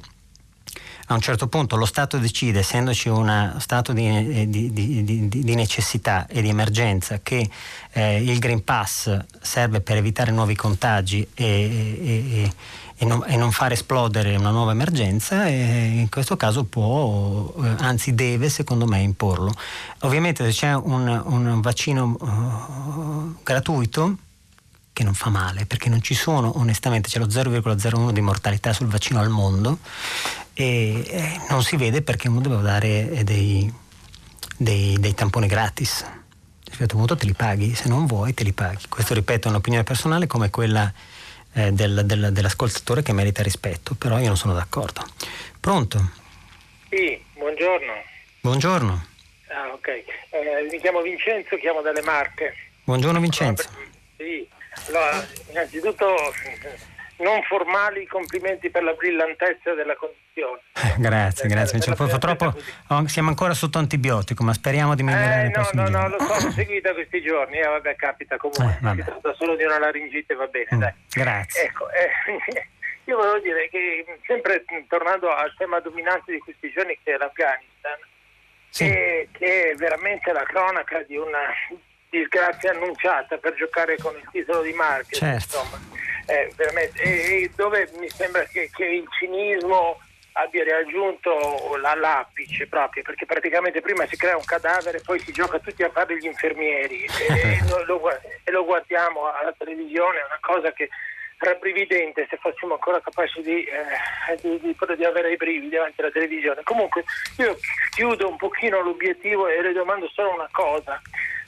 a 1.08 1.14
un 1.14 1.20
certo 1.20 1.46
punto 1.46 1.76
lo 1.76 1.84
Stato 1.84 2.18
decide, 2.18 2.60
essendoci 2.60 3.08
uno 3.08 3.54
stato 3.58 3.92
di, 3.92 4.48
di, 4.48 4.72
di, 4.72 5.28
di, 5.28 5.54
necessità 5.54 6.26
e 6.26 6.42
di 6.42 6.48
emergenza, 6.48 7.20
che 7.22 7.48
eh, 7.92 8.20
il 8.20 8.38
Green 8.40 8.64
Pass 8.64 9.16
serve 9.40 9.80
per 9.80 9.96
evitare 9.98 10.32
nuovi 10.32 10.56
contagi 10.56 11.26
e, 11.34 11.44
e, 11.44 12.42
e, 12.42 12.52
non, 13.04 13.22
e, 13.26 13.36
non, 13.36 13.52
far 13.52 13.72
esplodere 13.72 14.36
una 14.36 14.50
nuova 14.50 14.70
emergenza, 14.70 15.46
in 15.46 16.08
questo 16.08 16.36
caso 16.36 16.64
può, 16.64 17.52
eh, 17.62 17.74
anzi 17.78 18.14
deve 18.14 18.48
secondo 18.48 18.86
me 18.86 19.00
imporlo. 19.00 19.52
Ovviamente 20.00 20.44
se 20.44 20.50
c'è 20.50 20.74
un, 20.74 21.22
un 21.24 21.60
vaccino 21.60 22.16
uh, 22.18 23.42
gratuito, 23.42 24.16
che 24.96 25.04
non 25.04 25.12
fa 25.12 25.28
male, 25.28 25.66
perché 25.66 25.90
non 25.90 26.00
ci 26.00 26.14
sono, 26.14 26.58
onestamente, 26.58 27.10
c'è 27.10 27.18
lo 27.18 27.26
0,01 27.26 28.12
di 28.12 28.22
mortalità 28.22 28.72
sul 28.72 28.86
vaccino 28.86 29.20
al 29.20 29.28
mondo 29.28 29.78
e 30.54 31.04
eh, 31.06 31.40
non 31.50 31.62
si 31.62 31.76
vede 31.76 32.00
perché 32.00 32.28
uno 32.28 32.40
deve 32.40 32.62
dare 32.62 33.22
dei, 33.22 33.70
dei, 34.56 34.96
dei 34.98 35.14
tamponi 35.14 35.48
gratis. 35.48 36.00
A 36.00 36.08
un 36.08 36.76
certo 36.78 36.96
punto 36.96 37.14
te 37.14 37.26
li 37.26 37.34
paghi, 37.34 37.74
se 37.74 37.88
non 37.88 38.06
vuoi 38.06 38.32
te 38.32 38.42
li 38.42 38.54
paghi. 38.54 38.84
Questo 38.88 39.12
ripeto 39.12 39.48
è 39.48 39.50
un'opinione 39.50 39.84
personale 39.84 40.26
come 40.26 40.48
quella 40.48 40.90
eh, 41.56 41.72
del, 41.72 42.02
del, 42.04 42.32
dell'ascoltatore 42.32 43.02
che 43.02 43.14
merita 43.14 43.42
rispetto, 43.42 43.94
però 43.94 44.18
io 44.18 44.26
non 44.26 44.36
sono 44.36 44.52
d'accordo. 44.52 45.02
Pronto? 45.58 46.10
Sì, 46.90 47.20
buongiorno. 47.32 47.92
Buongiorno. 48.40 49.06
Ah, 49.48 49.72
ok. 49.72 49.88
Eh, 49.88 50.68
mi 50.70 50.78
chiamo 50.80 51.00
Vincenzo, 51.00 51.56
chiamo 51.56 51.80
dalle 51.80 52.02
Marche. 52.02 52.54
Buongiorno 52.84 53.18
Vincenzo. 53.20 53.68
Sì, 54.18 54.46
allora, 54.88 55.26
innanzitutto 55.48 56.14
non 57.18 57.42
formali 57.42 58.06
complimenti 58.06 58.70
per 58.70 58.82
la 58.82 58.92
brillantezza 58.92 59.72
della 59.74 59.96
condizione. 59.96 60.60
grazie, 60.98 61.48
grazie. 61.48 61.80
Cioè, 61.80 61.94
purtroppo 61.94 62.54
siamo 63.06 63.28
ancora 63.28 63.54
sotto 63.54 63.78
antibiotico, 63.78 64.44
ma 64.44 64.52
speriamo 64.52 64.94
di 64.94 65.02
migliorare 65.02 65.46
eh, 65.46 65.50
no, 65.50 65.68
no, 65.72 65.84
giorni. 65.84 65.90
No, 65.90 66.08
lo 66.08 66.18
so, 66.20 66.50
seguita 66.52 66.92
questi 66.92 67.22
giorni, 67.22 67.58
eh, 67.58 67.66
vabbè, 67.66 67.96
capita 67.96 68.36
comunque. 68.36 68.78
Eh, 68.82 68.94
si 68.96 69.02
tratta 69.02 69.34
solo 69.34 69.56
di 69.56 69.64
una 69.64 69.78
laringite, 69.78 70.34
va 70.34 70.46
bene, 70.46 70.68
mm, 70.74 70.78
dai. 70.78 70.92
Grazie. 71.10 71.62
Ecco, 71.62 71.86
eh, 71.90 72.68
io 73.04 73.16
volevo 73.16 73.38
dire 73.38 73.68
che, 73.70 74.04
sempre 74.26 74.64
tornando 74.88 75.34
al 75.34 75.54
tema 75.56 75.80
dominante 75.80 76.32
di 76.32 76.38
questi 76.38 76.70
giorni, 76.70 76.98
che 77.02 77.14
è 77.14 77.16
l'Afghanistan, 77.16 77.98
sì. 78.68 78.84
che, 78.84 79.28
che 79.32 79.70
è 79.70 79.74
veramente 79.76 80.32
la 80.32 80.42
cronaca 80.42 81.02
di 81.02 81.16
una 81.16 81.48
disgrazia 82.10 82.72
annunciata 82.72 83.36
per 83.38 83.54
giocare 83.54 83.96
con 83.98 84.14
il 84.16 84.28
titolo 84.30 84.62
di 84.62 84.72
marketing, 84.72 85.38
certo. 85.38 85.58
insomma, 85.58 85.78
eh, 86.26 86.52
e, 86.96 87.50
dove 87.54 87.88
mi 87.98 88.08
sembra 88.08 88.42
che, 88.44 88.70
che, 88.74 88.84
il 88.84 89.06
cinismo 89.18 89.98
abbia 90.32 90.64
raggiunto 90.64 91.76
l'apice 91.76 92.66
proprio, 92.66 93.02
perché 93.02 93.24
praticamente 93.24 93.80
prima 93.80 94.06
si 94.06 94.16
crea 94.16 94.36
un 94.36 94.44
cadavere, 94.44 95.00
poi 95.00 95.18
si 95.20 95.32
gioca 95.32 95.58
tutti 95.58 95.82
a 95.82 95.90
fare 95.90 96.18
gli 96.18 96.26
infermieri 96.26 97.04
e, 97.04 97.60
lo, 97.86 98.00
e 98.44 98.50
lo 98.50 98.64
guardiamo 98.64 99.32
alla 99.32 99.54
televisione, 99.56 100.18
è 100.18 100.24
una 100.24 100.38
cosa 100.40 100.72
che 100.72 100.90
rabbrividente 101.38 102.26
se 102.28 102.38
fossimo 102.38 102.74
ancora 102.74 103.00
capaci 103.00 103.42
di, 103.42 103.64
eh, 103.64 104.36
di, 104.40 104.58
di, 104.60 104.76
di, 104.96 105.04
avere 105.04 105.32
i 105.32 105.36
brividi 105.36 105.68
davanti 105.68 106.00
alla 106.00 106.10
televisione. 106.10 106.62
Comunque 106.64 107.04
io 107.38 107.56
chiudo 107.94 108.28
un 108.28 108.36
pochino 108.36 108.80
l'obiettivo 108.80 109.46
e 109.46 109.60
le 109.60 109.72
domando 109.72 110.08
solo 110.08 110.32
una 110.32 110.48
cosa. 110.50 111.00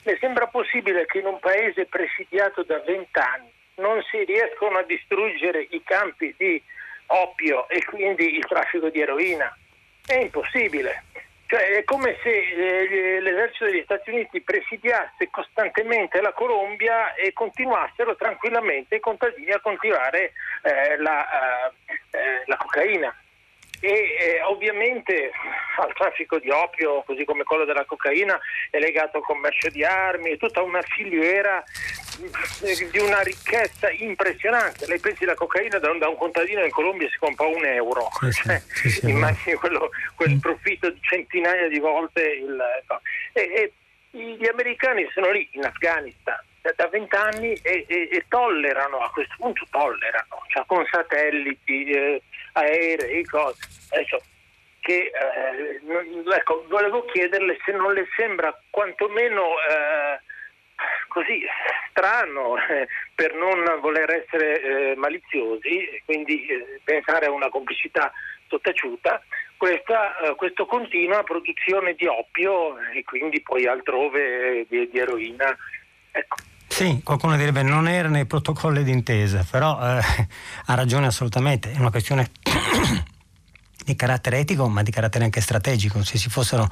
Le 0.03 0.17
sembra 0.21 0.47
possibile 0.47 1.07
che 1.07 1.19
in 1.19 1.27
un 1.27 1.39
paese 1.39 1.87
presidiato 1.87 2.63
da 2.63 2.79
vent'anni 2.81 3.57
non 3.79 4.03
si 4.11 4.25
riescono 4.25 4.79
a 4.79 4.83
distruggere 4.83 5.67
i 5.71 5.83
campi 5.83 6.35
di 6.37 6.63
oppio 7.07 7.69
e 7.69 7.85
quindi 7.85 8.37
il 8.37 8.47
traffico 8.47 8.89
di 8.89 9.01
eroina? 9.01 9.57
È 10.07 10.15
impossibile. 10.15 11.05
Cioè, 11.47 11.79
è 11.79 11.85
come 11.85 12.19
se 12.23 12.29
eh, 12.29 13.21
l'esercito 13.21 13.65
degli 13.65 13.83
Stati 13.85 14.11
Uniti 14.11 14.43
presidiasse 14.43 15.31
costantemente 15.31 16.21
la 16.21 16.33
Colombia 16.33 17.15
e 17.15 17.33
continuassero 17.33 18.17
tranquillamente 18.17 18.97
i 18.97 19.01
contadini 19.01 19.51
a 19.51 19.61
coltivare 19.61 20.33
eh, 20.63 20.99
la, 20.99 21.73
eh, 22.11 22.43
la 22.45 22.57
cocaina 22.57 23.17
e 23.81 24.17
eh, 24.19 24.43
ovviamente 24.43 25.31
al 25.79 25.93
traffico 25.95 26.39
di 26.39 26.51
opio, 26.51 27.03
così 27.03 27.25
come 27.25 27.45
quello 27.45 27.65
della 27.65 27.85
cocaina, 27.85 28.39
è 28.71 28.79
legato 28.79 29.19
al 29.19 29.23
commercio 29.23 29.69
di 29.71 29.85
armi, 29.85 30.31
è 30.31 30.37
tutta 30.37 30.63
una 30.63 30.83
filiera 30.83 31.63
eh, 32.63 32.89
di 32.91 32.99
una 32.99 33.21
ricchezza 33.21 33.91
impressionante. 33.91 34.87
Lei 34.87 34.99
pensi 34.99 35.25
la 35.25 35.35
cocaina 35.35 35.79
da 35.79 35.91
un, 35.91 35.99
da 35.99 36.09
un 36.09 36.17
contadino 36.17 36.65
in 36.65 36.71
Colombia 36.71 37.09
si 37.09 37.19
compra 37.19 37.47
un 37.47 37.65
euro, 37.65 38.09
sì, 38.21 38.33
sì, 38.33 38.43
cioè, 38.43 38.61
sì, 38.61 39.11
immagini 39.11 39.57
quello, 39.57 39.91
quel 40.17 40.35
mm. 40.35 40.39
profitto 40.39 40.91
di 40.91 41.01
centinaia 41.01 41.69
di 41.69 41.79
volte. 41.79 42.23
Il, 42.23 42.61
e, 43.33 43.41
e, 43.41 43.73
gli 44.11 44.49
americani 44.49 45.07
sono 45.13 45.31
lì 45.31 45.49
in 45.53 45.65
Afghanistan 45.65 46.41
da 46.77 46.87
vent'anni 46.89 47.53
e, 47.63 47.85
e, 47.89 48.09
e, 48.11 48.25
tollerano, 48.29 48.99
a 48.99 49.11
questo 49.11 49.35
punto 49.39 49.65
tollerano, 49.71 50.43
cioè 50.49 50.65
con 50.67 50.85
satelliti, 50.91 51.85
eh, 51.85 52.23
aerei, 52.53 53.25
cose. 53.25 53.67
Adesso, 53.91 54.21
che, 54.81 55.11
eh, 55.13 55.81
ecco, 56.35 56.65
volevo 56.69 57.05
chiederle 57.07 57.59
se 57.65 57.73
non 57.73 57.93
le 57.93 58.07
sembra 58.17 58.59
quantomeno 58.71 59.43
eh, 59.43 60.21
così 61.09 61.45
strano 61.91 62.57
eh, 62.57 62.87
per 63.15 63.35
non 63.35 63.81
voler 63.81 64.11
essere 64.11 64.61
eh, 64.63 64.97
maliziosi, 64.97 66.03
quindi 66.05 66.47
eh, 66.47 66.81
pensare 66.85 67.27
a 67.27 67.31
una 67.31 67.49
complicità 67.49 68.13
sottaciuta, 68.47 69.23
questa, 69.59 70.15
questo 70.37 70.65
continua 70.65 71.25
produzione 71.25 71.95
di 71.95 72.07
oppio 72.07 72.79
e 72.95 73.03
quindi 73.05 73.43
poi 73.43 73.67
altrove 73.67 74.65
di, 74.69 74.89
di 74.89 74.99
eroina. 74.99 75.55
Ecco. 76.13 76.48
Sì, 76.79 77.01
qualcuno 77.03 77.37
direbbe 77.37 77.65
non 77.65 77.89
era 77.89 78.09
nei 78.09 78.25
protocolli 78.25 78.85
d'intesa, 78.85 79.45
però 79.51 79.81
eh, 79.81 80.01
ha 80.67 80.75
ragione 80.75 81.09
assolutamente, 81.09 81.73
è 81.73 81.79
una 81.81 81.91
questione 81.91 82.31
di 83.85 83.97
carattere 83.97 84.39
etico 84.39 84.69
ma 84.69 84.85
di 84.85 84.93
carattere 84.93 85.25
anche 85.25 85.41
strategico. 85.41 86.05
Se 86.05 86.19
si 86.19 86.29
fossero 86.29 86.71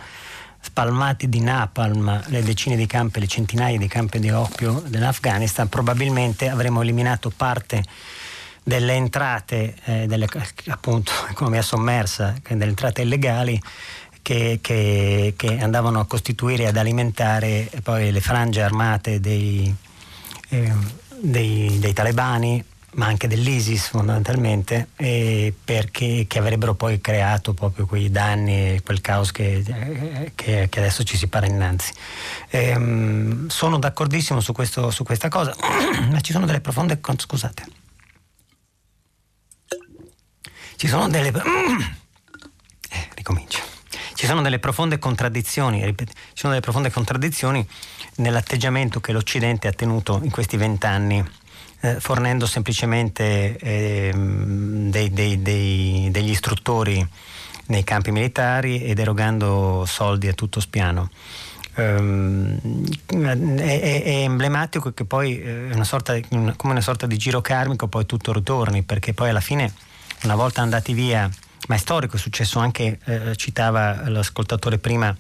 spalmati 0.60 1.28
di 1.28 1.40
napalm 1.40 2.22
le 2.26 2.44
decine 2.44 2.76
di 2.76 2.86
campi, 2.86 3.18
le 3.18 3.26
centinaia 3.26 3.76
di 3.76 3.88
campi 3.88 4.20
di 4.20 4.30
oppio 4.30 4.80
dell'Afghanistan, 4.86 5.68
probabilmente 5.68 6.48
avremmo 6.50 6.82
eliminato 6.82 7.32
parte 7.36 7.82
delle 8.62 8.92
entrate, 8.92 9.74
eh, 9.86 10.06
delle, 10.06 10.28
appunto, 10.68 11.10
economia 11.28 11.62
sommersa, 11.62 12.32
delle 12.46 12.66
entrate 12.66 13.02
illegali 13.02 13.60
che, 14.22 14.60
che, 14.62 15.34
che, 15.36 15.58
andavano 15.58 15.98
a 15.98 16.06
costituire 16.06 16.62
e 16.62 16.66
ad 16.68 16.76
alimentare 16.76 17.68
poi 17.82 18.12
le 18.12 18.20
frange 18.20 18.62
armate 18.62 19.18
dei, 19.18 19.74
eh, 20.48 20.73
dei, 21.20 21.78
dei 21.78 21.93
talebani 21.93 22.64
ma 22.97 23.06
anche 23.06 23.28
dell'ISIS 23.28 23.89
fondamentalmente, 23.89 24.89
perché 24.97 26.24
che 26.27 26.39
avrebbero 26.39 26.74
poi 26.74 27.01
creato 27.01 27.52
proprio 27.52 27.86
quei 27.86 28.10
danni 28.10 28.74
e 28.74 28.81
quel 28.82 29.01
caos 29.01 29.32
che, 29.32 29.62
che, 30.35 30.68
che, 30.68 30.78
adesso 30.78 31.05
ci 31.05 31.16
si 31.16 31.27
para 31.27 31.47
innanzi. 31.47 31.93
Ehm, 32.48 33.48
sono 33.48 33.78
d'accordissimo 33.78 34.40
su, 34.40 34.52
questo, 34.52 34.90
su 34.90 35.05
questa 35.05 35.28
cosa, 35.28 35.55
ma 36.10 36.20
ci 36.20 36.32
sono 36.32 36.47
delle 36.47 36.60
profonde... 36.60 36.98
scusate. 37.16 37.64
Ci 40.77 40.89
sono 40.89 41.09
delle... 41.09 41.32
Eh, 42.89 43.09
ricomincio. 43.16 43.76
Ci 44.27 44.32
sono 44.32 44.43
delle 44.43 44.59
profonde 44.59 44.98
contraddizioni, 44.98 45.85
ripeto, 45.85 46.11
ci 46.11 46.19
sono 46.35 46.53
delle 46.55 46.65
profonde 46.65 46.90
contraddizioni 46.90 47.65
nell'atteggiamento 48.16 48.98
che 48.98 49.12
l'Occidente 49.12 49.69
ha 49.69 49.73
tenuto 49.73 50.19
in 50.24 50.32
questi 50.32 50.57
vent'anni 50.57 51.24
eh, 51.82 52.01
fornendo 52.01 52.44
semplicemente 52.44 53.57
eh, 53.57 54.12
dei, 54.12 55.12
dei, 55.12 55.43
dei, 55.43 56.09
degli 56.11 56.31
istruttori 56.31 57.07
nei 57.66 57.85
campi 57.85 58.11
militari 58.11 58.82
ed 58.82 58.98
erogando 58.98 59.85
soldi 59.86 60.27
a 60.27 60.32
tutto 60.32 60.59
spiano. 60.59 61.09
Um, 61.77 62.59
è, 63.07 64.03
è, 64.03 64.23
emblematico 64.24 64.90
che 64.90 65.05
poi 65.05 65.39
è 65.39 65.73
una 65.73 65.85
sorta, 65.85 66.19
come 66.28 66.73
una 66.73 66.81
sorta 66.81 67.07
di 67.07 67.16
giro 67.16 67.40
karmico 67.40 67.86
poi 67.86 68.07
tutto 68.07 68.32
ritorni 68.32 68.82
perché 68.82 69.15
poi 69.15 69.28
alla 69.28 69.40
fine 69.40 69.73
una 70.24 70.35
volta 70.35 70.62
andati 70.62 70.94
via 70.94 71.31
ma 71.68 71.74
è 71.74 71.78
storico, 71.78 72.16
è 72.16 72.18
successo 72.18 72.58
anche, 72.58 72.98
eh, 73.04 73.36
citava 73.36 74.08
l'ascoltatore 74.08 74.78
prima, 74.78 75.14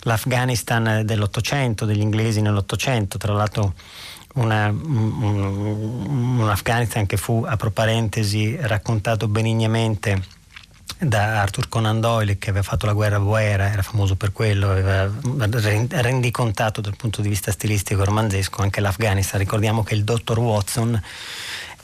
l'Afghanistan 0.00 1.02
dell'Ottocento, 1.04 1.84
degli 1.84 2.00
inglesi 2.00 2.40
nell'Ottocento, 2.40 3.18
tra 3.18 3.32
l'altro 3.32 3.74
un, 4.34 4.50
un, 4.50 6.48
Afghanistan 6.48 7.06
che 7.06 7.16
fu, 7.16 7.44
apro 7.46 7.70
parentesi, 7.70 8.56
raccontato 8.60 9.28
benignamente 9.28 10.42
da 10.98 11.40
Arthur 11.42 11.68
Conan 11.68 12.00
Doyle 12.00 12.38
che 12.38 12.50
aveva 12.50 12.64
fatto 12.64 12.86
la 12.86 12.92
guerra 12.92 13.16
a 13.16 13.20
Boera, 13.20 13.70
era 13.70 13.82
famoso 13.82 14.16
per 14.16 14.32
quello, 14.32 14.70
aveva 14.70 15.10
rendicontato 15.88 16.80
dal 16.80 16.96
punto 16.96 17.20
di 17.20 17.28
vista 17.28 17.50
stilistico 17.50 18.02
e 18.02 18.04
romanzesco 18.04 18.62
anche 18.62 18.80
l'Afghanistan. 18.80 19.38
Ricordiamo 19.38 19.82
che 19.82 19.94
il 19.94 20.04
dottor 20.04 20.38
Watson 20.38 21.00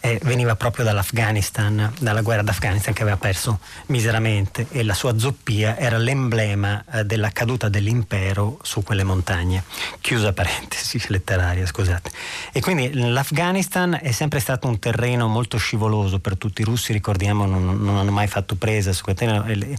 eh, 0.01 0.19
veniva 0.23 0.57
proprio 0.57 0.85
dall'Afghanistan, 0.85 1.93
dalla 1.99 2.23
guerra 2.23 2.43
d'Afghanistan 2.43 2.95
che 2.95 3.03
aveva 3.03 3.17
perso 3.17 3.61
miseramente 3.87 4.67
e 4.71 4.83
la 4.83 4.95
sua 4.95 5.19
zoppia 5.19 5.77
era 5.77 5.99
l'emblema 5.99 6.83
eh, 6.91 7.05
della 7.05 7.31
caduta 7.31 7.69
dell'impero 7.69 8.59
su 8.63 8.83
quelle 8.83 9.05
montagne. 9.05 9.63
Chiusa 10.01 10.33
parentesi 10.33 11.01
letteraria, 11.09 11.67
scusate. 11.67 12.11
E 12.53 12.61
quindi 12.61 12.91
l'Afghanistan 12.93 13.99
è 14.01 14.11
sempre 14.13 14.41
stato 14.41 14.67
un 14.67 14.79
terreno 14.79 15.29
molto 15.29 15.59
scivoloso 15.59 16.19
per 16.19 16.37
tutti 16.37 16.63
i 16.63 16.65
russi, 16.65 16.93
ricordiamo, 16.93 17.45
non, 17.45 17.83
non 17.83 17.97
hanno 17.97 18.13
mai 18.13 18.27
fatto 18.27 18.55
presa 18.55 18.93
su 18.93 19.03
quel 19.03 19.17
terreno 19.17 19.45
e, 19.45 19.77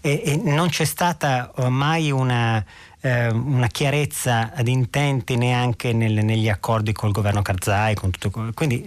e, 0.00 0.22
e 0.24 0.36
non 0.36 0.68
c'è 0.68 0.84
stata 0.84 1.52
mai 1.68 2.10
una 2.10 2.64
eh, 3.00 3.28
una 3.28 3.66
chiarezza 3.68 4.52
di 4.62 4.72
intenti 4.72 5.36
neanche 5.36 5.92
nel, 5.92 6.24
negli 6.24 6.48
accordi 6.48 6.92
col 6.92 7.12
governo 7.12 7.42
Karzai. 7.42 7.94
Tutto, 7.94 8.52
quindi 8.54 8.84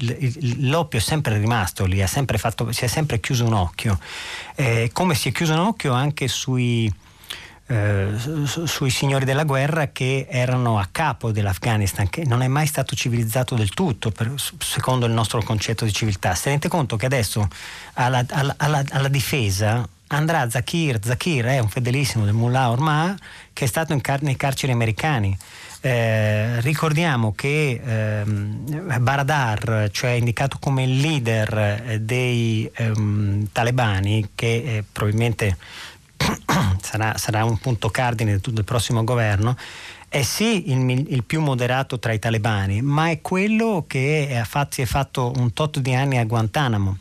l'oppio 0.68 0.99
è 0.99 1.02
sempre 1.02 1.38
rimasto 1.38 1.85
lì, 1.85 2.06
sempre 2.07 2.38
fatto, 2.38 2.72
si 2.72 2.85
è 2.85 2.88
sempre 2.88 3.19
chiuso 3.19 3.45
un 3.45 3.53
occhio, 3.53 3.99
eh, 4.56 4.90
come 4.94 5.15
si 5.15 5.30
è 5.30 5.31
chiuso 5.31 5.53
un 5.53 5.60
occhio 5.60 5.94
anche 5.94 6.27
sui... 6.27 6.94
Eh, 7.65 8.07
su, 8.18 8.65
sui 8.65 8.90
signori 8.90 9.23
della 9.23 9.45
guerra 9.45 9.88
che 9.88 10.27
erano 10.30 10.80
a 10.80 10.90
capo 10.91 11.31
dell'Afghanistan, 11.31 12.10
che 12.10 12.26
non 12.26 12.41
è 12.41 12.48
mai 12.49 12.68
stato 12.68 12.94
civilizzato 12.94 13.56
del 13.56 13.69
tutto, 13.69 14.11
per, 14.11 14.34
secondo 14.60 15.06
il 15.06 15.14
nostro 15.14 15.41
concetto 15.41 15.85
di 15.85 15.94
civiltà. 15.94 16.35
Si 16.35 16.49
rende 16.49 16.68
conto 16.68 16.98
che 16.98 17.06
adesso 17.06 17.48
alla, 17.94 18.26
alla, 18.30 18.53
alla, 18.57 18.84
alla 18.90 19.07
difesa 19.07 19.88
andrà 20.07 20.49
Zakir, 20.49 20.99
Zakir 21.02 21.45
è 21.45 21.60
un 21.60 21.69
fedelissimo 21.69 22.26
del 22.26 22.34
Mullah 22.34 22.69
Ormah 22.69 23.15
che 23.54 23.66
è 23.66 23.68
stato 23.68 23.98
car- 24.02 24.22
nei 24.22 24.36
carceri 24.36 24.72
americani. 24.72 25.38
Eh, 25.86 26.62
ricordiamo 26.62 27.34
che 27.34 27.82
ehm, 27.84 29.02
Baradar, 29.02 29.90
cioè 29.92 30.12
indicato 30.12 30.58
come 30.60 30.84
il 30.84 30.98
leader 30.98 31.82
eh, 31.86 32.00
dei 32.00 32.70
ehm, 32.74 33.50
talebani, 33.52 34.30
che 34.34 34.78
eh, 34.78 34.84
probabilmente 34.90 35.58
sarà, 36.82 37.18
sarà, 37.18 37.44
un 37.44 37.58
punto 37.58 37.90
cardine 37.90 38.40
del, 38.42 38.64
prossimo 38.64 39.04
governo, 39.04 39.58
è 40.08 40.22
sì 40.22 40.72
il, 40.72 40.90
il, 41.10 41.24
più 41.24 41.42
moderato 41.42 42.00
tra 42.00 42.14
i 42.14 42.20
talebani, 42.20 42.82
ma 42.82 43.10
è 43.10 43.20
quello 43.20 43.84
che 43.86 44.30
è, 44.30 44.44
si 44.70 44.82
è 44.84 44.86
fatto 44.86 45.34
un 45.36 45.54
tot 45.54 45.80
di 45.80 45.94
anni 45.94 46.18
a 46.18 46.24
Guantanamo. 46.24 46.98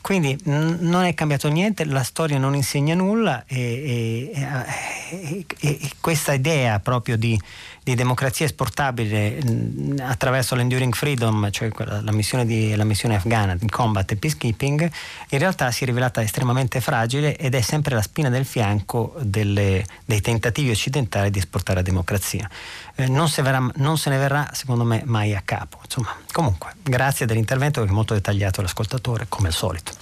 Quindi 0.00 0.38
n- 0.44 0.78
non 0.80 1.04
è 1.04 1.14
cambiato 1.14 1.48
niente, 1.48 1.84
la 1.84 2.02
storia 2.02 2.38
non 2.38 2.54
insegna 2.54 2.94
nulla 2.94 3.44
e, 3.46 4.30
e, 4.34 4.99
e, 5.10 5.46
e 5.60 5.90
questa 6.00 6.32
idea 6.32 6.78
proprio 6.78 7.16
di, 7.16 7.38
di 7.82 7.94
democrazia 7.94 8.46
esportabile 8.46 9.42
mh, 9.42 9.96
attraverso 10.00 10.54
l'enduring 10.54 10.94
freedom, 10.94 11.50
cioè 11.50 11.70
la 11.76 12.12
missione, 12.12 12.46
di, 12.46 12.74
la 12.76 12.84
missione 12.84 13.16
afghana 13.16 13.56
di 13.56 13.68
combat 13.68 14.10
e 14.10 14.16
peacekeeping, 14.16 14.90
in 15.30 15.38
realtà 15.38 15.70
si 15.70 15.82
è 15.82 15.86
rivelata 15.86 16.22
estremamente 16.22 16.80
fragile 16.80 17.36
ed 17.36 17.54
è 17.54 17.60
sempre 17.60 17.94
la 17.94 18.02
spina 18.02 18.28
del 18.28 18.44
fianco 18.44 19.14
delle, 19.20 19.84
dei 20.04 20.20
tentativi 20.20 20.70
occidentali 20.70 21.30
di 21.30 21.38
esportare 21.38 21.78
la 21.78 21.84
democrazia. 21.84 22.48
Eh, 22.94 23.08
non, 23.08 23.28
se 23.28 23.42
verrà, 23.42 23.66
non, 23.76 23.98
se 23.98 24.10
ne 24.10 24.18
verrà, 24.18 24.50
secondo 24.52 24.84
me, 24.84 25.02
mai 25.04 25.34
a 25.34 25.42
capo. 25.44 25.80
Insomma, 25.84 26.16
comunque, 26.32 26.72
grazie 26.82 27.26
dell'intervento 27.26 27.80
perché 27.80 27.92
è 27.92 27.96
molto 27.96 28.14
dettagliato 28.14 28.62
l'ascoltatore, 28.62 29.26
come 29.28 29.48
al 29.48 29.54
solito. 29.54 29.92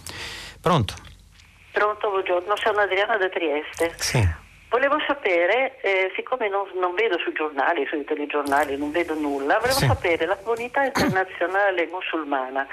Pronto? 0.60 0.94
Pronto, 1.72 2.10
buongiorno, 2.10 2.54
sono 2.56 2.80
Adriana 2.80 3.16
da 3.16 3.28
Trieste. 3.28 3.94
Sì. 3.98 4.46
Volevo 4.68 4.96
sapere, 5.06 5.80
eh, 5.80 6.12
siccome 6.14 6.48
non, 6.48 6.68
non, 6.78 6.94
vedo 6.94 7.18
sui 7.18 7.32
giornali, 7.32 7.86
sui 7.86 8.04
telegiornali, 8.04 8.76
non 8.76 8.90
vedo 8.90 9.14
nulla, 9.14 9.56
volevo 9.58 9.78
sì. 9.78 9.86
sapere 9.86 10.26
la 10.26 10.36
comunità 10.36 10.84
internazionale 10.84 11.88
musulmana 11.90 12.66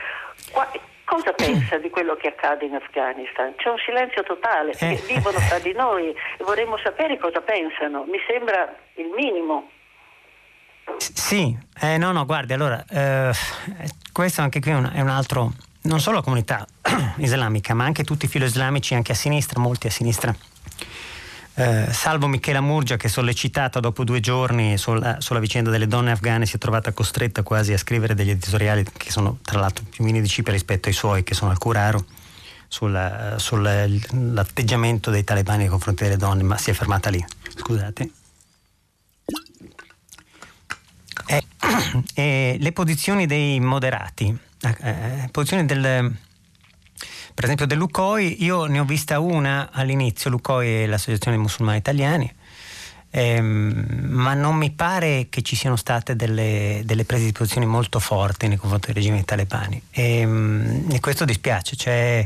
qua, 0.51 0.69
cosa 1.05 1.31
pensa 1.31 1.77
di 1.77 1.89
quello 1.89 2.15
che 2.15 2.27
accade 2.27 2.65
in 2.65 2.75
Afghanistan? 2.75 3.55
C'è 3.55 3.69
un 3.69 3.77
silenzio 3.77 4.23
totale, 4.23 4.73
eh. 4.77 5.01
vivono 5.07 5.37
tra 5.47 5.59
di 5.59 5.71
noi 5.71 6.09
e 6.09 6.43
vorremmo 6.43 6.77
sapere 6.83 7.17
cosa 7.17 7.39
pensano. 7.39 8.03
Mi 8.03 8.19
sembra 8.27 8.75
il 8.95 9.11
minimo. 9.15 9.69
Sì, 10.97 11.57
eh, 11.81 11.97
no, 11.97 12.11
no, 12.11 12.25
guardi, 12.25 12.51
allora, 12.51 12.83
eh, 12.89 13.31
questo 14.11 14.41
anche 14.41 14.59
qui 14.59 14.71
è 14.71 14.75
un, 14.75 14.91
è 14.93 14.99
un 14.99 15.09
altro, 15.09 15.51
non 15.83 15.99
solo 16.01 16.17
la 16.17 16.23
comunità 16.23 16.67
islamica, 17.17 17.73
ma 17.73 17.85
anche 17.85 18.03
tutti 18.03 18.25
i 18.25 18.27
filo 18.27 18.43
islamici, 18.43 18.93
anche 18.93 19.13
a 19.13 19.15
sinistra, 19.15 19.61
molti 19.61 19.87
a 19.87 19.91
sinistra 19.91 20.35
eh, 21.57 21.87
salvo 21.91 22.27
Michela 22.27 22.59
Murgia 22.59 22.97
che 22.97 23.07
sollecitata 23.07 23.79
dopo 23.79 24.03
due 24.03 24.19
giorni 24.19 24.77
sulla, 24.77 25.21
sulla, 25.21 25.39
vicenda 25.39 25.69
delle 25.69 25.87
donne 25.87 26.11
afghane 26.11 26.45
si 26.45 26.57
è 26.57 26.59
trovata 26.59 26.91
costretta 26.91 27.43
quasi 27.43 27.71
a 27.71 27.77
scrivere 27.77 28.13
degli 28.13 28.31
editoriali 28.31 28.85
che 28.97 29.09
sono 29.09 29.37
tra 29.41 29.57
l'altro 29.59 29.85
più 29.89 30.03
mini 30.03 30.19
di 30.19 30.27
cipe 30.27 30.51
rispetto 30.51 30.89
ai 30.89 30.93
suoi 30.93 31.23
che 31.23 31.33
sono 31.33 31.51
al 31.51 31.57
curaro 31.57 32.03
sull'atteggiamento 32.67 35.11
dei 35.11 35.23
talebani 35.23 35.59
nei 35.59 35.69
confronti 35.69 36.03
delle 36.03 36.17
donne 36.17 36.43
ma 36.43 36.57
si 36.57 36.71
è 36.71 36.73
fermata 36.73 37.09
lì. 37.09 37.25
Scusate. 37.55 38.09
E, 41.27 41.45
e 42.13 42.57
le 42.59 42.71
posizioni 42.73 43.25
dei 43.27 43.61
moderati 43.61 44.37
eh, 44.61 44.75
eh 44.81 45.29
posizioni 45.31 45.65
del 45.65 46.13
per 47.35 47.43
esempio 47.43 47.67
dell'UCOI, 47.67 48.45
io 48.45 48.63
ne 48.63 48.79
ho 48.79 48.85
vista 48.85 49.19
una 49.19 49.69
all'inizio, 49.73 50.29
l'UCOI 50.29 50.83
è 50.83 50.85
l'Associazione 50.85 51.35
Musulmani 51.35 51.79
Italiani, 51.79 52.33
ehm, 53.09 54.07
ma 54.07 54.33
non 54.33 54.55
mi 54.55 54.71
pare 54.71 55.27
che 55.29 55.41
ci 55.41 55.57
siano 55.57 55.75
state 55.75 56.15
delle, 56.15 56.81
delle, 56.85 57.03
prese 57.03 57.25
di 57.25 57.33
posizione 57.33 57.65
molto 57.65 57.99
forti 57.99 58.47
nei 58.47 58.55
confronti 58.55 58.87
del 58.87 58.95
regime 58.95 59.25
talebani 59.25 59.81
e, 59.91 60.19
ehm, 60.19 60.87
e 60.93 61.01
questo 61.01 61.25
dispiace. 61.25 61.75
Cioè, 61.75 62.25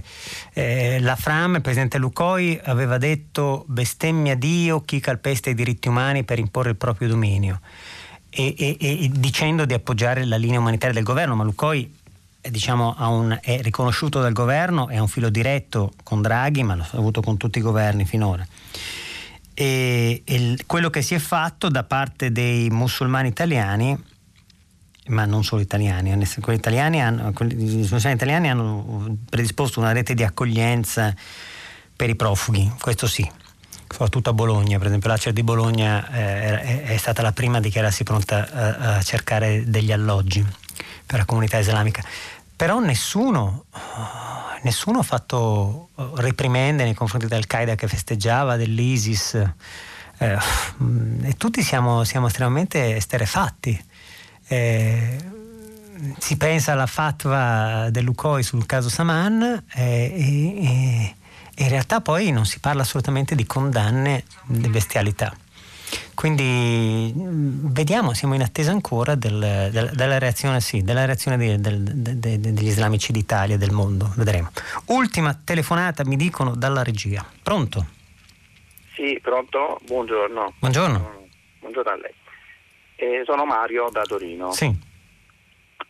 eh, 0.54 1.00
la 1.00 1.16
Fram, 1.16 1.56
il 1.56 1.62
presidente 1.62 1.98
Lucoi, 1.98 2.60
aveva 2.64 3.00
detto 3.00 3.66
bestemmia 3.68 4.36
Dio 4.36 4.86
chi 4.86 5.00
calpesta 5.00 5.50
i 5.50 5.56
diritti 5.56 5.88
umani 5.88 6.24
per 6.24 6.38
imporre 6.38 6.70
il 6.70 6.76
proprio 6.76 7.08
dominio. 7.08 7.62
E, 8.30 8.54
e, 8.56 8.78
e, 8.80 9.10
dicendo 9.12 9.66
di 9.66 9.74
appoggiare 9.74 10.24
la 10.24 10.38
linea 10.38 10.60
umanitaria 10.60 10.94
del 10.94 11.04
governo, 11.04 11.34
ma 11.34 11.44
Lucoi 11.44 11.92
diciamo, 12.42 12.96
un, 12.98 13.38
è 13.42 13.62
riconosciuto 13.62 14.22
dal 14.22 14.34
governo, 14.34 14.88
è 14.88 14.98
un 14.98 15.08
filo 15.08 15.30
diretto 15.30 15.94
con 16.04 16.22
Draghi, 16.22 16.64
ma 16.64 16.76
l'ha 16.76 16.88
avuto 16.94 17.22
con 17.22 17.38
tutti 17.38 17.60
i 17.60 17.62
governi 17.62 18.06
finora. 18.06 18.46
E, 19.54 20.22
e 20.24 20.58
quello 20.66 20.90
che 20.90 21.02
si 21.02 21.16
è 21.16 21.20
fatto 21.20 21.70
da 21.70 21.84
parte 21.84 22.32
dei 22.32 22.70
musulmani 22.70 23.28
italiani, 23.28 23.98
ma 25.08 25.26
non 25.26 25.44
solo 25.44 25.62
italiani, 25.62 26.16
quelli 26.40 26.60
italiani 26.60 27.02
hanno, 27.02 27.34
quelli, 27.34 27.54
i 27.62 27.78
musulmani 27.78 28.16
italiani 28.16 28.50
hanno 28.50 29.18
predisposto 29.30 29.80
una 29.80 29.92
rete 29.92 30.14
di 30.14 30.24
accoglienza 30.24 31.14
per 31.96 32.10
i 32.10 32.16
profughi, 32.16 32.72
questo 32.80 33.08
sì, 33.08 33.30
soprattutto 33.90 34.30
a 34.30 34.34
Bologna, 34.34 34.78
per 34.78 34.88
esempio 34.88 35.10
l'ACER 35.10 35.34
di 35.34 35.44
Bologna 35.44 36.10
eh, 36.10 36.62
è, 36.62 36.84
è, 36.84 36.98
stata 36.98 37.22
la 37.22 37.34
prima 37.34 37.58
a 37.58 37.60
dichiararsi 37.60 38.04
pronta 38.04 38.48
a, 38.50 38.96
a 38.96 39.02
cercare 39.02 39.64
degli 39.66 39.92
alloggi 39.92 40.46
per 41.10 41.18
la 41.18 41.26
comunità 41.26 41.58
islamica. 41.58 42.04
però 42.56 42.78
nessuno, 42.78 43.66
nessuno 44.62 45.00
ha 45.00 45.04
fatto 45.04 45.90
reprimende 46.16 46.84
nei 46.84 46.94
confronti 46.94 47.26
dell'Al-Qaeda 47.26 47.74
che 47.74 47.88
festeggiava, 47.88 48.58
dell'ISIS, 48.58 49.34
eh, 50.20 50.38
e 51.24 51.34
tutti 51.36 51.64
siamo, 51.64 52.04
siamo 52.04 52.28
estremamente 52.28 52.96
esterefatti. 52.96 53.84
Eh, 54.48 55.18
si 56.20 56.38
pensa 56.38 56.74
alla 56.74 56.86
fatwa 56.86 57.90
dell'UCOI 57.90 58.44
sul 58.44 58.68
caso 58.68 58.90
Saman 58.90 59.64
eh, 59.74 60.14
e, 60.16 60.66
e, 60.66 61.16
in 61.56 61.70
realtà 61.70 62.02
poi 62.02 62.30
non 62.32 62.46
si 62.46 62.60
parla 62.60 62.84
assolutamente 62.84 63.34
di 63.34 63.48
condanne 63.48 64.26
di 64.46 64.68
bestialità. 64.68 65.36
Quindi 66.14 67.14
vediamo, 67.16 68.14
siamo 68.14 68.34
in 68.34 68.42
attesa 68.42 68.72
ancora 68.72 69.16
del, 69.16 69.70
del, 69.72 69.92
della 69.94 70.18
reazione, 70.18 70.60
sì, 70.60 70.82
della 70.82 71.06
reazione 71.06 71.38
di, 71.38 71.60
del, 71.60 71.82
de, 71.82 72.20
de, 72.20 72.40
degli 72.40 72.68
islamici 72.68 73.12
d'Italia 73.12 73.56
e 73.56 73.58
del 73.58 73.72
mondo, 73.72 74.12
vedremo. 74.18 74.52
Ultima 74.88 75.34
telefonata, 75.34 76.04
mi 76.06 76.18
dicono, 76.18 76.56
dalla 76.56 76.84
regia. 76.84 77.26
Pronto? 77.42 77.86
Sì, 78.94 79.18
pronto? 79.22 79.80
Buongiorno. 79.86 80.56
Buongiorno. 80.60 81.28
Buongiorno 81.60 81.92
a 81.92 81.96
lei. 81.96 82.14
Eh, 82.98 83.24
sono 83.26 83.46
Mario 83.46 83.90
da 83.90 84.02
Torino. 84.02 84.52
Sì. 84.52 84.88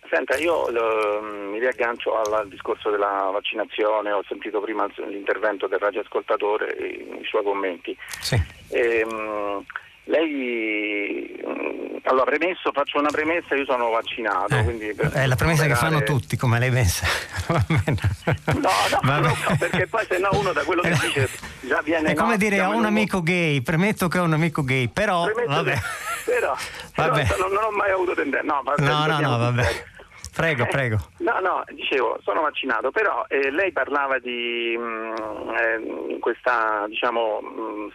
Senta, 0.10 0.38
io 0.38 0.68
eh, 0.70 1.22
mi 1.22 1.60
riaggancio 1.60 2.20
al, 2.20 2.48
discorso 2.48 2.90
della 2.90 3.30
vaccinazione, 3.32 4.12
ho 4.12 4.24
sentito 4.28 4.60
prima 4.60 4.88
l'intervento 5.08 5.68
del 5.68 5.80
radioascoltatore 5.80 6.76
e 6.76 7.20
i 7.22 7.26
suoi 7.26 7.44
commenti. 7.44 7.98
Sì. 8.20 8.40
E, 8.70 9.06
mh, 9.06 9.66
lei, 10.10 11.40
mh, 11.46 12.00
allora 12.04 12.26
premesso, 12.26 12.72
faccio 12.74 12.98
una 12.98 13.10
premessa, 13.10 13.56
io 13.56 13.66
sono 13.66 13.90
vaccinato. 13.90 14.56
Eh, 14.56 15.12
è 15.14 15.26
la 15.28 15.36
premessa 15.36 15.66
che 15.66 15.76
fanno 15.76 16.04
tutti, 16.04 16.36
come 16.36 16.58
lei 16.60 16.72
pensa. 16.72 17.06
no, 17.48 18.70
no, 19.04 19.20
no, 19.20 19.36
perché 19.58 19.88
poi 19.88 20.06
se 20.08 20.18
no 20.18 20.30
uno 20.34 20.52
da 20.52 20.64
quello 20.64 20.82
che 20.82 20.90
dice 20.90 21.30
già 21.62 21.82
viene... 21.84 22.12
È 22.12 22.16
come 22.16 22.32
no, 22.32 22.38
dire 22.38 22.62
ho 22.62 22.76
un 22.76 22.86
amico 22.86 23.22
gay, 23.22 23.62
premetto 23.62 24.08
che 24.08 24.18
ho 24.18 24.24
un 24.24 24.34
amico 24.34 24.64
gay, 24.64 24.88
però... 24.88 25.26
Premetto 25.26 25.52
vabbè. 25.52 25.74
Che, 25.74 25.82
però, 26.26 26.56
però 26.94 27.16
non, 27.38 27.52
non, 27.54 27.64
ho 27.66 27.72
mai 27.72 27.92
avuto 27.92 28.16
tendenza. 28.16 28.46
No, 28.46 28.64
no, 28.78 29.06
no, 29.06 29.20
no, 29.20 29.38
vabbè. 29.38 29.86
Prego, 30.34 30.66
prego. 30.68 30.98
No, 31.18 31.40
no, 31.40 31.64
dicevo, 31.70 32.20
sono 32.24 32.42
vaccinato, 32.42 32.92
però 32.92 33.26
eh, 33.28 33.52
lei 33.52 33.72
parlava 33.72 34.20
di 34.20 34.76
mh, 34.78 34.82
mm, 34.82 35.50
eh, 35.50 36.20
questa, 36.20 36.86
diciamo, 36.88 37.42
mm, 37.42 37.88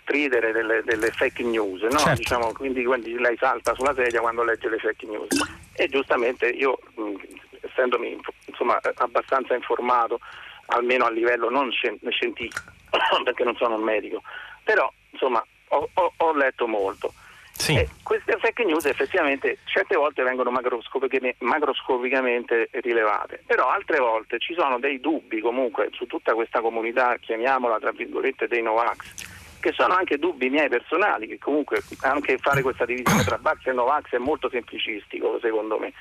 stridere 0.00 0.52
delle, 0.52 0.82
delle, 0.84 1.10
fake 1.10 1.42
news, 1.42 1.82
no? 1.82 1.98
certo. 1.98 2.18
diciamo, 2.18 2.52
quindi, 2.52 2.84
quindi, 2.84 3.18
lei 3.18 3.36
salta 3.36 3.74
sulla 3.74 3.94
sedia 3.94 4.20
quando 4.20 4.42
legge 4.42 4.68
le 4.68 4.78
fake 4.78 5.06
news. 5.06 5.28
E 5.74 5.88
giustamente 5.88 6.48
io, 6.48 6.78
mh, 6.94 7.02
mm, 7.02 7.14
essendomi 7.60 8.20
insomma, 8.46 8.80
abbastanza 8.96 9.54
informato, 9.54 10.18
almeno 10.66 11.04
a 11.04 11.10
livello 11.10 11.50
non 11.50 11.70
scientifico, 11.70 12.72
perché 13.22 13.44
non 13.44 13.56
sono 13.56 13.76
un 13.76 13.82
medico, 13.82 14.22
però 14.64 14.90
insomma 15.10 15.44
ho, 15.68 15.88
ho, 15.92 16.12
ho 16.16 16.32
letto 16.32 16.66
molto. 16.66 17.12
Sì. 17.58 17.74
E 17.74 17.88
queste 18.02 18.36
fake 18.38 18.64
news 18.64 18.84
effettivamente 18.84 19.58
certe 19.64 19.96
volte 19.96 20.22
vengono 20.22 20.50
macroscopicamente, 20.50 22.68
rilevate, 22.70 23.42
però 23.46 23.70
altre 23.70 23.98
volte 23.98 24.38
ci 24.38 24.54
sono 24.54 24.78
dei 24.78 25.00
dubbi 25.00 25.40
comunque 25.40 25.88
su 25.92 26.06
tutta 26.06 26.34
questa 26.34 26.60
comunità, 26.60 27.16
chiamiamola 27.18 27.78
tra 27.78 27.92
virgolette 27.92 28.46
dei 28.46 28.62
Novax, 28.62 29.34
che 29.58 29.72
sono 29.72 29.94
anche 29.94 30.18
dubbi 30.18 30.50
miei 30.50 30.68
personali, 30.68 31.26
che 31.26 31.38
comunque 31.38 31.82
anche 32.02 32.38
fare 32.38 32.62
questa 32.62 32.84
divisione 32.84 33.24
tra 33.24 33.38
Vax 33.40 33.66
e 33.66 33.72
Novax 33.72 34.10
è 34.10 34.18
molto 34.18 34.48
semplicistico 34.48 35.38
secondo 35.40 35.78
me. 35.78 35.92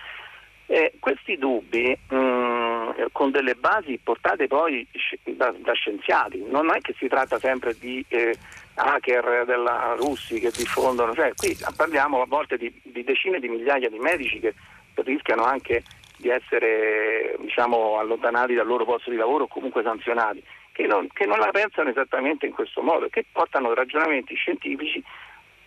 E 0.68 0.94
questi 1.00 1.38
dubbi 1.38 1.98
mh, 2.10 2.16
mm, 2.16 2.90
con 3.12 3.32
delle 3.32 3.56
basi 3.56 4.00
portate 4.04 4.46
poi 4.48 4.86
da, 5.24 5.52
da, 5.58 5.74
scienziati, 5.74 6.44
non 6.48 6.72
è 6.72 6.80
che 6.80 6.94
si 6.98 7.08
tratta 7.08 7.40
sempre 7.40 7.76
di 7.80 8.04
eh, 8.08 8.36
hacker 8.76 9.46
della 9.46 9.96
Russia 9.98 10.40
che 10.40 10.52
diffondono, 10.52 11.14
cioè 11.14 11.34
qui 11.36 11.58
parliamo 11.76 12.22
a 12.22 12.26
volte 12.26 12.58
di, 12.58 12.74
di, 12.84 13.04
decine 13.04 13.40
di 13.40 13.48
migliaia 13.48 13.90
di 13.90 14.00
medici 14.00 14.40
che 14.40 14.54
rischiano 14.96 15.44
anche 15.44 15.84
di 16.18 16.30
essere 16.30 17.36
diciamo, 17.40 18.00
allontanati 18.00 18.54
dal 18.54 18.68
loro 18.68 18.86
posto 18.86 19.10
di 19.10 19.18
lavoro 19.18 19.46
o 19.46 19.48
comunque 19.48 19.84
sanzionati, 19.84 20.44
che 20.72 20.86
non, 20.88 21.08
che 21.12 21.26
non 21.26 21.40
la 21.40 21.52
pensano 21.52 21.90
esattamente 21.90 22.46
in 22.46 22.54
questo 22.54 22.82
modo, 22.82 23.08
che 23.10 23.26
portano 23.32 23.74
ragionamenti 23.74 24.36
scientifici 24.36 25.04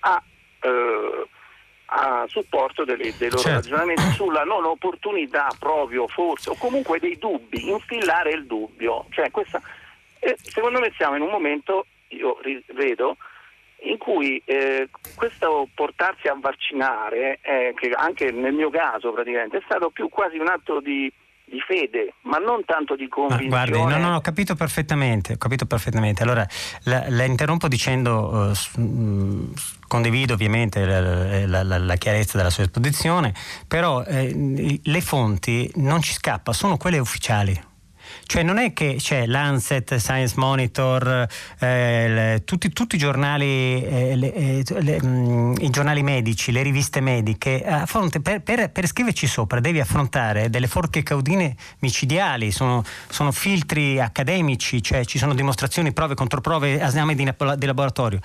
a... 0.01 0.23
Eh, 0.61 1.27
a 1.91 2.27
supporto 2.29 2.85
delle, 2.85 3.15
dei 3.17 3.31
loro 3.31 3.43
certo. 3.43 3.61
ragionamenti 3.61 4.11
sulla 4.13 4.45
non 4.45 4.65
opportunità 4.65 5.49
proprio 5.59 6.07
forse 6.07 6.51
o 6.51 6.57
comunque 6.59 6.99
dei 6.99 7.17
dubbi, 7.17 7.71
infillare 7.71 8.33
il 8.33 8.47
dubbio. 8.47 9.07
Cioè, 9.11 9.31
questa, 9.31 9.61
eh, 10.19 10.37
secondo 10.43 10.81
me 10.81 10.93
siamo 10.97 11.17
in 11.17 11.23
un 11.23 11.31
momento, 11.31 11.87
io 12.09 12.39
vedo, 12.75 13.17
in 13.83 13.99
cui 13.99 14.43
eh, 14.45 14.89
questo 15.15 15.69
portarsi 15.75 16.27
a 16.27 16.37
vaccinare, 16.41 17.39
eh, 17.43 17.75
che 17.77 17.91
anche 17.95 18.31
nel 18.31 18.53
mio 18.53 18.71
caso 18.71 19.13
praticamente, 19.13 19.59
è 19.59 19.63
stato 19.65 19.91
più 19.91 20.09
quasi 20.09 20.39
un 20.39 20.49
atto 20.49 20.81
di, 20.81 21.13
di 21.45 21.61
fede, 21.61 22.15
ma 22.23 22.39
non 22.39 22.65
tanto 22.65 22.97
di 22.97 23.09
convinzione. 23.09 23.49
Ma 23.49 23.67
guardi, 23.67 23.95
no, 23.95 24.09
no, 24.09 24.17
ho 24.17 24.21
capito 24.21 24.55
perfettamente, 24.55 25.35
ho 25.35 25.39
capito 25.39 25.67
perfettamente. 25.67 26.23
Allora, 26.23 26.47
la, 26.85 27.05
la 27.09 27.25
interrompo 27.25 27.69
dicendo, 27.69 28.53
uh, 28.77 29.53
condivido 29.87 30.35
ovviamente 30.35 30.85
la, 30.85 31.63
la, 31.63 31.79
la, 31.79 31.97
chiarezza 31.97 32.37
della 32.37 32.51
sua 32.51 32.65
esposizione, 32.65 33.33
però 33.67 34.03
eh, 34.03 34.81
le 34.83 35.01
fonti 35.01 35.71
non 35.77 36.03
ci 36.03 36.13
scappa, 36.13 36.53
sono 36.53 36.77
quelle 36.77 36.99
ufficiali. 36.99 37.68
Cioè 38.25 38.43
non 38.43 38.59
è 38.59 38.73
che 38.73 38.97
c'è 38.99 39.27
Lancet, 39.27 39.97
Science 39.97 40.35
Monitor, 40.37 41.27
eh, 41.59 42.09
le, 42.09 42.43
tutti, 42.45 42.71
tutti, 42.71 42.97
i 42.97 42.99
giornali, 42.99 43.85
eh, 43.85 44.17
le, 44.17 44.35
eh, 44.35 44.65
le, 44.81 45.03
mh, 45.03 45.07
mm, 45.07 45.55
i 45.61 45.71
giornali 45.71 46.03
medici, 46.03 46.53
le 46.53 46.63
riviste 46.63 47.01
mediche, 47.01 47.65
fronte, 47.87 48.21
per, 48.21 48.43
per, 48.43 48.71
per, 48.71 48.87
scriverci 48.87 49.27
sopra 49.27 49.61
devi 49.61 49.81
affrontare 49.81 50.51
delle 50.51 50.67
forche 50.67 51.03
caudine 51.03 51.57
micidiali, 51.81 52.51
sono, 52.51 52.85
sono, 53.09 53.33
filtri 53.33 54.01
accademici, 54.01 54.83
cioè 54.83 55.05
ci 55.05 55.19
sono 55.19 55.35
dimostrazioni, 55.35 55.93
prove, 55.93 56.15
controprove, 56.15 56.81
esami 56.81 57.15
di, 57.15 57.29
di 57.57 57.67
laboratorio. 57.67 58.21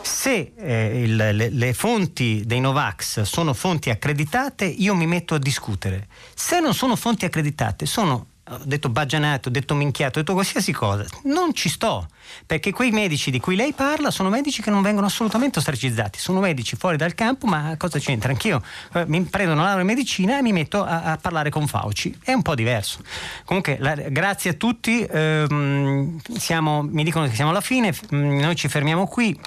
Se 0.00 0.52
eh, 0.56 1.02
il, 1.02 1.16
le, 1.16 1.50
le, 1.50 1.74
fonti 1.74 2.42
dei 2.44 2.60
Novax 2.60 3.22
sono 3.22 3.52
fonti 3.52 3.90
accreditate, 3.90 4.64
io 4.64 4.94
mi 4.94 5.06
metto 5.06 5.34
a 5.34 5.38
discutere. 5.38 6.06
Se 6.34 6.60
non 6.60 6.74
sono 6.74 6.96
fonti 6.96 7.24
accreditate, 7.24 7.86
sono 7.86 8.26
ho 8.50 8.60
detto 8.64 8.88
baggianato, 8.88 9.48
ho 9.48 9.52
detto 9.52 9.74
minchiato, 9.74 10.18
ho 10.18 10.22
detto 10.22 10.32
qualsiasi 10.32 10.72
cosa. 10.72 11.04
Non 11.24 11.52
ci 11.54 11.68
sto, 11.68 12.08
perché 12.46 12.72
quei 12.72 12.90
medici 12.90 13.30
di 13.30 13.40
cui 13.40 13.56
lei 13.56 13.72
parla 13.72 14.10
sono 14.10 14.28
medici 14.28 14.62
che 14.62 14.70
non 14.70 14.82
vengono 14.82 15.06
assolutamente 15.06 15.58
ostracizzati, 15.58 16.18
sono 16.18 16.40
medici 16.40 16.76
fuori 16.76 16.96
dal 16.96 17.14
campo, 17.14 17.46
ma 17.46 17.74
cosa 17.76 17.98
c'entra? 17.98 18.30
Anch'io 18.30 18.62
eh, 18.94 19.04
mi 19.06 19.22
prendo 19.22 19.52
una 19.52 19.62
laurea 19.62 19.80
in 19.80 19.86
medicina 19.86 20.38
e 20.38 20.42
mi 20.42 20.52
metto 20.52 20.82
a, 20.82 21.02
a, 21.02 21.16
parlare 21.16 21.50
con 21.50 21.66
Fauci, 21.66 22.16
è 22.22 22.32
un 22.32 22.42
po' 22.42 22.54
diverso. 22.54 23.00
Comunque, 23.44 23.76
la, 23.80 23.94
grazie 23.94 24.50
a 24.50 24.54
tutti, 24.54 25.02
ehm, 25.02 26.20
siamo, 26.36 26.82
mi 26.82 27.04
dicono 27.04 27.26
che 27.26 27.34
siamo 27.34 27.50
alla 27.50 27.60
fine, 27.60 27.92
mm, 28.14 28.40
noi 28.40 28.56
ci 28.56 28.68
fermiamo 28.68 29.06
qui. 29.06 29.38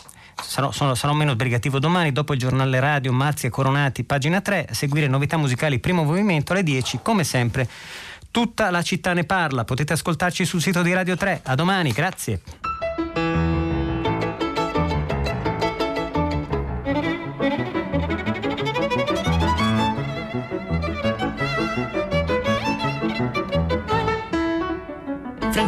Sarò, 0.41 0.72
sono, 0.72 0.95
sarò, 0.95 1.14
meno 1.14 1.34
sbrigativo 1.34 1.78
domani 1.78 2.11
dopo 2.11 2.34
il 2.34 2.40
giornale 2.40 2.80
radio 2.80 3.14
Mazzi 3.14 3.49
Coronati, 3.49 4.03
pagina 4.03 4.41
3, 4.41 4.68
a 4.72 4.73
seguire 4.73 5.07
novità 5.07 5.38
musicali 5.38 5.80
primo 5.80 6.03
movimento 6.03 6.53
alle 6.53 6.64
10, 6.64 6.99
come 7.03 7.23
sempre 7.23 7.68
Tutta 8.32 8.70
la 8.70 8.82
città 8.82 9.12
ne 9.12 9.26
parla, 9.26 9.66
potete 9.66 9.91
ascoltarci 9.91 10.45
sul 10.45 10.62
sito 10.62 10.82
di 10.82 10.94
Radio 10.94 11.18
3. 11.18 11.41
A 11.44 11.56
domani, 11.56 11.91
grazie. 11.91 12.41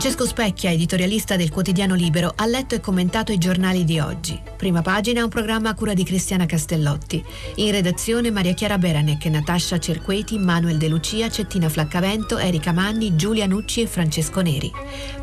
Francesco 0.04 0.28
Specchia, 0.28 0.70
editorialista 0.70 1.38
del 1.38 1.50
quotidiano 1.50 1.96
Libero, 1.96 2.34
ha 2.36 2.46
letto 2.46 2.76
e 2.76 2.82
commentato 2.82 3.32
i 3.32 3.38
giornali 3.38 3.86
di 3.86 4.00
oggi. 4.00 4.38
Prima 4.58 4.82
pagina 4.82 5.24
un 5.24 5.30
programma 5.30 5.70
a 5.70 5.74
cura 5.74 5.94
di 5.94 6.04
Cristiana 6.04 6.46
Castellotti. 6.46 7.24
In 7.56 7.72
redazione 7.72 8.30
Maria 8.30 8.54
Chiara 8.54 8.78
Beranec, 8.78 9.24
Natascia 9.28 9.80
Cerqueti, 9.80 10.38
Manuel 10.38 10.76
De 10.76 10.90
Lucia, 10.90 11.30
Cettina 11.30 11.70
Flaccavento, 11.70 12.38
Erika 12.38 12.74
Manni, 12.74 13.16
Giulia 13.16 13.46
Nucci 13.46 13.80
e 13.80 13.88
Francesco 13.88 14.42
Neri. 14.42 14.70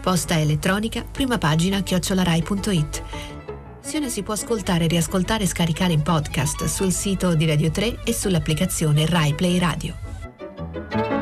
Posta 0.01 0.41
elettronica, 0.41 1.05
prima 1.05 1.37
pagina 1.37 1.83
chiocciolarai.it. 1.83 3.03
Si 3.83 4.23
può 4.23 4.33
ascoltare, 4.33 4.87
riascoltare 4.87 5.45
e 5.45 5.47
scaricare 5.47 5.93
in 5.93 6.01
podcast 6.01 6.65
sul 6.65 6.91
sito 6.91 7.35
di 7.35 7.45
Radio 7.45 7.71
3 7.71 7.99
e 8.03 8.15
sull'applicazione 8.15 9.05
Rai 9.05 9.35
Play 9.35 9.59
Radio. 9.59 11.20